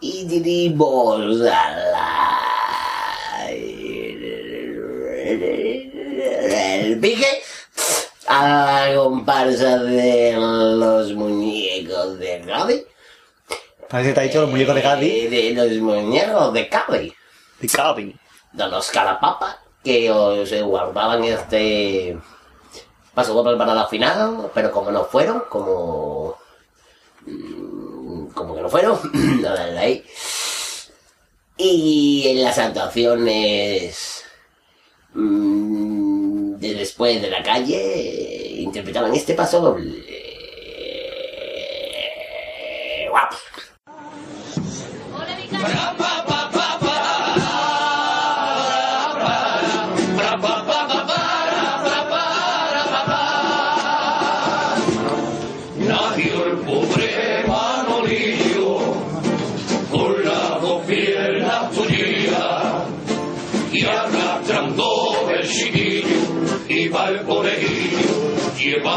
Y 0.00 0.24
dirigimos 0.24 1.40
a 1.42 1.70
la... 1.70 2.40
el 3.48 3.68
pique, 7.00 7.42
a 8.26 8.88
la 8.88 8.96
comparsa 8.96 9.78
de 9.78 10.32
los 10.36 11.12
muñecos 11.12 12.18
de 12.18 12.40
Gaby. 12.40 12.82
Parece 13.88 14.10
que 14.10 14.14
te 14.14 14.20
ha 14.20 14.24
dicho 14.24 14.40
los 14.40 14.50
muñecos 14.50 14.74
de 14.74 14.82
Gaby. 14.82 15.10
Eh, 15.10 15.28
De 15.28 15.52
los 15.52 15.70
muñecos 15.78 16.52
de 16.52 16.64
Gaby. 16.64 17.14
De 17.60 17.68
Gaby. 17.68 18.16
De 18.52 18.68
los 18.68 18.90
calapapas 18.90 19.58
que 19.86 20.10
os 20.10 20.48
se 20.48 20.62
guardaban 20.62 21.22
este 21.22 22.18
paso 23.14 23.32
doble 23.34 23.56
para 23.56 23.72
la 23.72 23.86
final, 23.86 24.50
pero 24.52 24.72
como 24.72 24.90
no 24.90 25.04
fueron, 25.04 25.44
como 25.48 26.34
mm, 27.24 28.26
como 28.34 28.56
que 28.56 28.62
no 28.62 28.68
fueron, 28.68 28.98
nada 29.42 29.66
de 29.66 29.78
ahí. 29.78 30.04
Y 31.56 32.24
en 32.26 32.42
las 32.42 32.58
actuaciones 32.58 34.24
mm, 35.14 36.56
de 36.56 36.74
después 36.74 37.22
de 37.22 37.30
la 37.30 37.44
calle 37.44 38.56
interpretaban 38.58 39.14
este 39.14 39.34
paso 39.34 39.60
doble. 39.60 40.02
Guapo. 43.08 43.36
Nació 45.52 46.05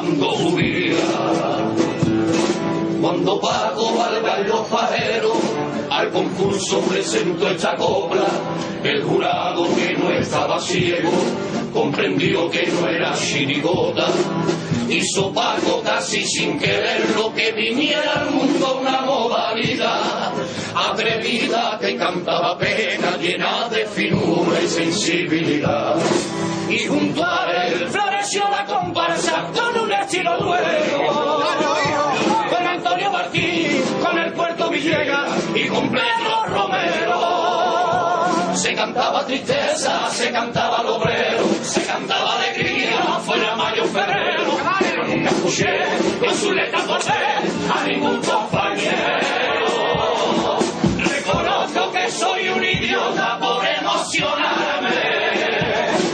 llevando 0.01 0.37
su 0.37 0.55
vida. 0.55 0.97
Cuando 3.01 3.39
Paco 3.39 3.93
valga 3.97 4.39
los 4.39 4.67
pajeros 4.67 5.37
al 5.89 6.09
concurso 6.11 6.81
presentó 6.81 7.49
esta 7.49 7.75
copla, 7.75 8.27
el 8.83 9.03
jurado 9.03 9.63
que 9.75 9.93
no 9.97 10.11
estaba 10.11 10.59
ciego 10.59 11.09
comprendió 11.73 12.49
que 12.49 12.67
no 12.67 12.87
era 12.87 13.13
chirigota. 13.15 14.07
Hizo 14.89 15.31
Paco 15.31 15.81
casi 15.83 16.25
sin 16.25 16.59
quererlo 16.59 17.33
que 17.33 17.51
viniera 17.51 18.21
al 18.21 18.31
mundo 18.31 18.79
una 18.81 19.01
modalidad 19.01 20.33
atrevida 20.75 21.77
que 21.79 21.95
cantaba 21.95 22.57
pena 22.57 23.15
llena 23.17 23.69
de 23.69 23.85
finura 23.85 24.59
y 24.61 24.67
sensibilidad. 24.67 25.95
Y 26.69 26.87
junto 26.87 27.23
a 27.23 27.51
él 27.65 27.87
floreció 27.89 28.43
la 28.49 28.65
comparsa 28.65 29.49
con 29.53 29.78
estilo 30.09 30.39
nuevo. 30.39 31.43
Con 32.49 32.67
Antonio 32.67 33.11
Martín, 33.11 33.83
con 34.01 34.17
el 34.17 34.33
Puerto 34.33 34.71
Villegas 34.71 35.29
y 35.53 35.67
con 35.67 35.91
Pedro 35.91 36.45
Romero. 36.47 38.55
Se 38.55 38.73
cantaba 38.73 39.23
tristeza, 39.27 40.09
se 40.09 40.31
cantaba 40.31 40.79
al 40.79 40.87
obrero, 40.87 41.43
se 41.61 41.85
cantaba 41.85 42.37
alegría, 42.37 43.19
fuera 43.23 43.55
mayo 43.55 43.85
febrero. 43.85 44.57
Pero 44.79 45.05
nunca 45.05 45.29
escuché 45.29 45.77
en 46.23 46.35
su 46.35 46.53
letra 46.53 46.79
por 46.79 46.99
a 46.99 47.83
ningún 47.87 48.19
compañero. 48.19 49.19
Reconozco 50.97 51.91
que 51.91 52.09
soy 52.09 52.49
un 52.49 52.63
idiota 52.63 53.37
por 53.39 53.63
emocionarme. 53.63 54.89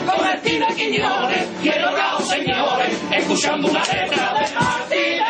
Con 0.05 0.21
Martina 0.21 0.67
Quiñones, 0.75 1.47
quiero 1.61 1.95
escuchando 3.35 3.67
una 3.67 3.81
letra 3.81 4.33
de 4.33 4.55
Martínez. 4.55 5.25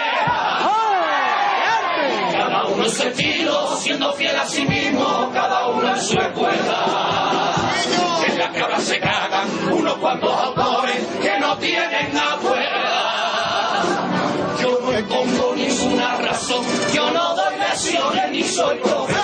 Cada 2.32 2.65
uno 2.68 2.84
en 2.84 2.91
su 2.91 3.03
estilo, 3.03 3.77
siendo 3.77 4.14
fiel 4.14 4.36
a 4.36 4.45
sí 4.45 4.64
mismo, 4.64 5.32
cada 5.34 5.68
uno 5.69 5.90
en 5.90 6.02
su 6.02 6.19
escuela. 6.19 7.56
En 8.27 8.38
la 8.38 8.52
que 8.52 8.82
se 8.82 8.99
cagan 8.99 9.48
unos 9.72 9.95
cuantos 9.95 10.32
autores 10.32 10.98
que 11.19 11.40
no 11.40 11.57
tienen 11.57 12.15
abuela. 12.15 13.15
Yo 14.61 14.80
no 14.82 15.07
pongo 15.07 15.56
ninguna 15.56 16.15
razón, 16.18 16.64
yo 16.94 17.10
no 17.10 17.36
doy 17.36 17.57
lecciones 17.57 18.32
ni 18.32 18.44
soy 18.44 18.77
profesor. 18.77 19.15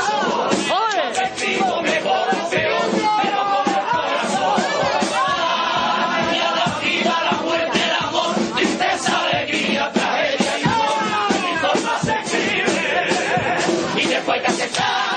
Y 14.02 14.08
después 14.08 14.42
que 14.42 14.48
aceptar 14.48 15.11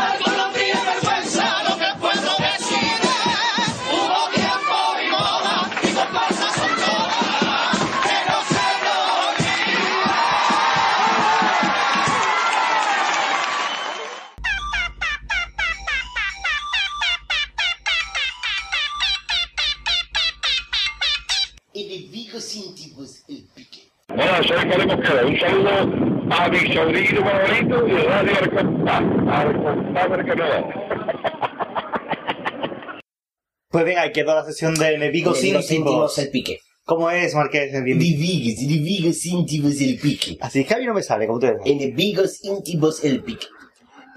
Pues 33.69 33.85
venga, 33.85 34.03
ahí 34.03 34.13
quedó 34.13 34.35
la 34.35 34.45
sesión 34.45 34.75
de 34.75 34.95
enemigos 34.95 35.43
íntimos. 35.43 36.19
el 36.19 36.31
pique. 36.31 36.61
¿Cómo 36.85 37.11
es, 37.11 37.35
Marqués? 37.35 37.73
Enemigos, 37.75 38.61
enemigos 38.63 39.25
íntimos, 39.27 39.81
el 39.81 39.99
pique. 39.99 40.37
Así 40.41 40.61
es 40.61 40.67
que 40.69 40.75
a 40.75 40.79
mí 40.79 40.85
no 40.87 40.95
me 40.95 41.03
sale, 41.03 41.27
como 41.27 41.41
tú 41.41 41.47
dices. 41.47 41.63
Enemigos 41.65 42.45
íntimos, 42.45 43.03
el 43.05 43.23
pique. 43.23 43.47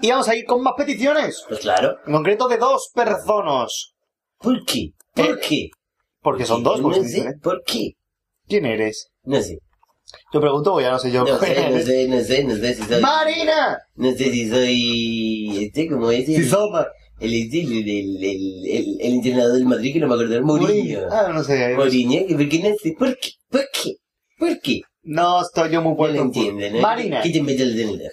Y 0.00 0.10
vamos 0.10 0.28
a 0.28 0.36
ir 0.36 0.44
con 0.44 0.62
más 0.62 0.74
peticiones. 0.76 1.44
Pues 1.48 1.60
claro. 1.60 1.96
En 2.06 2.12
concreto 2.12 2.46
de 2.46 2.58
dos 2.58 2.90
personas. 2.94 3.94
¿Por 4.38 4.64
qué? 4.64 4.90
¿Por 5.14 5.40
qué? 5.40 5.70
Porque 6.20 6.44
son 6.44 6.62
dos, 6.62 6.80
No 6.80 6.90
pues. 6.90 7.10
sé, 7.10 7.32
¿por 7.42 7.62
qué? 7.64 7.92
¿Quién 8.46 8.64
eres? 8.66 9.08
No 9.24 9.40
sé. 9.40 9.58
Yo 10.32 10.40
pregunto, 10.40 10.74
o 10.74 10.80
ya 10.80 10.90
no 10.90 10.98
sé 10.98 11.10
yo. 11.10 11.24
No 11.24 11.38
sé, 11.38 11.70
no 11.70 11.80
sé, 11.80 12.08
no 12.08 12.20
sé, 12.20 12.44
no 12.44 12.54
sé 12.56 12.74
si 12.74 12.82
soy... 12.82 13.00
¡Marina! 13.00 13.78
No 13.96 14.10
sé 14.12 14.30
si 14.30 14.48
soy... 14.48 15.64
Este, 15.64 15.88
¿cómo 15.88 16.10
es? 16.10 16.26
Si 16.26 16.44
soma. 16.44 16.86
El, 17.20 17.34
el, 17.34 17.50
el, 17.52 18.24
el, 18.24 18.70
el, 18.70 18.96
entrenador 19.00 19.54
del 19.54 19.64
Madrid 19.64 19.92
que 19.92 20.00
no 20.00 20.06
me 20.06 20.14
acuerdo, 20.14 20.40
Mourinho. 20.42 21.00
Ah, 21.10 21.30
no 21.34 21.42
sé. 21.42 21.74
Mourinho, 21.74 22.26
¿por 22.36 22.48
qué 22.48 22.58
no 22.60 22.76
sé? 22.80 22.94
¿Por 22.96 23.18
qué? 23.18 23.30
¿Por 23.50 23.68
qué? 23.72 23.96
¿Por 24.38 24.60
qué? 24.60 24.82
No 25.10 25.40
estoy 25.40 25.70
yo 25.70 25.80
muy 25.80 25.92
No 25.92 25.96
puesto 25.96 26.16
lo 26.16 26.22
en 26.22 26.32
fútbol. 26.34 26.48
entienden, 26.48 26.76
¿eh? 26.76 26.80
Marina. 26.82 27.22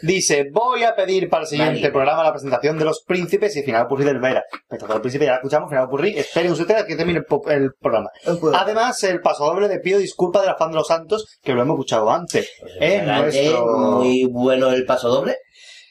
Dice, 0.02 0.46
voy 0.50 0.84
a 0.84 0.96
pedir 0.96 1.30
para 1.30 1.44
el 1.44 1.50
siguiente 1.50 1.74
Marina. 1.74 1.92
programa 1.92 2.24
la 2.24 2.32
presentación 2.32 2.78
de 2.78 2.86
los 2.86 3.04
príncipes 3.06 3.54
y 3.58 3.64
final 3.64 3.86
Purri 3.88 4.06
del 4.06 4.20
Vera. 4.20 4.44
Presentación 4.70 4.96
del 4.96 5.02
príncipe 5.02 5.26
ya 5.26 5.32
la 5.32 5.38
escuchamos, 5.38 5.70
final 5.70 5.90
Purri. 5.90 6.18
Esperen 6.18 6.54
ustedes 6.54 6.84
a 6.84 6.86
que 6.86 6.96
termine 6.96 7.20
el, 7.20 7.72
programa. 7.78 8.10
Además, 8.54 9.04
el 9.04 9.20
paso 9.20 9.44
doble 9.44 9.68
de 9.68 9.80
pido 9.80 10.00
disculpas 10.00 10.44
del 10.44 10.52
afán 10.52 10.70
de 10.70 10.76
los 10.76 10.88
santos, 10.88 11.26
que 11.42 11.52
lo 11.52 11.62
hemos 11.62 11.76
escuchado 11.76 12.10
antes. 12.10 12.50
Adelante, 12.80 13.44
nuestro... 13.44 13.66
Muy 13.66 14.26
bueno 14.32 14.72
el 14.72 14.86
paso 14.86 15.10
doble. 15.10 15.36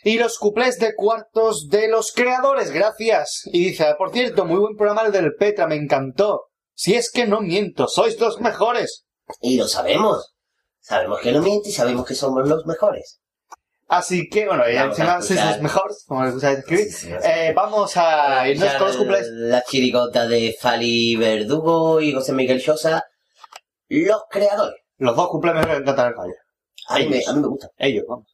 Y 0.05 0.16
los 0.18 0.39
cuplés 0.39 0.78
de 0.78 0.94
cuartos 0.94 1.68
de 1.68 1.89
los 1.89 2.12
creadores, 2.12 2.70
gracias. 2.70 3.43
Y 3.52 3.66
dice, 3.66 3.94
por 3.98 4.10
cierto, 4.10 4.47
muy 4.47 4.59
buen 4.59 4.76
programa 4.76 5.02
el 5.02 5.12
del 5.12 5.35
Petra, 5.35 5.66
me 5.66 5.76
encantó. 5.76 6.47
Si 6.74 6.94
es 6.94 7.10
que 7.10 7.26
no 7.26 7.43
miento, 7.43 7.89
sois 7.89 8.18
los 8.18 8.40
mejores. 8.40 9.05
Y 9.43 9.59
lo 9.59 9.68
sabemos. 9.68 10.34
Sabemos 10.85 11.20
que 11.23 11.32
no 11.32 11.40
miente 11.40 11.70
y 11.70 11.73
sabemos 11.73 12.06
que 12.06 12.15
somos 12.15 12.47
los 12.47 12.66
mejores. 12.66 13.19
Así 13.89 14.28
que, 14.28 14.47
bueno, 14.47 14.66
ella 14.66 14.82
Vamos 14.82 14.98
encima 14.98 15.19
escuchar. 15.19 15.52
los 15.52 15.62
mejores, 15.62 16.05
como 16.06 16.24
les 16.24 16.32
gusta 16.35 16.52
escribir. 16.52 16.89
Eh, 17.24 17.52
vamos 17.56 17.97
a 17.97 18.47
irnos 18.47 18.70
Ya 18.70 18.78
con 18.78 18.89
los 18.89 18.97
cumples. 18.98 19.27
La 19.28 19.62
chirigota 19.62 20.27
de 20.28 20.55
Fali 20.61 21.16
Verdugo 21.16 22.02
y 22.02 22.12
José 22.12 22.35
Miguel 22.35 22.61
Sosa, 22.61 23.02
los 23.89 24.23
creadores. 24.28 24.82
Los 24.98 25.16
dos 25.16 25.28
cumpleaños 25.31 25.66
que 25.66 25.85
cantan 25.85 26.09
el 26.09 26.15
fallo. 26.15 26.35
A 26.89 26.98
mí, 26.98 27.09
me, 27.09 27.23
a 27.27 27.32
mí 27.32 27.40
me 27.40 27.48
gusta. 27.48 27.70
Ellos, 27.78 28.05
vamos. 28.06 28.27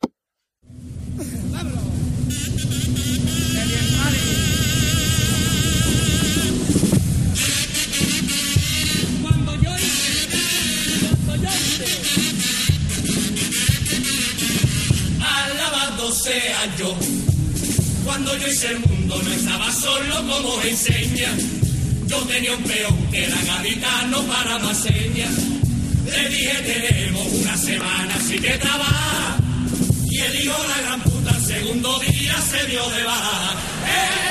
Alabado 16.00 16.12
sea 16.12 16.76
yo. 16.78 16.96
Cuando 18.04 18.36
yo 18.38 18.48
hice 18.48 18.68
el 18.68 18.80
mundo 18.80 19.20
no 19.22 19.32
estaba 19.32 19.70
solo 19.70 20.16
como 20.16 20.62
enseña. 20.62 21.28
Yo 22.06 22.16
tenía 22.22 22.56
un 22.56 22.62
peón 22.64 23.06
que 23.10 23.24
era 23.24 23.36
gaditano 23.42 24.22
para 24.22 24.58
más 24.60 24.78
señas. 24.78 25.30
Le 26.06 26.28
dije 26.28 26.54
tenemos 26.64 27.26
una 27.32 27.56
semana 27.56 28.14
así 28.14 28.38
que 28.38 28.56
trabaja. 28.58 29.36
Y 30.10 30.18
el 30.18 30.40
hijo 30.40 30.56
la 30.68 30.82
gran 30.82 31.00
puta 31.02 31.30
al 31.34 31.44
segundo 31.44 31.98
día 32.00 32.34
se 32.50 32.66
dio 32.66 32.88
de 32.90 33.04
baja. 33.04 33.56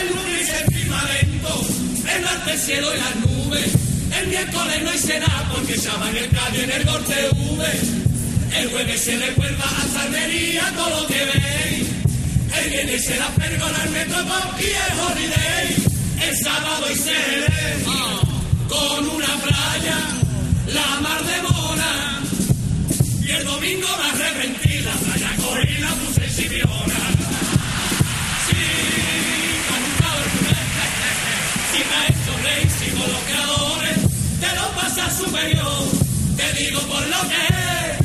El 0.01 0.07
lunes 0.07 0.49
el 0.49 0.73
firmamento, 0.73 1.67
el 2.15 2.21
martes 2.23 2.53
el 2.53 2.59
cielo 2.59 2.87
y 2.95 2.97
las 2.97 3.15
nubes. 3.15 3.69
El 4.19 4.27
miércoles 4.27 4.83
no 4.83 4.93
hice 4.93 5.19
nada 5.19 5.51
porque 5.53 5.77
llaman 5.77 6.17
el 6.17 6.29
calle 6.29 6.63
en 6.63 6.71
el 6.71 6.85
gol 6.85 7.03
TV. 7.05 8.08
El 8.55 8.69
jueves 8.69 9.01
se 9.01 9.17
recuerda 9.17 9.63
a 9.63 9.87
Salmería 9.93 10.71
todo 10.75 11.01
lo 11.01 11.07
que 11.07 11.25
veis. 11.25 11.87
El 12.61 12.69
viernes 12.69 13.05
se 13.05 13.17
la 13.17 13.27
pergola 13.29 13.83
el 13.83 13.89
Metropop 13.91 14.59
y 14.59 14.65
el 14.65 14.99
Holiday. 14.99 15.75
El 16.27 16.37
sábado 16.37 16.91
hice 16.91 17.11
el 17.11 17.83
con 18.67 19.09
una 19.09 19.33
playa, 19.43 19.97
la 20.67 20.99
mar 21.01 21.23
de 21.23 21.41
mona. 21.41 22.21
Y 23.21 23.31
el 23.31 23.45
domingo 23.45 23.87
la 23.87 24.09
arrepentí, 24.09 24.79
la 24.79 24.93
playa 24.93 25.29
y 25.63 25.81
la 25.81 25.89
puse 25.89 26.19
hecho 32.07 32.33
rey, 32.43 32.69
sigo 32.79 33.05
los 33.07 33.23
creadores, 33.29 33.97
te 34.39 34.55
lo 34.55 34.67
pasa 34.75 35.09
superior. 35.11 35.83
Te 36.37 36.63
digo 36.63 36.79
por 36.81 37.01
lo 37.07 37.21
que 37.29 37.53
es 37.53 37.98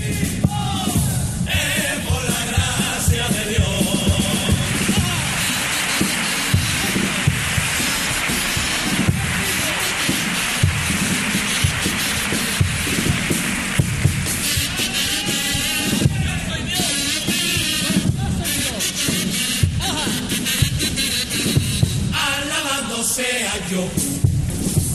sea 23.15 23.55
yo. 23.71 23.87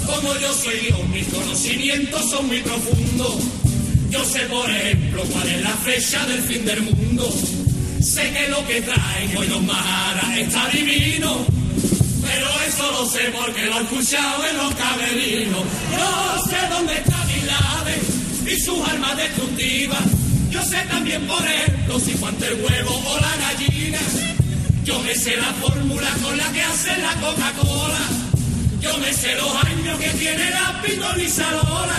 Como 0.05 0.35
yo 0.39 0.53
soy 0.53 0.77
Dios, 0.79 1.07
mis 1.07 1.27
conocimientos 1.27 2.29
son 2.29 2.47
muy 2.47 2.59
profundos. 2.59 3.35
Yo 4.09 4.25
sé, 4.25 4.39
por 4.41 4.69
ejemplo, 4.69 5.23
cuál 5.31 5.47
es 5.47 5.61
la 5.61 5.75
fecha 5.77 6.25
del 6.25 6.41
fin 6.41 6.65
del 6.65 6.81
mundo. 6.81 7.31
Sé 8.01 8.29
que 8.31 8.49
lo 8.49 8.65
que 8.67 8.81
traen 8.81 9.37
hoy 9.37 9.47
los 9.47 9.61
maharas 9.61 10.37
está 10.37 10.67
divino. 10.69 11.45
Pero 12.21 12.47
eso 12.67 12.91
lo 12.91 13.09
sé 13.09 13.31
porque 13.31 13.65
lo 13.67 13.79
he 13.79 13.83
escuchado 13.83 14.45
en 14.47 14.57
los 14.57 14.75
camerinos. 14.75 15.63
Yo 15.91 16.43
sé 16.49 16.57
dónde 16.69 16.93
está 16.95 17.25
Bin 17.25 18.53
y 18.53 18.59
sus 18.59 18.85
armas 18.89 19.15
destructivas. 19.15 20.03
Yo 20.49 20.61
sé 20.65 20.77
también, 20.89 21.25
por 21.25 21.41
ejemplo, 21.45 21.99
si 21.99 22.11
cuánto 22.13 22.45
el 22.45 22.55
huevo 22.55 23.01
o 23.07 23.19
la 23.19 23.35
gallina. 23.37 23.99
Yo 24.83 24.99
me 25.01 25.13
sé 25.15 25.35
la 25.37 25.53
fórmula 25.61 26.09
con 26.23 26.37
la 26.37 26.51
que 26.51 26.61
hacen 26.61 27.01
la 27.01 27.13
Coca-Cola. 27.15 28.05
Yo 28.81 28.97
me 28.97 29.13
sé 29.13 29.35
los 29.35 29.63
años 29.65 29.99
que 29.99 30.09
tiene 30.11 30.49
la 30.51 30.81
pintolizadora. 30.81 31.97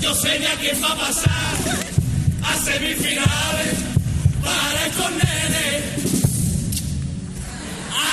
Yo 0.00 0.14
sé 0.14 0.40
ya 0.40 0.54
quién 0.60 0.82
va 0.82 0.92
a 0.92 0.96
pasar 0.96 1.54
a 2.42 2.56
semifinales 2.64 3.74
para 4.42 4.86
estos 4.86 5.10
nenes. 5.10 5.84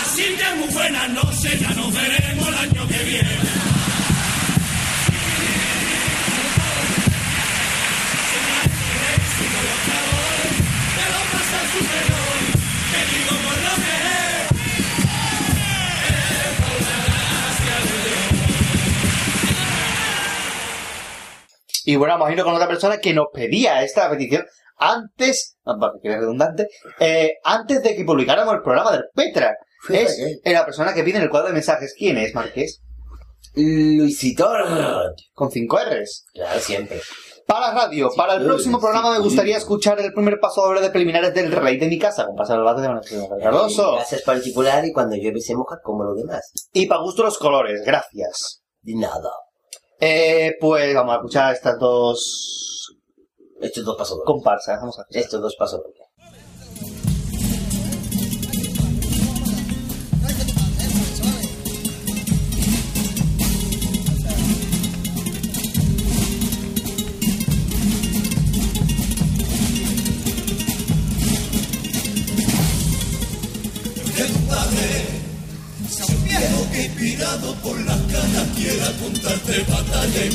Así 0.02 0.24
que 0.24 0.56
muy 0.60 0.74
buenas 0.74 1.10
noches, 1.10 1.60
ya 1.60 1.70
nos 1.70 1.94
veremos 1.94 2.48
el 2.48 2.56
año 2.56 2.88
que 2.88 3.04
viene. 3.04 3.48
Y 21.88 21.96
bueno, 21.96 22.16
vamos 22.16 22.28
a 22.28 22.32
irnos 22.32 22.46
con 22.46 22.54
otra 22.54 22.68
persona 22.68 22.98
que 22.98 23.14
nos 23.14 23.28
pedía 23.34 23.82
esta 23.82 24.10
petición 24.10 24.46
antes, 24.78 25.56
ah, 25.66 25.74
que 26.04 26.18
redundante, 26.18 26.68
eh, 27.00 27.36
antes 27.46 27.82
de 27.82 27.96
que 27.96 28.04
publicáramos 28.04 28.56
el 28.56 28.62
programa 28.62 28.92
del 28.92 29.06
Petra. 29.16 29.56
Es 29.90 30.20
la 30.44 30.66
persona 30.66 30.94
que 30.94 31.02
pide 31.04 31.16
en 31.18 31.24
el 31.24 31.30
cuadro 31.30 31.48
de 31.48 31.54
mensajes. 31.54 31.96
¿Quién 31.98 32.18
es, 32.18 32.36
Marqués? 32.36 32.82
Luisito. 33.56 34.52
Con 35.34 35.50
cinco 35.50 35.80
R's. 35.80 36.26
Claro, 36.34 36.60
siempre. 36.60 37.00
Para 37.48 37.74
radio, 37.74 38.10
para 38.16 38.36
el 38.36 38.44
próximo 38.44 38.78
programa 38.78 39.12
me 39.14 39.20
gustaría 39.20 39.56
escuchar 39.56 39.98
el 40.02 40.12
primer 40.14 40.38
paso 40.40 40.62
doble 40.66 40.82
de 40.82 40.90
preliminares 40.90 41.34
del 41.34 41.50
rey 41.52 41.78
de 41.78 41.88
mi 41.88 41.98
casa, 41.98 42.26
con 42.26 42.36
pasar 42.36 42.62
bate 42.62 42.82
de 42.82 42.90
Manuel 42.90 43.06
Cardoso. 43.42 43.94
Mi 43.94 43.98
casa 44.00 44.16
es 44.18 44.22
particular 44.24 44.84
y 44.86 44.92
cuando 44.92 45.16
llueve 45.16 45.40
se 45.40 45.56
moja 45.56 45.80
como 45.82 46.04
lo 46.04 46.14
demás. 46.14 46.52
Y 46.74 46.88
para 46.88 47.02
gusto 47.02 47.24
los 47.24 47.38
colores, 47.38 47.82
gracias. 47.86 48.62
De 48.82 48.96
nada. 48.96 49.32
Eh, 50.00 50.56
pues 50.60 50.94
vamos 50.94 51.14
a 51.14 51.16
escuchar 51.18 51.54
estas 51.54 51.80
dos 51.80 52.94
Estos 53.62 53.86
dos 53.86 53.96
pasos 53.96 54.18
dobles. 54.18 54.26
comparsas. 54.26 54.80
Vamos 54.82 55.00
a 55.00 55.02
escuchar. 55.04 55.24
Estos 55.24 55.42
dos 55.42 55.56
pasos 55.58 55.80
dobles. 55.82 56.07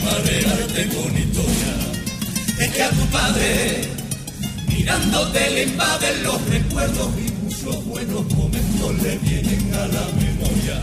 Marearte 0.05 0.89
con 0.95 1.19
historia. 1.19 1.73
Es 2.59 2.71
que 2.73 2.83
a 2.83 2.91
tu 2.91 3.05
padre 3.07 3.89
mirándote 4.69 5.51
le 5.51 5.63
invaden 5.65 6.23
los 6.23 6.49
recuerdos 6.49 7.09
y 7.19 7.33
muchos 7.43 7.85
buenos 7.87 8.25
momentos 8.35 9.03
le 9.03 9.19
vienen 9.19 9.75
a 9.75 9.87
la 9.89 10.07
memoria. 10.23 10.79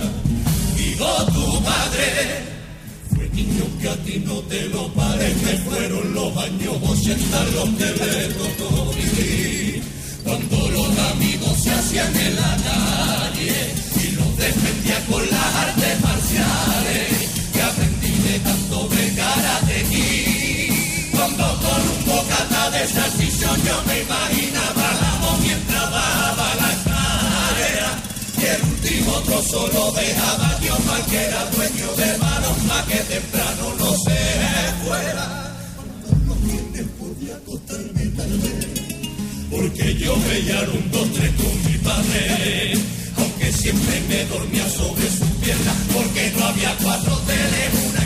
Digo 0.76 1.26
tu 1.28 1.64
padre 1.64 2.10
fue 3.16 3.30
niño 3.30 3.66
que 3.80 3.90
a 3.90 3.96
ti 4.04 4.24
no 4.26 4.40
te 4.52 4.68
lo 4.68 4.94
parece, 4.94 5.58
fueron 5.70 6.14
los 6.14 6.38
años 6.38 6.76
80 6.84 7.44
los 7.56 7.70
que 7.78 7.86
le 7.86 8.28
tocó 8.34 8.92
vivir. 8.94 9.84
Cuando 10.26 10.70
los 10.72 11.00
amigos 11.14 11.58
se 11.64 11.72
hacían 11.72 12.16
en 12.16 12.36
la 12.36 12.58
calle 12.68 13.56
y 14.04 14.12
los 14.12 14.38
defendía 14.38 15.00
con 15.10 15.22
las 15.30 15.56
artes 15.56 16.02
marciales 16.02 17.19
de 18.30 18.40
tanto 18.40 18.88
de 18.90 19.14
karate 19.16 19.84
Kid. 19.90 20.74
Cuando 21.12 21.46
con 21.64 21.82
un 21.94 22.02
bocata 22.06 22.70
de 22.70 22.88
salchichón 22.88 23.58
yo 23.68 23.76
me 23.88 24.02
imaginaba 24.06 24.88
la 25.02 25.12
voz 25.22 25.40
mientras 25.42 25.92
daba 25.98 26.48
la 26.62 26.70
escalera 26.78 27.90
y 28.38 28.46
el 28.54 28.62
último 28.74 29.14
trozo 29.26 29.68
lo 29.74 29.92
dejaba 29.94 30.58
Dios 30.62 30.80
mal 30.86 31.04
que 31.10 31.20
era 31.26 31.46
dueño 31.56 31.88
de 32.02 32.18
manos 32.20 32.64
más 32.70 32.84
que 32.86 33.00
temprano 33.14 33.64
no 33.80 33.92
se 34.06 34.20
fuera. 34.84 35.26
Los 36.28 36.88
podía 37.00 37.36
acostarme 37.36 38.06
tarde 38.18 38.80
porque 39.50 39.96
yo 39.96 40.16
veía 40.28 40.60
un 40.78 40.92
dos, 40.92 41.08
tres 41.14 41.32
con 41.32 41.56
mi 41.66 41.78
padre, 41.80 42.74
aunque 43.18 43.52
siempre 43.52 44.02
me 44.08 44.26
dormía 44.26 44.70
sobre 44.70 45.10
su 45.10 45.26
pierna, 45.42 45.74
porque 45.92 46.32
no 46.38 46.46
había 46.46 46.76
cuatro 46.78 47.18
teles, 47.26 47.99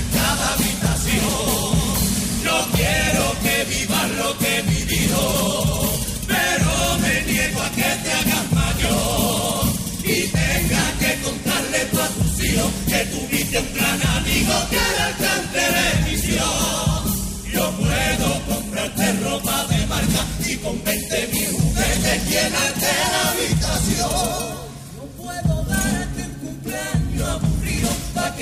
no 2.44 2.58
quiero 2.76 3.26
que 3.44 3.66
vivas 3.66 4.10
lo 4.12 4.38
que 4.38 4.64
mi 4.64 4.82
dijo, 4.84 5.94
pero 6.28 6.98
me 7.02 7.22
niego 7.32 7.62
a 7.62 7.70
que 7.72 7.90
te 8.04 8.12
hagas 8.12 8.52
mayor 8.52 9.66
y 10.04 10.28
tengas 10.28 10.92
que 11.00 11.22
contarle 11.22 11.80
tú 11.92 12.00
a 12.00 12.08
tus 12.08 12.44
hijos 12.44 12.72
que 12.88 13.06
tuviste 13.06 13.60
un 13.60 13.74
gran 13.74 14.02
amigo 14.18 14.54
que 14.70 14.78
era 14.78 15.08
el 15.10 15.16
cáncer 15.18 15.74
de. 15.74 15.94
Yo 17.54 17.72
puedo 17.78 18.42
comprarte 18.48 19.14
ropa 19.24 19.66
de 19.68 19.86
marca 19.86 20.26
y 20.46 20.56
con 20.58 20.84
20 20.84 21.28
mil 21.28 21.52
juguetes 21.52 22.30
llenarte 22.30 22.88
la 23.12 23.30
habitación. 23.30 24.53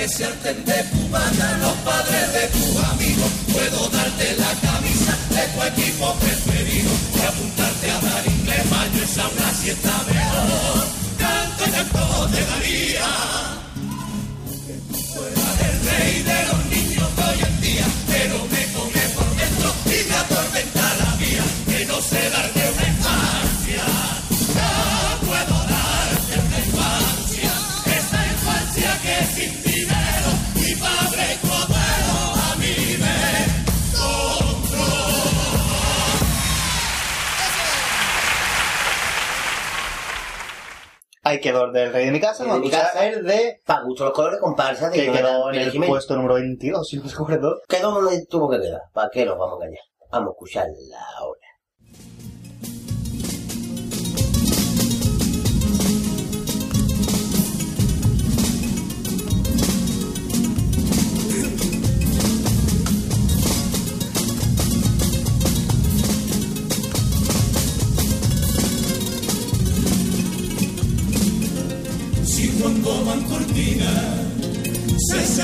Se 0.08 0.26
harten 0.26 0.66
de 0.66 0.84
cubana 0.92 1.58
los 1.58 1.74
padres 1.86 2.34
de 2.34 2.48
tus 2.48 2.84
amigos. 2.86 3.32
Puedo 3.54 3.90
darte 3.90 4.36
la 4.38 4.52
camisa 4.68 5.18
de 5.30 5.44
tu 5.48 5.62
equipo 5.64 6.14
preferido 6.16 6.92
y 7.16 7.20
apuntarte 7.20 7.92
a 7.92 8.00
dar 8.00 8.28
inglés, 8.28 8.70
baño 8.70 9.04
y 9.04 9.08
sauna 9.08 9.54
si 9.62 9.70
está 9.70 9.96
mejor. 10.08 10.88
Canto 11.20 11.64
canto 11.72 12.30
te 12.32 12.46
daría. 12.46 13.10
Que 14.66 14.74
tú 14.90 14.98
fueras 15.14 15.60
el 15.70 15.76
rey 15.90 16.24
de 16.24 16.46
los 16.50 16.66
niños 16.66 17.16
de 17.16 17.24
hoy 17.24 17.40
en 17.48 17.62
día, 17.62 17.88
pero 18.08 18.36
me 18.52 18.64
come 18.74 19.04
por 19.16 19.36
dentro 19.36 19.74
y 19.86 20.10
me 20.10 20.16
atormenta 20.16 20.96
la 21.02 21.16
vida, 21.18 21.44
que 21.68 21.86
no 21.86 22.02
sé 22.02 22.30
darte 22.30 22.72
una 22.72 23.01
Ahí 41.32 41.40
quedó 41.40 41.64
el 41.64 41.72
del 41.72 41.94
rey 41.94 42.08
de 42.08 42.12
mi 42.12 42.20
casa, 42.20 42.44
de 42.44 42.60
mi 42.60 42.70
casa. 42.70 43.08
el 43.08 43.26
de... 43.26 43.62
Para 43.66 43.84
gusto 43.84 44.04
los 44.04 44.14
colores 44.14 44.38
comparsa 44.42 44.90
de 44.90 44.98
Que 44.98 45.12
quedó 45.14 45.50
en 45.50 45.62
el 45.62 45.86
puesto 45.86 46.16
número 46.18 46.34
22, 46.34 46.86
si 46.86 46.98
no 46.98 47.04
me 47.04 47.08
escoges 47.08 47.40
Quedó 47.70 47.92
donde 47.92 48.26
tuvo 48.26 48.50
que 48.50 48.60
quedar. 48.60 48.82
¿Para 48.94 49.10
qué 49.10 49.26
nos 49.26 49.38
vamos 49.38 49.62
a 49.62 49.66
engañar? 49.66 49.84
Vamos 50.12 50.28
a 50.28 50.32
escucharla 50.32 51.00
ahora. 51.18 51.41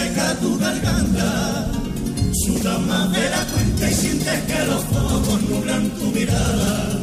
Seca 0.07 0.35
tu 0.41 0.57
garganta, 0.57 1.71
suda 2.45 2.77
más 2.79 3.11
de 3.11 3.29
la 3.29 3.45
cuenta 3.45 3.89
y 3.89 3.93
sientes 3.93 4.39
que 4.43 4.65
los 4.65 4.83
focos 4.83 5.41
nublan 5.49 5.89
tu 5.91 6.05
mirada. 6.11 6.99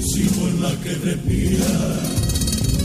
Si 0.00 0.22
por 0.36 0.52
la 0.60 0.70
que 0.82 0.94
respira 1.06 1.74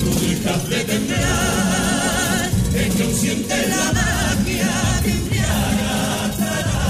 no 0.03 0.11
dejas 0.21 0.69
de 0.69 0.83
temblar, 0.89 2.49
es 2.75 2.95
que 2.95 3.03
aún 3.03 3.15
sientes 3.15 3.69
la 3.69 3.85
magia 3.93 4.71
que 5.03 5.11
embriaga 5.11 5.97
tu 6.37 6.43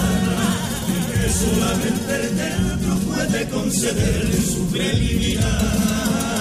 alma, 0.07 0.49
y 0.93 0.99
que 1.11 1.23
solamente 1.43 2.11
el 2.21 2.29
teatro 2.39 2.91
puede 3.07 3.49
conceder 3.49 4.27
su 4.53 4.65
preliminar. 4.67 6.38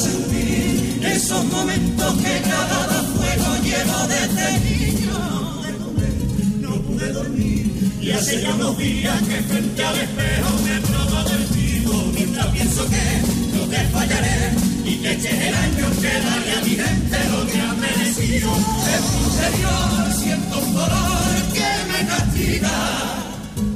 Esos 0.00 1.44
momentos 1.46 2.14
que 2.22 2.40
cada 2.42 3.02
fuego 3.02 3.56
llevo 3.64 3.98
desde 4.06 4.60
niño. 4.60 5.62
De 5.62 5.72
comer, 5.82 6.12
no 6.60 6.70
pude 6.82 7.12
dormir 7.12 7.98
y 8.00 8.10
hace 8.12 8.40
ya 8.40 8.54
unos 8.54 8.78
días 8.78 9.20
que 9.22 9.42
frente 9.42 9.84
al 9.84 9.98
espejo 9.98 10.50
me 10.64 10.80
probo 10.82 11.24
vertigo 11.24 12.12
mientras 12.14 12.46
pienso 12.46 12.88
que 12.88 13.56
no 13.56 13.64
te 13.64 13.78
fallaré 13.88 14.52
y 14.84 14.96
que 14.98 15.12
eches 15.14 15.32
el 15.32 15.54
año 15.54 15.86
que 16.00 16.12
daré 16.26 16.52
a 16.52 16.60
mi 16.62 16.70
gente 16.70 17.18
lo 17.32 17.46
que 17.50 17.60
ha 17.60 17.72
merecido. 17.74 18.50
En 18.94 19.02
mi 19.10 19.18
interior 19.26 20.12
siento 20.16 20.58
un 20.60 20.74
dolor 20.74 21.34
que 21.52 21.70
me 21.90 22.06
castiga, 22.06 22.70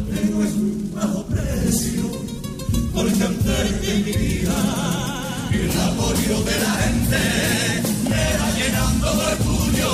pero 0.08 0.44
es 0.44 0.52
un 0.52 0.92
bajo 0.94 1.26
precio 1.26 2.02
porque 2.94 3.24
antes 3.24 3.82
de 3.82 3.94
mi 3.94 4.12
vida 4.12 5.21
el 5.54 5.80
apoyo 5.80 6.40
de 6.42 6.60
la 6.60 6.72
gente 6.82 7.18
me 8.08 8.24
va 8.38 8.48
llenando 8.58 9.08
de 9.16 9.24
orgullo 9.32 9.92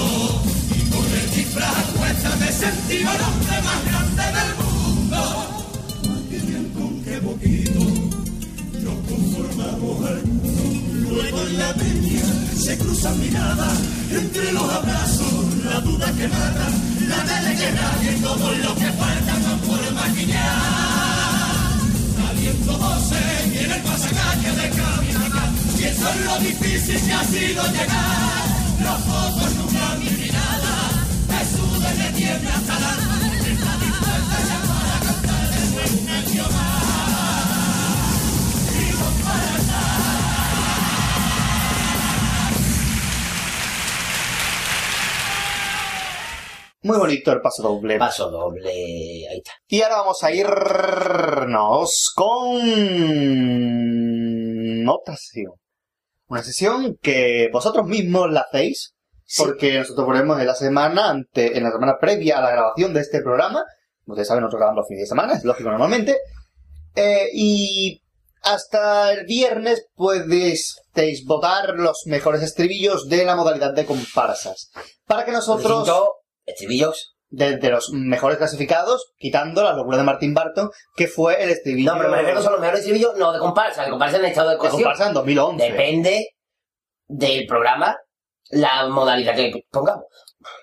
y 0.77 0.91
con 0.91 1.07
el 1.21 1.31
disfraz 1.35 1.85
puesta 1.97 2.37
me 2.37 2.53
sentí 2.53 2.97
el 2.97 3.21
hombre 3.29 3.57
más 3.69 3.81
grande 3.89 4.25
del 4.39 4.53
mundo. 4.63 5.21
Qué 6.31 6.39
bien 6.39 6.67
con 6.77 7.03
qué 7.03 7.17
poquito 7.29 7.81
nos 8.85 8.99
conformamos 9.11 10.07
algunos. 10.07 11.11
Luego 11.11 11.41
en 11.49 11.59
la 11.59 11.75
peña 11.75 12.25
se 12.57 12.79
cruzan 12.79 13.19
miradas 13.21 13.79
entre 14.11 14.53
los 14.53 14.63
abrazos, 14.63 15.45
la 15.65 15.81
duda 15.81 16.07
que 16.13 16.29
mata, 16.29 16.69
la 17.09 17.25
tele 17.25 17.57
que 17.57 18.15
y 18.17 18.21
todo 18.21 18.55
lo 18.55 18.75
que 18.75 18.91
falta 18.93 19.35
puedo 19.67 19.91
maquillar. 19.93 20.99
Aliento 22.31 22.79
voces 22.79 23.55
y 23.55 23.59
en 23.65 23.71
el 23.73 23.83
pasacalle 23.83 24.51
de 24.53 24.71
caminar. 24.71 25.08
Y 25.79 25.85
eso 25.85 26.09
es 26.09 26.21
lo 26.25 26.39
difícil 26.41 27.01
que 27.07 27.13
ha 27.13 27.23
sido 27.23 27.63
llegar. 27.71 28.49
Los 28.83 28.99
focos 29.05 29.55
nublan 29.55 30.01
mi 30.01 30.11
mirada. 30.11 30.75
Me 31.29 31.45
sube 31.45 31.91
de 31.95 32.11
tiembla 32.17 32.55
hasta 32.55 32.81
la 32.81 32.91
Está 33.49 33.73
dispuesta 33.79 34.37
ya 34.49 34.59
para 34.67 34.97
cantar 35.07 35.45
de 35.55 35.61
nuevo 35.71 35.97
un 36.03 36.09
año 36.09 36.47
más. 36.51 37.15
Y 38.75 38.77
comparsa. 38.91 39.83
Muy 46.83 46.99
bonito 46.99 47.31
el 47.31 47.41
paso 47.41 47.63
doble. 47.63 47.99
Paso 47.99 48.29
doble, 48.31 48.71
ahí 49.31 49.39
está. 49.39 49.53
Y 49.69 49.83
ahora 49.83 49.99
vamos 49.99 50.25
a 50.25 50.33
irnos 50.33 52.13
con 52.17 52.59
otra 54.89 55.17
sesión. 55.17 55.53
Una 56.29 56.43
sesión 56.43 56.99
que 57.01 57.49
vosotros 57.53 57.87
mismos 57.87 58.31
la 58.31 58.41
hacéis, 58.41 58.95
porque 59.37 59.79
nosotros 59.79 60.07
ponemos 60.07 60.39
en 60.41 60.47
la 60.47 60.55
semana 60.55 61.11
ante, 61.11 61.57
en 61.57 61.65
la 61.65 61.71
semana 61.71 61.99
previa 61.99 62.39
a 62.39 62.43
la 62.43 62.51
grabación 62.51 62.93
de 62.93 63.01
este 63.01 63.23
programa. 63.23 63.65
Ustedes 64.07 64.29
saben, 64.29 64.43
nosotros 64.43 64.61
grabamos 64.61 64.83
los 64.83 64.89
fines 64.89 65.03
de 65.03 65.09
semana, 65.09 65.35
es 65.35 65.45
lógico 65.45 65.71
normalmente. 65.71 66.19
Eh, 66.95 67.29
y 67.33 68.03
hasta 68.43 69.13
el 69.13 69.27
viernes 69.27 69.87
podéis 69.95 70.77
votar 71.27 71.71
los 71.75 72.03
mejores 72.07 72.43
estribillos 72.43 73.09
de 73.09 73.25
la 73.25 73.37
modalidad 73.37 73.75
de 73.75 73.87
comparsas. 73.87 74.71
Para 75.07 75.25
que 75.25 75.33
nosotros... 75.33 75.91
Estribillos. 76.47 77.18
De, 77.31 77.59
de 77.59 77.71
los 77.71 77.91
mejores 77.93 78.39
clasificados, 78.39 79.13
quitando 79.19 79.63
la 79.63 79.75
locura 79.75 79.99
de 79.99 80.03
Martin 80.03 80.33
Barton, 80.33 80.71
que 80.97 81.09
fue 81.09 81.43
el 81.43 81.51
estribillo... 81.51 81.93
No, 81.93 81.99
pero 81.99 82.11
me 82.11 82.17
refiero 82.17 82.41
a 82.41 82.51
los 82.53 82.61
mejores 82.61 82.81
estribillos, 82.81 83.17
no 83.19 83.33
de 83.33 83.39
comparsa. 83.39 83.85
De 83.85 83.91
comparsa 83.91 84.17
en 84.17 84.25
estado 84.25 84.49
de 84.49 84.55
de 84.55 84.59
cuestión. 84.59 84.83
comparsa 84.83 85.09
en 85.09 85.13
2011. 85.15 85.71
Depende 85.71 86.29
del 87.07 87.47
programa, 87.47 87.99
la 88.51 88.89
modalidad 88.89 89.37
que 89.37 89.53
pongamos. 89.71 90.05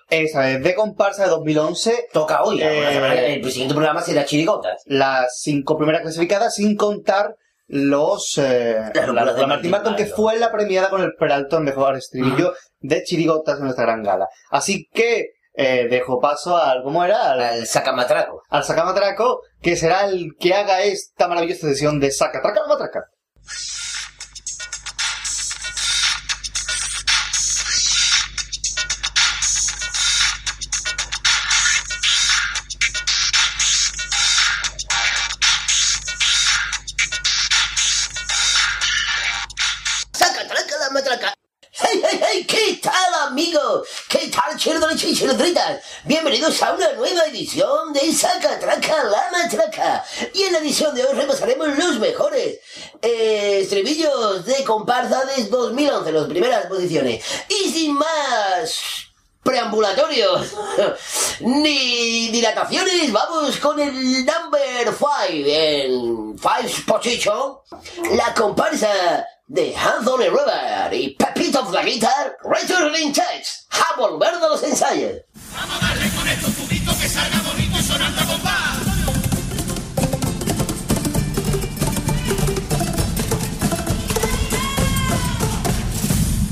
Esa 0.10 0.52
es 0.52 0.64
de 0.64 0.76
comparsa 0.76 1.24
de 1.24 1.30
2011. 1.30 2.08
Toca 2.14 2.44
hoy. 2.44 2.62
Eh, 2.62 3.36
el 3.36 3.52
siguiente 3.52 3.74
programa 3.74 4.02
será 4.02 4.26
chirigotas. 4.26 4.84
Las 4.86 5.40
cinco 5.42 5.78
primeras 5.78 6.02
clasificadas 6.02 6.56
sin 6.56 6.76
contar 6.76 7.36
los... 7.68 8.38
Eh, 8.38 8.92
la 8.94 9.06
locura 9.06 9.34
de 9.34 9.42
de 9.42 9.48
Martin 9.48 9.72
Barton, 9.72 9.96
que 9.96 10.06
fue 10.06 10.38
la 10.38 10.52
premiada 10.52 10.90
con 10.90 11.02
el 11.02 11.14
Peralto 11.16 11.58
en 11.58 11.64
mejor 11.64 11.96
estribillo 11.96 12.54
de 12.80 13.04
chirigotas 13.04 13.58
en 13.58 13.66
nuestra 13.66 13.86
gran 13.86 14.04
gala. 14.04 14.28
Así 14.52 14.88
que 14.94 15.32
eh, 15.58 15.88
dejo 15.90 16.20
paso 16.20 16.58
al... 16.58 16.84
¿Cómo 16.84 17.04
era? 17.04 17.32
Al, 17.32 17.42
Al 17.42 17.68
sacamatraco. 17.68 18.44
al 18.50 18.64
sacamatraco, 18.64 19.42
que 19.62 19.76
será 19.76 20.06
el 20.06 20.32
que 20.40 20.54
haga 20.54 20.82
esta 20.84 21.28
maravillosa 21.28 21.68
sesión 21.68 22.00
de 22.00 22.12
sacatraca 22.12 22.64
o 22.64 22.68
matraca. 22.68 23.06
¡Hey! 42.36 42.46
¿Qué 42.46 42.80
tal, 42.82 43.14
amigos? 43.28 43.88
¿Qué 44.10 44.30
tal, 44.30 44.58
cherdoliches 44.58 45.12
y 45.12 45.16
cherdritas? 45.16 45.82
Bienvenidos 46.04 46.62
a 46.64 46.74
una 46.74 46.92
nueva 46.94 47.24
edición 47.28 47.94
de 47.94 48.12
Saca, 48.12 48.60
traca, 48.60 49.04
la 49.06 49.30
matraca. 49.32 50.04
Y 50.34 50.44
en 50.44 50.54
la 50.54 50.60
edición 50.60 50.94
de 50.94 51.06
hoy 51.06 51.14
repasaremos 51.14 51.78
los 51.78 51.98
mejores 52.00 52.60
eh, 53.02 53.60
estribillos 53.62 54.46
de 54.46 54.66
comparsa 54.66 55.24
de 55.26 55.46
2011, 55.46 56.12
las 56.12 56.28
primeras 56.28 56.66
posiciones. 56.66 57.24
Y 57.48 57.70
sin 57.70 57.94
más 57.94 58.82
preambulatorios 59.42 60.56
ni 61.40 62.30
dilataciones, 62.32 63.14
vamos 63.14 63.56
con 63.58 63.80
el 63.80 64.26
number 64.26 64.88
5 64.88 65.08
en 65.30 66.38
5 66.38 66.86
position, 66.86 67.60
la 68.12 68.34
comparsa 68.34 69.26
de 69.48 69.76
Anthony 69.76 70.30
River 70.30 70.94
y 70.94 71.16
Pepito 71.16 71.60
of 71.60 71.72
the 71.72 71.84
Guitar, 71.84 72.36
Returning 72.44 73.14
Touch, 73.14 73.46
a 73.70 73.96
volver 73.96 74.34
de 74.34 74.50
los 74.50 74.64
ensayos. 74.64 75.22
Vamos 75.54 75.84
a 75.84 75.88
darle 75.88 76.10
con 76.10 76.28
estos 76.28 76.54
tubitos 76.56 76.96
que 76.96 77.08
salga 77.08 77.42
bonito 77.42 77.78
y 77.80 77.84
sonando 77.84 78.26
con 78.26 78.40
paz. 78.42 78.78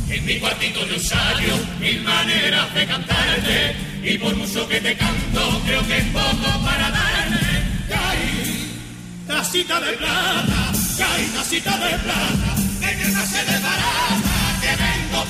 En 0.10 0.26
mi 0.26 0.40
cuartito 0.40 0.86
de 0.86 0.96
ensayo, 0.96 1.56
mil 1.80 2.04
maneras 2.04 2.74
de 2.76 2.86
cantarte. 2.86 3.76
Y 4.04 4.18
por 4.20 4.36
mucho 4.36 4.68
que 4.68 4.80
te 4.82 4.96
canto, 4.96 5.62
creo 5.66 5.88
que 5.88 5.98
es 5.98 6.06
poco 6.06 6.64
para 6.64 6.92
darme. 6.92 7.88
Caí, 7.90 8.82
tacita 9.26 9.80
de 9.80 9.94
plata, 9.94 10.72
caí, 10.98 11.26
tacita 11.28 11.78
de 11.78 11.98
plata. 12.00 12.63
Que 13.04 13.10
me 13.10 13.16
nace 13.16 13.44
de 13.44 13.60
barata, 13.60 14.62
que 14.62 14.68
vengo. 14.82 15.24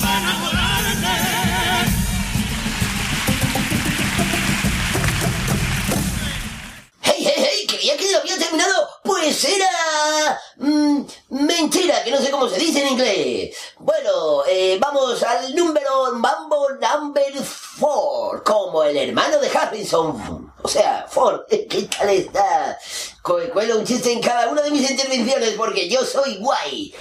¡Hey, 7.02 7.16
hey, 7.18 7.34
hey! 7.36 7.66
Creía 7.66 7.96
que 7.96 8.12
lo 8.12 8.18
había 8.18 8.38
terminado. 8.38 8.88
Pues 9.02 9.44
era... 9.44 10.40
mm, 10.58 11.00
mentira, 11.30 12.04
que 12.04 12.12
no 12.12 12.18
sé 12.18 12.30
cómo 12.30 12.48
se 12.48 12.58
dice 12.58 12.80
en 12.80 12.92
inglés. 12.92 13.56
Bueno, 13.80 14.44
eh, 14.48 14.78
vamos 14.80 15.20
al 15.24 15.52
número 15.56 16.12
Mambo 16.12 16.68
Number 16.80 17.32
4, 17.80 18.44
como 18.44 18.84
el 18.84 18.96
hermano 18.96 19.40
de 19.40 19.48
Harrison. 19.48 20.52
O 20.62 20.68
sea, 20.68 21.06
Ford, 21.08 21.40
¿qué 21.48 21.88
tal 21.98 22.08
está? 22.10 22.78
Cuelo 23.20 23.78
un 23.78 23.84
chiste 23.84 24.12
en 24.12 24.20
cada 24.20 24.46
una 24.46 24.62
de 24.62 24.70
mis 24.70 24.88
intervenciones 24.88 25.54
porque 25.56 25.88
yo 25.88 26.04
soy 26.04 26.36
guay. 26.36 26.94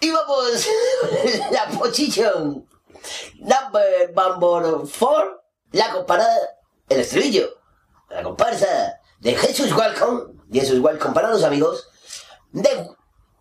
Y 0.00 0.10
vamos, 0.10 0.66
la 1.50 1.66
position 1.78 2.66
number 3.38 4.12
Mambo 4.14 4.84
4, 4.98 5.42
la 5.72 5.90
comparada, 5.92 6.36
el 6.88 7.00
estribillo 7.00 7.60
la 8.10 8.22
comparsa 8.22 9.00
de 9.20 9.34
Jesús 9.36 9.72
Welcome, 9.72 10.34
Jesús 10.52 10.80
Welcome 10.80 11.14
para 11.14 11.30
los 11.30 11.44
amigos, 11.44 11.86
de 12.52 12.88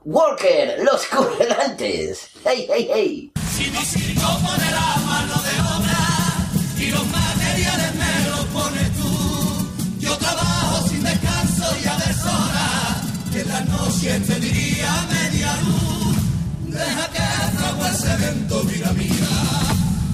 Walker, 0.05 0.83
los 0.83 1.05
currantes. 1.07 2.29
Hey, 2.45 2.67
hey, 2.69 2.89
hey. 2.93 3.31
De 13.31 13.45
los. 13.45 15.18
Deja 16.79 17.09
que 17.11 17.19
frague 17.57 17.89
ese 17.91 18.13
evento, 18.13 18.63
mira, 18.63 18.91
mira, 18.93 19.27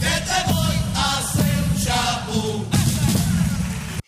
que 0.01 0.13
te 0.27 0.51
voy 0.51 0.77
a 0.95 1.17
hacer 1.19 1.55
un 1.63 1.85
chapú. 1.85 2.65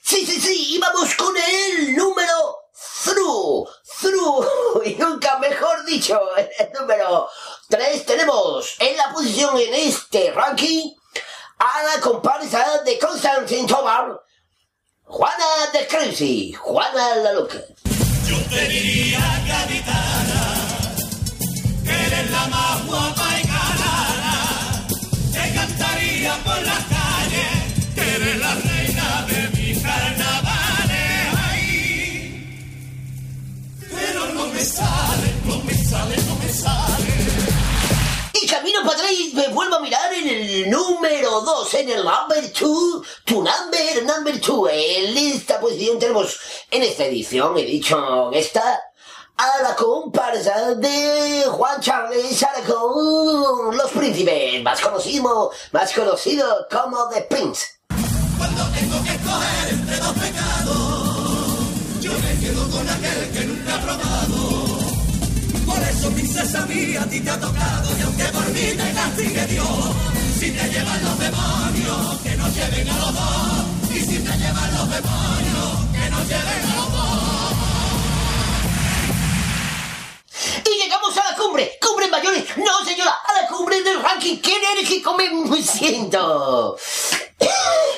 Sí, 0.02 0.26
sí, 0.26 0.42
sí, 0.42 0.76
y 0.76 0.80
vamos 0.80 1.14
con 1.14 1.36
el 1.38 1.96
número 1.96 2.58
through, 3.04 3.70
through, 4.02 4.84
y 4.86 4.96
nunca 4.96 5.38
mejor 5.38 5.86
dicho, 5.86 6.20
el 6.36 6.74
número 6.74 7.30
3 7.70 8.06
tenemos 8.08 8.76
en 8.80 8.98
la 8.98 9.14
posición 9.14 9.56
en 9.60 9.74
este 9.76 10.32
ranking 10.32 10.96
a 11.60 11.84
la 11.84 12.02
comparsa 12.02 12.82
de 12.84 12.98
Constantin 12.98 13.68
Tobar, 13.68 14.20
Juana 15.04 15.46
de 15.74 15.86
Crazy, 15.86 16.54
Juana 16.54 17.18
la 17.18 17.34
Loca. 17.34 17.60
Yo 18.28 18.38
te 18.50 18.68
diría, 18.68 19.20
gaditana, 19.48 20.57
la 22.32 22.48
más 22.48 22.86
guapa 22.86 23.40
y 23.40 23.48
galana. 23.48 24.88
Te 25.32 25.54
cantaría 25.54 26.36
por 26.44 26.62
las 26.64 26.84
calles, 26.86 27.94
que 27.96 28.02
eres 28.02 28.38
la 28.40 28.56
reina 28.56 29.26
de 29.28 29.50
mis 29.58 29.84
carnavales. 29.84 31.34
Ay, 31.50 31.64
pero 33.90 34.34
no 34.34 34.48
me 34.48 34.64
sale, 34.64 35.34
no 35.46 35.58
me 35.64 35.74
sale, 35.74 36.18
no 36.28 36.36
me 36.36 36.50
sale. 36.50 37.14
Y 38.42 38.48
camino 38.48 38.80
para 38.84 38.94
atrás 38.94 39.12
me 39.34 39.48
vuelvo 39.50 39.76
a 39.76 39.80
mirar 39.80 40.14
en 40.14 40.28
el 40.28 40.70
número 40.70 41.42
2, 41.42 41.74
en 41.76 41.90
el 41.90 42.04
number 42.04 42.54
2, 42.54 43.02
tu 43.26 43.36
number, 43.36 44.04
number 44.06 44.40
2. 44.40 44.70
En 44.72 45.18
esta 45.18 45.60
posición 45.60 46.00
tenemos, 46.00 46.40
en 46.72 46.84
esta 46.84 47.06
edición, 47.06 47.58
he 47.58 47.64
dicho, 47.66 48.32
esta, 48.34 48.80
a 49.38 49.62
la 49.62 49.76
comparsa 49.76 50.74
de 50.76 51.44
Juan 51.48 51.80
Charles 51.80 52.44
Aragón, 52.44 53.78
Los 53.78 53.92
Príncipes, 53.92 54.64
más 54.64 54.82
conocido, 54.82 55.52
más 55.72 55.94
conocido 55.94 56.68
como 56.72 57.08
The 57.10 57.22
Prince. 57.30 57.66
Cuando 58.38 58.64
tengo 58.72 59.04
que 59.04 59.12
escoger 59.12 59.70
entre 59.70 59.98
dos 59.98 60.14
pecados, 60.14 62.00
yo 62.02 62.12
me 62.14 62.40
quedo 62.40 62.70
con 62.72 62.90
aquel 62.90 63.32
que 63.32 63.46
nunca 63.46 63.76
he 63.76 63.80
probado. 63.84 64.78
Por 65.68 65.84
eso, 65.84 66.10
princesa 66.12 66.66
mía, 66.66 67.04
a 67.04 67.06
ti 67.06 67.22
te 67.22 67.30
ha 67.30 67.40
tocado, 67.40 67.90
y 67.98 68.02
aunque 68.02 68.24
por 68.26 68.48
mí 68.48 68.74
te 68.76 68.94
castigue 68.94 69.46
Dios, 69.48 69.68
si 70.40 70.52
te 70.52 70.70
llevan 70.70 71.04
los 71.04 71.20
demonios, 71.20 72.22
que 72.24 72.36
nos 72.38 72.56
lleven 72.56 72.90
a 72.90 72.98
los 72.98 73.14
dos. 73.14 73.92
Y 73.92 74.00
si 74.00 74.18
te 74.20 74.38
llevan 74.38 74.74
los 74.78 74.90
demonios, 74.90 75.86
que 75.94 76.10
nos 76.10 76.28
lleven 76.28 76.72
a 76.72 76.76
los 76.76 76.92
dos. 76.92 77.07
Y 80.70 80.84
llegamos 80.84 81.16
a 81.18 81.32
la 81.32 81.36
cumbre, 81.38 81.78
cumbre 81.82 82.08
mayores, 82.08 82.44
no 82.58 82.84
señora, 82.86 83.12
a 83.26 83.42
la 83.42 83.48
cumbre 83.48 83.82
del 83.82 84.02
ranking, 84.02 84.38
qué 84.42 84.54
enérgico 84.56 85.14
me 85.16 85.62
siento. 85.62 86.78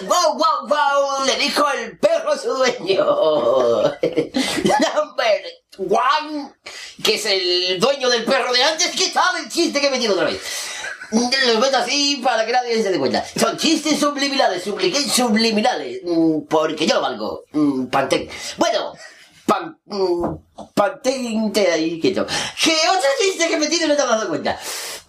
Wow, 0.04 0.34
wow, 0.38 0.68
wow, 0.68 1.26
le 1.26 1.36
dijo 1.38 1.66
el 1.72 1.98
perro 1.98 2.38
su 2.38 2.50
dueño. 2.54 3.06
Number 4.96 5.44
one, 5.78 6.54
que 7.04 7.16
es 7.16 7.26
el 7.26 7.80
dueño 7.80 8.10
del 8.10 8.24
perro 8.26 8.52
de 8.54 8.64
antes, 8.64 8.92
¿qué 8.96 9.10
tal 9.10 9.38
el 9.38 9.50
chiste 9.50 9.80
que 9.82 9.88
he 9.88 9.92
metido 9.92 10.14
otra 10.14 10.26
vez? 10.26 10.42
Los 11.12 11.60
meto 11.60 11.78
así 11.78 12.22
para 12.24 12.46
que 12.46 12.52
nadie 12.52 12.84
se 12.84 12.92
dé 12.92 13.00
cuenta. 13.00 13.26
Son 13.40 13.58
chistes 13.58 14.00
subliminales, 14.00 14.64
sublique- 14.66 15.10
subliminales, 15.10 16.02
mm, 16.04 16.42
porque 16.48 16.86
yo 16.86 16.96
lo 16.96 17.02
valgo. 17.02 17.44
Mm, 17.52 17.88
Pantén. 17.88 18.30
Bueno, 18.58 18.94
pan, 19.50 19.80
mm, 19.86 20.36
pantente 20.76 21.72
ahí 21.72 22.00
quieto. 22.00 22.26
Que 22.64 22.72
otro 22.90 23.10
chiste 23.20 23.48
que 23.48 23.58
metido 23.58 23.86
y 23.86 23.90
no 23.90 23.96
te 23.96 24.02
has 24.04 24.08
dado 24.08 24.30
cuenta. 24.30 24.58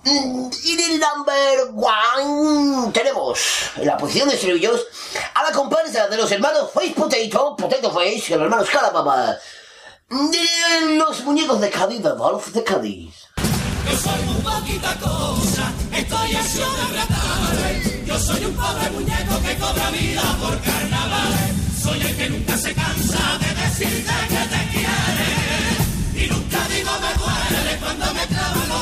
Mm, 0.02 0.48
Y 0.64 0.72
en 0.72 0.92
el 0.92 1.00
number 1.00 1.58
one 1.76 2.90
tenemos 2.92 3.38
en 3.76 3.86
la 3.86 3.98
posición 3.98 4.30
de 4.30 4.34
estribillos 4.36 4.86
a 5.34 5.42
la 5.42 5.52
comparsa 5.52 6.08
de 6.08 6.16
los 6.16 6.32
hermanos 6.32 6.70
Face 6.72 6.94
Potato, 6.96 7.54
Potato 7.56 7.90
Face, 7.92 8.30
los 8.30 8.40
hermanos 8.42 8.68
Calapapa. 8.70 9.36
Los 10.08 11.20
muñecos 11.24 11.60
de 11.60 11.70
Cádiz, 11.70 12.02
de 12.02 12.12
Wolf 12.12 12.48
de 12.48 12.64
Cádiz. 12.64 13.14
Yo 13.88 13.96
soy 13.96 14.22
muy 14.22 14.42
poquita 14.42 14.96
cosa, 14.96 15.72
estoy 15.92 16.30
hecho 16.30 16.66
de. 16.70 18.06
Yo 18.06 18.18
soy 18.18 18.44
un 18.46 18.56
pobre 18.56 18.90
muñeco 18.90 19.40
que 19.42 19.56
cobra 19.58 19.90
vida 19.90 20.22
por 20.40 20.60
carnavales. 20.62 21.49
Soy 21.90 22.00
el 22.02 22.16
que 22.16 22.28
nunca 22.28 22.56
se 22.56 22.72
cansa 22.72 23.38
de 23.40 23.48
decirte 23.62 24.12
que 24.28 24.42
te 24.46 24.62
quiere. 24.70 26.24
Y 26.24 26.28
nunca 26.30 26.58
digo 26.68 26.90
me 27.00 27.12
duele 27.18 27.76
cuando 27.80 28.14
me 28.14 28.26
clavan 28.28 28.68
los 28.68 28.80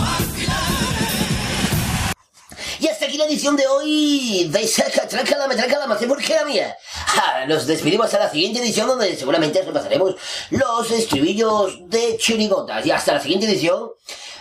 Y 2.80 2.86
hasta 2.86 3.06
aquí 3.06 3.16
la 3.16 3.24
edición 3.24 3.56
de 3.56 3.66
hoy 3.66 4.50
de 4.52 4.68
Saca, 4.68 5.08
Metrácala, 5.48 5.86
Macé, 5.86 6.06
porque 6.06 6.34
la 6.34 6.44
mía. 6.44 6.76
Ah, 7.16 7.46
nos 7.48 7.66
despedimos 7.66 8.12
a 8.12 8.18
la 8.18 8.30
siguiente 8.30 8.60
edición 8.60 8.86
donde 8.86 9.16
seguramente 9.16 9.62
repasaremos 9.62 10.14
los 10.50 10.90
estribillos 10.90 11.88
de 11.88 12.18
chirigotas. 12.18 12.84
Y 12.84 12.90
hasta 12.90 13.14
la 13.14 13.20
siguiente 13.20 13.46
edición. 13.46 13.88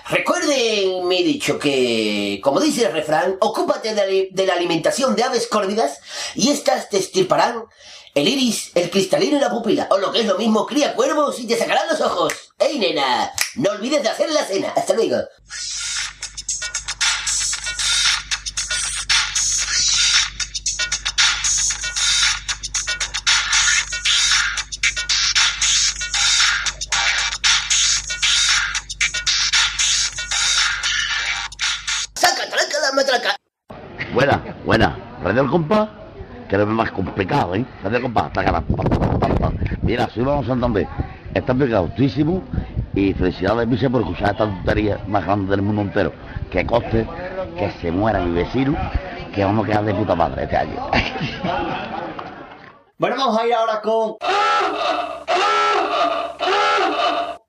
Recuerden, 0.10 1.07
me 1.07 1.19
he 1.19 1.23
dicho 1.23 1.57
que, 1.57 2.41
como 2.44 2.60
dice 2.60 2.85
el 2.85 2.91
refrán, 2.91 3.38
ocúpate 3.39 3.94
de 3.94 4.45
la 4.45 4.53
alimentación 4.53 5.15
de 5.15 5.23
aves 5.23 5.48
córvidas 5.48 5.99
y 6.35 6.49
estas 6.49 6.89
te 6.89 6.98
estirparán 6.98 7.64
el 8.18 8.27
iris, 8.27 8.72
el 8.73 8.89
cristalino 8.89 9.38
y 9.38 9.39
la 9.39 9.52
pupila. 9.52 9.88
O 9.91 9.98
lo 9.98 10.11
que 10.11 10.22
es 10.22 10.26
lo 10.26 10.38
mismo, 10.38 10.65
cría 10.65 10.95
cuervos 10.95 11.39
y 11.39 11.45
te 11.45 11.56
sacarán 11.56 11.88
los 11.88 12.02
ojos. 12.02 12.34
¡Ey, 12.57 12.80
nena! 12.80 13.31
No 13.56 13.72
olvides 13.72 14.02
de 14.02 14.10
hacer 14.10 14.30
la 14.31 14.44
cena. 14.44 14.73
Hasta 14.76 14.94
luego. 14.95 15.18
Saca, 32.15 32.49
trácala, 32.49 32.91
matraca. 32.95 33.35
Buena, 34.11 34.57
buena. 34.65 35.19
Radio 35.23 35.44
El 35.44 35.49
Compás, 35.49 35.89
que 36.49 36.56
es 36.56 36.65
más 36.65 36.91
complicado, 36.91 37.56
¿eh? 37.56 37.65
Radio 37.84 37.98
El 37.98 38.03
Compás, 38.03 38.32
taca, 38.34 38.52
pa, 38.53 38.61
pa, 38.61 38.84
pa, 38.84 39.19
pa, 39.19 39.36
pa. 39.36 39.52
Mira, 39.82 40.10
si 40.10 40.22
vamos 40.22 40.45
a 40.45 40.49
Santander, 40.49 40.88
está 41.34 41.53
pegadísimo 41.53 42.41
Y 42.95 43.14
felicidades, 43.14 43.68
Michel, 43.68 43.91
por 43.91 44.02
escuchar 44.02 44.32
esta 44.32 44.45
tontería 44.45 44.99
más 45.07 45.24
grande 45.26 45.52
del 45.52 45.61
mundo 45.61 45.82
entero. 45.84 46.11
Que 46.52 46.65
coste, 46.65 47.06
que 47.57 47.72
se 47.82 47.91
muera 47.91 48.19
mi 48.19 48.34
vecino, 48.34 48.76
que 49.36 49.44
vamos 49.44 49.65
a 49.65 49.68
quedar 49.69 49.86
de 49.86 49.94
puta 49.94 50.15
madre 50.15 50.44
este 50.44 50.57
año. 50.57 50.90
Bueno, 52.99 53.15
vamos 53.15 53.38
a 53.40 53.45
ir 53.45 53.53
ahora 53.53 53.80
con... 53.80 54.15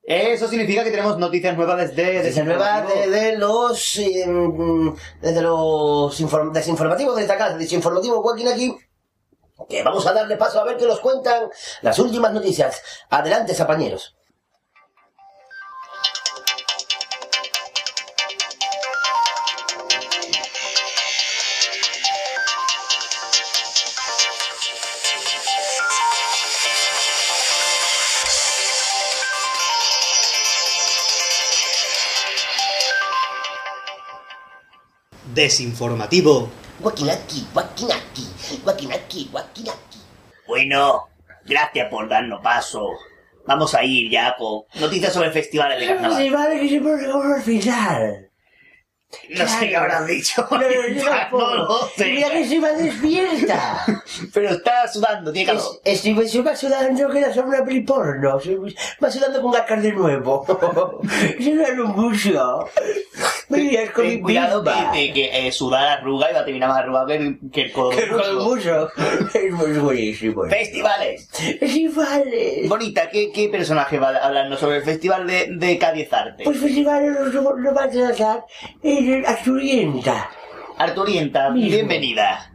Eso 0.03 0.47
significa 0.47 0.83
que 0.83 0.91
tenemos 0.91 1.17
noticias 1.17 1.55
nuevas 1.57 1.77
desde... 1.77 2.17
Noticias 2.19 2.45
nuevas 2.45 2.87
desde 2.87 3.37
los... 3.37 3.97
eh, 3.97 4.27
mm, 4.27 4.93
desde 5.21 5.41
los 5.41 6.19
inform- 6.21 6.51
desinformativos 6.51 7.15
de 7.15 7.23
esta 7.23 7.35
casa, 7.35 7.57
desinformativo 7.57 8.21
Joaquín 8.21 8.47
aquí. 8.47 8.75
Que 9.69 9.83
vamos 9.83 10.05
a 10.07 10.13
darle 10.13 10.35
paso 10.35 10.59
a 10.59 10.63
ver 10.63 10.77
qué 10.77 10.87
nos 10.87 10.99
cuentan 10.99 11.49
las 11.81 11.99
últimas 11.99 12.33
noticias. 12.33 12.81
Adelante, 13.09 13.53
zapañeros. 13.53 14.15
Desinformativo. 35.35 36.49
Guaquinaki, 36.81 37.47
guaquinaki, 37.53 38.27
guaquinaki, 38.63 39.29
guaquinaki. 39.31 39.99
Bueno, 40.47 41.09
gracias 41.45 41.89
por 41.89 42.07
darnos 42.07 42.41
paso. 42.41 42.91
Vamos 43.45 43.73
a 43.75 43.83
ir 43.83 44.09
ya 44.09 44.35
con 44.37 44.63
noticias 44.79 45.13
sobre 45.13 45.31
festivales 45.31 45.79
de 45.79 45.87
carnaval. 45.87 46.17
Sí, 46.17 46.29
vale, 46.29 46.59
que 46.59 46.69
siempre 46.69 46.93
nos 47.07 47.23
vamos 47.23 48.28
No 49.29 49.47
sé 49.47 49.69
qué 49.69 49.75
habrás 49.75 50.05
dicho. 50.07 50.45
No, 50.51 50.57
no, 50.59 51.39
no 51.39 51.55
lo 51.65 51.89
sé. 51.95 52.05
Mira 52.05 52.29
que 52.31 52.45
se 52.47 52.59
va 52.59 52.71
despierta. 52.73 53.85
Pero 54.33 54.49
está 54.49 54.87
sudando, 54.87 55.31
tiene 55.31 55.47
calor. 55.47 55.63
Es- 55.83 56.05
Estoy 56.05 56.27
se 56.27 56.41
va 56.41 56.55
sudando 56.55 57.09
que 57.09 57.21
la 57.21 57.33
sombra 57.33 57.63
peli 57.63 57.81
porno. 57.81 58.39
Se 58.39 58.55
va 59.01 59.09
sudando 59.11 59.41
con 59.41 59.51
gascar 59.51 59.81
de 59.81 59.91
nuevo. 59.93 60.45
Se 61.39 61.55
va 61.55 61.83
un 61.83 61.91
mucho. 61.95 62.65
Mira, 63.49 63.81
es 63.83 63.91
con 63.91 64.05
mi 64.07 64.21
cuidado 64.21 64.61
de 64.61 65.11
que 65.13 65.47
eh, 65.47 65.51
sudar 65.51 65.99
arruga 65.99 66.29
y 66.29 66.33
va 66.33 66.41
a 66.41 66.45
terminar 66.45 66.69
más 66.69 66.79
arrugado 66.79 67.07
que 67.07 67.15
el, 67.15 67.39
que 67.51 67.61
el 67.61 67.71
codo. 67.71 67.89
Que 67.89 68.03
el 68.03 68.11
mucho. 68.35 68.89
Es 69.33 69.51
muy 69.51 69.71
buenísimo. 69.79 70.43
Festivales. 70.45 71.27
Festivales. 71.59 72.69
Bonita, 72.69 73.09
¿qué, 73.09 73.31
qué 73.31 73.49
personaje 73.49 73.97
va 73.97 74.09
a 74.09 74.27
hablarnos 74.27 74.59
sobre 74.59 74.77
el 74.77 74.83
festival 74.83 75.25
de, 75.27 75.47
de 75.51 75.77
Cádiz 75.79 76.11
Arte? 76.13 76.43
Pues 76.43 76.59
festivales 76.59 77.11
nos, 77.11 77.33
nos 77.33 77.75
va 77.77 77.83
a 77.85 77.89
tratar 77.89 78.45
en 78.83 78.98
Arturienta, 80.77 81.49
Mismo. 81.51 81.69
bienvenida. 81.69 82.51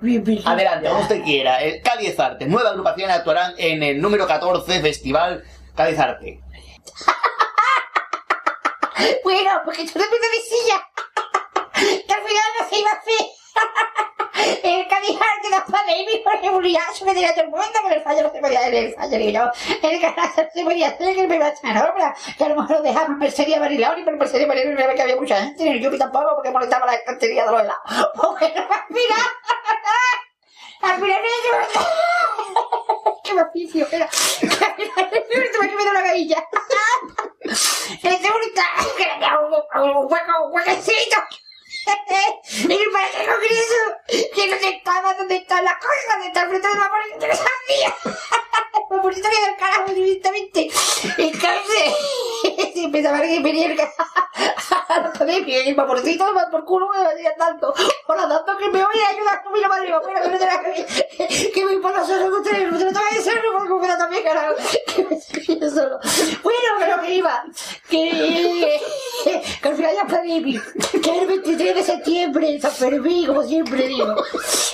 Bienvenida. 0.00 0.50
Adelante, 0.50 0.88
como 0.88 1.00
usted 1.00 1.22
quiera. 1.24 1.60
El 1.60 1.82
Cádiz 1.82 2.18
Arte. 2.20 2.46
Nueva 2.46 2.70
agrupación 2.70 3.10
actuarán 3.10 3.54
en 3.58 3.82
el 3.82 4.00
número 4.00 4.26
14 4.26 4.80
Festival 4.80 5.42
Cádiz 5.74 5.98
Arte. 5.98 6.40
Bueno, 9.22 9.50
porque 9.64 9.84
tú 9.84 9.96
depende 9.98 10.26
de 10.28 10.40
silla. 10.42 10.88
Que 12.06 12.12
al 12.12 12.20
final 12.26 12.44
no 12.58 12.68
se 12.68 12.78
iba 12.80 12.90
a 12.90 12.94
hacer. 12.94 13.26
El 14.62 14.86
Cadijarte 14.88 15.48
de 15.50 15.72
Pandemia 15.72 16.22
por 16.22 16.34
el 16.42 16.50
burillazo 16.50 17.04
que 17.04 17.12
tenía 17.12 17.32
todo 17.32 17.44
el 17.44 17.50
mundo, 17.50 17.66
pero 17.82 17.94
el 17.94 18.02
fallo 18.02 18.22
no 18.22 18.32
se 18.32 18.40
podía 18.40 18.60
hacer, 18.60 18.74
el 18.74 18.94
fallo 18.94 19.18
digo 19.18 19.30
yo. 19.30 19.88
El 19.88 20.00
no 20.00 20.50
se 20.54 20.64
podía 20.64 20.88
hacer, 20.88 21.14
que 21.16 21.26
me 21.26 21.36
iba 21.36 21.46
a 21.46 21.48
echar 21.48 21.90
obra. 21.90 22.14
Que 22.36 22.44
a 22.44 22.48
lo 22.48 22.56
mejor 22.56 22.76
lo 22.76 22.82
dejaba 22.82 23.06
en 23.06 23.18
Mercedes 23.18 23.58
Mariloni, 23.58 24.02
pero 24.02 24.12
en 24.12 24.18
Mercedes 24.18 24.46
Mariloni 24.46 24.82
no 24.82 24.94
que 24.94 25.02
había 25.02 25.16
mucha 25.16 25.42
gente, 25.42 25.64
ni 25.64 25.70
el 25.70 25.80
Yupi 25.80 25.98
tampoco, 25.98 26.34
porque 26.36 26.50
molestaba 26.50 26.86
la 26.86 26.94
estantería 26.94 27.44
de 27.44 27.52
los 27.52 27.62
lados. 27.64 27.82
Bueno, 28.14 28.68
al 28.70 28.86
final. 28.94 29.20
Al 30.80 31.00
final 31.00 31.20
no 31.20 31.78
¡Qué 33.24 33.34
maficio! 33.34 33.86
Era. 33.90 34.08
Final 34.08 35.50
tuve 35.52 35.68
que 35.68 35.76
me 35.76 35.84
da 35.84 35.90
una 35.90 36.02
gavilla. 36.02 36.44
¡Es 37.42 38.02
bonita! 38.02 38.64
¡Que 38.96 39.04
le 39.04 39.20
da 39.20 39.40
un 39.40 39.52
hueco, 39.52 40.44
un 40.44 40.54
huequecito! 40.54 41.16
¿Y 42.48 42.68
qué 42.68 43.26
congreso? 43.26 44.32
Que 44.34 44.46
no 44.48 44.58
se 44.58 44.68
estaba 44.68 45.14
donde 45.14 45.36
están 45.36 45.64
las 45.64 45.74
cosas, 45.74 46.04
donde 46.12 46.26
está 46.28 46.42
el 46.42 46.48
frente 46.48 46.68
de 46.68 46.74
la 46.74 47.28
de 47.28 47.36
Sandía. 47.36 47.96
Pues 48.88 49.00
por 49.02 49.12
eso 49.12 49.22
que 49.22 49.46
del 49.46 49.56
carajo 49.56 49.92
directamente. 49.92 50.70
Entonces, 51.18 51.92
se 52.78 52.84
empezaba 52.84 53.18
a 53.18 53.22
que 53.22 53.40
venía 53.40 53.66
el 55.20 55.26
la 55.26 55.38
y 55.38 55.74
vaporcito 55.74 56.34
va 56.34 56.48
por 56.50 56.64
culo 56.64 56.88
me 56.88 57.14
decía 57.14 57.34
tanto. 57.36 57.74
Hola, 58.06 58.28
tanto 58.28 58.56
que 58.56 58.68
me 58.68 58.82
voy 58.84 59.00
a 59.00 59.08
ayudar 59.08 59.38
a 59.38 59.42
subir 59.42 59.62
la 59.62 59.68
madre. 59.68 59.88
Bueno, 59.88 60.22
que 60.22 60.28
no 60.28 60.38
te 60.38 60.46
la 60.46 60.62
que 61.52 61.64
voy 61.64 61.78
por 61.78 61.96
los 61.96 62.08
ojos 62.08 62.30
con 62.30 62.40
ustedes, 62.40 62.72
no 62.72 62.78
te 62.78 62.84
lo 62.84 62.92
tengo 62.92 63.06
que 63.10 63.16
decir, 63.16 63.32
porque 63.52 63.74
me 63.74 63.88
da 63.88 63.98
también 63.98 64.22
carajo. 64.22 64.54
Que 64.94 65.04
me 65.04 65.16
escribe 65.16 65.70
solo. 65.70 65.98
Bueno, 66.42 66.68
pero 66.78 67.00
que 67.02 67.14
iba. 67.14 67.44
Que, 67.88 68.80
que 69.62 69.68
al 69.68 69.76
final 69.76 69.94
ya 69.94 70.04
David. 70.04 70.60
Que 71.02 71.18
el 71.18 71.26
23 71.26 71.74
de 71.74 71.82
septiembre, 71.82 72.60
San 72.60 72.72
Fermín, 72.72 73.26
como 73.26 73.42
siempre 73.42 73.86
digo. 73.86 74.14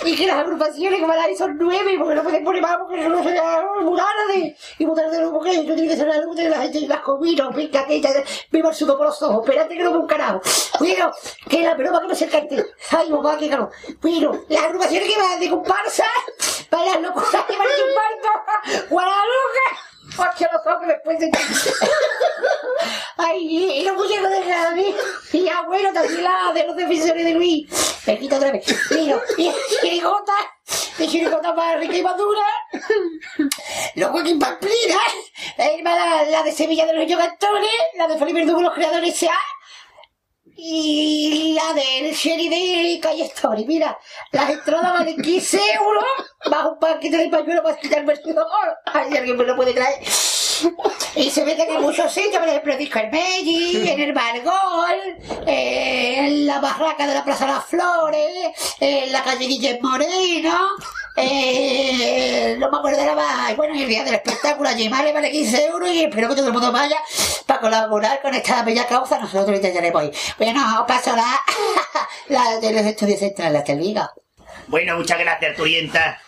Y 0.04 0.16
que 0.16 0.26
las 0.26 0.38
agrupaciones 0.38 1.00
que 1.00 1.06
van 1.06 1.18
a 1.18 1.30
ir 1.30 1.36
son 1.36 1.56
nueve, 1.58 1.96
porque 1.98 2.14
no 2.14 2.22
pueden 2.22 2.44
poner 2.44 2.62
más, 2.62 2.76
porque 2.78 3.08
no 3.08 3.22
se 3.22 3.40
muy 3.82 3.96
tarde. 3.96 4.56
Y 4.78 4.86
muy 4.86 4.96
tarde 4.96 5.20
no, 5.20 5.32
porque 5.32 5.56
yo 5.56 5.74
tengo 5.74 5.88
que 5.88 5.96
ser 5.96 6.10
algo 6.10 6.34
de 6.34 6.48
la 6.48 6.62
gente 6.62 6.78
y 6.78 6.86
las 6.86 7.00
comidas, 7.00 7.54
venga, 7.54 7.86
que 7.86 7.93
me 8.50 8.60
el 8.60 8.96
por 8.96 9.06
los 9.06 9.22
ojos. 9.22 9.44
Espérate 9.44 9.76
que 9.76 9.82
no 9.82 9.92
me 9.92 9.98
un 9.98 10.06
carajo. 10.06 10.40
Bueno, 10.78 11.12
que 11.48 11.62
la 11.62 11.74
broma 11.74 12.00
que 12.00 12.08
no 12.08 12.14
se 12.14 12.28
el. 12.28 12.64
Ay, 12.90 13.10
mamá, 13.10 13.36
qué 13.38 13.48
caro. 13.48 13.70
Bueno, 14.00 14.44
las 14.48 14.64
agrupaciones 14.64 15.08
que 15.08 15.20
van 15.20 15.40
de 15.40 15.50
comparsa, 15.50 16.04
para 16.70 16.84
las 16.86 17.00
locuras 17.00 17.44
que 17.46 17.56
van 17.56 17.68
de 17.68 18.72
infarto, 18.72 18.88
Guadalupe. 18.90 19.93
Porque 20.16 20.46
los 20.52 20.66
ojos 20.66 20.86
después 20.86 21.18
de... 21.18 21.30
Ay, 23.16 23.80
y 23.80 23.84
los 23.84 23.96
muñecos 23.96 24.30
de 24.30 24.42
Javi. 24.42 24.94
Y 25.32 25.48
abuelo 25.48 25.92
también 25.92 26.22
la 26.22 26.52
de 26.52 26.66
los 26.66 26.76
defensores 26.76 27.24
de 27.24 27.32
Luis. 27.32 27.70
Me 28.06 28.18
quito 28.18 28.36
otra 28.36 28.52
vez. 28.52 28.64
Mira, 28.90 29.20
y 29.38 29.52
chirigota. 29.80 30.32
De 30.98 31.08
chirigota 31.08 31.54
para 31.54 31.78
Rica 31.78 31.96
y 31.96 32.02
Madura. 32.02 32.42
Los 33.94 34.10
Joaquín 34.10 34.38
Pamplina. 34.38 34.98
La 35.56 35.66
hermana, 35.66 36.24
la 36.24 36.42
de 36.42 36.52
Sevilla 36.52 36.86
de 36.86 36.92
los 36.92 37.04
Niños 37.06 37.20
Cantores. 37.20 37.70
La 37.96 38.08
de 38.08 38.18
Felipe 38.18 38.40
Verdugo, 38.40 38.62
los 38.62 38.74
creadores 38.74 39.14
S.A. 39.14 39.34
Y 40.56 41.54
la 41.54 41.74
del 41.74 42.14
Sherry 42.14 42.48
de 42.48 43.00
Calle 43.00 43.24
Story. 43.24 43.64
Mira, 43.64 43.98
las 44.32 44.50
entradas 44.50 44.92
valen 44.92 45.20
15 45.20 45.58
euros. 45.74 46.04
Bajo 46.50 46.72
un 46.72 46.78
paquete 46.78 47.16
de 47.16 47.28
pañuelo 47.28 47.62
para 47.62 47.76
quitarme 47.78 48.12
el 48.12 48.22
sudor. 48.22 48.46
Ay, 48.86 49.16
alguien 49.16 49.36
me 49.36 49.44
lo 49.44 49.56
puede 49.56 49.72
traer. 49.72 50.04
Y 51.16 51.30
se 51.30 51.44
venden 51.44 51.70
en 51.70 51.80
muchos 51.80 52.12
sitios, 52.12 52.38
por 52.38 52.48
ejemplo, 52.48 52.72
en 52.72 52.78
Disco 52.78 52.98
Hermegi, 52.98 53.88
en 53.88 54.00
el 54.00 54.12
Margol, 54.12 55.46
eh, 55.46 56.16
en 56.18 56.46
la 56.46 56.60
barraca 56.60 57.06
de 57.06 57.14
la 57.14 57.24
Plaza 57.24 57.46
de 57.46 57.52
las 57.52 57.64
Flores, 57.64 58.76
en 58.80 59.12
la 59.12 59.22
calle 59.22 59.46
Guillem 59.46 59.78
Moreno, 59.80 60.70
eh, 61.16 62.56
no 62.58 62.70
me 62.70 62.78
acuerdo 62.78 62.98
de 62.98 63.06
la 63.06 63.14
más. 63.14 63.56
Bueno, 63.56 63.74
y 63.74 63.82
el 63.82 63.88
día 63.88 64.04
del 64.04 64.14
espectáculo, 64.14 64.68
allí 64.68 64.88
vale, 64.88 65.12
vale 65.12 65.30
15 65.30 65.66
euros 65.66 65.90
y 65.90 66.04
espero 66.04 66.28
que 66.28 66.34
todo 66.34 66.48
el 66.48 66.52
mundo 66.52 66.72
vaya 66.72 66.98
para 67.46 67.60
colaborar 67.60 68.20
con 68.20 68.34
esta 68.34 68.62
bella 68.62 68.86
causa. 68.86 69.18
Nosotros 69.18 69.54
intentaremos 69.56 70.04
ir. 70.04 70.12
Bueno, 70.38 70.84
paso 70.88 71.14
la, 71.14 71.40
la 72.28 72.58
de 72.58 72.72
los 72.72 72.82
estudios 72.82 73.20
centrales, 73.20 73.62
te 73.64 73.76
digo. 73.76 74.02
Bueno, 74.66 74.96
muchas 74.96 75.18
gracias, 75.18 75.52
Arturienta. 75.52 76.20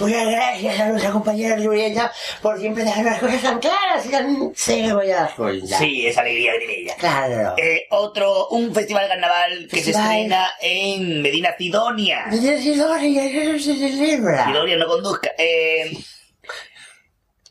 Muchas 0.00 0.26
gracias 0.26 0.80
a 0.80 0.88
nuestra 0.88 1.10
compañera 1.10 1.56
Lurienda 1.56 2.12
por 2.42 2.58
siempre 2.58 2.84
dejar 2.84 3.04
las 3.04 3.18
cosas 3.18 3.42
tan 3.42 3.58
claras 3.58 4.06
y 4.06 4.10
tan 4.10 4.52
se 4.54 4.92
voy 4.92 5.10
a 5.10 5.16
dar 5.16 5.34
cuenta. 5.34 5.78
Sí, 5.78 6.06
esa 6.06 6.20
alegría 6.20 6.52
ella. 6.54 6.94
Claro. 6.98 7.54
Eh, 7.56 7.86
otro, 7.90 8.48
un 8.48 8.74
festival 8.74 9.04
de 9.04 9.08
carnaval 9.08 9.68
que 9.70 9.82
se 9.82 9.90
estrena 9.90 10.50
en 10.60 11.22
Medina 11.22 11.54
Sidonia. 11.56 12.26
Mira, 12.30 12.58
Sidonia, 12.58 13.24
eso 13.24 13.72
se 13.72 13.76
celebra. 13.76 14.46
Sidonia 14.46 14.76
no 14.76 14.86
conduzca. 14.86 15.30
Eh, 15.38 15.96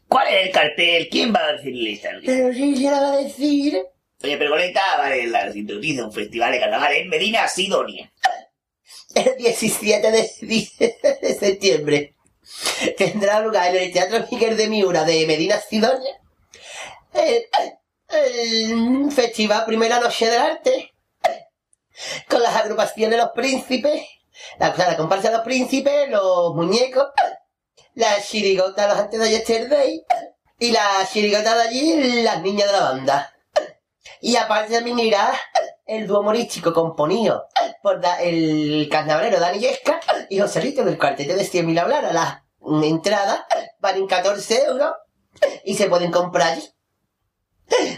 ¿Cuál 0.07 0.27
es 0.27 0.45
el 0.47 0.51
cartel? 0.51 1.09
¿Quién 1.09 1.33
va 1.33 1.39
a 1.39 1.53
decir 1.53 1.73
lista? 1.73 2.09
Pero 2.23 2.53
sí 2.53 2.75
se 2.75 2.83
la 2.83 2.99
va 2.99 3.13
a 3.13 3.17
decir. 3.17 3.81
Oye, 4.23 4.37
pero 4.37 4.51
Coleta, 4.51 4.81
vale, 4.97 5.27
la 5.27 5.51
sintoniza 5.51 6.05
un 6.05 6.13
festival 6.13 6.51
de 6.51 6.59
carnaval 6.59 6.93
en 6.93 7.09
Medina 7.09 7.47
Sidonia. 7.47 8.09
El 9.15 9.38
17 9.38 10.11
de, 10.11 11.35
septiembre. 11.40 12.15
Tendrá 12.98 13.40
lugar 13.40 13.76
en 13.76 13.84
el 13.84 13.94
Teatro 13.94 14.26
Miguel 14.31 14.57
de 14.57 14.68
Miura 14.68 15.03
de 15.03 15.26
Medina 15.27 15.60
Sidonia. 15.60 16.19
El, 17.14 17.45
el 18.10 19.11
Festival 19.11 19.65
Primera 19.65 19.99
Noche 19.99 20.30
del 20.30 20.40
Arte. 20.40 20.94
Con 22.27 22.41
las 22.41 22.56
agrupaciones 22.56 23.19
Los 23.19 23.30
Príncipes, 23.35 24.02
la, 24.57 24.73
la 24.76 24.98
comparsa 24.98 25.30
de 25.30 25.35
Los 25.35 25.45
Príncipes, 25.45 26.10
Los 26.10 26.56
Muñecos, 26.56 27.10
la 27.94 28.22
chirigota 28.22 28.88
Los 28.88 28.98
Antes 28.98 29.19
de 29.19 29.30
Yesterday. 29.30 30.03
Y 30.60 30.72
la 30.72 31.07
chirigota 31.11 31.56
de 31.56 31.61
allí, 31.64 32.23
las 32.23 32.41
niñas 32.41 32.68
de 32.68 32.73
la 32.73 32.84
banda. 32.84 33.35
Y 34.22 34.38
aparte 34.38 34.73
también 34.73 34.99
irá 34.99 35.38
el 35.85 36.07
dúo 36.07 36.22
humorístico 36.22 36.73
componido 36.73 37.45
por 37.81 37.99
da- 38.01 38.22
el 38.22 38.88
carnavalero 38.89 39.39
Dani 39.39 39.60
Yesca 39.60 39.99
y 40.30 40.39
Joselito 40.39 40.84
del 40.84 40.97
cuarteto 40.97 41.34
de 41.35 41.43
100.000 41.43 41.80
hablar. 41.80 42.05
A 42.05 42.14
las 42.14 42.41
mm, 42.60 42.84
entradas 42.84 43.41
valen 43.80 44.07
14 44.07 44.64
euros 44.65 44.93
y 45.65 45.76
se 45.76 45.88
pueden 45.89 46.11
comprar 46.11 46.53
allí. 46.53 46.64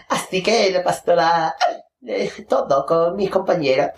Así 0.09 0.41
que 0.41 0.71
la, 1.15 1.55
eh, 2.07 2.31
todo 2.47 2.85
con 2.85 3.15
mis 3.15 3.29
compañeros. 3.29 3.89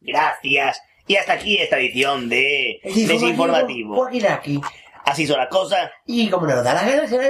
Gracias. 0.00 0.80
Y 1.06 1.16
hasta 1.16 1.34
aquí 1.34 1.56
esta 1.58 1.78
edición 1.78 2.28
de 2.28 2.80
Desinformativo. 2.82 3.94
Aquí. 4.38 4.60
Así 5.04 5.26
son 5.26 5.38
las 5.38 5.48
cosas. 5.48 5.90
Y 6.04 6.28
como 6.28 6.46
nos 6.46 6.64
da 6.64 6.74
la 6.74 6.84
gana, 6.84 7.06
se 7.06 7.16
la 7.16 7.28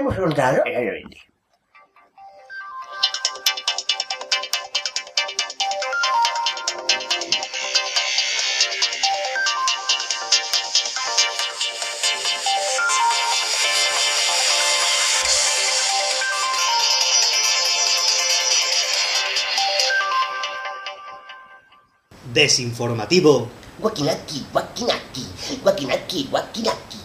Desinformativo. 22.37 23.49
Guaquinaki, 23.79 24.45
guaquinaki, 24.53 25.25
guaquinaki, 25.63 26.29
guaquinaki. 26.31 26.99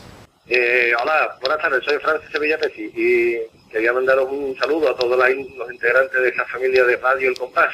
Eh, 0.50 0.92
hola, 1.02 1.38
buenas 1.40 1.58
tardes, 1.62 1.82
soy 1.86 1.98
Francis 2.00 2.30
Sevilla 2.34 2.58
Pesi 2.60 2.92
y 2.94 3.38
quería 3.72 3.94
mandaros 3.94 4.28
un 4.30 4.54
saludo 4.60 4.90
a 4.90 4.96
todos 4.98 5.18
los 5.18 5.72
integrantes 5.72 6.22
de 6.22 6.28
esta 6.28 6.46
familia 6.48 6.84
de 6.84 6.98
Radio 6.98 7.30
El 7.30 7.38
Compás, 7.38 7.70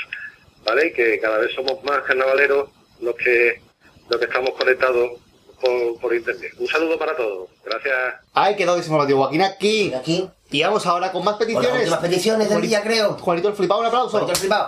¿vale? 0.63 0.93
Que 0.93 1.19
cada 1.19 1.39
vez 1.39 1.49
somos 1.55 1.83
más 1.83 2.03
carnavaleros 2.03 2.69
los 3.01 3.15
que, 3.15 3.59
los 4.07 4.19
que 4.19 4.25
estamos 4.27 4.51
conectados 4.51 5.13
por, 5.59 5.99
por 5.99 6.13
internet. 6.13 6.51
Un 6.59 6.67
saludo 6.67 6.99
para 6.99 7.17
todos, 7.17 7.49
gracias. 7.65 7.95
Ahí 8.35 8.55
quedó 8.55 8.75
desinformativo 8.75 9.17
Joaquín 9.23 9.41
aquí. 9.41 9.91
Aquí. 9.95 10.29
Y 10.51 10.61
vamos 10.61 10.85
ahora 10.85 11.11
con 11.11 11.23
más 11.25 11.37
Con 11.37 11.47
las 11.51 11.57
peticiones. 11.59 11.93
peticiones 12.01 12.49
del 12.49 12.57
Juanito- 12.59 12.69
día, 12.69 12.83
creo. 12.83 13.13
Juanito 13.17 13.47
el 13.49 13.55
flipado, 13.55 13.81
un 13.81 13.87
aplauso. 13.87 14.11
Juanito 14.11 14.33
el 14.33 14.37
flipado. 14.37 14.67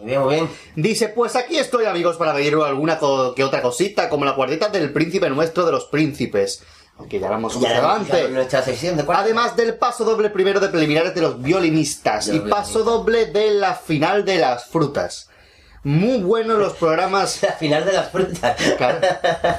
Muy 0.00 0.08
bien, 0.08 0.22
muy 0.22 0.34
bien. 0.34 0.48
Dice, 0.76 1.08
pues 1.08 1.36
aquí 1.36 1.58
estoy 1.58 1.84
amigos 1.84 2.16
para 2.16 2.32
pediros 2.32 2.66
alguna 2.66 2.98
que 2.98 3.44
otra 3.44 3.60
cosita, 3.60 4.08
como 4.08 4.24
la 4.24 4.34
cuarteta 4.34 4.68
del 4.68 4.92
príncipe 4.92 5.28
nuestro 5.28 5.66
de 5.66 5.72
los 5.72 5.84
príncipes. 5.86 6.62
Aunque 6.96 7.20
ya 7.20 7.28
más 7.28 7.54
hemos 7.54 7.56
adelante. 7.64 8.28
de. 8.28 9.04
Además 9.08 9.56
del 9.56 9.74
paso 9.76 10.04
doble 10.04 10.30
primero 10.30 10.60
de 10.60 10.68
preliminares 10.68 11.14
de 11.14 11.20
los 11.20 11.40
violinistas 11.40 12.28
y 12.28 12.40
paso 12.40 12.82
doble 12.82 13.26
de 13.26 13.52
la 13.52 13.74
final 13.74 14.24
de 14.24 14.38
las 14.38 14.66
frutas. 14.66 15.28
Muy 15.82 16.22
buenos 16.22 16.58
los 16.58 16.74
programas. 16.74 17.42
La 17.42 17.52
final 17.52 17.86
de 17.86 17.92
las 17.92 18.10
frutas. 18.10 18.54
Claro. 18.76 18.98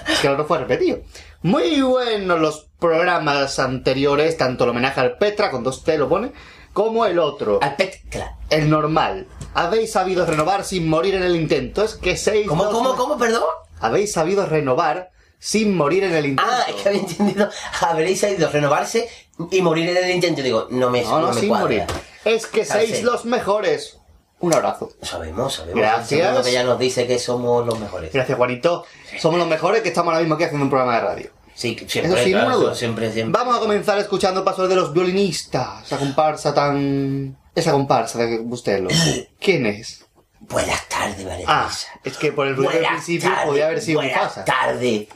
Es 0.08 0.20
que 0.20 0.30
no 0.30 0.46
fue 0.46 0.60
repetido. 0.60 1.00
Muy 1.42 1.82
buenos 1.82 2.40
los 2.40 2.68
programas 2.78 3.58
anteriores, 3.58 4.38
tanto 4.38 4.66
el 4.66 4.70
homenaje 4.70 5.00
al 5.00 5.18
Petra, 5.18 5.50
con 5.50 5.64
dos 5.64 5.84
T 5.84 5.98
lo 5.98 6.08
pone, 6.08 6.32
como 6.74 7.08
el 7.08 7.18
otro. 7.18 7.58
Al 7.64 7.76
Petra. 7.76 8.38
El 8.52 8.70
normal. 8.70 9.26
Habéis 9.54 9.92
sabido 9.92 10.26
renovar 10.26 10.64
sin 10.64 10.88
morir 10.88 11.16
en 11.16 11.24
el 11.24 11.36
intento. 11.36 11.84
Es 11.84 11.96
que 11.96 12.16
seis. 12.18 12.48
¿Cómo, 12.48 12.64
dos- 12.66 12.74
cómo, 12.74 12.96
cómo, 12.96 13.18
perdón? 13.18 13.44
Habéis 13.80 14.14
sabido 14.14 14.46
renovar 14.46 15.12
sin 15.40 15.76
morir 15.76 16.04
en 16.04 16.14
el 16.14 16.26
intento. 16.28 16.52
Ah, 16.54 16.66
es 16.70 16.76
que 16.76 16.90
había 16.90 17.02
entendido. 17.02 17.50
Habréis 17.82 18.20
sabido 18.22 18.50
renovarse 18.50 19.10
y 19.52 19.62
morir 19.62 19.90
en 19.90 19.98
el 19.98 20.12
intento. 20.12 20.42
Digo, 20.42 20.68
no 20.70 20.90
me, 20.90 21.02
No, 21.04 21.20
no, 21.20 21.34
me 21.34 21.40
sin 21.40 21.50
cuadra. 21.50 21.64
morir. 21.66 21.84
Es 22.26 22.46
que 22.48 22.64
seis 22.66 23.04
los 23.04 23.26
mejores. 23.26 23.98
Un 24.40 24.54
abrazo. 24.56 24.90
Sabemos, 25.04 25.54
sabemos. 25.54 25.80
Gracias. 25.80 26.46
Que 26.46 26.52
ya 26.52 26.64
nos 26.64 26.80
dice 26.80 27.06
que 27.06 27.20
somos 27.20 27.66
los 27.66 27.80
mejores. 27.80 28.12
Gracias, 28.12 28.38
Juanito. 28.38 28.86
Somos 29.20 29.38
los 29.40 29.48
mejores 29.48 29.82
que 29.84 29.90
estamos 29.90 30.12
ahora 30.12 30.22
mismo 30.22 30.36
aquí 30.36 30.46
haciendo 30.46 30.64
un 30.66 30.70
programa 30.72 30.96
de 30.96 31.02
radio. 31.02 31.30
Sí, 31.62 31.78
Eso 31.80 31.90
siempre. 31.90 32.24
sin 32.24 32.32
claro, 32.34 32.48
ninguna 32.50 32.56
duda. 32.66 32.76
Siempre, 32.76 33.12
siempre. 33.12 33.40
Vamos 33.40 33.58
a 33.58 33.60
comenzar 33.60 33.98
escuchando 34.00 34.44
pasos 34.44 34.68
de 34.68 34.76
los 34.76 34.94
violinistas. 34.94 35.86
Esa 35.86 35.98
comparsa 35.98 36.54
tan. 36.54 37.38
Esa 37.54 37.72
comparsa 37.72 38.20
de 38.20 38.40
Bustelo. 38.40 38.90
¿Quién 39.40 39.66
es? 39.66 40.06
Buenas 40.40 40.88
tardes, 40.90 41.24
María 41.26 41.46
Ah, 41.48 41.70
es 42.04 42.18
que 42.18 42.32
por 42.32 42.48
el 42.48 42.56
ruido 42.56 42.72
del 42.72 42.82
Buenas 42.82 43.04
principio 43.04 43.30
tardes, 43.30 43.46
podía 43.48 43.66
haber 43.68 43.82
sido 43.82 44.00
buenas 44.00 44.18
Mufasa. 44.18 44.46
tardes. 44.46 45.08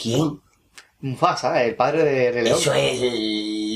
¿Quién? 0.00 0.40
Mufasa, 1.00 1.62
el 1.64 1.74
padre 1.76 2.04
de 2.04 2.32
Rey 2.32 2.44
León. 2.44 2.58
Eso 2.58 2.72
es 2.74 2.98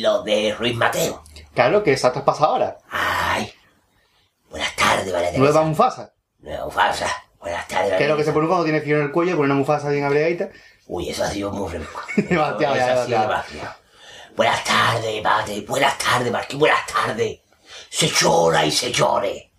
lo 0.03 0.23
de 0.23 0.55
Ruiz 0.59 0.75
Mateo. 0.77 1.23
Claro, 1.55 1.83
que 1.83 1.97
se 1.97 2.07
ha 2.07 2.13
traspasado 2.13 2.53
ahora. 2.53 2.79
Ay. 2.91 3.53
Buenas 4.51 4.75
tardes, 4.77 5.13
Teresa. 5.13 5.39
Nueva 5.39 5.63
Mufasa. 5.63 6.13
Nueva 6.39 6.65
Mufasa. 6.67 7.07
Buenas 7.41 7.69
tardes, 7.69 7.95
Que 7.99 8.05
es 8.05 8.09
lo 8.09 8.17
que 8.17 8.25
se 8.25 8.33
pone 8.33 8.47
cuando 8.47 8.65
tiene 8.65 8.81
frío 8.81 8.97
en 8.97 9.03
el 9.05 9.13
cuello, 9.13 9.37
pone 9.37 9.47
una 9.47 9.55
Mufasa 9.59 9.91
bien 9.91 10.05
abrigadita. 10.05 10.49
Uy, 10.87 11.09
eso 11.09 11.25
ha 11.25 11.31
sido 11.31 11.51
muy 11.51 11.73
rico. 11.73 12.03
Demasiado, 12.17 12.75
ya, 13.09 13.23
demasiado. 13.23 13.75
Buenas 14.37 14.65
tardes, 14.65 15.23
padre. 15.23 15.61
Buenas 15.63 15.97
tardes, 15.99 16.31
Marquín. 16.31 16.59
Buenas 16.59 16.87
tardes. 16.87 17.41
Se 17.89 18.09
llora 18.09 18.67
y 18.67 18.71
se 18.71 18.93
llore. 18.93 19.51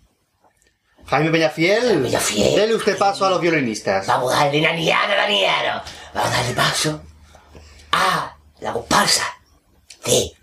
Jaime 1.06 1.30
Peñafiel. 1.30 2.02
Peñafiel. 2.02 2.54
Dele 2.54 2.74
usted 2.74 2.98
paso 2.98 3.26
a 3.26 3.30
los 3.30 3.40
violinistas. 3.40 4.06
Vamos 4.06 4.32
a 4.34 4.44
darle 4.44 4.60
naniano, 4.60 5.14
naniano. 5.16 5.82
Vamos 6.14 6.30
a 6.30 6.36
darle 6.36 6.54
paso 6.54 7.02
a 7.92 8.36
la 8.60 8.72
comparsa 8.72 9.24
de 10.04 10.18
eh, 10.18 10.34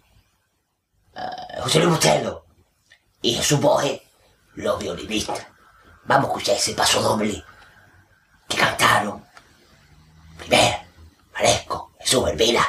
José 1.62 1.80
Luis 1.80 1.92
Bustelo 1.92 2.46
y 3.22 3.36
Jesús 3.36 3.60
Boje, 3.60 4.02
los 4.56 4.80
violinistas. 4.80 5.46
Vamos 6.06 6.26
a 6.26 6.28
escuchar 6.34 6.56
ese 6.56 6.74
paso 6.74 7.02
doble 7.02 7.44
que 8.48 8.58
cantaron 8.58 9.23
primero 10.48 10.78
Maresco, 11.34 11.92
Jesús 12.00 12.30
Elvira, 12.30 12.66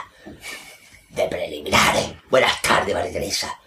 de 1.11 1.29
preliminares. 1.29 2.13
Buenas 2.31 2.61
tardes, 2.63 2.95
María 2.95 3.13
Teresa. 3.13 3.59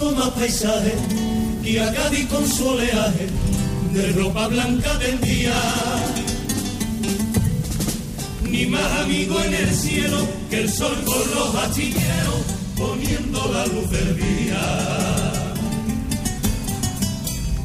Tengo 0.00 0.16
más 0.16 0.30
paisaje 0.30 0.94
que 1.62 1.78
a 1.78 1.92
Cádiz 1.92 2.26
con 2.28 2.48
su 2.48 2.66
oleaje 2.66 3.26
de 3.92 4.12
ropa 4.12 4.48
blanca 4.48 4.96
del 4.96 5.20
día. 5.20 5.52
Ni 8.48 8.64
más 8.64 8.90
amigo 9.02 9.38
en 9.42 9.52
el 9.52 9.70
cielo 9.74 10.16
que 10.48 10.62
el 10.62 10.72
sol 10.72 10.96
con 11.04 11.20
los 11.34 11.54
astilleros 11.54 12.40
poniendo 12.78 13.52
la 13.52 13.66
luz 13.66 13.90
del 13.90 14.16
día. 14.16 15.32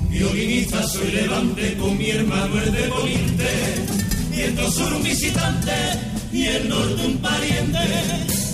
Violinista 0.10 0.84
soy 0.90 1.12
levante 1.12 1.78
con 1.78 1.98
mi 1.98 2.10
hermano 2.10 2.62
el 2.62 2.72
de 2.74 2.88
Bolinte, 2.90 3.50
viento 4.32 4.72
sur 4.72 4.92
un 4.92 5.04
visitante 5.04 5.72
y 6.34 6.48
el 6.48 6.68
norte 6.68 7.06
un 7.06 7.18
pariente, 7.20 7.80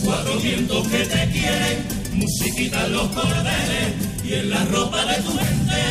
cuatro 0.06 0.40
vientos 0.40 0.88
que 0.88 1.00
te 1.00 1.32
quieren, 1.32 2.01
musiquita 2.14 2.86
en 2.86 2.94
los 2.94 3.08
cordeles 3.10 3.94
y 4.24 4.34
en 4.34 4.50
la 4.50 4.64
ropa 4.66 5.06
de 5.06 5.16
tu 5.24 5.34
mente. 5.34 5.82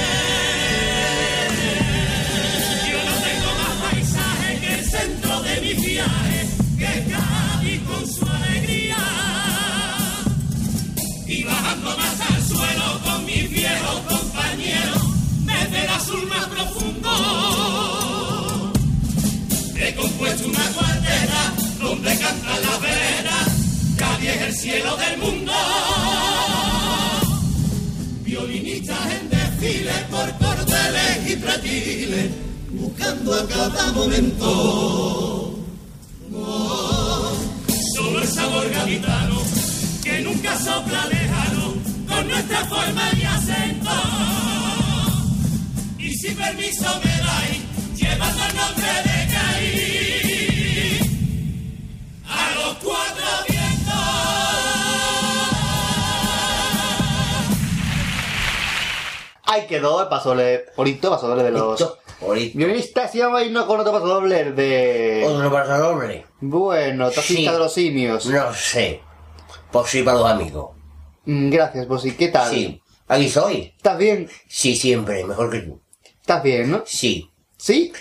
Yo 2.91 2.99
no 3.09 3.15
tengo 3.27 3.51
más 3.61 3.75
paisaje 3.91 4.59
que 4.61 4.71
el 4.75 4.85
centro 4.85 5.43
de 5.43 5.61
mi 5.61 5.73
viaje, 5.75 6.47
que 6.79 6.93
Cádiz 7.11 7.81
con 7.83 8.07
su 8.07 8.27
alegría. 8.27 8.97
Y 11.27 11.43
bajando 11.45 11.97
más 11.97 12.21
al 12.31 12.43
suelo 12.43 13.01
con 13.05 13.25
mis 13.25 13.51
viejos 13.51 14.01
compañeros, 14.09 15.03
desde 15.45 15.85
el 15.85 15.89
azul 15.91 16.27
más 16.27 16.47
profundo. 16.47 17.11
He 19.77 19.95
compuesto 19.95 20.49
una 20.49 20.65
cuarteta 20.77 21.53
donde 21.81 22.19
Cádiz 22.19 22.31
es 22.85 23.20
el 23.20 23.20
cielo 24.61 24.95
del 24.99 25.16
mundo. 25.16 25.53
Violinistas 28.24 29.12
en 29.15 29.31
desfile 29.31 29.93
por 30.11 30.31
cordeles 30.37 31.31
y 31.31 31.37
pretiles, 31.37 32.31
buscando 32.73 33.35
a 33.35 33.49
cada 33.49 33.93
momento. 33.93 35.57
Solo 37.95 38.20
el 38.20 38.28
sabor 38.28 38.69
gaditano 38.69 39.41
que 40.05 40.20
nunca 40.20 40.59
sopla 40.59 41.07
lejano 41.07 41.74
con 42.07 42.28
nuestra 42.28 42.65
forma 42.66 43.11
y 43.19 43.23
acento. 43.23 43.91
Y 45.99 46.12
si 46.12 46.35
permiso 46.35 47.01
me 47.03 47.16
dais, 47.28 47.62
llevando 47.97 48.45
el 48.45 48.55
nombre 48.57 48.93
de 49.09 49.19
Caín. 49.32 51.01
A 52.28 52.55
los 52.57 52.74
cuatro 52.77 53.49
Ahí 59.51 59.66
quedó 59.66 60.02
el 60.02 60.09
paso 60.09 60.31
doble 60.31 60.66
bonito, 60.77 61.10
paso 61.10 61.28
doble 61.28 61.43
de 61.43 61.51
los 61.51 61.98
guionistas 62.55 63.14
y 63.14 63.20
vamos 63.20 63.40
a 63.40 63.44
irnos 63.44 63.64
con 63.64 63.81
otro 63.81 63.93
paso 63.93 64.06
doble 64.06 64.52
de... 64.52 65.24
Otro 65.27 65.51
paso 65.51 65.78
doble. 65.78 66.27
Bueno, 66.40 67.10
taxista 67.10 67.51
Sí. 67.51 67.52
de 67.52 67.59
los 67.59 67.72
simios. 67.72 68.27
No 68.27 68.52
sé. 68.55 69.01
Pues 69.72 69.90
sí, 69.90 70.02
para 70.02 70.18
los 70.18 70.31
amigos. 70.31 70.70
Mm, 71.24 71.51
Gracias, 71.51 71.89
Bosi. 71.89 72.12
¿Qué 72.16 72.28
tal? 72.28 72.51
Sí. 72.51 72.81
Aquí 73.09 73.28
soy. 73.28 73.72
¿Estás 73.77 73.98
bien? 73.98 74.28
Sí, 74.48 74.77
siempre. 74.77 75.24
Mejor 75.24 75.51
que 75.51 75.60
tú. 75.60 75.81
¿Estás 76.20 76.43
bien, 76.43 76.70
no? 76.70 76.82
Sí. 76.86 77.31
¿Sí? 77.56 77.93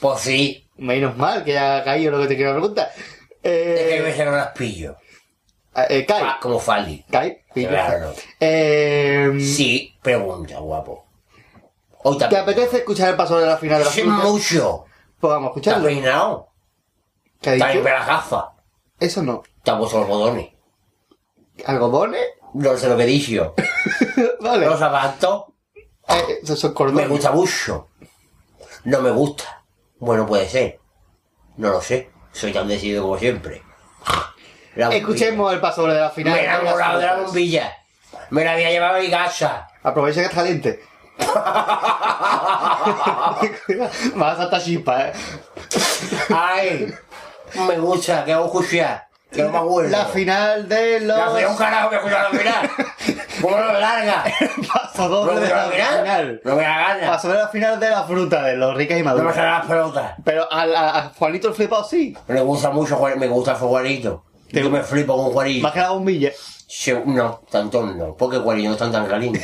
Pues 0.00 0.20
sí. 0.20 0.66
Menos 0.78 1.16
mal 1.16 1.44
que 1.44 1.52
ya 1.52 1.76
ha 1.78 1.84
caído 1.84 2.12
lo 2.12 2.20
que 2.22 2.26
te 2.28 2.36
quiero 2.36 2.52
preguntar. 2.52 2.90
Eh, 3.42 3.76
Es 3.78 3.86
que 3.94 3.98
a 3.98 4.02
veces 4.02 4.24
no 4.26 4.32
las 4.32 4.48
pillo. 4.48 4.96
eh, 5.88 6.04
Kai. 6.06 6.22
Ah, 6.24 6.38
como 6.40 6.58
Fali. 6.58 7.04
Claro. 7.54 8.12
Eh, 8.40 9.30
Sí, 9.40 9.96
pregunta, 10.02 10.58
guapo. 10.58 11.06
Hoy 12.04 12.18
¿Te 12.18 12.36
apetece 12.36 12.78
escuchar 12.78 13.10
el 13.10 13.16
paso 13.16 13.38
de 13.38 13.46
la 13.46 13.56
final 13.56 13.78
de 13.78 13.84
la 13.84 13.90
Sí, 13.90 14.02
mucho. 14.02 14.84
Pues 15.20 15.30
vamos 15.30 15.50
a 15.50 15.54
¿Te 15.54 15.70
has 15.70 15.76
escucharlo. 15.76 15.86
peinado? 15.86 16.48
¿Qué 17.40 17.50
ha 17.50 17.52
¿Te 17.56 17.62
has 17.62 17.68
dicho? 17.68 17.74
limpiado 17.74 17.98
las 17.98 18.06
gafas? 18.08 18.44
Eso 18.98 19.22
no. 19.22 19.42
¿Te 19.62 19.70
has 19.70 19.78
puesto 19.78 19.98
algodones? 19.98 20.48
¿Algodones? 21.64 22.26
No 22.54 22.76
sé 22.76 22.88
lo 22.88 22.96
que 22.96 23.04
he 23.04 23.06
dicho. 23.06 23.54
Vale. 24.40 24.66
¿Los 24.66 24.78
zapatos? 24.78 25.44
Eh, 26.08 26.38
esos 26.42 26.58
son 26.58 26.74
cordones. 26.74 27.04
Me 27.06 27.12
gusta 27.12 27.30
mucho. 27.30 27.88
No 28.84 29.00
me 29.00 29.10
gusta. 29.10 29.64
Bueno, 30.00 30.26
puede 30.26 30.48
ser. 30.48 30.80
No 31.56 31.70
lo 31.70 31.80
sé. 31.80 32.10
Soy 32.32 32.52
tan 32.52 32.66
decidido 32.66 33.02
como 33.04 33.18
siempre. 33.18 33.62
La. 34.76 34.88
Escuchemos 34.88 35.52
el 35.52 35.60
paso 35.60 35.86
de 35.86 35.98
la 36.00 36.10
final. 36.10 36.34
Me 36.34 36.40
he 36.40 36.44
enamorado 36.44 36.98
de 36.98 37.06
la 37.06 37.16
bombilla. 37.16 37.72
Me 38.30 38.44
la 38.44 38.52
había 38.52 38.70
llevado 38.70 38.96
a 38.96 39.00
mi 39.00 39.10
casa. 39.10 39.68
Aprovecha 39.82 40.20
que 40.20 40.26
está 40.26 40.36
caliente. 40.36 40.80
Vas 44.14 44.34
a 44.34 44.36
saltar 44.36 44.62
chispa, 44.62 45.08
eh. 45.08 45.12
Ay, 46.34 46.94
me 47.68 47.78
gusta, 47.78 48.24
que 48.24 48.32
hago 48.32 48.46
escuchar. 48.46 49.06
Que 49.30 49.42
no 49.42 49.50
me 49.50 49.58
acuerdo. 49.58 49.90
La 49.90 50.04
final 50.06 50.68
de 50.68 51.00
los. 51.00 51.16
La 51.16 51.48
un 51.48 51.56
carajo 51.56 51.90
que 51.90 51.96
escuchar 51.96 52.32
la 52.32 52.38
final. 52.38 52.70
¿Cómo 53.40 53.56
no 53.58 53.72
larga? 53.72 54.24
Paso 54.72 55.08
doble 55.08 55.34
¿No 55.34 55.40
de 55.40 55.48
la 55.48 55.56
la 55.66 55.70
final? 55.72 56.00
final. 56.02 56.40
No 56.44 56.56
me 56.56 56.62
da 56.62 56.78
gana. 56.78 57.06
Paso 57.08 57.28
de 57.28 57.38
la 57.38 57.48
final 57.48 57.80
de 57.80 57.90
la 57.90 58.02
fruta, 58.04 58.42
de 58.42 58.56
los 58.56 58.74
ricas 58.76 58.98
y 58.98 59.02
No 59.02 59.06
me 59.10 59.14
maduras. 59.16 59.34
salen 59.34 59.50
las 59.52 59.66
pelotas. 59.66 60.12
Pero 60.24 60.46
a, 60.52 60.62
a- 60.62 60.98
a 60.98 61.08
Juanito 61.18 61.48
el 61.48 61.54
flipado 61.54 61.82
sí. 61.84 62.16
Me 62.28 62.40
gusta 62.42 62.70
mucho 62.70 62.98
me 63.16 63.26
gusta 63.28 63.54
Juanito. 63.54 64.22
Yo 64.52 64.70
me 64.70 64.82
flipo 64.82 65.16
con 65.16 65.32
Juanito. 65.32 65.62
Más 65.62 65.72
que 65.72 65.80
la 65.80 65.90
bombilla. 65.90 66.32
Sí, 66.68 66.92
no, 67.06 67.42
tanto 67.50 67.84
no, 67.84 68.16
porque 68.16 68.38
Juanito 68.38 68.68
no 68.68 68.74
están 68.74 68.92
tan 68.92 69.06
calientes. 69.06 69.42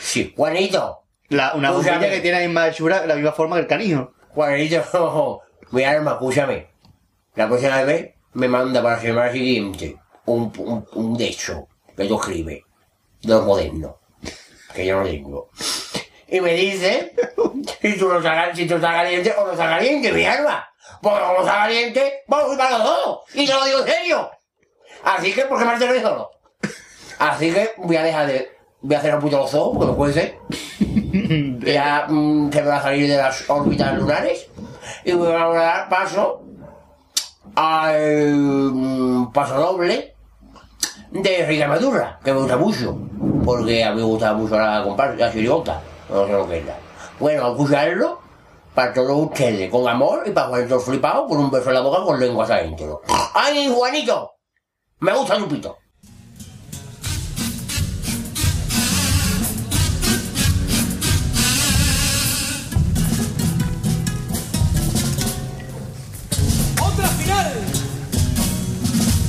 Sí, 0.00 0.32
Juanito. 0.36 1.04
La, 1.28 1.54
una 1.54 1.70
bombilla 1.70 1.98
que 1.98 2.20
tiene 2.20 2.40
la 2.40 2.46
misma 2.46 2.68
hechura, 2.68 3.06
la 3.06 3.14
misma 3.14 3.32
forma 3.32 3.56
que 3.56 3.62
el 3.62 3.68
canijo. 3.68 4.12
Juanito, 4.30 5.40
mi 5.70 5.84
alma, 5.84 6.12
escúchame. 6.12 6.68
La 7.34 7.48
próxima 7.48 7.82
vez 7.82 8.14
me 8.34 8.48
manda 8.48 8.82
para 8.82 8.96
la 8.96 9.02
semana 9.02 9.32
siguiente 9.32 9.96
un, 10.26 10.52
un, 10.58 10.86
un 10.92 11.16
de 11.16 11.26
hecho 11.26 11.68
que 11.96 12.04
tú 12.04 12.20
escribes, 12.20 12.62
de 13.22 13.28
los 13.28 13.44
modernos, 13.44 13.94
que 14.74 14.86
yo 14.86 15.00
no 15.00 15.04
tengo. 15.04 15.50
Y 16.28 16.40
me 16.40 16.54
dice 16.54 17.14
si 17.82 17.98
tú 17.98 18.08
no 18.08 18.18
estás, 18.18 18.56
si 18.56 18.66
tú 18.66 18.76
estás 18.76 18.94
caliente 18.94 19.34
o 19.36 19.46
no 19.46 19.52
estás 19.52 19.68
caliente, 19.68 20.12
mi 20.12 20.24
alma. 20.24 20.66
Porque 21.02 21.20
como 21.20 21.40
está 21.40 21.52
caliente, 21.52 22.22
vamos 22.28 22.54
a 22.54 22.56
para 22.56 22.78
los 22.78 22.86
dos. 22.86 23.20
Y 23.34 23.44
te 23.44 23.52
lo 23.52 23.64
digo 23.64 23.80
en 23.80 23.86
serio. 23.86 24.30
Así 25.02 25.32
que, 25.34 25.42
¿por 25.46 25.58
qué 25.58 25.64
me 25.64 26.00
solo? 26.00 26.30
Así 27.18 27.52
que 27.52 27.72
voy 27.78 27.96
a 27.96 28.04
dejar 28.04 28.28
de. 28.28 28.52
Voy 28.80 28.94
a 28.94 28.98
hacer 28.98 29.14
un 29.14 29.20
puto 29.20 29.38
los 29.38 29.54
ojos, 29.54 29.76
porque 29.76 29.94
puede 29.94 30.12
ser. 30.12 30.38
ya 31.64 32.06
mm, 32.08 32.52
se 32.52 32.62
me 32.62 32.68
va 32.68 32.76
a 32.76 32.82
salir 32.82 33.10
de 33.10 33.16
las 33.16 33.50
órbitas 33.50 33.96
lunares. 33.96 34.46
Y 35.04 35.12
voy 35.12 35.32
a 35.32 35.46
dar 35.48 35.88
paso 35.88 36.42
al 37.56 38.32
mm, 38.72 39.32
paso 39.32 39.54
doble 39.54 40.14
de 41.10 41.46
Rica 41.46 41.66
Madura, 41.66 42.20
que 42.24 42.32
me 42.32 42.38
gusta 42.38 42.56
mucho. 42.56 42.96
Porque 43.44 43.84
a 43.84 43.90
mí 43.90 43.96
me 43.96 44.02
gusta 44.04 44.34
mucho 44.34 44.56
la 44.56 44.84
comparsa, 44.84 45.16
la 45.16 45.32
chirigota. 45.32 45.80
No 46.08 46.26
sé 46.26 46.32
lo 46.32 46.48
que 46.48 46.58
es. 46.58 46.64
Bueno, 47.18 47.46
a 47.46 47.50
escucharlo 47.50 48.21
para 48.74 48.92
todos 48.92 49.26
ustedes, 49.26 49.70
con 49.70 49.86
amor 49.88 50.22
y 50.26 50.30
para 50.30 50.48
Juanito 50.48 50.80
flipado 50.80 51.26
con 51.26 51.38
un 51.38 51.50
beso 51.50 51.68
en 51.68 51.74
la 51.74 51.80
boca 51.80 52.02
con 52.04 52.18
lenguas 52.18 52.50
adentro. 52.50 53.02
¡Ay, 53.34 53.70
Juanito! 53.72 54.32
Me 55.00 55.12
gusta 55.12 55.36
tu 55.36 55.48
pito. 55.48 55.76
Otra 66.80 67.08
final. 67.08 67.52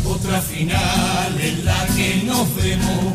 Otra 0.08 0.42
final 0.42 1.42
en 1.42 1.66
la 1.66 1.86
que 1.96 2.22
nos 2.24 2.56
vemos 2.56 3.14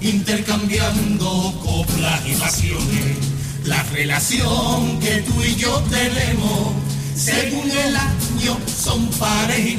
intercambiando 0.00 1.52
coplas 1.62 2.26
y 2.26 2.34
pasiones. 2.36 3.35
La 3.66 3.82
relación 3.82 5.00
que 5.00 5.22
tú 5.22 5.42
y 5.42 5.56
yo 5.56 5.82
tenemos, 5.90 6.72
según 7.16 7.68
el 7.68 7.96
año, 7.96 8.56
son 8.66 9.06
pares 9.18 9.58
y. 9.58 9.76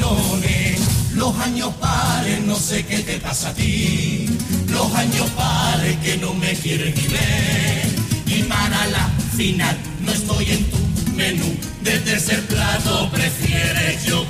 Los 1.17 1.35
años 1.39 1.73
pares, 1.79 2.41
no 2.45 2.55
sé 2.55 2.85
qué 2.85 2.99
te 2.99 3.17
pasa 3.17 3.49
a 3.49 3.53
ti. 3.53 4.29
Los 4.67 4.93
años 4.93 5.27
pares 5.31 5.97
que 6.03 6.17
no 6.17 6.33
me 6.35 6.53
quieren 6.53 6.93
ni 6.93 7.07
ver. 7.07 7.87
Y 8.27 8.43
para 8.43 8.85
la 8.87 9.09
final, 9.35 9.75
no 10.05 10.11
estoy 10.11 10.51
en 10.51 10.63
tu 10.65 10.77
menú. 11.15 11.55
De 11.81 11.97
tercer 12.01 12.45
plato 12.45 13.09
prefieres 13.09 14.03
yogur. 14.05 14.27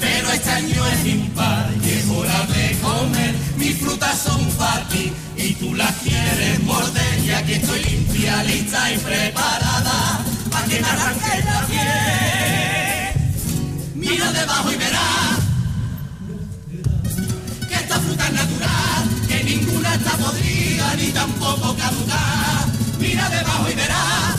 Pero 0.00 0.32
este 0.32 0.50
año 0.50 0.86
es 0.86 1.06
impar 1.06 1.70
y 1.84 1.90
es 1.90 2.08
hora 2.08 2.46
comer. 2.88 3.34
Mis 3.56 3.76
frutas 3.78 4.18
son 4.18 4.44
para 4.52 4.88
ti 4.88 5.12
y 5.36 5.54
tú 5.54 5.74
las 5.74 5.92
quieres 5.96 6.62
morder. 6.64 7.18
Y 7.24 7.30
aquí 7.30 7.52
estoy 7.54 7.82
limpia, 7.84 8.42
lista 8.44 8.92
y 8.92 8.98
preparada 8.98 10.20
para 10.50 10.66
que 10.66 10.80
me 10.80 10.88
arranque 10.88 11.44
la 11.44 11.60
piel. 11.66 12.98
Mira 13.94 14.32
debajo 14.32 14.72
y 14.72 14.76
verás 14.76 15.38
que 17.68 17.74
esta 17.74 17.98
fruta 18.00 18.26
es 18.26 18.32
natural, 18.32 19.02
que 19.28 19.44
ninguna 19.44 19.94
está 19.94 20.12
podrida 20.12 20.94
ni 20.96 21.08
tampoco 21.08 21.76
caducar. 21.76 22.66
Mira 22.98 23.28
debajo 23.28 23.70
y 23.70 23.74
verás. 23.74 24.36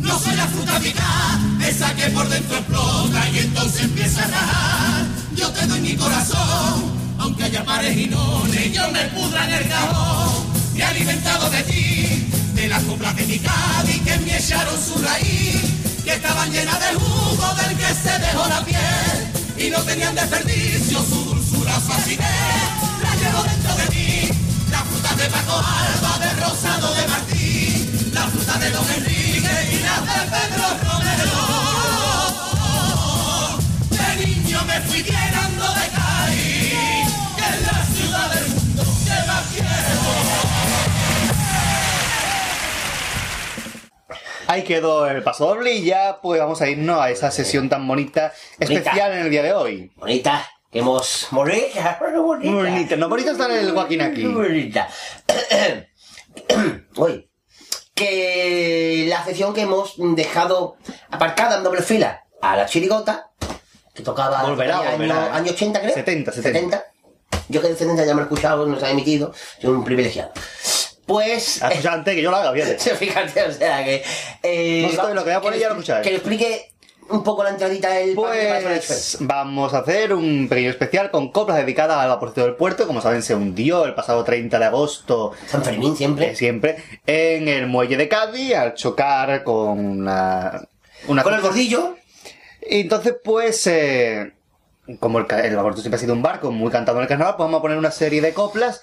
No 0.00 0.18
soy 0.18 0.36
la 0.36 0.46
fruta 0.46 0.76
eficaz, 0.78 1.38
esa 1.66 1.94
que 1.94 2.06
por 2.10 2.28
dentro 2.28 2.56
explota 2.56 3.28
y 3.30 3.38
entonces 3.38 3.82
empieza 3.82 4.24
a 4.24 4.28
rajar. 4.28 5.17
Yo 5.38 5.48
te 5.52 5.64
doy 5.68 5.80
mi 5.80 5.94
corazón, 5.94 6.92
aunque 7.16 7.44
haya 7.44 7.64
pares 7.64 7.96
y 7.96 8.06
nones, 8.08 8.72
yo 8.72 8.90
me 8.90 9.04
pudra 9.14 9.44
en 9.44 9.54
el 9.54 9.68
cajón. 9.68 10.46
Me 10.74 10.80
he 10.80 10.82
alimentado 10.82 11.48
de 11.50 11.62
ti, 11.62 12.28
de 12.54 12.66
las 12.66 12.82
coplas 12.82 13.14
de 13.14 13.24
mi 13.24 13.38
Cádiz 13.38 14.02
que 14.02 14.18
me 14.18 14.36
echaron 14.36 14.74
su 14.82 14.98
raíz, 15.00 15.62
que 16.02 16.14
estaban 16.14 16.50
llenas 16.50 16.80
del 16.80 16.96
jugo 16.96 17.54
del 17.54 17.76
que 17.76 17.86
se 17.86 18.18
dejó 18.18 18.48
la 18.48 18.64
piel 18.64 19.28
y 19.56 19.70
no 19.70 19.78
tenían 19.82 20.16
desperdicio 20.16 20.98
su 21.04 21.24
dulzura, 21.26 21.80
su 21.86 21.92
acidez. 21.92 22.26
La 23.04 23.14
llevo 23.14 23.42
dentro 23.44 23.74
de 23.76 23.86
mí, 23.94 24.28
la 24.72 24.82
fruta 24.82 25.14
de 25.14 25.30
Paco 25.30 25.54
Alba, 25.54 26.18
de 26.18 26.30
Rosado 26.40 26.94
de 26.96 27.06
Martín, 27.06 28.10
la 28.12 28.26
fruta 28.26 28.58
de 28.58 28.70
Don 28.72 28.90
Enrique 28.90 29.54
y 29.70 29.78
la 29.84 30.00
de 30.00 30.30
Pedro 30.32 30.66
Romero. 30.82 31.67
Niño 34.58 34.66
me 34.66 34.80
fui 34.80 35.02
llenando 35.02 35.64
de 35.74 35.88
que 37.36 37.44
es 37.44 37.62
la 37.66 37.84
ciudad 37.84 38.30
del 38.34 38.48
mundo 38.48 38.82
que 39.04 39.26
más 39.26 39.46
quiero. 39.52 39.68
Ahí 44.46 44.62
quedó 44.64 45.06
el 45.06 45.22
paso 45.22 45.46
doble 45.46 45.74
y 45.74 45.84
ya 45.84 46.20
pues 46.22 46.40
vamos 46.40 46.60
a 46.62 46.68
irnos 46.68 47.00
a 47.00 47.10
esa 47.10 47.30
sesión 47.30 47.68
tan 47.68 47.86
bonita, 47.86 48.32
especial 48.58 49.12
en 49.12 49.18
el 49.26 49.30
día 49.30 49.42
de 49.42 49.52
hoy. 49.52 49.92
Bonita, 49.96 50.46
que 50.72 50.78
hemos... 50.80 51.28
Bonita, 51.30 51.98
bonita. 52.16 52.50
Bonita. 52.52 52.96
No, 52.96 53.08
bonita 53.08 53.32
está 53.32 53.46
el 53.58 53.72
Joaquín 53.72 54.00
aquí. 54.00 54.24
Bonita. 54.26 54.88
Uy, 56.96 57.30
que 57.94 59.06
la 59.08 59.24
sección 59.24 59.52
que 59.54 59.62
hemos 59.62 59.94
dejado 59.98 60.76
aparcada 61.10 61.58
en 61.58 61.64
doble 61.64 61.82
fila 61.82 62.24
a 62.40 62.56
la 62.56 62.66
chirigota, 62.66 63.32
que 63.98 64.04
tocaba 64.04 64.44
Volverá, 64.44 64.78
año, 64.78 64.90
volverá. 64.92 65.34
año 65.34 65.50
80 65.50 65.80
creo. 65.80 65.94
70, 65.94 66.32
70. 66.32 66.84
Yo 67.48 67.60
que 67.60 67.66
el 67.66 67.76
70 67.76 68.04
ya 68.06 68.14
me 68.14 68.20
he 68.20 68.24
escuchado, 68.24 68.64
no 68.64 68.78
se 68.78 68.86
ha 68.86 68.90
emitido, 68.90 69.32
soy 69.60 69.70
un 69.70 69.82
privilegiado. 69.84 70.30
Pues. 71.04 71.60
Has 71.62 71.72
escuchado 71.72 71.96
antes 71.96 72.14
que 72.14 72.22
yo 72.22 72.30
lo 72.30 72.36
haga, 72.36 72.52
fíjate. 72.52 72.78
Fíjate, 72.96 73.42
o 73.42 73.52
sea 73.52 73.84
que. 73.84 74.04
Eh, 74.42 74.82
No 74.94 75.08
sé 75.08 75.14
lo 75.14 75.24
que 75.24 75.30
voy 75.30 75.36
a 75.36 75.40
poner, 75.40 75.58
ya 75.58 75.68
lo 75.68 75.74
escucháis. 75.74 76.04
Que 76.04 76.10
le 76.10 76.16
explique 76.18 76.70
un 77.08 77.24
poco 77.24 77.42
la 77.42 77.50
entradita 77.50 77.90
del 77.90 78.14
Pues 78.14 79.16
vamos 79.20 79.74
a 79.74 79.78
hacer 79.78 80.12
un 80.12 80.46
pequeño 80.48 80.70
especial 80.70 81.10
con 81.10 81.32
coplas 81.32 81.56
dedicadas 81.56 81.96
al 81.96 82.10
vaporcito 82.10 82.42
del 82.44 82.54
puerto. 82.54 82.86
Como 82.86 83.00
saben, 83.00 83.22
se 83.22 83.34
hundió 83.34 83.84
el 83.86 83.94
pasado 83.94 84.22
30 84.22 84.58
de 84.60 84.64
agosto. 84.66 85.32
San 85.48 85.64
Fermín 85.64 85.96
siempre. 85.96 86.36
siempre. 86.36 86.76
En 87.06 87.48
el 87.48 87.66
muelle 87.66 87.96
de 87.96 88.08
Cádiz 88.08 88.54
al 88.54 88.74
chocar 88.74 89.42
con 89.42 89.78
una. 90.00 90.62
una 91.08 91.22
Con 91.24 91.34
el 91.34 91.40
gordillo. 91.40 91.96
Y 92.68 92.82
entonces, 92.82 93.16
pues. 93.24 93.66
eh, 93.66 94.34
como 95.00 95.18
el, 95.18 95.26
el 95.30 95.56
vaporcito 95.56 95.82
siempre 95.82 95.96
ha 95.96 96.00
sido 96.00 96.14
un 96.14 96.22
barco 96.22 96.50
muy 96.50 96.70
cantado 96.70 96.98
en 96.98 97.02
el 97.02 97.08
carnaval, 97.08 97.34
pues 97.36 97.46
vamos 97.46 97.58
a 97.58 97.62
poner 97.62 97.78
una 97.78 97.90
serie 97.90 98.20
de 98.20 98.32
coplas. 98.32 98.82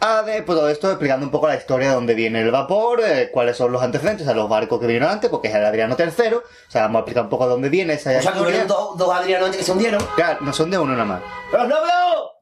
A 0.00 0.22
de 0.22 0.42
pues, 0.42 0.58
todo 0.58 0.68
esto 0.68 0.90
explicando 0.90 1.24
un 1.24 1.32
poco 1.32 1.48
la 1.48 1.56
historia 1.56 1.88
de 1.88 1.94
dónde 1.94 2.14
viene 2.14 2.42
el 2.42 2.50
vapor, 2.50 3.00
eh, 3.02 3.30
cuáles 3.32 3.56
son 3.56 3.72
los 3.72 3.82
antecedentes, 3.82 4.26
o 4.26 4.30
sea, 4.30 4.34
los 4.34 4.50
barcos 4.50 4.78
que 4.78 4.86
vinieron 4.86 5.08
antes, 5.08 5.30
porque 5.30 5.48
es 5.48 5.54
el 5.54 5.64
Adriano 5.64 5.96
III. 5.98 6.34
O 6.34 6.42
sea, 6.68 6.82
vamos 6.82 6.96
a 6.96 7.00
explicar 7.00 7.24
un 7.24 7.30
poco 7.30 7.46
dónde 7.46 7.70
viene 7.70 7.94
esa 7.94 8.10
O 8.18 8.20
sea 8.20 8.32
que 8.32 8.40
hubieron 8.40 8.66
dos, 8.66 8.98
dos 8.98 9.14
Adrianos 9.14 9.46
antes 9.46 9.58
que 9.60 9.64
se 9.64 9.72
hundieron. 9.72 10.04
Claro, 10.16 10.40
no 10.42 10.52
son 10.52 10.70
de 10.70 10.78
uno 10.78 10.92
nada 10.92 11.04
más. 11.06 11.22
¡Los 11.52 11.68
novios! 11.68 12.33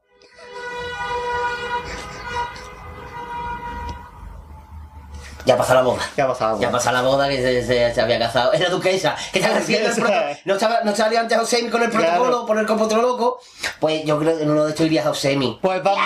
Ya 5.45 5.57
pasa 5.57 5.75
la 5.75 5.83
boda. 5.83 6.03
Ya 6.17 6.27
pasa 6.29 6.47
la 6.47 6.53
boda. 6.53 6.63
Ya 6.63 6.71
pasa 6.71 6.93
la 6.93 7.03
boda 7.03 7.29
que 7.29 7.37
se, 7.43 7.67
se- 7.67 7.95
se 7.95 8.01
había 8.01 8.19
casado. 8.19 8.53
Es 8.53 8.61
la 8.61 8.69
duquesa. 8.69 9.17
Que 9.33 9.41
están 9.41 9.57
haciendo 9.57 9.89
el 9.89 9.95
Duquesa. 9.97 10.15
proto- 10.23 10.41
No 10.45 10.55
estaba- 10.55 10.81
no 10.85 10.95
salía 10.97 11.21
antes 11.21 11.39
Josemi 11.39 11.69
con 11.71 11.83
el 11.83 11.91
protocolo, 11.91 12.25
Claro. 12.25 12.47
por 12.47 12.59
el 12.59 12.71
otro 12.71 13.03
loco. 13.03 13.41
Pues 13.81 14.05
yo 14.05 14.19
creo 14.19 14.37
que 14.37 14.43
en 14.45 14.51
uno 14.51 14.65
de 14.65 14.71
estos 14.71 14.87
iría 14.87 15.03
Josemi. 15.05 15.59
Pues 15.61 15.83
vamos. 15.83 16.01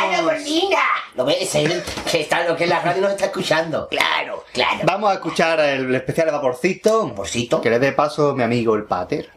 ¿Lo 1.15 1.25
ves? 1.25 1.37
Ese 1.41 1.65
es 1.65 1.71
el 1.71 1.83
que 2.11 2.21
está, 2.23 2.45
lo 2.45 2.57
que 2.57 2.67
la 2.67 2.81
radio 2.81 3.03
nos 3.03 3.11
está 3.13 3.27
escuchando. 3.27 3.89
Claro, 3.89 4.45
claro. 4.53 4.81
Vamos 4.85 5.11
a 5.11 5.15
escuchar 5.15 5.61
el 5.61 5.95
especial 5.95 6.27
de 6.27 6.33
Vaporcito. 6.33 7.09
Vaporcito. 7.09 7.61
Que 7.61 7.71
le 7.71 7.79
dé 7.79 7.93
paso 7.93 8.35
mi 8.35 8.43
amigo 8.43 8.75
el 8.75 8.85
Pater. 8.85 9.31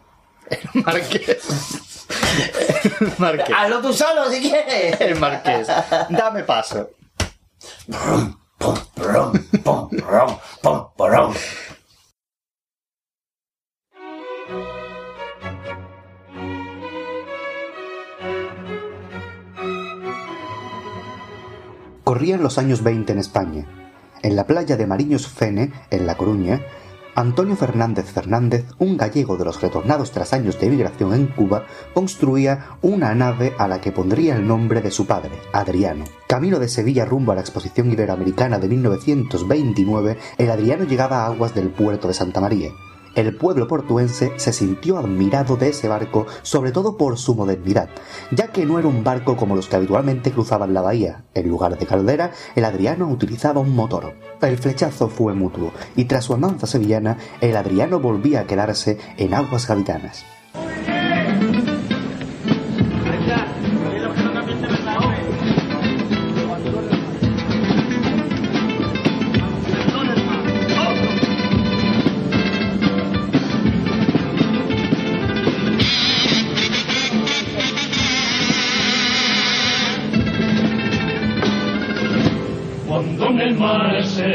El 0.50 0.82
Marqués. 0.82 1.38
El 3.00 3.12
Marqués. 3.18 3.54
Hazlo 3.56 3.80
tú 3.80 3.92
solo 3.92 4.28
si 4.30 4.40
quieres. 4.40 5.00
El 5.00 5.14
Marqués. 5.16 5.68
Dame 6.08 6.42
paso. 6.44 6.90
Pom, 8.60 8.76
porrom. 10.96 11.32
Corrían 22.04 22.42
los 22.42 22.58
años 22.58 22.82
20 22.82 23.12
en 23.12 23.18
España. 23.18 23.66
En 24.22 24.36
la 24.36 24.46
playa 24.46 24.76
de 24.76 24.86
Mariños 24.86 25.26
Fene, 25.26 25.72
en 25.90 26.06
La 26.06 26.18
Coruña, 26.18 26.60
Antonio 27.14 27.56
Fernández 27.56 28.06
Fernández, 28.06 28.66
un 28.78 28.96
gallego 28.96 29.36
de 29.36 29.44
los 29.44 29.60
retornados 29.60 30.12
tras 30.12 30.32
años 30.32 30.58
de 30.58 30.66
emigración 30.66 31.14
en 31.14 31.26
Cuba, 31.26 31.66
construía 31.94 32.76
una 32.82 33.14
nave 33.14 33.54
a 33.58 33.68
la 33.68 33.80
que 33.80 33.92
pondría 33.92 34.36
el 34.36 34.46
nombre 34.46 34.80
de 34.80 34.90
su 34.90 35.06
padre, 35.06 35.32
Adriano. 35.52 36.04
Camino 36.26 36.58
de 36.58 36.68
Sevilla 36.68 37.04
rumbo 37.04 37.32
a 37.32 37.34
la 37.34 37.40
Exposición 37.40 37.90
Iberoamericana 37.90 38.58
de 38.58 38.68
1929, 38.68 40.18
el 40.38 40.50
Adriano 40.50 40.84
llegaba 40.84 41.24
a 41.24 41.26
aguas 41.26 41.54
del 41.54 41.70
puerto 41.70 42.08
de 42.08 42.14
Santa 42.14 42.40
María. 42.40 42.70
El 43.14 43.34
pueblo 43.34 43.66
portuense 43.66 44.32
se 44.36 44.52
sintió 44.52 44.98
admirado 44.98 45.56
de 45.56 45.70
ese 45.70 45.88
barco, 45.88 46.26
sobre 46.42 46.70
todo 46.70 46.96
por 46.96 47.18
su 47.18 47.34
modernidad, 47.34 47.88
ya 48.30 48.48
que 48.48 48.64
no 48.64 48.78
era 48.78 48.86
un 48.86 49.02
barco 49.02 49.36
como 49.36 49.56
los 49.56 49.68
que 49.68 49.76
habitualmente 49.76 50.30
cruzaban 50.30 50.74
la 50.74 50.80
bahía. 50.80 51.24
En 51.34 51.48
lugar 51.48 51.76
de 51.76 51.86
caldera, 51.86 52.32
el 52.54 52.64
Adriano 52.64 53.08
utilizaba 53.08 53.60
un 53.60 53.74
motor. 53.74 54.14
El 54.40 54.58
flechazo 54.58 55.08
fue 55.08 55.34
mutuo, 55.34 55.72
y 55.96 56.04
tras 56.04 56.24
su 56.24 56.34
andanza 56.34 56.66
sevillana, 56.66 57.18
el 57.40 57.56
Adriano 57.56 57.98
volvía 57.98 58.40
a 58.40 58.46
quedarse 58.46 58.98
en 59.16 59.34
aguas 59.34 59.66
gaditanas. 59.66 60.24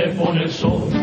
Se 0.05 0.11
pone 0.11 0.47
sol 0.47 0.94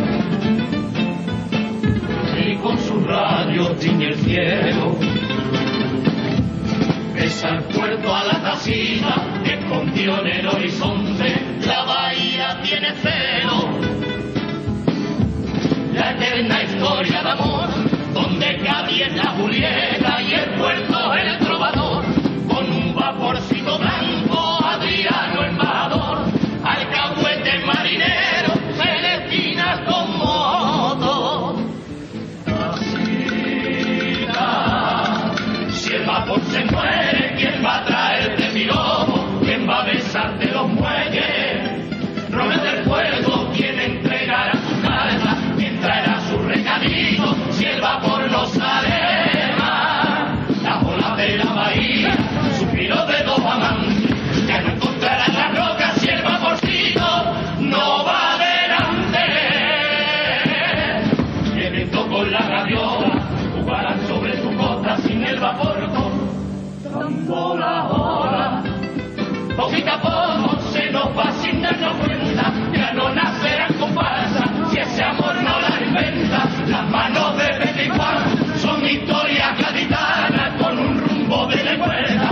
A 69.74 70.00
poco 70.00 70.60
se 70.70 70.90
nos 70.90 71.06
va 71.16 71.32
sin 71.40 71.62
darnos 71.62 71.94
cuenta, 71.96 72.52
ya 72.74 72.92
no 72.92 73.08
nacerán 73.14 73.72
comparsas 73.80 74.50
si 74.70 74.78
ese 74.78 75.02
amor 75.02 75.34
no 75.36 75.60
la 75.60 75.80
inventa. 75.82 76.46
Las 76.68 76.90
manos 76.90 77.38
de 77.38 77.46
Pepe 77.58 77.84
y 77.86 77.88
Juan 77.88 78.58
son 78.58 78.84
historias 78.86 79.58
gaditanas 79.58 80.62
con 80.62 80.78
un 80.78 81.00
rumbo 81.00 81.46
de 81.46 81.62
recuerda 81.62 82.31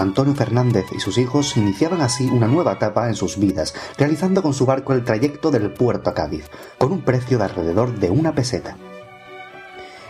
Antonio 0.00 0.34
Fernández 0.34 0.86
y 0.96 1.00
sus 1.00 1.18
hijos 1.18 1.58
iniciaban 1.58 2.00
así 2.00 2.26
una 2.26 2.46
nueva 2.46 2.72
etapa 2.72 3.08
en 3.08 3.14
sus 3.14 3.38
vidas, 3.38 3.74
realizando 3.98 4.42
con 4.42 4.54
su 4.54 4.64
barco 4.64 4.94
el 4.94 5.04
trayecto 5.04 5.50
del 5.50 5.74
puerto 5.74 6.08
a 6.08 6.14
Cádiz, 6.14 6.48
con 6.78 6.90
un 6.90 7.02
precio 7.02 7.36
de 7.36 7.44
alrededor 7.44 7.98
de 7.98 8.08
una 8.08 8.34
peseta. 8.34 8.78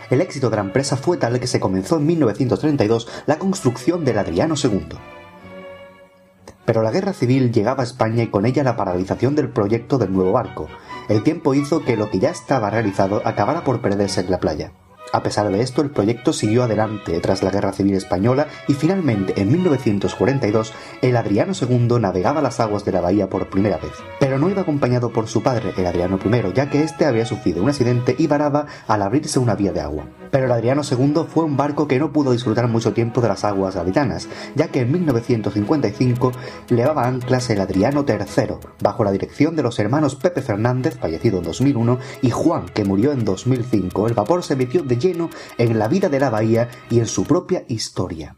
El 0.09 0.21
éxito 0.21 0.49
de 0.49 0.55
la 0.55 0.61
empresa 0.61 0.95
fue 0.95 1.17
tal 1.17 1.41
que 1.41 1.47
se 1.47 1.59
comenzó 1.59 1.97
en 1.97 2.05
1932 2.05 3.07
la 3.25 3.37
construcción 3.37 4.05
del 4.05 4.17
Adriano 4.17 4.55
II. 4.61 4.97
Pero 6.63 6.83
la 6.83 6.91
guerra 6.91 7.11
civil 7.11 7.51
llegaba 7.51 7.83
a 7.83 7.85
España 7.85 8.23
y 8.23 8.27
con 8.27 8.45
ella 8.45 8.63
la 8.63 8.77
paralización 8.77 9.35
del 9.35 9.49
proyecto 9.49 9.97
del 9.97 10.13
nuevo 10.13 10.31
barco. 10.31 10.69
El 11.09 11.21
tiempo 11.21 11.53
hizo 11.53 11.83
que 11.83 11.97
lo 11.97 12.09
que 12.09 12.19
ya 12.19 12.29
estaba 12.29 12.69
realizado 12.69 13.21
acabara 13.25 13.65
por 13.65 13.81
perderse 13.81 14.21
en 14.21 14.31
la 14.31 14.39
playa. 14.39 14.71
A 15.13 15.23
pesar 15.23 15.49
de 15.51 15.61
esto, 15.61 15.81
el 15.81 15.89
proyecto 15.89 16.31
siguió 16.31 16.63
adelante 16.63 17.19
tras 17.19 17.43
la 17.43 17.51
Guerra 17.51 17.73
Civil 17.73 17.95
Española 17.95 18.47
y 18.69 18.73
finalmente 18.73 19.41
en 19.41 19.51
1942 19.51 20.73
el 21.01 21.17
Adriano 21.17 21.51
II 21.59 21.99
navegaba 21.99 22.41
las 22.41 22.61
aguas 22.61 22.85
de 22.85 22.93
la 22.93 23.01
bahía 23.01 23.29
por 23.29 23.49
primera 23.49 23.77
vez. 23.77 23.91
Pero 24.19 24.37
no 24.37 24.49
iba 24.49 24.61
acompañado 24.61 25.11
por 25.11 25.27
su 25.27 25.43
padre, 25.43 25.73
el 25.75 25.85
Adriano 25.85 26.17
I, 26.23 26.53
ya 26.53 26.69
que 26.69 26.83
éste 26.83 27.05
había 27.05 27.25
sufrido 27.25 27.61
un 27.61 27.69
accidente 27.69 28.15
y 28.17 28.27
varaba 28.27 28.67
al 28.87 29.01
abrirse 29.01 29.39
una 29.39 29.55
vía 29.55 29.73
de 29.73 29.81
agua. 29.81 30.05
Pero 30.31 30.45
el 30.45 30.51
Adriano 30.51 30.81
II 30.89 31.25
fue 31.27 31.43
un 31.43 31.57
barco 31.57 31.89
que 31.89 31.99
no 31.99 32.13
pudo 32.13 32.31
disfrutar 32.31 32.69
mucho 32.69 32.93
tiempo 32.93 33.19
de 33.19 33.27
las 33.27 33.43
aguas 33.43 33.75
gaditanas, 33.75 34.29
ya 34.55 34.69
que 34.69 34.79
en 34.79 34.93
1955 34.93 36.31
levaba 36.69 37.05
anclas 37.05 37.49
el 37.49 37.59
Adriano 37.59 38.05
III, 38.07 38.55
bajo 38.81 39.03
la 39.03 39.11
dirección 39.11 39.57
de 39.57 39.63
los 39.63 39.77
hermanos 39.77 40.15
Pepe 40.15 40.41
Fernández, 40.41 40.97
fallecido 40.97 41.39
en 41.39 41.43
2001, 41.43 41.99
y 42.21 42.29
Juan, 42.29 42.67
que 42.67 42.85
murió 42.85 43.11
en 43.11 43.25
2005. 43.25 44.07
El 44.07 44.13
vapor 44.13 44.43
se 44.43 44.55
metió 44.55 44.83
de 44.83 45.00
lleno 45.01 45.29
en 45.57 45.77
la 45.77 45.87
vida 45.87 46.07
de 46.07 46.19
la 46.19 46.29
bahía 46.29 46.69
y 46.89 46.99
en 46.99 47.07
su 47.07 47.25
propia 47.25 47.65
historia. 47.67 48.37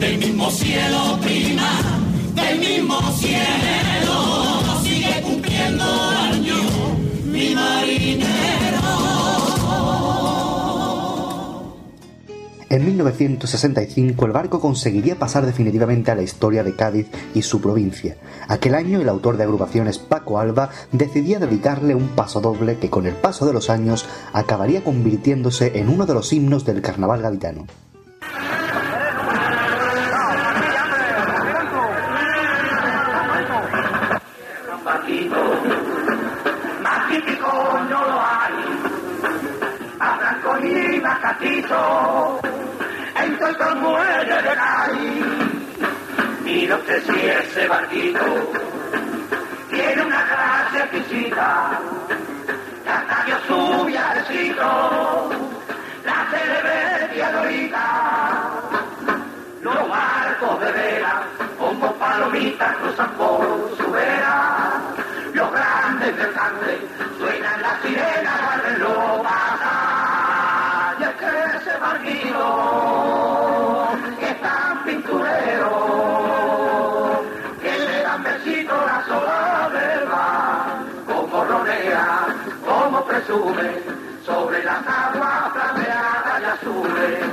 Del 0.00 0.18
mismo 0.18 0.50
cielo 0.50 1.18
prima 1.22 1.70
del 2.34 2.58
mismo 2.58 3.00
cielo 3.12 4.82
sigue 4.82 5.22
cumpliendo 5.22 5.84
años 5.84 6.66
mi 7.26 7.54
marinero 7.54 8.48
En 12.70 12.84
1965 12.84 14.26
el 14.26 14.32
barco 14.32 14.60
conseguiría 14.60 15.16
pasar 15.16 15.46
definitivamente 15.46 16.10
a 16.10 16.16
la 16.16 16.22
historia 16.22 16.64
de 16.64 16.74
Cádiz 16.74 17.06
y 17.34 17.42
su 17.42 17.60
provincia. 17.60 18.16
Aquel 18.48 18.74
año 18.74 19.00
el 19.00 19.08
autor 19.08 19.36
de 19.36 19.44
agrupaciones 19.44 19.98
Paco 19.98 20.38
Alba 20.38 20.70
decidía 20.92 21.38
dedicarle 21.38 21.94
un 21.94 22.08
paso 22.08 22.40
doble 22.40 22.78
que 22.78 22.90
con 22.90 23.06
el 23.06 23.14
paso 23.14 23.46
de 23.46 23.52
los 23.52 23.70
años 23.70 24.06
acabaría 24.32 24.82
convirtiéndose 24.82 25.78
en 25.78 25.88
uno 25.88 26.04
de 26.04 26.14
los 26.14 26.32
himnos 26.32 26.64
del 26.66 26.82
carnaval 26.82 27.22
gaditano. 27.22 27.66
Catito, 41.78 42.40
en 43.16 43.38
todo 43.38 43.70
el 43.70 43.76
muelle 43.76 44.42
de 44.42 44.50
ahí. 44.50 45.60
Mira 46.44 46.76
usted 46.76 47.02
si 47.04 47.26
ese 47.26 47.68
barquito 47.68 48.20
tiene 49.70 50.02
una 50.02 50.24
gracia 50.24 50.84
exquisita. 50.84 51.80
Hasta 52.86 53.26
yo 53.26 53.36
sube 53.46 53.98
al 53.98 54.26
sitio, 54.26 55.30
la 56.04 56.26
celebretia 56.30 57.32
dorita. 57.32 58.50
Los 59.60 59.88
barcos 59.88 60.60
de 60.60 60.72
vela, 60.72 61.22
como 61.58 61.92
palomitas, 61.94 62.76
cruzan 62.76 63.10
por 63.12 63.76
su 63.76 63.90
vera. 63.90 64.80
Los 65.34 65.52
grandes 65.52 66.16
mercantes 66.16 66.80
suenan 67.18 67.62
las 67.62 67.82
sirenas 67.82 68.40
al 68.52 68.60
reloj. 68.62 69.08
Y 69.20 69.87
barquito 71.78 72.48
que 74.18 74.30
es 74.30 74.40
tan 74.40 74.84
pinturero, 74.84 75.72
que 77.60 77.78
le 77.78 78.02
dan 78.02 78.22
besito 78.22 78.74
la 78.86 79.04
sola 79.06 79.70
del 79.72 80.08
mar, 80.08 80.82
como 81.06 81.44
ronea, 81.44 82.26
como 82.66 83.04
presume, 83.04 83.70
sobre 84.24 84.64
las 84.64 84.86
aguas 84.86 85.52
plateadas 85.52 86.40
y 86.40 86.44
azules. 86.44 87.24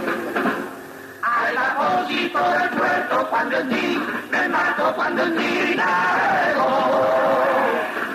Al 1.21 1.57
apósito 1.57 2.39
del 2.51 2.69
puerto 2.69 3.27
cuando 3.29 3.57
en 3.57 3.69
ti 3.69 4.01
me 4.31 4.47
mato 4.49 4.93
cuando 4.95 5.23
en 5.23 5.35
ti 5.37 5.75
navego. 5.75 6.69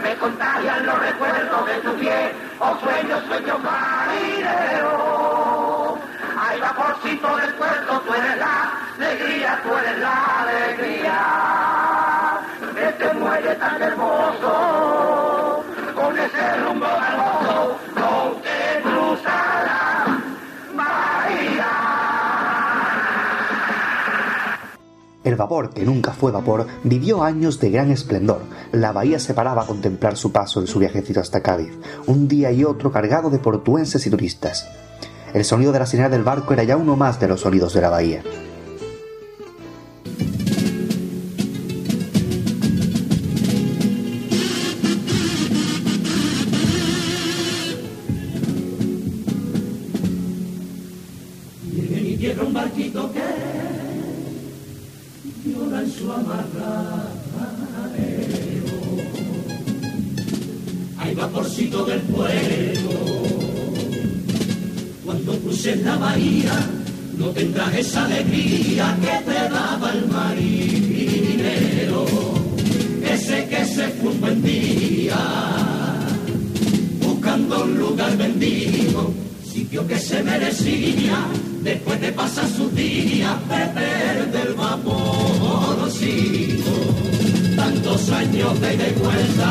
Me 0.02 0.16
contagian 0.16 0.86
los 0.86 0.98
recuerdos 0.98 1.66
de 1.66 1.74
tu 1.80 1.94
piel, 1.96 2.32
o 2.58 2.78
sueños, 2.78 3.24
sueños 3.26 3.58
marineros. 3.62 5.19
Al 6.50 6.60
vaporcito 6.60 7.36
del 7.36 7.54
puerto 7.54 8.00
tú 8.00 8.12
eres 8.12 8.36
la 8.38 8.72
alegría, 8.96 9.60
tú 9.62 9.68
eres 9.72 10.00
la 10.00 10.40
alegría. 10.40 11.16
De 12.74 12.88
este 12.88 13.14
muelle 13.14 13.54
tan 13.54 13.80
hermoso, 13.80 15.64
con 15.94 16.18
ese 16.18 16.56
rumbo 16.56 16.86
hermoso, 16.86 17.78
con 17.94 18.42
que 18.42 18.82
cruza 18.82 19.62
la 19.64 20.18
bahía. 20.74 21.70
El 25.22 25.36
vapor, 25.36 25.70
que 25.70 25.84
nunca 25.84 26.10
fue 26.10 26.32
vapor, 26.32 26.66
vivió 26.82 27.22
años 27.22 27.60
de 27.60 27.70
gran 27.70 27.92
esplendor. 27.92 28.42
La 28.72 28.90
bahía 28.90 29.20
se 29.20 29.34
paraba 29.34 29.62
a 29.62 29.66
contemplar 29.66 30.16
su 30.16 30.32
paso 30.32 30.58
en 30.58 30.66
su 30.66 30.80
viajecito 30.80 31.20
hasta 31.20 31.42
Cádiz, 31.42 31.78
un 32.08 32.26
día 32.26 32.50
y 32.50 32.64
otro 32.64 32.90
cargado 32.90 33.30
de 33.30 33.38
portuenses 33.38 34.04
y 34.04 34.10
turistas. 34.10 34.68
El 35.32 35.44
sonido 35.44 35.70
de 35.70 35.78
la 35.78 35.86
sirena 35.86 36.08
del 36.08 36.24
barco 36.24 36.52
era 36.54 36.64
ya 36.64 36.76
uno 36.76 36.96
más 36.96 37.20
de 37.20 37.28
los 37.28 37.42
sonidos 37.42 37.72
de 37.72 37.80
la 37.80 37.90
bahía. 37.90 38.20
Viene 51.62 52.00
mi 52.02 52.16
tierra 52.16 52.42
un 52.42 52.52
barquito 52.52 53.12
que 53.12 53.20
llora 55.48 55.80
en 55.80 55.90
su 55.92 56.12
amarradero. 56.12 57.20
Hay 60.98 61.14
vaporcito 61.14 61.84
del 61.84 62.00
pueblo. 62.00 63.29
Cuando 65.10 65.32
cruces 65.40 65.82
la 65.82 65.96
bahía, 65.96 66.52
no 67.18 67.30
tendrás 67.30 67.74
esa 67.74 68.04
alegría 68.04 68.96
que 69.00 69.08
te 69.28 69.48
daba 69.48 69.90
el 69.92 70.06
marinero. 70.06 72.04
Ese 73.02 73.48
que 73.48 73.64
se 73.64 73.88
fue 73.88 74.12
buen 74.12 74.40
día, 74.40 75.18
buscando 77.00 77.64
un 77.64 77.76
lugar 77.76 78.16
bendito 78.16 79.12
sitio 79.52 79.84
que 79.84 79.98
se 79.98 80.22
merecía 80.22 81.26
después 81.64 82.00
de 82.00 82.12
pasar 82.12 82.46
sus 82.46 82.72
días 82.72 83.34
beber 83.48 84.30
del 84.30 84.54
vaporcito. 84.54 85.90
Tantos 87.56 88.10
años 88.10 88.60
de 88.60 88.74
ida 88.74 88.88
y 88.88 88.92
vuelta, 88.92 89.50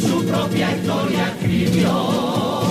su 0.00 0.24
propia 0.24 0.74
historia 0.74 1.28
escribió. 1.28 2.69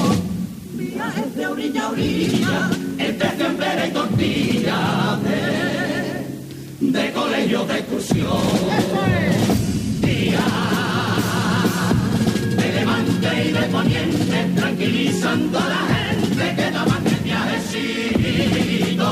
De 1.40 1.48
orilla 1.48 1.84
a 1.84 1.90
orilla, 1.92 2.70
entre 2.98 3.30
fiambera 3.30 3.88
y 3.88 3.92
tortilla, 3.92 5.18
de, 5.24 6.92
de 6.92 7.14
colegio 7.14 7.64
de 7.64 7.80
excursión. 7.80 8.42
Día 10.02 10.48
de 12.58 12.74
levante 12.74 13.30
y 13.46 13.52
de 13.54 13.62
poniente, 13.72 14.52
tranquilizando 14.54 15.60
a 15.60 15.68
la 15.70 15.82
gente 15.96 16.56
que 16.58 16.72
daban 16.72 17.08
el 17.08 17.20
viajecito. 17.24 19.10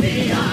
Día 0.00 0.44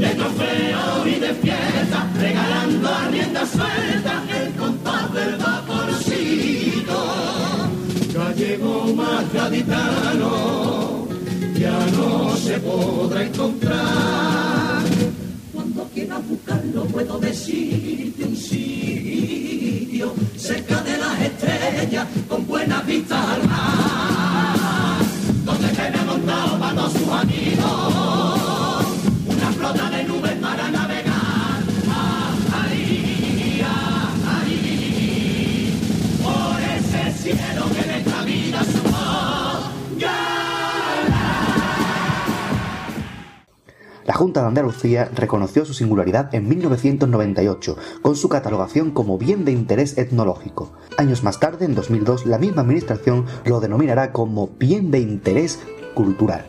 de 0.00 0.14
trofeo 0.16 1.06
y 1.06 1.14
de 1.18 1.34
fiesta, 1.36 2.10
regalando 2.20 2.88
a 2.90 3.08
rienda 3.08 3.46
suelta 3.46 4.22
el 4.38 4.52
compás 4.52 5.14
del 5.14 5.36
vaporcito. 5.38 5.81
Más 8.94 9.32
gaditano, 9.32 11.06
ya 11.58 11.78
no 11.96 12.36
se 12.36 12.58
podrá 12.60 13.22
encontrar. 13.24 14.82
Cuando 15.52 15.84
quieras 15.94 16.20
buscarlo 16.28 16.84
puedo 16.86 17.18
decirte 17.18 18.24
un 18.24 18.36
sitio 18.36 20.14
cerca 20.36 20.82
de 20.82 20.96
las 20.98 21.20
estrellas 21.20 22.06
con 22.28 22.46
buenas 22.46 22.84
vistas 22.86 23.24
al 23.28 23.48
mar 23.48 24.98
donde 25.44 25.68
tiene 25.68 25.98
montado 26.04 26.58
para 26.58 26.90
sus 26.90 27.08
amigos 27.08 28.86
una 29.26 29.52
flota 29.52 29.90
de 29.90 30.04
nubes 30.04 30.32
para 30.40 30.70
navegar 30.70 31.62
Ah, 31.88 32.34
ahí, 32.64 33.60
ah, 33.64 34.40
ahí 34.40 35.78
por 36.22 36.60
ese 36.60 37.22
cielo 37.22 37.64
que 37.74 37.91
extravía 44.12 44.14
Junta 44.14 44.42
de 44.42 44.48
Andalucía 44.48 45.10
reconoció 45.14 45.64
su 45.64 45.74
singularidad 45.74 46.34
en 46.34 46.48
1998 46.48 47.76
con 48.02 48.16
su 48.16 48.28
catalogación 48.28 48.90
como 48.90 49.18
bien 49.18 49.44
de 49.44 49.52
interés 49.52 49.96
etnológico. 49.98 50.72
Años 50.98 51.22
más 51.22 51.40
tarde, 51.40 51.64
en 51.64 51.74
2002, 51.74 52.26
la 52.26 52.38
misma 52.38 52.62
administración 52.62 53.26
lo 53.44 53.60
denominará 53.60 54.12
como 54.12 54.48
bien 54.58 54.90
de 54.90 55.00
interés 55.00 55.60
cultural. 55.94 56.46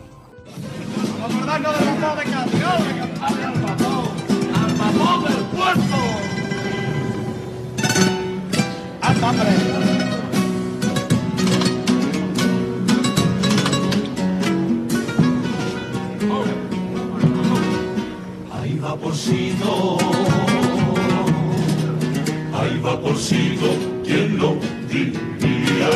Ahí 19.26 19.30
va 19.30 19.70
porcito, 19.70 19.96
ahí 22.52 22.80
va 22.84 23.00
porcito, 23.00 23.68
¿quién 24.04 24.38
lo 24.38 24.56
diría? 24.86 25.92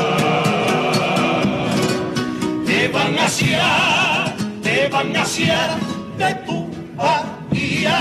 Te 2.64 2.88
van 2.88 3.18
a 3.18 3.24
asear, 3.26 4.34
te 4.62 4.88
van 4.88 5.14
a 5.14 5.22
asear 5.22 5.78
de 6.16 6.34
tu 6.46 6.70
bahía. 6.96 7.98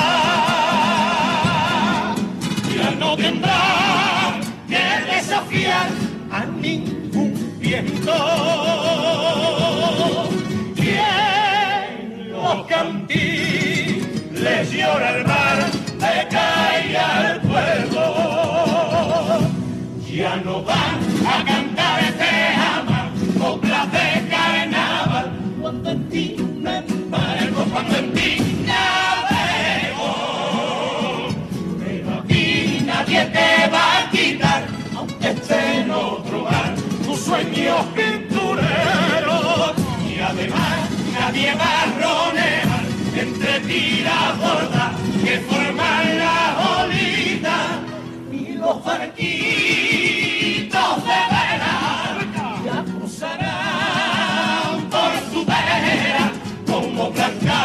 Ya 2.74 2.92
no 2.98 3.18
tendrá 3.18 4.40
que 4.70 5.14
desafiar 5.14 5.90
a 6.32 6.46
ningún 6.46 7.34
viento. 7.60 8.16
¿Quién 10.76 12.32
los 12.32 12.66
cantiles 12.68 13.27
llora 14.88 15.10
el 15.18 15.24
mar, 15.26 15.58
le 16.04 16.28
cae 16.36 16.98
al 16.98 17.42
pueblo? 17.42 18.04
Ya 20.12 20.36
no 20.38 20.64
van 20.64 20.98
a 21.34 21.38
cantar 21.46 22.04
este 22.10 22.32
ama, 22.76 23.02
coplas 23.40 23.92
de 23.92 24.08
carnaval, 24.30 25.28
cuando 25.62 25.90
en 25.92 26.10
ti 26.10 26.36
me 26.64 26.78
embargo, 26.78 27.60
cuando 27.72 27.98
en 27.98 28.14
ti 28.14 28.32
navego. 28.70 30.14
Pero 31.80 32.08
aquí 32.20 32.82
nadie 32.86 33.26
te 33.26 33.50
va 33.74 33.86
a 34.00 34.10
quitar, 34.10 34.62
aunque 34.96 35.30
esté 35.30 35.82
en 35.82 35.92
otro 35.92 36.44
bar, 36.44 36.74
tus 37.06 37.20
sueños 37.20 37.86
pintureros. 37.96 39.74
Y 40.10 40.20
además 40.20 40.76
nadie 41.14 41.54
va 41.56 41.78
entre 43.58 43.74
tiras 43.74 44.38
gordas 44.40 44.92
que 45.24 45.40
forman 45.40 46.18
la 46.18 46.38
olita 46.80 47.58
y 48.32 48.54
los 48.54 48.84
barquitos 48.84 49.18
de 51.04 51.20
vela 51.34 51.76
ya 52.66 52.84
cruzarán 52.84 54.76
por 54.90 55.12
su 55.32 55.46
vera 55.46 56.32
como 56.66 57.12
blanca 57.12 57.62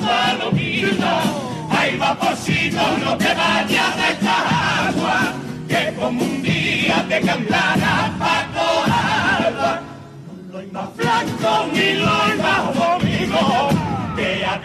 palomita. 0.00 1.22
Ay, 1.70 1.96
vaporcito, 1.96 2.82
no 3.04 3.16
te 3.16 3.34
vayas 3.34 3.96
de 3.96 4.08
esta 4.12 4.36
agua, 4.88 5.18
que 5.68 5.94
como 5.94 6.22
un 6.24 6.42
día 6.42 7.06
te 7.08 7.20
cantará 7.20 8.12
Paco 8.18 8.57
más 10.72 10.96
blanco 10.96 11.66
ni 11.72 11.94
lo 11.94 12.10
hay 12.10 12.38
más 12.38 12.74
bonito, 12.74 13.68
que 14.16 14.44
a 14.44 14.60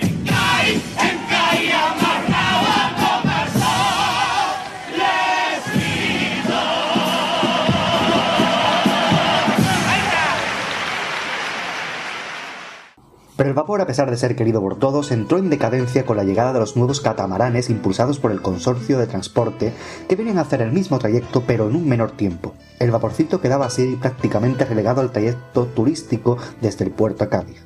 Pero 13.44 13.52
el 13.52 13.57
vapor, 13.57 13.82
a 13.82 13.86
pesar 13.86 14.10
de 14.10 14.15
ser 14.15 14.38
querido 14.38 14.61
por 14.61 14.80
todos, 14.80 15.11
entró 15.11 15.38
en 15.38 15.49
decadencia 15.49 16.06
con 16.06 16.15
la 16.15 16.24
llegada 16.24 16.53
de 16.53 16.61
los 16.61 16.78
nuevos 16.78 17.02
catamaranes 17.02 17.70
impulsados 17.70 18.18
por 18.18 18.32
el 18.32 18.41
consorcio 18.41 18.98
de 18.98 19.06
transporte 19.06 19.74
que 20.07 20.15
vienen 20.15 20.38
a 20.38 20.44
hacer 20.44 20.61
el 20.61 20.72
mismo 20.72 20.98
trayecto 20.98 21.44
pero 21.45 21.68
en 21.68 21.76
un 21.76 21.90
menor 21.90 22.11
tiempo. 22.11 22.53
El 22.80 22.91
vaporcito 22.91 23.41
quedaba 23.41 23.65
así 23.65 23.98
prácticamente 23.99 24.64
relegado 24.64 25.02
al 25.02 25.11
trayecto 25.11 25.65
turístico 25.65 26.38
desde 26.61 26.86
el 26.86 26.91
puerto 26.91 27.26
a 27.26 27.28
Cádiz. 27.28 27.57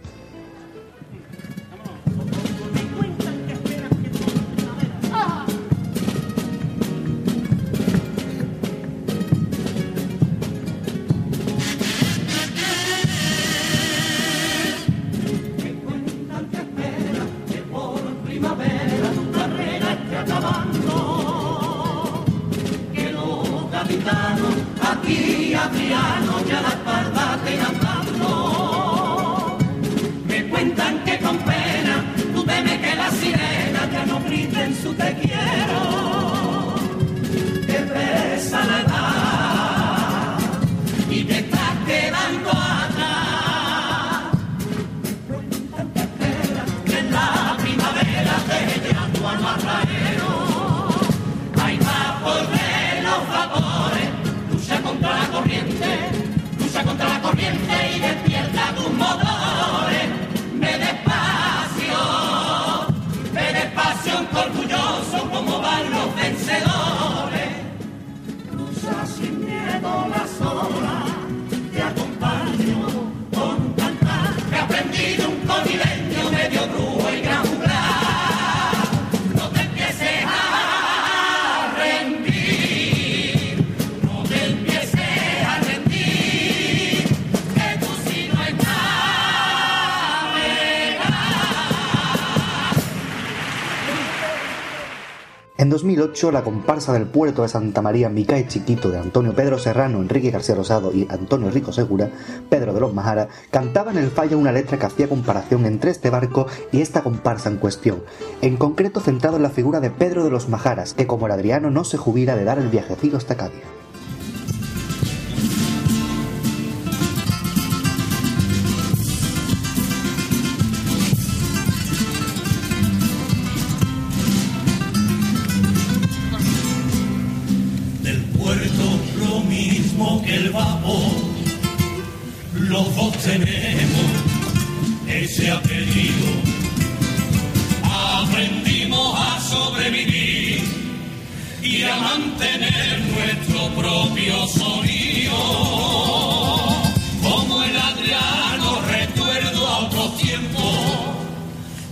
2008, 95.98 96.32
la 96.32 96.44
comparsa 96.44 96.94
del 96.94 97.08
puerto 97.08 97.42
de 97.42 97.48
Santa 97.48 97.82
María 97.82 98.08
Micae 98.10 98.48
Chiquito 98.48 98.90
de 98.90 99.00
Antonio 99.00 99.34
Pedro 99.34 99.58
Serrano, 99.58 100.00
Enrique 100.00 100.30
García 100.30 100.54
Rosado 100.54 100.94
y 100.94 101.08
Antonio 101.10 101.50
Rico 101.50 101.74
Segura, 101.74 102.12
Pedro 102.50 102.74
de 102.74 102.80
los 102.80 102.94
Majara, 102.94 103.30
cantaban 103.50 103.98
en 103.98 104.04
el 104.04 104.12
fallo 104.12 104.38
una 104.38 104.52
letra 104.52 104.78
que 104.78 104.86
hacía 104.86 105.10
comparación 105.10 105.66
entre 105.66 105.90
este 105.90 106.12
barco 106.12 106.46
y 106.72 106.82
esta 106.82 107.02
comparsa 107.02 107.50
en 107.50 107.58
cuestión, 107.58 108.04
en 108.42 108.58
concreto 108.58 109.00
centrado 109.00 109.38
en 109.38 109.44
la 109.44 109.50
figura 109.50 109.80
de 109.80 109.90
Pedro 109.90 110.24
de 110.24 110.30
los 110.30 110.50
Majaras, 110.50 110.94
que 110.94 111.08
como 111.08 111.26
el 111.26 111.32
Adriano 111.32 111.72
no 111.72 111.84
se 111.84 111.98
jubila 111.98 112.36
de 112.36 112.44
dar 112.44 112.60
el 112.60 112.70
viajecito 112.70 113.18
hasta 113.18 113.36
Cádiz. 113.36 113.77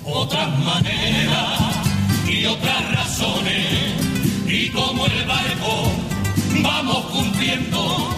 Otras 0.05 0.59
maneras 0.59 1.59
y 2.27 2.45
otras 2.45 2.91
razones. 2.91 3.65
Y 4.47 4.69
como 4.69 5.05
el 5.05 5.25
barco 5.25 5.91
vamos 6.61 7.05
cumpliendo 7.07 8.14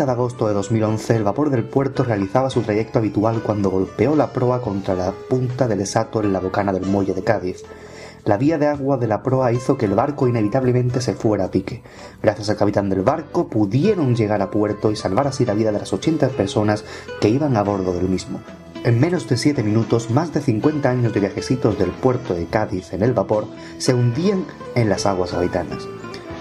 30 0.00 0.06
de 0.06 0.12
agosto 0.12 0.48
de 0.48 0.54
2011, 0.54 1.16
el 1.16 1.24
vapor 1.24 1.50
del 1.50 1.64
puerto 1.64 2.04
realizaba 2.04 2.48
su 2.48 2.62
trayecto 2.62 3.00
habitual 3.00 3.42
cuando 3.42 3.68
golpeó 3.68 4.16
la 4.16 4.32
proa 4.32 4.62
contra 4.62 4.94
la 4.94 5.12
punta 5.12 5.68
del 5.68 5.82
Esato 5.82 6.22
en 6.22 6.32
la 6.32 6.40
bocana 6.40 6.72
del 6.72 6.86
muelle 6.86 7.12
de 7.12 7.22
Cádiz. 7.22 7.64
La 8.24 8.38
vía 8.38 8.56
de 8.56 8.66
agua 8.66 8.96
de 8.96 9.06
la 9.06 9.22
proa 9.22 9.52
hizo 9.52 9.76
que 9.76 9.84
el 9.84 9.94
barco 9.94 10.26
inevitablemente 10.26 11.02
se 11.02 11.12
fuera 11.12 11.44
a 11.44 11.50
pique. 11.50 11.82
Gracias 12.22 12.48
al 12.48 12.56
capitán 12.56 12.88
del 12.88 13.02
barco 13.02 13.48
pudieron 13.48 14.16
llegar 14.16 14.40
a 14.40 14.50
puerto 14.50 14.90
y 14.90 14.96
salvar 14.96 15.26
así 15.26 15.44
la 15.44 15.52
vida 15.52 15.70
de 15.70 15.80
las 15.80 15.92
80 15.92 16.30
personas 16.30 16.86
que 17.20 17.28
iban 17.28 17.58
a 17.58 17.62
bordo 17.62 17.92
del 17.92 18.08
mismo. 18.08 18.40
En 18.84 19.00
menos 19.00 19.28
de 19.28 19.36
7 19.36 19.62
minutos, 19.62 20.08
más 20.08 20.32
de 20.32 20.40
50 20.40 20.88
años 20.88 21.12
de 21.12 21.20
viajecitos 21.20 21.78
del 21.78 21.90
puerto 21.90 22.32
de 22.32 22.46
Cádiz 22.46 22.94
en 22.94 23.02
el 23.02 23.12
vapor 23.12 23.44
se 23.76 23.92
hundían 23.92 24.46
en 24.74 24.88
las 24.88 25.04
aguas 25.04 25.32
gaditanas. 25.32 25.99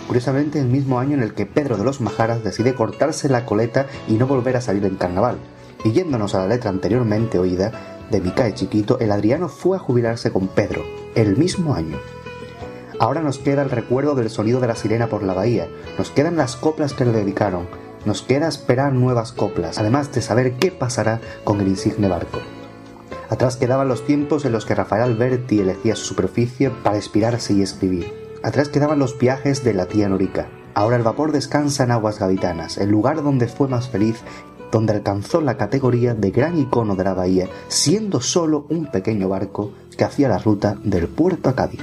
Curiosamente, 0.09 0.59
el 0.59 0.65
mismo 0.65 0.97
año 0.97 1.13
en 1.13 1.21
el 1.21 1.35
que 1.35 1.45
Pedro 1.45 1.77
de 1.77 1.83
los 1.83 2.01
Majaras 2.01 2.43
decide 2.43 2.73
cortarse 2.73 3.29
la 3.29 3.45
coleta 3.45 3.85
y 4.07 4.13
no 4.13 4.25
volver 4.25 4.57
a 4.57 4.61
salir 4.61 4.83
en 4.85 4.95
carnaval. 4.95 5.37
Y 5.83 5.91
yéndonos 5.91 6.33
a 6.33 6.39
la 6.39 6.47
letra 6.47 6.71
anteriormente 6.71 7.37
oída, 7.37 7.99
de 8.09 8.19
Micae 8.19 8.55
Chiquito, 8.55 8.97
el 8.97 9.11
Adriano 9.11 9.49
fue 9.49 9.77
a 9.77 9.79
jubilarse 9.79 10.31
con 10.31 10.47
Pedro, 10.47 10.81
el 11.13 11.37
mismo 11.37 11.75
año. 11.75 11.99
Ahora 12.97 13.21
nos 13.21 13.37
queda 13.37 13.61
el 13.61 13.69
recuerdo 13.69 14.15
del 14.15 14.31
sonido 14.31 14.59
de 14.59 14.65
la 14.65 14.75
sirena 14.75 15.09
por 15.09 15.21
la 15.21 15.35
bahía, 15.35 15.67
nos 15.99 16.09
quedan 16.09 16.37
las 16.37 16.55
coplas 16.55 16.95
que 16.95 17.05
le 17.05 17.11
dedicaron, 17.11 17.67
nos 18.03 18.23
queda 18.23 18.47
esperar 18.47 18.93
nuevas 18.93 19.31
coplas, 19.31 19.77
además 19.77 20.11
de 20.11 20.23
saber 20.23 20.53
qué 20.53 20.71
pasará 20.71 21.21
con 21.43 21.61
el 21.61 21.67
insigne 21.67 22.07
barco. 22.07 22.39
Atrás 23.29 23.57
quedaban 23.57 23.87
los 23.87 24.07
tiempos 24.07 24.43
en 24.43 24.53
los 24.53 24.65
que 24.65 24.73
Rafael 24.73 25.03
Alberti 25.03 25.59
elegía 25.59 25.95
su 25.95 26.05
superficie 26.05 26.71
para 26.71 26.95
inspirarse 26.95 27.53
y 27.53 27.61
escribir. 27.61 28.18
Atrás 28.41 28.69
quedaban 28.69 28.99
los 28.99 29.17
viajes 29.17 29.63
de 29.65 29.73
la 29.73 29.85
tía 29.85 30.07
Norica. 30.07 30.47
Ahora 30.73 30.95
el 30.95 31.03
vapor 31.03 31.33
descansa 31.33 31.83
en 31.83 31.91
aguas 31.91 32.19
gaditanas, 32.19 32.77
el 32.77 32.89
lugar 32.89 33.21
donde 33.21 33.47
fue 33.47 33.67
más 33.67 33.89
feliz, 33.89 34.21
donde 34.71 34.93
alcanzó 34.93 35.41
la 35.41 35.57
categoría 35.57 36.13
de 36.13 36.31
gran 36.31 36.57
icono 36.57 36.95
de 36.95 37.03
la 37.03 37.13
bahía, 37.13 37.49
siendo 37.67 38.21
solo 38.21 38.65
un 38.69 38.85
pequeño 38.85 39.27
barco 39.27 39.73
que 39.97 40.05
hacía 40.05 40.29
la 40.29 40.37
ruta 40.37 40.77
del 40.83 41.07
puerto 41.09 41.49
a 41.49 41.55
Cádiz. 41.55 41.81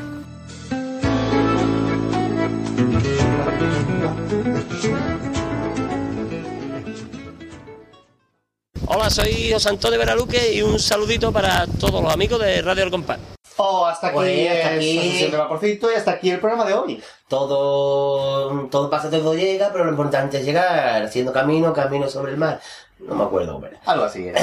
Hola, 8.87 9.11
soy 9.11 9.53
José 9.53 9.69
Antonio 9.69 9.99
Veraluque 9.99 10.55
y 10.55 10.63
un 10.63 10.79
saludito 10.79 11.33
para 11.33 11.67
todos 11.67 12.03
los 12.03 12.13
amigos 12.13 12.41
de 12.41 12.63
Radio 12.63 12.85
El 12.85 12.91
Compás. 12.91 13.36
Oh, 13.59 13.87
hasta 13.87 14.09
aquí, 14.09 14.17
Pues, 14.17 14.51
hasta 14.51 14.71
es 14.73 14.77
aquí. 14.77 14.97
la 14.97 15.03
sesión 15.03 15.31
de 15.31 15.37
vaporcito 15.39 15.91
y 15.91 15.95
hasta 15.95 16.11
aquí 16.13 16.31
el 16.31 16.41
programa 16.41 16.65
de 16.67 16.75
hoy. 16.75 17.03
Todo, 17.29 18.67
todo 18.69 18.91
pasa, 18.91 19.09
todo 19.11 19.35
llega, 19.35 19.71
pero 19.73 19.85
lo 19.85 19.91
importante 19.91 20.39
es 20.39 20.45
llegar 20.45 21.03
haciendo 21.03 21.33
camino, 21.33 21.73
camino 21.73 22.09
sobre 22.09 22.33
el 22.33 22.39
mar. 22.39 22.61
No 22.99 23.15
me 23.15 23.25
acuerdo 23.25 23.55
cómo 23.55 23.67
era. 23.67 23.81
Algo 23.87 24.05
así. 24.05 24.31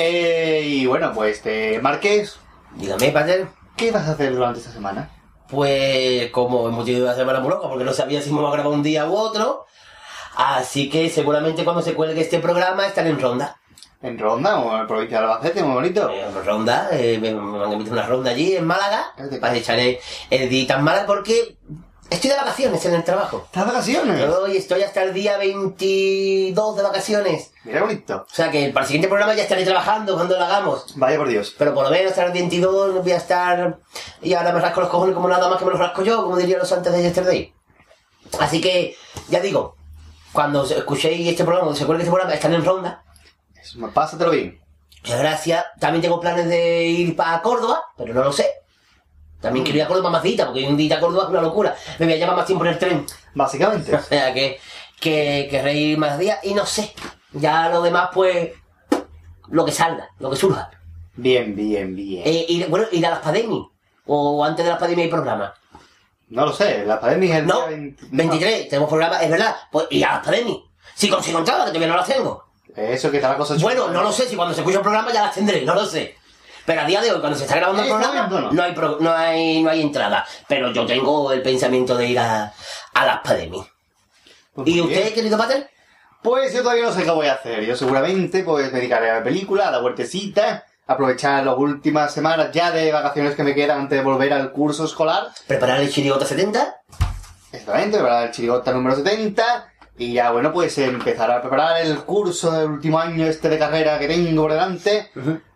Eh, 0.00 0.62
y 0.64 0.86
bueno, 0.86 1.12
pues 1.12 1.42
te 1.42 1.80
Marqués. 1.80 2.38
Dígame, 2.76 3.10
Pater. 3.10 3.48
¿Qué 3.76 3.90
vas 3.90 4.06
a 4.06 4.12
hacer 4.12 4.32
durante 4.32 4.60
esta 4.60 4.70
semana? 4.70 5.10
Pues 5.48 6.30
como 6.30 6.68
hemos 6.68 6.84
tenido 6.84 7.04
una 7.04 7.16
semana 7.16 7.40
muy 7.40 7.50
loca, 7.50 7.68
porque 7.68 7.82
no 7.84 7.92
sabía 7.92 8.22
si 8.22 8.30
me 8.30 8.38
iba 8.38 8.48
a 8.48 8.52
grabar 8.52 8.72
un 8.72 8.84
día 8.84 9.08
u 9.08 9.16
otro. 9.16 9.66
Así 10.36 10.88
que 10.88 11.10
seguramente 11.10 11.64
cuando 11.64 11.82
se 11.82 11.94
cuelgue 11.94 12.20
este 12.20 12.38
programa 12.38 12.86
estaré 12.86 13.10
en 13.10 13.18
ronda. 13.20 13.56
¿En 14.00 14.16
ronda 14.16 14.60
o 14.60 14.72
en 14.72 14.82
la 14.82 14.86
provincia 14.86 15.18
de 15.18 15.24
Albacete? 15.24 15.62
Muy 15.64 15.74
bonito. 15.74 16.08
En 16.08 16.44
ronda, 16.44 16.88
eh, 16.92 17.18
me, 17.20 17.30
invitar 17.30 17.72
a 17.72 17.92
una 17.92 18.06
ronda 18.06 18.30
allí 18.30 18.54
en 18.54 18.64
Málaga. 18.64 19.12
Para 19.40 19.56
echaré 19.56 20.00
el 20.30 20.48
día 20.48 20.76
en 20.76 20.84
Málaga 20.84 21.06
porque 21.06 21.56
estoy 22.08 22.30
de 22.30 22.36
vacaciones 22.36 22.84
en 22.86 22.94
el 22.94 23.02
trabajo. 23.02 23.42
¿Estás 23.46 23.66
de 23.66 23.72
vacaciones? 23.72 24.30
Hoy 24.30 24.56
estoy 24.56 24.82
hasta 24.82 25.02
el 25.02 25.12
día 25.12 25.36
22 25.36 26.76
de 26.76 26.82
vacaciones. 26.84 27.50
Mira 27.64 27.80
bonito. 27.82 28.24
O 28.30 28.34
sea 28.34 28.52
que 28.52 28.68
para 28.68 28.84
el 28.84 28.86
siguiente 28.86 29.08
programa 29.08 29.34
ya 29.34 29.42
estaré 29.42 29.64
trabajando 29.64 30.14
cuando 30.14 30.38
lo 30.38 30.44
hagamos. 30.44 30.96
Vaya 30.96 31.18
por 31.18 31.28
Dios. 31.28 31.56
Pero 31.58 31.74
por 31.74 31.82
lo 31.82 31.90
menos 31.90 32.12
hasta 32.12 32.24
el 32.24 32.32
22 32.32 32.94
no 32.94 33.02
voy 33.02 33.12
a 33.12 33.16
estar... 33.16 33.80
Y 34.22 34.32
ahora 34.34 34.52
me 34.52 34.60
rasco 34.60 34.80
los 34.80 34.90
cojones 34.90 35.16
como 35.16 35.28
nada 35.28 35.48
más 35.48 35.58
que 35.58 35.64
me 35.64 35.72
los 35.72 35.80
rasco 35.80 36.04
yo, 36.04 36.22
como 36.22 36.36
dirían 36.36 36.60
los 36.60 36.70
antes 36.70 36.92
de 36.92 37.02
Yesterday. 37.02 37.52
Así 38.38 38.60
que, 38.60 38.94
ya 39.28 39.40
digo, 39.40 39.74
cuando 40.32 40.64
escuchéis 40.64 41.28
este 41.28 41.42
programa, 41.42 41.64
cuando 41.64 41.78
se 41.80 41.86
cuelgue 41.86 42.04
este 42.04 42.12
programa, 42.12 42.34
están 42.34 42.54
en 42.54 42.64
ronda. 42.64 43.02
Pásatelo 43.94 44.30
bien. 44.30 44.60
Gracias. 45.04 45.64
También 45.78 46.02
tengo 46.02 46.20
planes 46.20 46.48
de 46.48 46.84
ir 46.84 47.16
para 47.16 47.40
Córdoba, 47.42 47.82
pero 47.96 48.14
no 48.14 48.24
lo 48.24 48.32
sé. 48.32 48.46
También 49.40 49.64
quiero 49.64 49.78
ir 49.78 49.84
a 49.84 49.88
Córdoba 49.88 50.10
más 50.10 50.22
cita, 50.22 50.46
porque 50.46 50.66
un 50.66 50.76
día 50.76 50.96
a 50.96 51.00
Córdoba 51.00 51.24
es 51.24 51.30
una 51.30 51.42
locura. 51.42 51.76
Me 51.98 52.06
voy 52.06 52.14
a 52.14 52.16
llevar 52.16 52.36
más 52.36 52.46
tiempo 52.46 52.64
en 52.64 52.72
el 52.72 52.78
tren. 52.78 53.06
Básicamente. 53.34 53.94
O 53.96 54.02
sea 54.02 54.34
que, 54.34 54.58
que 55.00 55.46
querré 55.50 55.74
ir 55.74 55.98
más 55.98 56.18
días 56.18 56.38
y 56.42 56.54
no 56.54 56.66
sé. 56.66 56.92
Ya 57.32 57.68
lo 57.68 57.82
demás, 57.82 58.10
pues, 58.12 58.50
lo 59.48 59.64
que 59.64 59.72
salga, 59.72 60.08
lo 60.18 60.30
que 60.30 60.36
surja. 60.36 60.70
Bien, 61.14 61.54
bien, 61.54 61.94
bien. 61.94 62.22
Eh, 62.24 62.46
ir, 62.48 62.66
bueno, 62.68 62.86
ir 62.90 63.06
a 63.06 63.10
las 63.10 63.20
Pademi. 63.20 63.68
O 64.06 64.44
antes 64.44 64.64
de 64.64 64.70
las 64.70 64.80
Pademi 64.80 65.02
hay 65.02 65.08
programa. 65.08 65.54
No 66.28 66.44
lo 66.44 66.52
sé, 66.52 66.84
la 66.84 67.00
pandemia 67.00 67.36
es 67.36 67.40
el 67.40 67.46
No, 67.46 67.66
día 67.68 67.76
20 67.76 68.06
23, 68.10 68.68
tenemos 68.68 68.88
programa, 68.88 69.22
es 69.22 69.30
verdad. 69.30 69.56
Pues 69.72 69.86
ir 69.90 70.04
a 70.04 70.14
las 70.14 70.24
Pademi. 70.24 70.64
Si 70.94 71.08
consigo 71.08 71.38
entrada, 71.38 71.64
que 71.64 71.70
todavía 71.70 71.88
no 71.88 71.96
las 71.96 72.06
tengo. 72.08 72.47
Eso 72.78 73.10
que 73.10 73.16
está 73.18 73.30
la 73.30 73.36
cosa. 73.36 73.56
Bueno, 73.60 73.88
no 73.88 74.02
lo 74.02 74.12
sé, 74.12 74.28
si 74.28 74.36
cuando 74.36 74.54
se 74.54 74.60
escucha 74.60 74.78
el 74.78 74.82
programa 74.82 75.12
ya 75.12 75.22
las 75.24 75.34
tendré, 75.34 75.62
no 75.62 75.74
lo 75.74 75.84
sé. 75.86 76.16
Pero 76.64 76.82
a 76.82 76.84
día 76.84 77.00
de 77.00 77.10
hoy, 77.12 77.20
cuando 77.20 77.36
se 77.38 77.44
está 77.44 77.56
grabando 77.56 77.82
el 77.82 77.88
programa, 77.88 78.50
no. 78.52 78.62
hay, 78.62 78.72
pro- 78.72 78.98
no 79.00 79.12
hay, 79.12 79.62
no 79.62 79.70
hay 79.70 79.80
entrada. 79.80 80.24
Pero 80.46 80.70
yo 80.70 80.84
tengo 80.86 81.32
el 81.32 81.40
pensamiento 81.42 81.96
de 81.96 82.06
ir 82.08 82.18
a, 82.18 82.52
a 82.94 83.06
las 83.06 83.20
Pademi. 83.20 83.66
Pues 84.52 84.68
¿Y 84.68 84.80
usted, 84.80 85.02
bien. 85.02 85.14
querido 85.14 85.38
Pater? 85.38 85.70
Pues 86.22 86.52
yo 86.52 86.62
todavía 86.62 86.84
no 86.84 86.92
sé 86.92 87.04
qué 87.04 87.10
voy 87.10 87.26
a 87.26 87.34
hacer. 87.34 87.64
Yo 87.64 87.74
seguramente 87.74 88.42
pues 88.42 88.70
me 88.72 88.78
dedicaré 88.80 89.10
a 89.10 89.14
la 89.18 89.22
película, 89.24 89.68
a 89.68 89.70
la 89.70 89.80
huertecita, 89.82 90.66
aprovechar 90.86 91.44
las 91.46 91.56
últimas 91.56 92.12
semanas 92.12 92.50
ya 92.52 92.70
de 92.70 92.92
vacaciones 92.92 93.34
que 93.34 93.44
me 93.44 93.54
quedan 93.54 93.80
antes 93.80 93.98
de 93.98 94.04
volver 94.04 94.32
al 94.34 94.52
curso 94.52 94.84
escolar. 94.84 95.28
¿Preparar 95.46 95.80
el 95.80 95.90
chirigota 95.90 96.26
70? 96.26 96.76
Exactamente, 97.52 97.96
preparar 97.98 98.26
el 98.26 98.30
chirigota 98.32 98.72
número 98.72 98.94
70. 98.96 99.72
Y 99.98 100.12
ya, 100.12 100.30
bueno, 100.30 100.52
pues 100.52 100.78
empezar 100.78 101.30
a 101.30 101.40
preparar 101.40 101.82
el 101.84 101.98
curso 101.98 102.52
del 102.52 102.70
último 102.70 103.00
año 103.00 103.26
este 103.26 103.48
de 103.48 103.58
carrera 103.58 103.98
que 103.98 104.06
tengo 104.06 104.42
por 104.42 104.52
delante. 104.52 105.10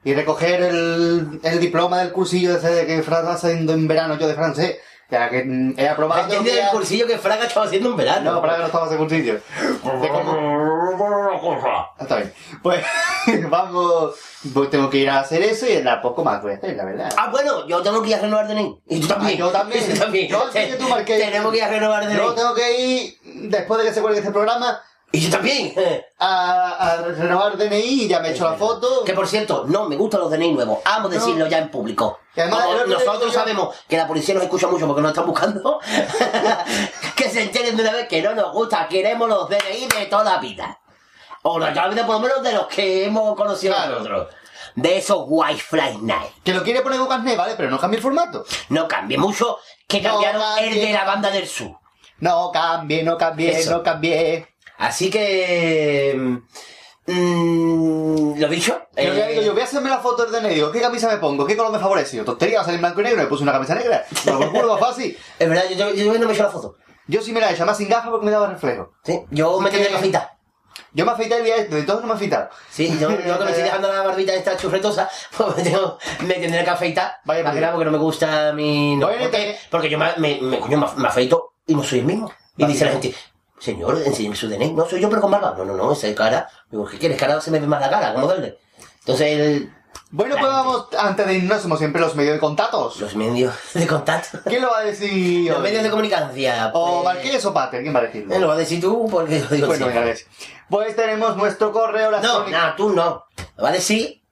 Y 0.04 0.14
recoger 0.14 0.62
el, 0.62 1.40
el 1.44 1.60
diploma 1.60 2.00
del 2.00 2.10
cursillo 2.10 2.56
ese 2.56 2.70
de 2.70 2.86
que 2.86 2.98
está 2.98 3.32
haciendo 3.32 3.72
en 3.72 3.86
verano 3.86 4.18
yo 4.18 4.26
de 4.26 4.34
francés. 4.34 4.78
Ya 5.12 5.28
que 5.28 5.44
mm, 5.44 5.74
he 5.76 5.86
aprobado. 5.88 6.26
¿Quién 6.26 6.42
tiene 6.42 6.60
el 6.62 6.68
cursillo 6.68 7.06
que 7.06 7.18
Fraga 7.18 7.44
estaba 7.44 7.66
haciendo 7.66 7.90
en 7.90 7.96
verano? 7.98 8.32
No, 8.32 8.40
Fraga 8.40 8.58
no 8.60 8.64
estaba 8.64 8.84
haciendo 8.86 9.04
cursillo. 9.06 9.34
De 9.34 10.08
cómo- 10.08 10.32
Está 12.00 12.16
bien. 12.16 12.32
Pues 12.62 12.82
vamos. 13.50 14.14
Pues 14.54 14.70
tengo 14.70 14.88
que 14.88 14.96
ir 14.96 15.10
a 15.10 15.20
hacer 15.20 15.42
eso 15.42 15.66
y 15.66 15.72
en 15.72 15.84
la 15.84 16.00
poco 16.00 16.24
más 16.24 16.40
voy 16.42 16.52
a 16.52 16.56
hacer, 16.56 16.74
la 16.76 16.86
verdad. 16.86 17.12
Ah, 17.18 17.28
bueno, 17.30 17.68
yo 17.68 17.82
tengo 17.82 18.02
que 18.02 18.08
ir 18.08 18.14
a 18.14 18.20
renovar 18.20 18.48
DNI. 18.48 18.80
Y 18.88 19.00
tú 19.00 19.06
también. 19.06 19.34
Ah, 19.34 19.38
yo 19.38 19.50
también. 19.50 19.84
Y 19.86 19.92
tú 19.92 19.98
también. 20.00 20.28
Yo 20.28 20.50
que 20.50 20.66
tú, 20.78 20.88
Marqués. 20.88 21.20
Tenemos 21.20 21.52
que 21.52 21.58
ir 21.58 21.64
a 21.64 21.68
renovar 21.68 22.06
DNI. 22.06 22.16
Yo 22.16 22.32
tengo 22.34 22.54
que 22.54 22.80
ir, 22.80 23.18
después 23.50 23.82
de 23.82 23.88
que 23.88 23.94
se 23.94 24.00
cuelgue 24.00 24.20
este 24.20 24.32
programa, 24.32 24.80
Y 25.12 25.20
yo 25.20 25.30
también. 25.30 25.74
A, 26.18 26.92
a 26.92 26.96
renovar 27.02 27.56
DNI 27.56 28.04
y 28.04 28.08
ya 28.08 28.20
me 28.20 28.28
he 28.28 28.32
hecho 28.32 28.48
la 28.48 28.56
foto. 28.56 29.02
Que 29.04 29.12
por 29.12 29.26
cierto, 29.26 29.64
no 29.66 29.88
me 29.88 29.96
gustan 29.96 30.20
los 30.20 30.30
DNI 30.30 30.52
nuevos. 30.52 30.78
Amo 30.84 31.08
No. 31.08 31.14
decirlo 31.14 31.46
ya 31.48 31.58
en 31.58 31.68
público. 31.70 32.20
Además, 32.36 32.64
Como 32.64 32.84
nosotros 32.86 33.34
sabemos 33.34 33.74
que 33.88 33.96
la 33.96 34.06
policía 34.06 34.34
nos 34.34 34.44
escucha 34.44 34.68
mucho 34.68 34.86
porque 34.86 35.02
nos 35.02 35.10
están 35.10 35.26
buscando. 35.26 35.80
que 37.16 37.28
se 37.28 37.42
enteren 37.42 37.76
de 37.76 37.82
una 37.82 37.92
vez 37.92 38.08
que 38.08 38.22
no 38.22 38.34
nos 38.34 38.52
gusta. 38.52 38.86
Queremos 38.88 39.28
los 39.28 39.48
DNI 39.48 39.88
de 39.98 40.06
toda 40.06 40.24
la 40.24 40.38
vida. 40.38 40.78
O 41.42 41.58
la 41.58 41.72
de 41.72 42.04
por 42.04 42.14
lo 42.14 42.20
menos 42.20 42.42
de 42.42 42.52
los 42.52 42.66
que 42.68 43.04
hemos 43.04 43.36
conocido 43.36 43.74
nosotros. 43.88 44.28
De 44.76 44.96
esos 44.96 45.24
Wi-Fi 45.26 45.98
Night. 46.02 46.30
Que 46.44 46.54
lo 46.54 46.62
quiere 46.62 46.80
poner 46.82 47.00
carnet, 47.08 47.36
¿vale? 47.36 47.54
Pero 47.56 47.68
no 47.68 47.78
cambie 47.78 47.96
el 47.98 48.02
formato. 48.02 48.44
No 48.70 48.88
cambie 48.88 49.18
mucho, 49.18 49.58
que 49.86 50.00
No 50.00 50.12
cambiaron 50.12 50.42
el 50.60 50.74
de 50.74 50.92
la 50.92 51.04
banda 51.04 51.30
del 51.30 51.46
sur. 51.46 51.72
No 52.20 52.50
cambie, 52.52 53.02
no 53.02 53.18
cambie, 53.18 53.58
Eso. 53.58 53.72
no 53.72 53.82
cambie. 53.82 54.51
Así 54.82 55.10
que... 55.10 56.18
mm, 57.06 58.34
lo 58.40 58.48
dicho. 58.48 58.82
Eh, 58.96 59.06
yo 59.06 59.26
digo, 59.28 59.42
yo 59.42 59.52
voy 59.52 59.62
a 59.62 59.64
hacerme 59.64 59.88
la 59.90 59.98
foto 59.98 60.26
del 60.26 60.42
DNI, 60.42 60.72
¿qué 60.72 60.80
camisa 60.80 61.08
me 61.08 61.18
pongo? 61.18 61.46
¿Qué 61.46 61.56
color 61.56 61.72
me 61.72 61.78
favorece? 61.78 62.22
Tontería, 62.24 62.56
va 62.58 62.62
a 62.62 62.64
salir 62.64 62.80
blanco 62.80 63.00
y 63.00 63.04
negro, 63.04 63.22
me 63.22 63.28
puse 63.28 63.42
una 63.44 63.52
camisa 63.52 63.74
negra. 63.76 64.04
Me 64.26 64.44
acuerdo 64.44 64.76
fácil. 64.78 65.16
Es 65.38 65.48
verdad, 65.48 65.64
yo, 65.70 65.90
yo, 65.90 65.94
yo 65.94 66.12
no 66.14 66.26
me 66.26 66.32
he 66.32 66.34
hecho 66.34 66.42
la 66.42 66.50
foto. 66.50 66.76
Yo 67.06 67.22
sí 67.22 67.32
me 67.32 67.40
la 67.40 67.50
he 67.50 67.54
hecho, 67.54 67.64
más 67.66 67.76
sin 67.76 67.88
gafas 67.88 68.10
porque 68.10 68.26
me 68.26 68.32
daba 68.32 68.48
reflejo. 68.48 68.92
Sí, 69.04 69.20
yo 69.30 69.60
me 69.60 69.68
Así 69.68 69.76
tendré 69.78 69.86
que- 69.86 69.92
que 69.92 69.98
afeitar. 69.98 70.32
Yo 70.94 71.06
me 71.06 71.12
afeité 71.12 71.36
el 71.38 71.44
día 71.44 71.56
de 71.64 71.82
todos 71.84 72.00
no 72.00 72.06
me 72.08 72.12
he 72.14 72.16
afeitado. 72.16 72.48
Sí, 72.70 72.88
yo, 72.98 73.08
yo 73.10 73.38
que 73.38 73.44
me 73.44 73.50
estoy 73.50 73.62
dejando 73.64 73.88
la 73.88 74.02
barbita 74.02 74.34
esta 74.34 74.56
churretosa, 74.56 75.08
pues 75.36 75.56
me, 75.56 75.62
tengo- 75.62 75.98
me 76.26 76.34
tendré 76.34 76.64
que 76.64 76.70
afeitar. 76.70 77.18
Vaya 77.24 77.44
Más 77.44 77.54
que 77.54 77.60
nada 77.60 77.72
porque 77.72 77.84
no 77.86 77.92
me 77.92 77.98
gusta 77.98 78.52
mi... 78.52 78.96
No, 78.96 79.08
porque, 79.08 79.56
porque 79.70 79.88
yo 79.90 79.98
me, 79.98 80.08
me, 80.18 80.40
me, 80.40 80.58
me 80.96 81.08
afeito 81.08 81.54
y 81.66 81.74
no 81.74 81.82
soy 81.84 82.00
el 82.00 82.04
mismo. 82.06 82.32
Y 82.56 82.66
dice 82.66 82.84
la 82.84 82.92
gente, 82.92 83.14
señor, 83.62 84.02
enséñeme 84.04 84.36
su 84.36 84.48
DNI. 84.48 84.72
No, 84.72 84.88
soy 84.88 85.00
yo, 85.00 85.08
pero 85.08 85.20
con 85.22 85.30
barba. 85.30 85.54
No, 85.56 85.64
no, 85.64 85.74
no, 85.74 85.92
esa 85.92 86.14
cara. 86.14 86.48
Digo, 86.70 86.84
¿qué 86.86 86.98
quieres? 86.98 87.22
Ahora 87.22 87.40
se 87.40 87.50
me 87.50 87.60
ve 87.60 87.66
más 87.66 87.80
la 87.80 87.88
cara, 87.90 88.12
como 88.14 88.26
darle. 88.26 88.58
Entonces, 89.00 89.26
el, 89.38 89.72
Bueno, 90.10 90.36
pues 90.38 90.50
vamos, 90.52 90.88
antes 90.98 91.26
de 91.26 91.34
irnos, 91.34 91.62
somos 91.62 91.78
siempre 91.78 92.00
los 92.00 92.14
medios 92.14 92.34
de 92.34 92.40
contactos. 92.40 93.00
los 93.00 93.14
medios 93.16 93.54
de 93.74 93.86
contacto. 93.86 94.38
¿Quién 94.44 94.62
lo 94.62 94.70
va 94.70 94.78
a 94.78 94.84
decir? 94.84 95.48
Los 95.48 95.56
hoy? 95.58 95.62
medios 95.62 95.82
de 95.82 95.90
comunicación. 95.90 96.70
¿O 96.74 97.02
pues, 97.02 97.14
Marqués 97.14 97.44
o 97.44 97.54
Pater? 97.54 97.82
¿Quién 97.82 97.94
va 97.94 98.00
a 98.00 98.02
decirlo? 98.02 98.34
eh, 98.34 98.38
Lo 98.38 98.48
vas 98.48 98.56
a 98.56 98.60
decir 98.60 98.80
tú 98.80 99.08
porque 99.10 99.40
yo 99.40 99.46
digo 99.48 99.66
Bueno, 99.68 99.84
sí. 99.86 99.88
venga, 99.88 100.02
a 100.02 100.04
ver. 100.04 100.18
Pues 100.68 100.96
tenemos 100.96 101.36
nuestro 101.36 101.72
correo 101.72 102.10
No, 102.10 102.16
electrónico. 102.18 102.58
no, 102.58 102.74
tú 102.76 102.90
no. 102.90 103.24
Lo 103.56 103.62
va 103.62 103.68
a 103.68 103.72
decir 103.72 104.22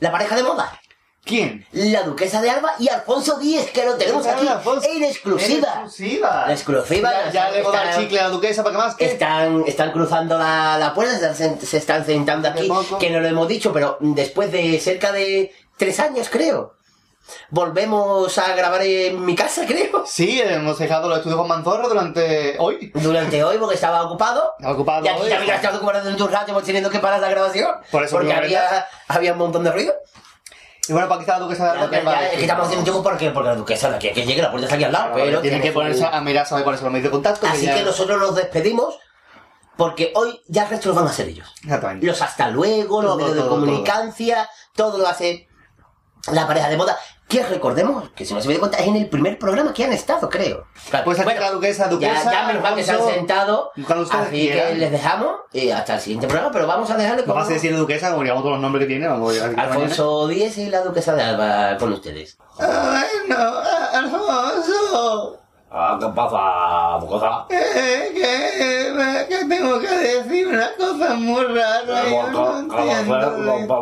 la 0.00 0.10
pareja 0.12 0.36
de 0.36 0.42
moda. 0.42 0.78
¿Quién? 1.26 1.66
La 1.72 2.04
duquesa 2.04 2.40
de 2.40 2.48
Alba 2.48 2.74
y 2.78 2.88
Alfonso 2.88 3.36
Díez, 3.40 3.72
que 3.72 3.84
lo 3.84 3.96
tenemos 3.96 4.24
aquí 4.26 4.46
Alfonso. 4.46 4.88
en 4.88 5.02
exclusiva. 5.02 5.68
En 5.74 5.80
exclusiva. 5.84 6.44
La 6.46 6.52
exclusiva. 6.52 7.10
Ya, 7.26 7.30
ya 7.32 7.50
le 7.50 7.62
voy 7.62 7.74
a 7.74 7.84
dar 7.84 7.96
chicle 7.98 8.20
a 8.20 8.22
la 8.22 8.28
duquesa 8.28 8.62
para 8.62 8.76
que 8.76 8.82
más 8.82 8.94
que. 8.94 9.06
Están, 9.06 9.64
están 9.66 9.90
cruzando 9.90 10.38
la, 10.38 10.78
la 10.78 10.94
puerta, 10.94 11.18
se 11.18 11.26
están, 11.44 11.60
se 11.60 11.76
están 11.78 12.06
sentando 12.06 12.48
aquí, 12.48 12.70
que 13.00 13.10
no 13.10 13.18
lo 13.20 13.26
hemos 13.26 13.48
dicho, 13.48 13.72
pero 13.72 13.98
después 14.00 14.52
de 14.52 14.78
cerca 14.78 15.10
de 15.10 15.52
tres 15.76 15.98
años, 15.98 16.28
creo. 16.30 16.74
Volvemos 17.50 18.38
a 18.38 18.54
grabar 18.54 18.82
en 18.82 19.24
mi 19.24 19.34
casa, 19.34 19.64
creo. 19.66 20.04
Sí, 20.06 20.40
hemos 20.40 20.78
dejado 20.78 21.08
los 21.08 21.18
estudios 21.18 21.38
con 21.40 21.48
Manzorro 21.48 21.88
durante 21.88 22.54
hoy. 22.60 22.92
Durante 22.94 23.42
hoy, 23.42 23.58
porque 23.58 23.74
estaba 23.74 24.02
ocupado. 24.04 24.54
Ocupado 24.64 25.04
Y 25.04 25.08
aquí 25.08 25.22
hoy. 25.22 25.30
también 25.30 25.54
estado 25.56 25.78
ocupado 25.78 26.00
durante 26.02 26.22
un 26.22 26.30
rato, 26.30 26.50
hemos 26.52 26.62
tenido 26.62 26.88
que 26.88 27.00
parar 27.00 27.18
la 27.20 27.28
grabación. 27.28 27.68
Por 27.90 28.04
eso 28.04 28.16
porque 28.16 28.32
había, 28.32 28.86
había 29.08 29.32
un 29.32 29.38
montón 29.38 29.64
de 29.64 29.72
ruido. 29.72 29.92
Y 30.88 30.92
bueno, 30.92 31.08
para 31.08 31.18
que 31.18 31.22
está 31.22 31.38
la 31.38 31.44
duquesa 31.44 31.64
de 31.64 31.70
Alba, 31.70 31.90
¿qué 31.90 31.96
ya, 31.96 32.04
va 32.04 32.18
a 32.18 32.26
es 32.26 32.36
que 32.36 32.42
estamos 32.42 32.64
haciendo 32.66 32.84
tiempo 32.84 33.02
porque, 33.02 33.30
porque 33.30 33.48
la 33.48 33.56
duquesa 33.56 33.98
que 33.98 34.12
llegue, 34.12 34.42
la 34.42 34.50
puerta 34.50 34.66
está 34.66 34.76
aquí 34.76 34.84
al 34.84 34.92
lado. 34.92 35.12
Claro, 35.12 35.24
pero 35.24 35.40
tiene 35.40 35.60
que 35.60 35.72
ponerse 35.72 36.04
a 36.04 36.20
mirar, 36.20 36.46
saber 36.46 36.64
cuáles 36.64 36.80
son 36.80 36.86
los 36.86 36.92
medios 36.92 37.04
de 37.04 37.10
contacto. 37.10 37.46
Así 37.46 37.66
que 37.66 37.82
nosotros 37.82 38.20
nos 38.20 38.34
despedimos 38.34 38.98
porque 39.76 40.12
hoy 40.14 40.40
ya 40.48 40.64
el 40.64 40.70
resto 40.70 40.88
lo 40.88 40.94
van 40.94 41.06
a 41.06 41.10
hacer 41.10 41.28
ellos. 41.28 41.52
Exactamente. 41.62 42.06
Los 42.06 42.22
hasta 42.22 42.48
luego, 42.48 43.02
los 43.02 43.12
Todo, 43.12 43.18
medios 43.18 43.34
de 43.34 43.42
todo, 43.42 43.50
comunicancia, 43.50 44.48
todo. 44.74 44.98
lo 44.98 45.06
hace 45.06 45.48
la 46.32 46.46
pareja 46.46 46.68
de 46.68 46.76
moda. 46.76 46.98
Que 47.28 47.42
recordemos, 47.42 48.08
que 48.10 48.24
si 48.24 48.32
no 48.34 48.40
se 48.40 48.46
me 48.46 48.54
dio 48.54 48.60
cuenta, 48.60 48.78
es 48.78 48.86
en 48.86 48.94
el 48.94 49.08
primer 49.08 49.36
programa 49.36 49.74
que 49.74 49.84
han 49.84 49.92
estado, 49.92 50.30
creo. 50.30 50.64
Claro, 50.90 51.04
Pues 51.06 51.18
aquí 51.18 51.24
bueno, 51.24 51.40
la 51.40 51.50
duquesa, 51.50 51.88
duquesa. 51.88 52.22
ya, 52.24 52.30
ya 52.32 52.46
menos 52.46 52.62
mal 52.62 52.76
que 52.76 52.84
se 52.84 52.92
han 52.92 53.04
sentado. 53.04 53.72
Así 54.10 54.48
que 54.48 54.74
les 54.76 54.92
dejamos 54.92 55.34
y 55.52 55.70
hasta 55.70 55.94
el 55.94 56.00
siguiente 56.00 56.28
programa, 56.28 56.52
pero 56.52 56.68
vamos 56.68 56.88
a 56.88 56.96
dejarle 56.96 57.24
con 57.24 57.34
Vamos 57.34 57.50
a 57.50 57.54
decir 57.54 57.76
duquesa, 57.76 58.10
como 58.10 58.22
digamos 58.22 58.42
todos 58.44 58.54
los 58.54 58.62
nombres 58.62 58.84
que 58.84 58.88
tiene. 58.88 59.08
Vamos 59.08 59.30
a 59.30 59.34
llegar 59.34 59.48
aquí 59.50 59.56
mañana. 59.56 59.74
Alfonso 59.74 60.28
Díez 60.28 60.56
y 60.58 60.66
la 60.70 60.82
duquesa 60.82 61.14
de 61.16 61.22
Alba 61.24 61.76
con 61.78 61.92
ustedes. 61.94 62.38
Bueno, 62.58 63.54
Alfonso, 63.92 65.40
Ah, 65.70 65.98
¿Qué 66.00 66.06
pasa, 66.14 67.04
duquesa? 67.04 67.44
eh, 67.50 68.12
que, 68.14 69.28
que 69.28 69.44
tengo 69.46 69.80
que 69.80 69.88
decir 69.88 70.46
una 70.46 70.68
cosa 70.78 71.14
muy 71.14 71.44
rara. 71.44 72.08
Yo 72.08 72.30
no 72.30 72.58
entiendo. 72.60 73.16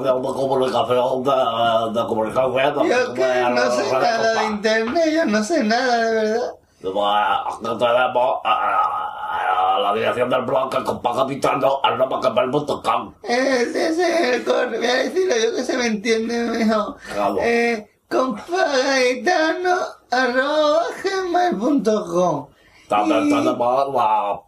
de 0.00 0.10
comunicación, 0.20 1.22
de, 1.22 2.00
de 2.00 2.06
comunicación. 2.06 2.88
Yo 2.88 3.14
que 3.14 3.44
no 3.50 3.70
sé 3.70 3.92
nada 3.92 4.40
de 4.40 4.46
internet, 4.46 5.04
yo 5.14 5.24
no 5.26 5.44
sé 5.44 5.62
nada 5.62 5.96
de 5.98 6.14
verdad. 6.14 6.54
Aquí 6.84 7.62
tenemos 7.62 8.40
a 8.44 9.78
la 9.82 9.94
dirección 9.94 10.30
del 10.30 10.42
blog 10.42 10.70
que 10.70 10.82
compa 10.84 11.14
capitano 11.14 11.80
arroba 11.82 12.20
gmail.com. 12.20 13.14
Ese 13.22 13.88
es 13.88 13.98
el 13.98 14.44
correo, 14.44 14.80
voy 14.80 14.86
a 14.88 14.94
decirlo 14.94 15.34
yo 15.36 15.56
que 15.56 15.62
se 15.64 15.76
me 15.76 15.86
entiende 15.86 16.38
mejor. 16.44 16.96
Eh, 17.42 17.90
compagaitano 18.08 19.76
arroba 20.22 20.82
gmail.com 21.02 22.46
También 22.88 23.26
Y- 23.26 23.30
tenemos 23.30 23.94
la. 23.94 24.40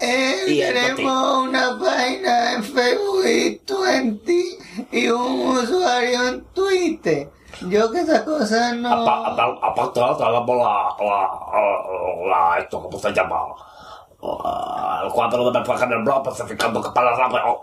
Eh, 0.00 0.44
Y 0.48 0.58
tenemos 0.60 1.38
una 1.48 1.78
página 1.78 2.54
en 2.54 2.64
Facebook 2.64 3.24
y 3.24 3.56
Twenty 3.58 4.58
y 4.90 5.08
un 5.08 5.56
usuario 5.56 6.28
en 6.28 6.44
Twitter. 6.46 7.30
Yo 7.68 7.90
que 7.92 8.00
esas 8.00 8.22
cosas 8.22 8.74
no... 8.76 8.88
Apa- 8.88 9.28
apa- 9.28 9.58
Aparte, 9.62 10.00
tenemos 10.00 10.56
la, 10.56 10.96
la, 10.98 11.30
la, 12.28 12.58
esto, 12.58 12.82
¿cómo 12.82 12.98
se 12.98 13.12
llama? 13.12 13.42
El 15.04 15.12
cuadro 15.12 15.50
de 15.50 15.58
mensaje 15.58 15.84
en 15.84 15.92
el 15.92 16.02
blog 16.02 16.26
especificando 16.28 16.82
que 16.82 16.90
para 16.90 17.10
la 17.12 17.16
radio. 17.28 17.60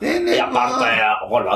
Y 0.00 0.38
aparte, 0.38 0.84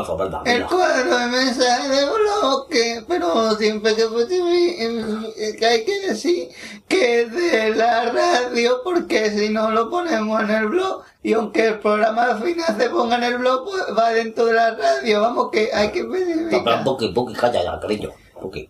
eso, 0.00 0.16
verdad. 0.16 0.40
El 0.46 0.64
cuadro 0.64 1.18
de 1.18 1.26
mensaje 1.26 1.88
de 1.88 2.06
bloque, 2.06 3.04
pero 3.06 3.54
siempre 3.56 3.94
que, 3.96 5.56
que 5.58 5.66
hay 5.66 5.84
que 5.84 6.00
decir 6.08 6.48
que 6.86 7.22
es 7.22 7.32
de 7.32 7.74
la 7.74 8.10
radio, 8.12 8.80
porque 8.84 9.30
si 9.30 9.50
no 9.50 9.70
lo 9.70 9.90
ponemos 9.90 10.40
en 10.42 10.50
el 10.50 10.68
blog, 10.68 11.02
y 11.22 11.32
aunque 11.32 11.66
el 11.66 11.78
programa 11.80 12.24
al 12.24 12.42
final 12.42 12.76
se 12.78 12.88
ponga 12.90 13.16
en 13.16 13.24
el 13.24 13.38
blog, 13.38 13.64
pues 13.64 13.82
va 13.98 14.10
dentro 14.10 14.46
de 14.46 14.54
la 14.54 14.74
radio, 14.74 15.20
vamos 15.20 15.50
que 15.50 15.70
hay 15.74 15.90
que 15.90 16.04
Pero, 16.04 16.14
especificar. 16.14 16.84
Buki, 16.84 17.08
Buki, 17.12 17.34
calla 17.34 17.62
ya, 17.62 17.80
cariño. 17.80 18.10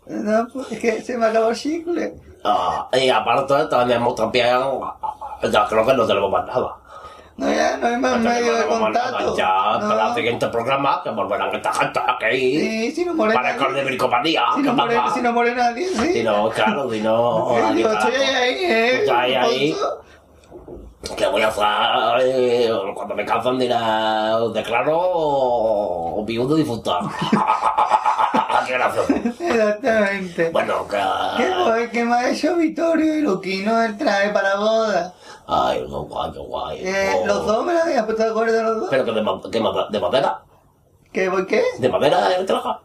No, 0.07 0.49
pues 0.53 0.73
es 0.73 0.81
que 0.81 1.03
se 1.03 1.19
me 1.19 1.27
acabó 1.27 1.51
el 1.51 1.57
chicle. 1.57 2.15
Ah, 2.43 2.89
y 2.95 3.11
aparte 3.11 3.55
también, 3.69 4.03
ya 5.53 5.67
creo 5.69 5.87
que 5.87 5.95
no 5.95 6.07
tenemos 6.07 6.31
más 6.31 6.47
nada. 6.47 6.77
No, 7.39 7.49
ya 7.53 7.77
no 7.77 7.87
hay 7.87 7.97
más 7.97 8.19
medio 8.19 8.57
de 8.59 8.67
contacto. 8.67 9.37
Ya, 9.37 9.79
No. 9.81 9.89
para 9.89 10.09
el 10.09 10.15
siguiente 10.17 10.49
programa, 10.49 11.01
que 11.05 11.11
volverán 11.11 11.55
esta 11.55 11.73
gente 11.73 12.01
aquí. 12.07 12.61
Sí, 12.61 12.91
si 12.91 13.05
no 13.05 13.15
muere 13.15 13.33
Para 13.33 13.53
nadie. 13.55 13.69
el 13.69 13.75
de 13.75 13.85
bricomanía, 13.85 14.43
Si 14.57 14.63
¿qué 14.63 14.67
no, 14.69 14.75
muere, 14.75 15.01
si 15.15 15.21
no 15.23 15.33
muere 15.33 15.55
nadie, 15.55 15.89
sí. 15.89 16.13
Si 16.15 16.23
no, 16.25 16.51
claro, 16.51 16.91
si 16.91 17.01
no... 17.01 17.57
Aquí 17.57 17.81
yo 17.83 17.93
estoy 17.93 18.15
ahí, 18.15 18.55
eh. 18.65 18.95
Estoy 19.03 19.17
ahí, 19.17 19.35
ahí. 19.37 19.77
¿Qué 21.17 21.27
voy 21.29 21.43
a 21.43 21.49
hacer? 21.49 21.65
Eh, 22.23 22.71
Cuando 22.95 23.15
me 23.15 23.25
cansan 23.25 23.57
dirá, 23.59 24.37
declaro 24.53 26.25
viudo 26.25 26.57
difunto. 26.57 26.99
Qué 28.67 28.73
gracioso. 28.75 29.15
Exactamente. 29.15 30.51
Bueno, 30.51 30.87
que... 30.89 30.99
¿Qué? 31.37 31.89
¿Qué 31.93 32.05
me 32.05 32.15
ha 32.17 32.31
hecho 32.31 32.57
Vittorio 32.57 33.15
y 33.15 33.21
Luquino 33.23 33.81
el 33.83 33.97
traje 33.97 34.29
para 34.31 34.57
boda? 34.57 35.15
Ay, 35.51 35.79
qué 35.81 35.87
guay, 35.87 36.33
qué 36.33 36.39
guay. 36.39 36.87
Eh. 36.87 37.23
Los 37.25 37.47
dos 37.47 37.65
me 37.65 37.73
la 37.73 37.83
habían 37.85 38.05
puesto 38.05 38.23
de 38.23 38.31
acuerdo 38.31 38.63
los 38.63 38.81
dos. 38.81 38.89
Pero 38.91 39.05
que 39.07 39.13
de, 39.13 39.23
ma- 39.23 39.41
que 39.51 39.61
ma- 39.61 39.89
de 39.91 40.01
madera. 40.01 40.43
¿Qué 41.13 41.29
voy 41.31 41.47
qué? 41.47 41.63
¿De 41.79 41.89
madera 41.89 42.29
de 42.29 42.45
trabaja? 42.45 42.83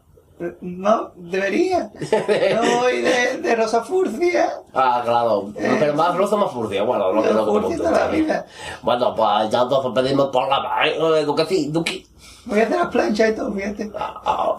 No, 0.62 1.12
debería. 1.14 1.92
No 1.92 2.80
voy 2.80 3.02
de, 3.02 3.36
de 3.38 3.54
Rosa 3.54 3.82
Furcia. 3.84 4.50
Ah, 4.72 5.02
claro. 5.04 5.52
Pero 5.54 5.94
más 5.94 6.16
rosa, 6.16 6.36
más 6.36 6.50
furcia. 6.50 6.82
Bueno, 6.82 7.12
lo 7.12 7.22
que 7.22 7.32
lo 7.32 7.44
que 7.44 7.50
Furcia 7.52 7.76
toda 7.76 7.90
la 7.92 8.06
vida. 8.08 8.46
Bueno, 8.82 9.14
pues 9.14 9.50
ya 9.50 9.60
entonces 9.62 9.92
pedimos 9.94 10.28
por 10.28 10.48
la 10.48 10.60
mano. 10.60 11.14
Eh, 11.16 11.24
Duque, 11.24 11.46
sí, 11.46 11.68
Duque. 11.70 12.04
Voy 12.46 12.60
a 12.60 12.64
hacer 12.64 12.78
las 12.78 12.88
planchas 12.88 13.30
y 13.30 13.34
todo, 13.36 13.52
fíjate. 13.52 13.92
Ah, 13.94 14.56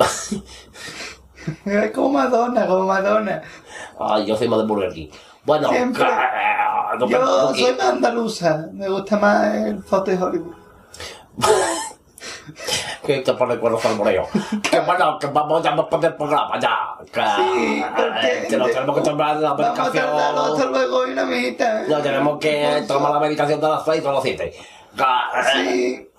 Mira, 1.66 1.92
Como 1.94 2.10
Madonna, 2.10 2.66
como 2.68 2.86
Madonna. 2.86 3.42
ah, 4.00 4.20
yo 4.26 4.36
soy 4.38 4.48
más 4.48 4.60
de 4.60 4.66
Burger 4.66 4.94
King. 4.94 5.10
Bueno, 5.46 5.70
Siempre. 5.70 6.04
que- 6.04 6.10
eh, 6.12 6.98
Duque, 7.00 7.14
Yo 7.14 7.48
Duque. 7.48 7.60
soy 7.62 7.74
más 7.76 7.86
andaluza. 7.88 8.66
Me 8.74 8.88
gusta 8.90 9.18
más 9.18 9.54
el 9.54 9.84
foto 9.84 10.12
de 10.12 10.18
Hollywood. 10.24 10.56
Que 13.06 13.20
te 13.22 13.34
pone 13.34 13.58
cuernos 13.60 13.84
al 13.86 13.96
moreo. 13.96 14.28
Que 14.70 14.80
bueno, 14.80 15.18
que 15.20 15.28
vamos 15.28 15.62
ya 15.64 15.72
a 15.74 15.90
poner 15.90 16.16
programa 16.18 16.60
ya. 16.60 16.76
Que, 17.12 17.22
Sí, 17.22 17.84
eh, 18.24 18.46
que 18.50 18.58
nos 18.58 18.72
tenemos 18.72 18.96
que 18.96 19.02
tomar 19.04 19.36
la 19.38 19.54
Vamos 19.54 19.66
a 19.80 19.84
medicación. 19.84 20.72
luego, 20.72 21.06
dinamita. 21.06 21.84
No, 21.88 21.98
tenemos 22.00 22.40
que 22.40 22.84
tomar 22.88 23.12
la 23.14 23.20
medicación 23.20 23.60
de 23.62 23.68
las 23.70 23.86
6 23.86 24.04
o 24.06 24.12
las 24.12 24.24
7. 24.24 24.54
Sí. 25.54 26.10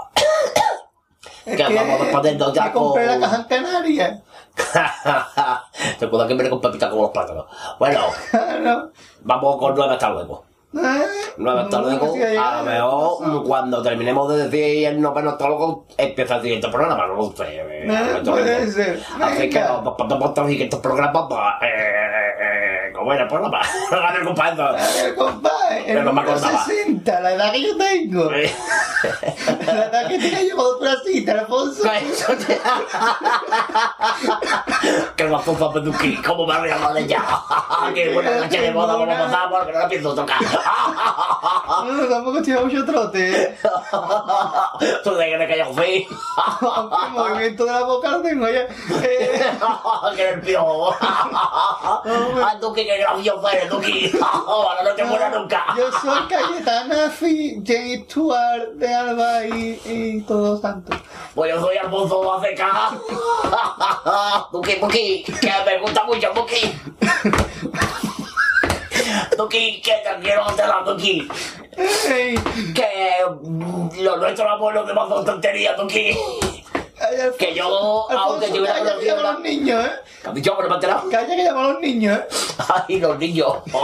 Que 1.56 1.62
vamos 1.74 2.00
respondiendo 2.00 2.52
ya 2.52 2.64
Me 2.64 2.72
compré 2.72 3.06
la 3.06 3.12
con- 3.12 3.20
caja 3.22 3.36
en 3.36 3.44
Canarias. 3.44 4.20
Recuerda 6.00 6.26
que 6.28 6.34
viene 6.34 6.50
con 6.50 6.60
pepita 6.60 6.90
como 6.90 7.02
los 7.02 7.10
plátanos. 7.10 7.46
Bueno, 7.78 8.00
vamos 9.22 9.56
con 9.58 9.74
nueve 9.74 9.94
hasta 9.94 10.10
luego. 10.10 10.44
Nueve 11.38 11.60
hasta 11.62 11.80
luego. 11.80 12.06
A 12.38 12.62
lo 12.62 12.64
mejor 12.64 13.44
cuando 13.46 13.82
terminemos 13.82 14.28
de 14.30 14.48
decir 14.48 14.86
el 14.88 15.00
noveno 15.00 15.30
hasta 15.30 15.46
luego 15.46 15.86
empieza 15.96 16.36
el 16.36 16.42
siguiente 16.42 16.68
programa, 16.68 17.06
no 17.06 17.14
lo 17.14 17.30
sé. 17.32 17.44
eh, 17.56 17.86
Eh, 17.86 18.16
esto 18.16 18.30
puede 18.32 18.70
ser. 18.70 19.00
Así 19.22 19.48
que 19.48 19.60
podemos 19.96 20.36
los 20.36 20.48
siguientes 20.48 20.78
programas, 20.80 21.24
eh, 21.62 21.66
eh, 21.66 22.30
eh, 22.40 22.85
como 22.92 23.12
era 23.12 23.22
el 23.22 23.28
programa. 23.28 23.60
Gana 23.90 24.18
el 24.18 24.24
compadre. 24.24 24.82
Eh, 24.82 25.14
compadre, 25.14 25.92
el 25.92 26.04
número 26.04 26.30
acordaba. 26.30 26.64
60, 26.64 27.20
la 27.20 27.32
edad 27.32 27.52
que 27.52 27.62
yo 27.62 27.76
tengo. 27.76 28.30
la 28.30 29.86
edad 29.86 30.08
que 30.08 30.18
tengo 30.18 30.36
yo 30.48 30.56
cuando 30.56 30.78
tú 30.78 30.84
naciste, 30.84 31.30
Alfonso. 31.30 31.82
Que 35.16 35.24
nos 35.24 35.42
puso 35.42 35.72
Peduki, 35.72 36.16
como 36.22 36.46
me 36.46 36.60
río 36.60 36.78
más 36.78 36.94
de 36.94 37.06
ya. 37.06 37.24
Qué 37.94 38.12
buena 38.12 38.40
noche 38.40 38.60
de 38.60 38.70
boda 38.70 38.94
vamos 38.94 39.14
a 39.14 39.18
pasar 39.24 39.50
porque 39.50 39.72
no 39.72 39.78
la 39.78 39.88
pienso 39.88 40.14
tocar. 40.14 40.38
No, 40.42 42.04
tampoco 42.06 42.38
a 42.38 42.64
mucho 42.64 42.84
trote. 42.84 43.58
Tú 45.02 45.14
de 45.14 45.30
que 45.30 45.38
te 45.38 45.48
callas 45.48 45.68
fin. 45.68 46.06
El 47.06 47.12
movimiento 47.12 47.64
de 47.64 47.72
la 47.72 47.82
boca 47.82 48.10
lo 48.10 48.22
tengo 48.22 48.48
ya. 48.48 48.66
Eh, 49.02 49.40
¡Qué 50.16 50.22
nervioso! 50.22 50.94
¡Ay, 52.76 52.84
Duki, 52.84 52.84
qué 52.84 52.98
gracioso 52.98 53.48
eres, 53.48 53.70
Duki! 53.70 54.12
¡Ahora 54.20 54.82
no 54.82 54.94
te 54.94 55.04
mueras 55.04 55.34
nunca! 55.34 55.64
yo 55.78 55.90
soy 55.92 56.20
Cayetana 56.28 57.10
Fi, 57.10 57.62
Jane 57.64 58.04
Stewart 58.04 58.72
de 58.74 58.94
Alba 58.94 59.46
y, 59.46 59.80
y 59.86 60.20
Todos 60.22 60.60
Santos. 60.60 60.96
Pues 61.34 61.54
yo 61.54 61.60
soy 61.60 61.76
Alfonso 61.78 62.34
Aceca. 62.34 62.90
Duki, 64.52 64.74
Duki, 64.80 65.24
que 65.24 65.52
me 65.64 65.78
gusta 65.80 66.04
mucho, 66.04 66.30
Duki. 66.34 66.78
Duki, 69.38 69.80
que 69.84 69.92
te 69.92 70.20
quiero 70.22 70.44
hacer 70.44 70.66
a 70.66 70.82
Duki. 70.82 71.28
Que 72.74 74.02
lo 74.02 74.16
nuestro 74.18 74.50
abuelo 74.50 74.84
de 74.84 74.92
más 74.92 75.08
tontería, 75.24 75.72
Duki. 75.74 76.14
Que 77.38 77.54
yo, 77.54 78.10
aunque 78.10 78.48
yo 78.48 78.62
hubiera 78.62 78.78
conocido 78.78 79.18
a 79.18 79.32
los 79.32 79.40
niños, 79.40 79.84
¿eh? 79.84 79.90
¿Qué 80.22 80.28
has 80.28 80.34
dicho, 80.34 80.54
pero 80.56 80.68
me 80.68 80.74
he 80.74 80.76
enterado? 80.76 81.10
Calla 81.10 81.36
que 81.36 81.44
llama 81.44 81.60
a 81.60 81.72
los 81.72 81.80
niños, 81.80 82.18
¿eh? 82.18 82.26
Ay, 82.88 83.00
los 83.00 83.18
niños. 83.18 83.52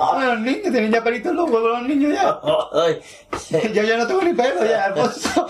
Ah, 0.00 0.22
los 0.24 0.40
niños, 0.40 0.62
tienen 0.62 0.92
ya 0.92 1.02
pelitos 1.02 1.34
los 1.34 1.50
huevos 1.50 1.78
los 1.78 1.82
niños 1.82 2.14
ya. 2.14 2.40
Yo 3.72 3.82
ya 3.82 3.96
no 3.96 4.06
tengo 4.06 4.22
ni 4.22 4.32
pelo 4.32 4.64
ya, 4.64 4.84
Alfonso. 4.86 5.46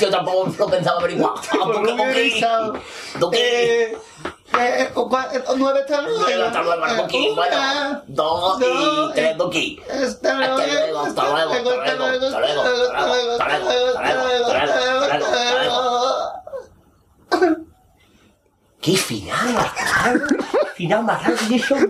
Yo 0.00 0.10
tampoco 0.10 0.52
lo 0.58 0.66
pensaba 0.68 0.98
averiguar. 0.98 1.34
Duki. 1.52 2.44
Duki. 3.18 3.36
Eh, 3.38 3.96
nueve 5.56 5.80
tarugas. 5.88 6.30
Nueve 6.34 8.00
dos 8.06 8.60
y 8.60 9.12
tres 9.14 9.36
Hasta 9.90 10.34
luego, 10.34 11.00
hasta 11.00 11.22
luego, 11.28 11.52
hasta 11.52 11.94
luego, 11.94 12.26
hasta 12.26 12.40
luego, 13.60 14.42
¡Qué 18.80 18.96
final 18.96 19.54
más 19.54 19.72
¡Final 20.74 21.04
más 21.04 21.22
grande 21.22 21.44
de 21.48 21.56
eso 21.56 21.76
mi 21.76 21.86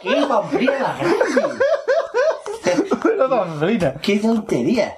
¡Qué 0.00 0.24
vampira 0.24 0.96
¡Qué 4.02 4.18
tontería! 4.18 4.96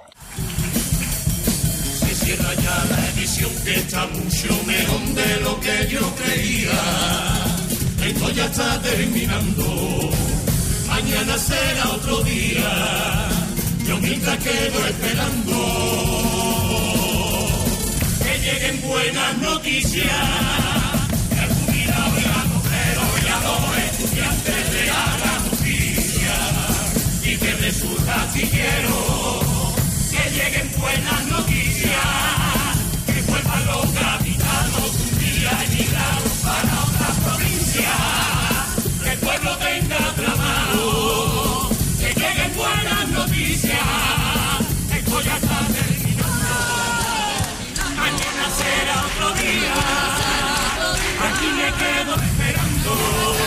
Que 3.47 3.73
está 3.75 4.05
mucho 4.07 4.63
mejor 4.65 4.99
de 5.15 5.41
lo 5.41 5.59
que 5.61 5.87
yo 5.89 6.15
creía. 6.15 6.81
Esto 8.05 8.29
ya 8.31 8.45
está 8.45 8.81
terminando. 8.81 10.09
Mañana 10.87 11.37
será 11.37 11.89
otro 11.91 12.21
día. 12.23 13.29
Yo 13.87 13.97
mientras 13.97 14.37
quedo 14.39 14.85
esperando 14.87 15.55
que 18.23 18.39
lleguen 18.39 18.81
buenas 18.81 19.37
noticias. 19.37 20.11
El 21.31 21.49
jubilado 21.55 22.19
y 22.19 22.23
la 22.23 22.43
mujer 22.53 22.97
y 23.23 23.27
a 23.27 23.39
los 23.47 23.77
estudiantes 23.89 24.71
de 24.73 24.85
la 24.85 25.03
justicia. 25.49 26.35
Y 27.23 27.37
que 27.37 27.53
resulta 27.53 28.29
si 28.33 28.41
quiero 28.41 29.39
que 30.11 30.29
lleguen 30.31 30.71
buenas 30.77 31.25
noticias, 31.27 31.68
Oh. 52.91 53.35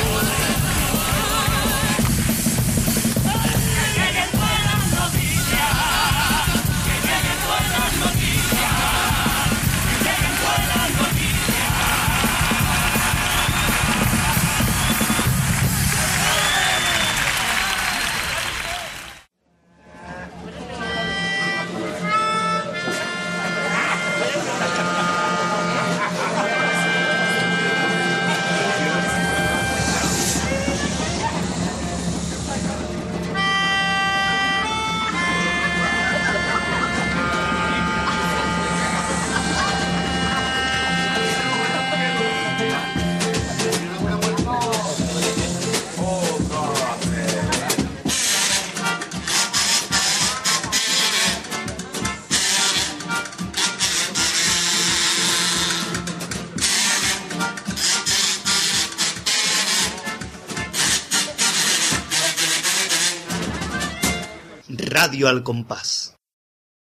al 65.32 65.42
compás. 65.42 66.01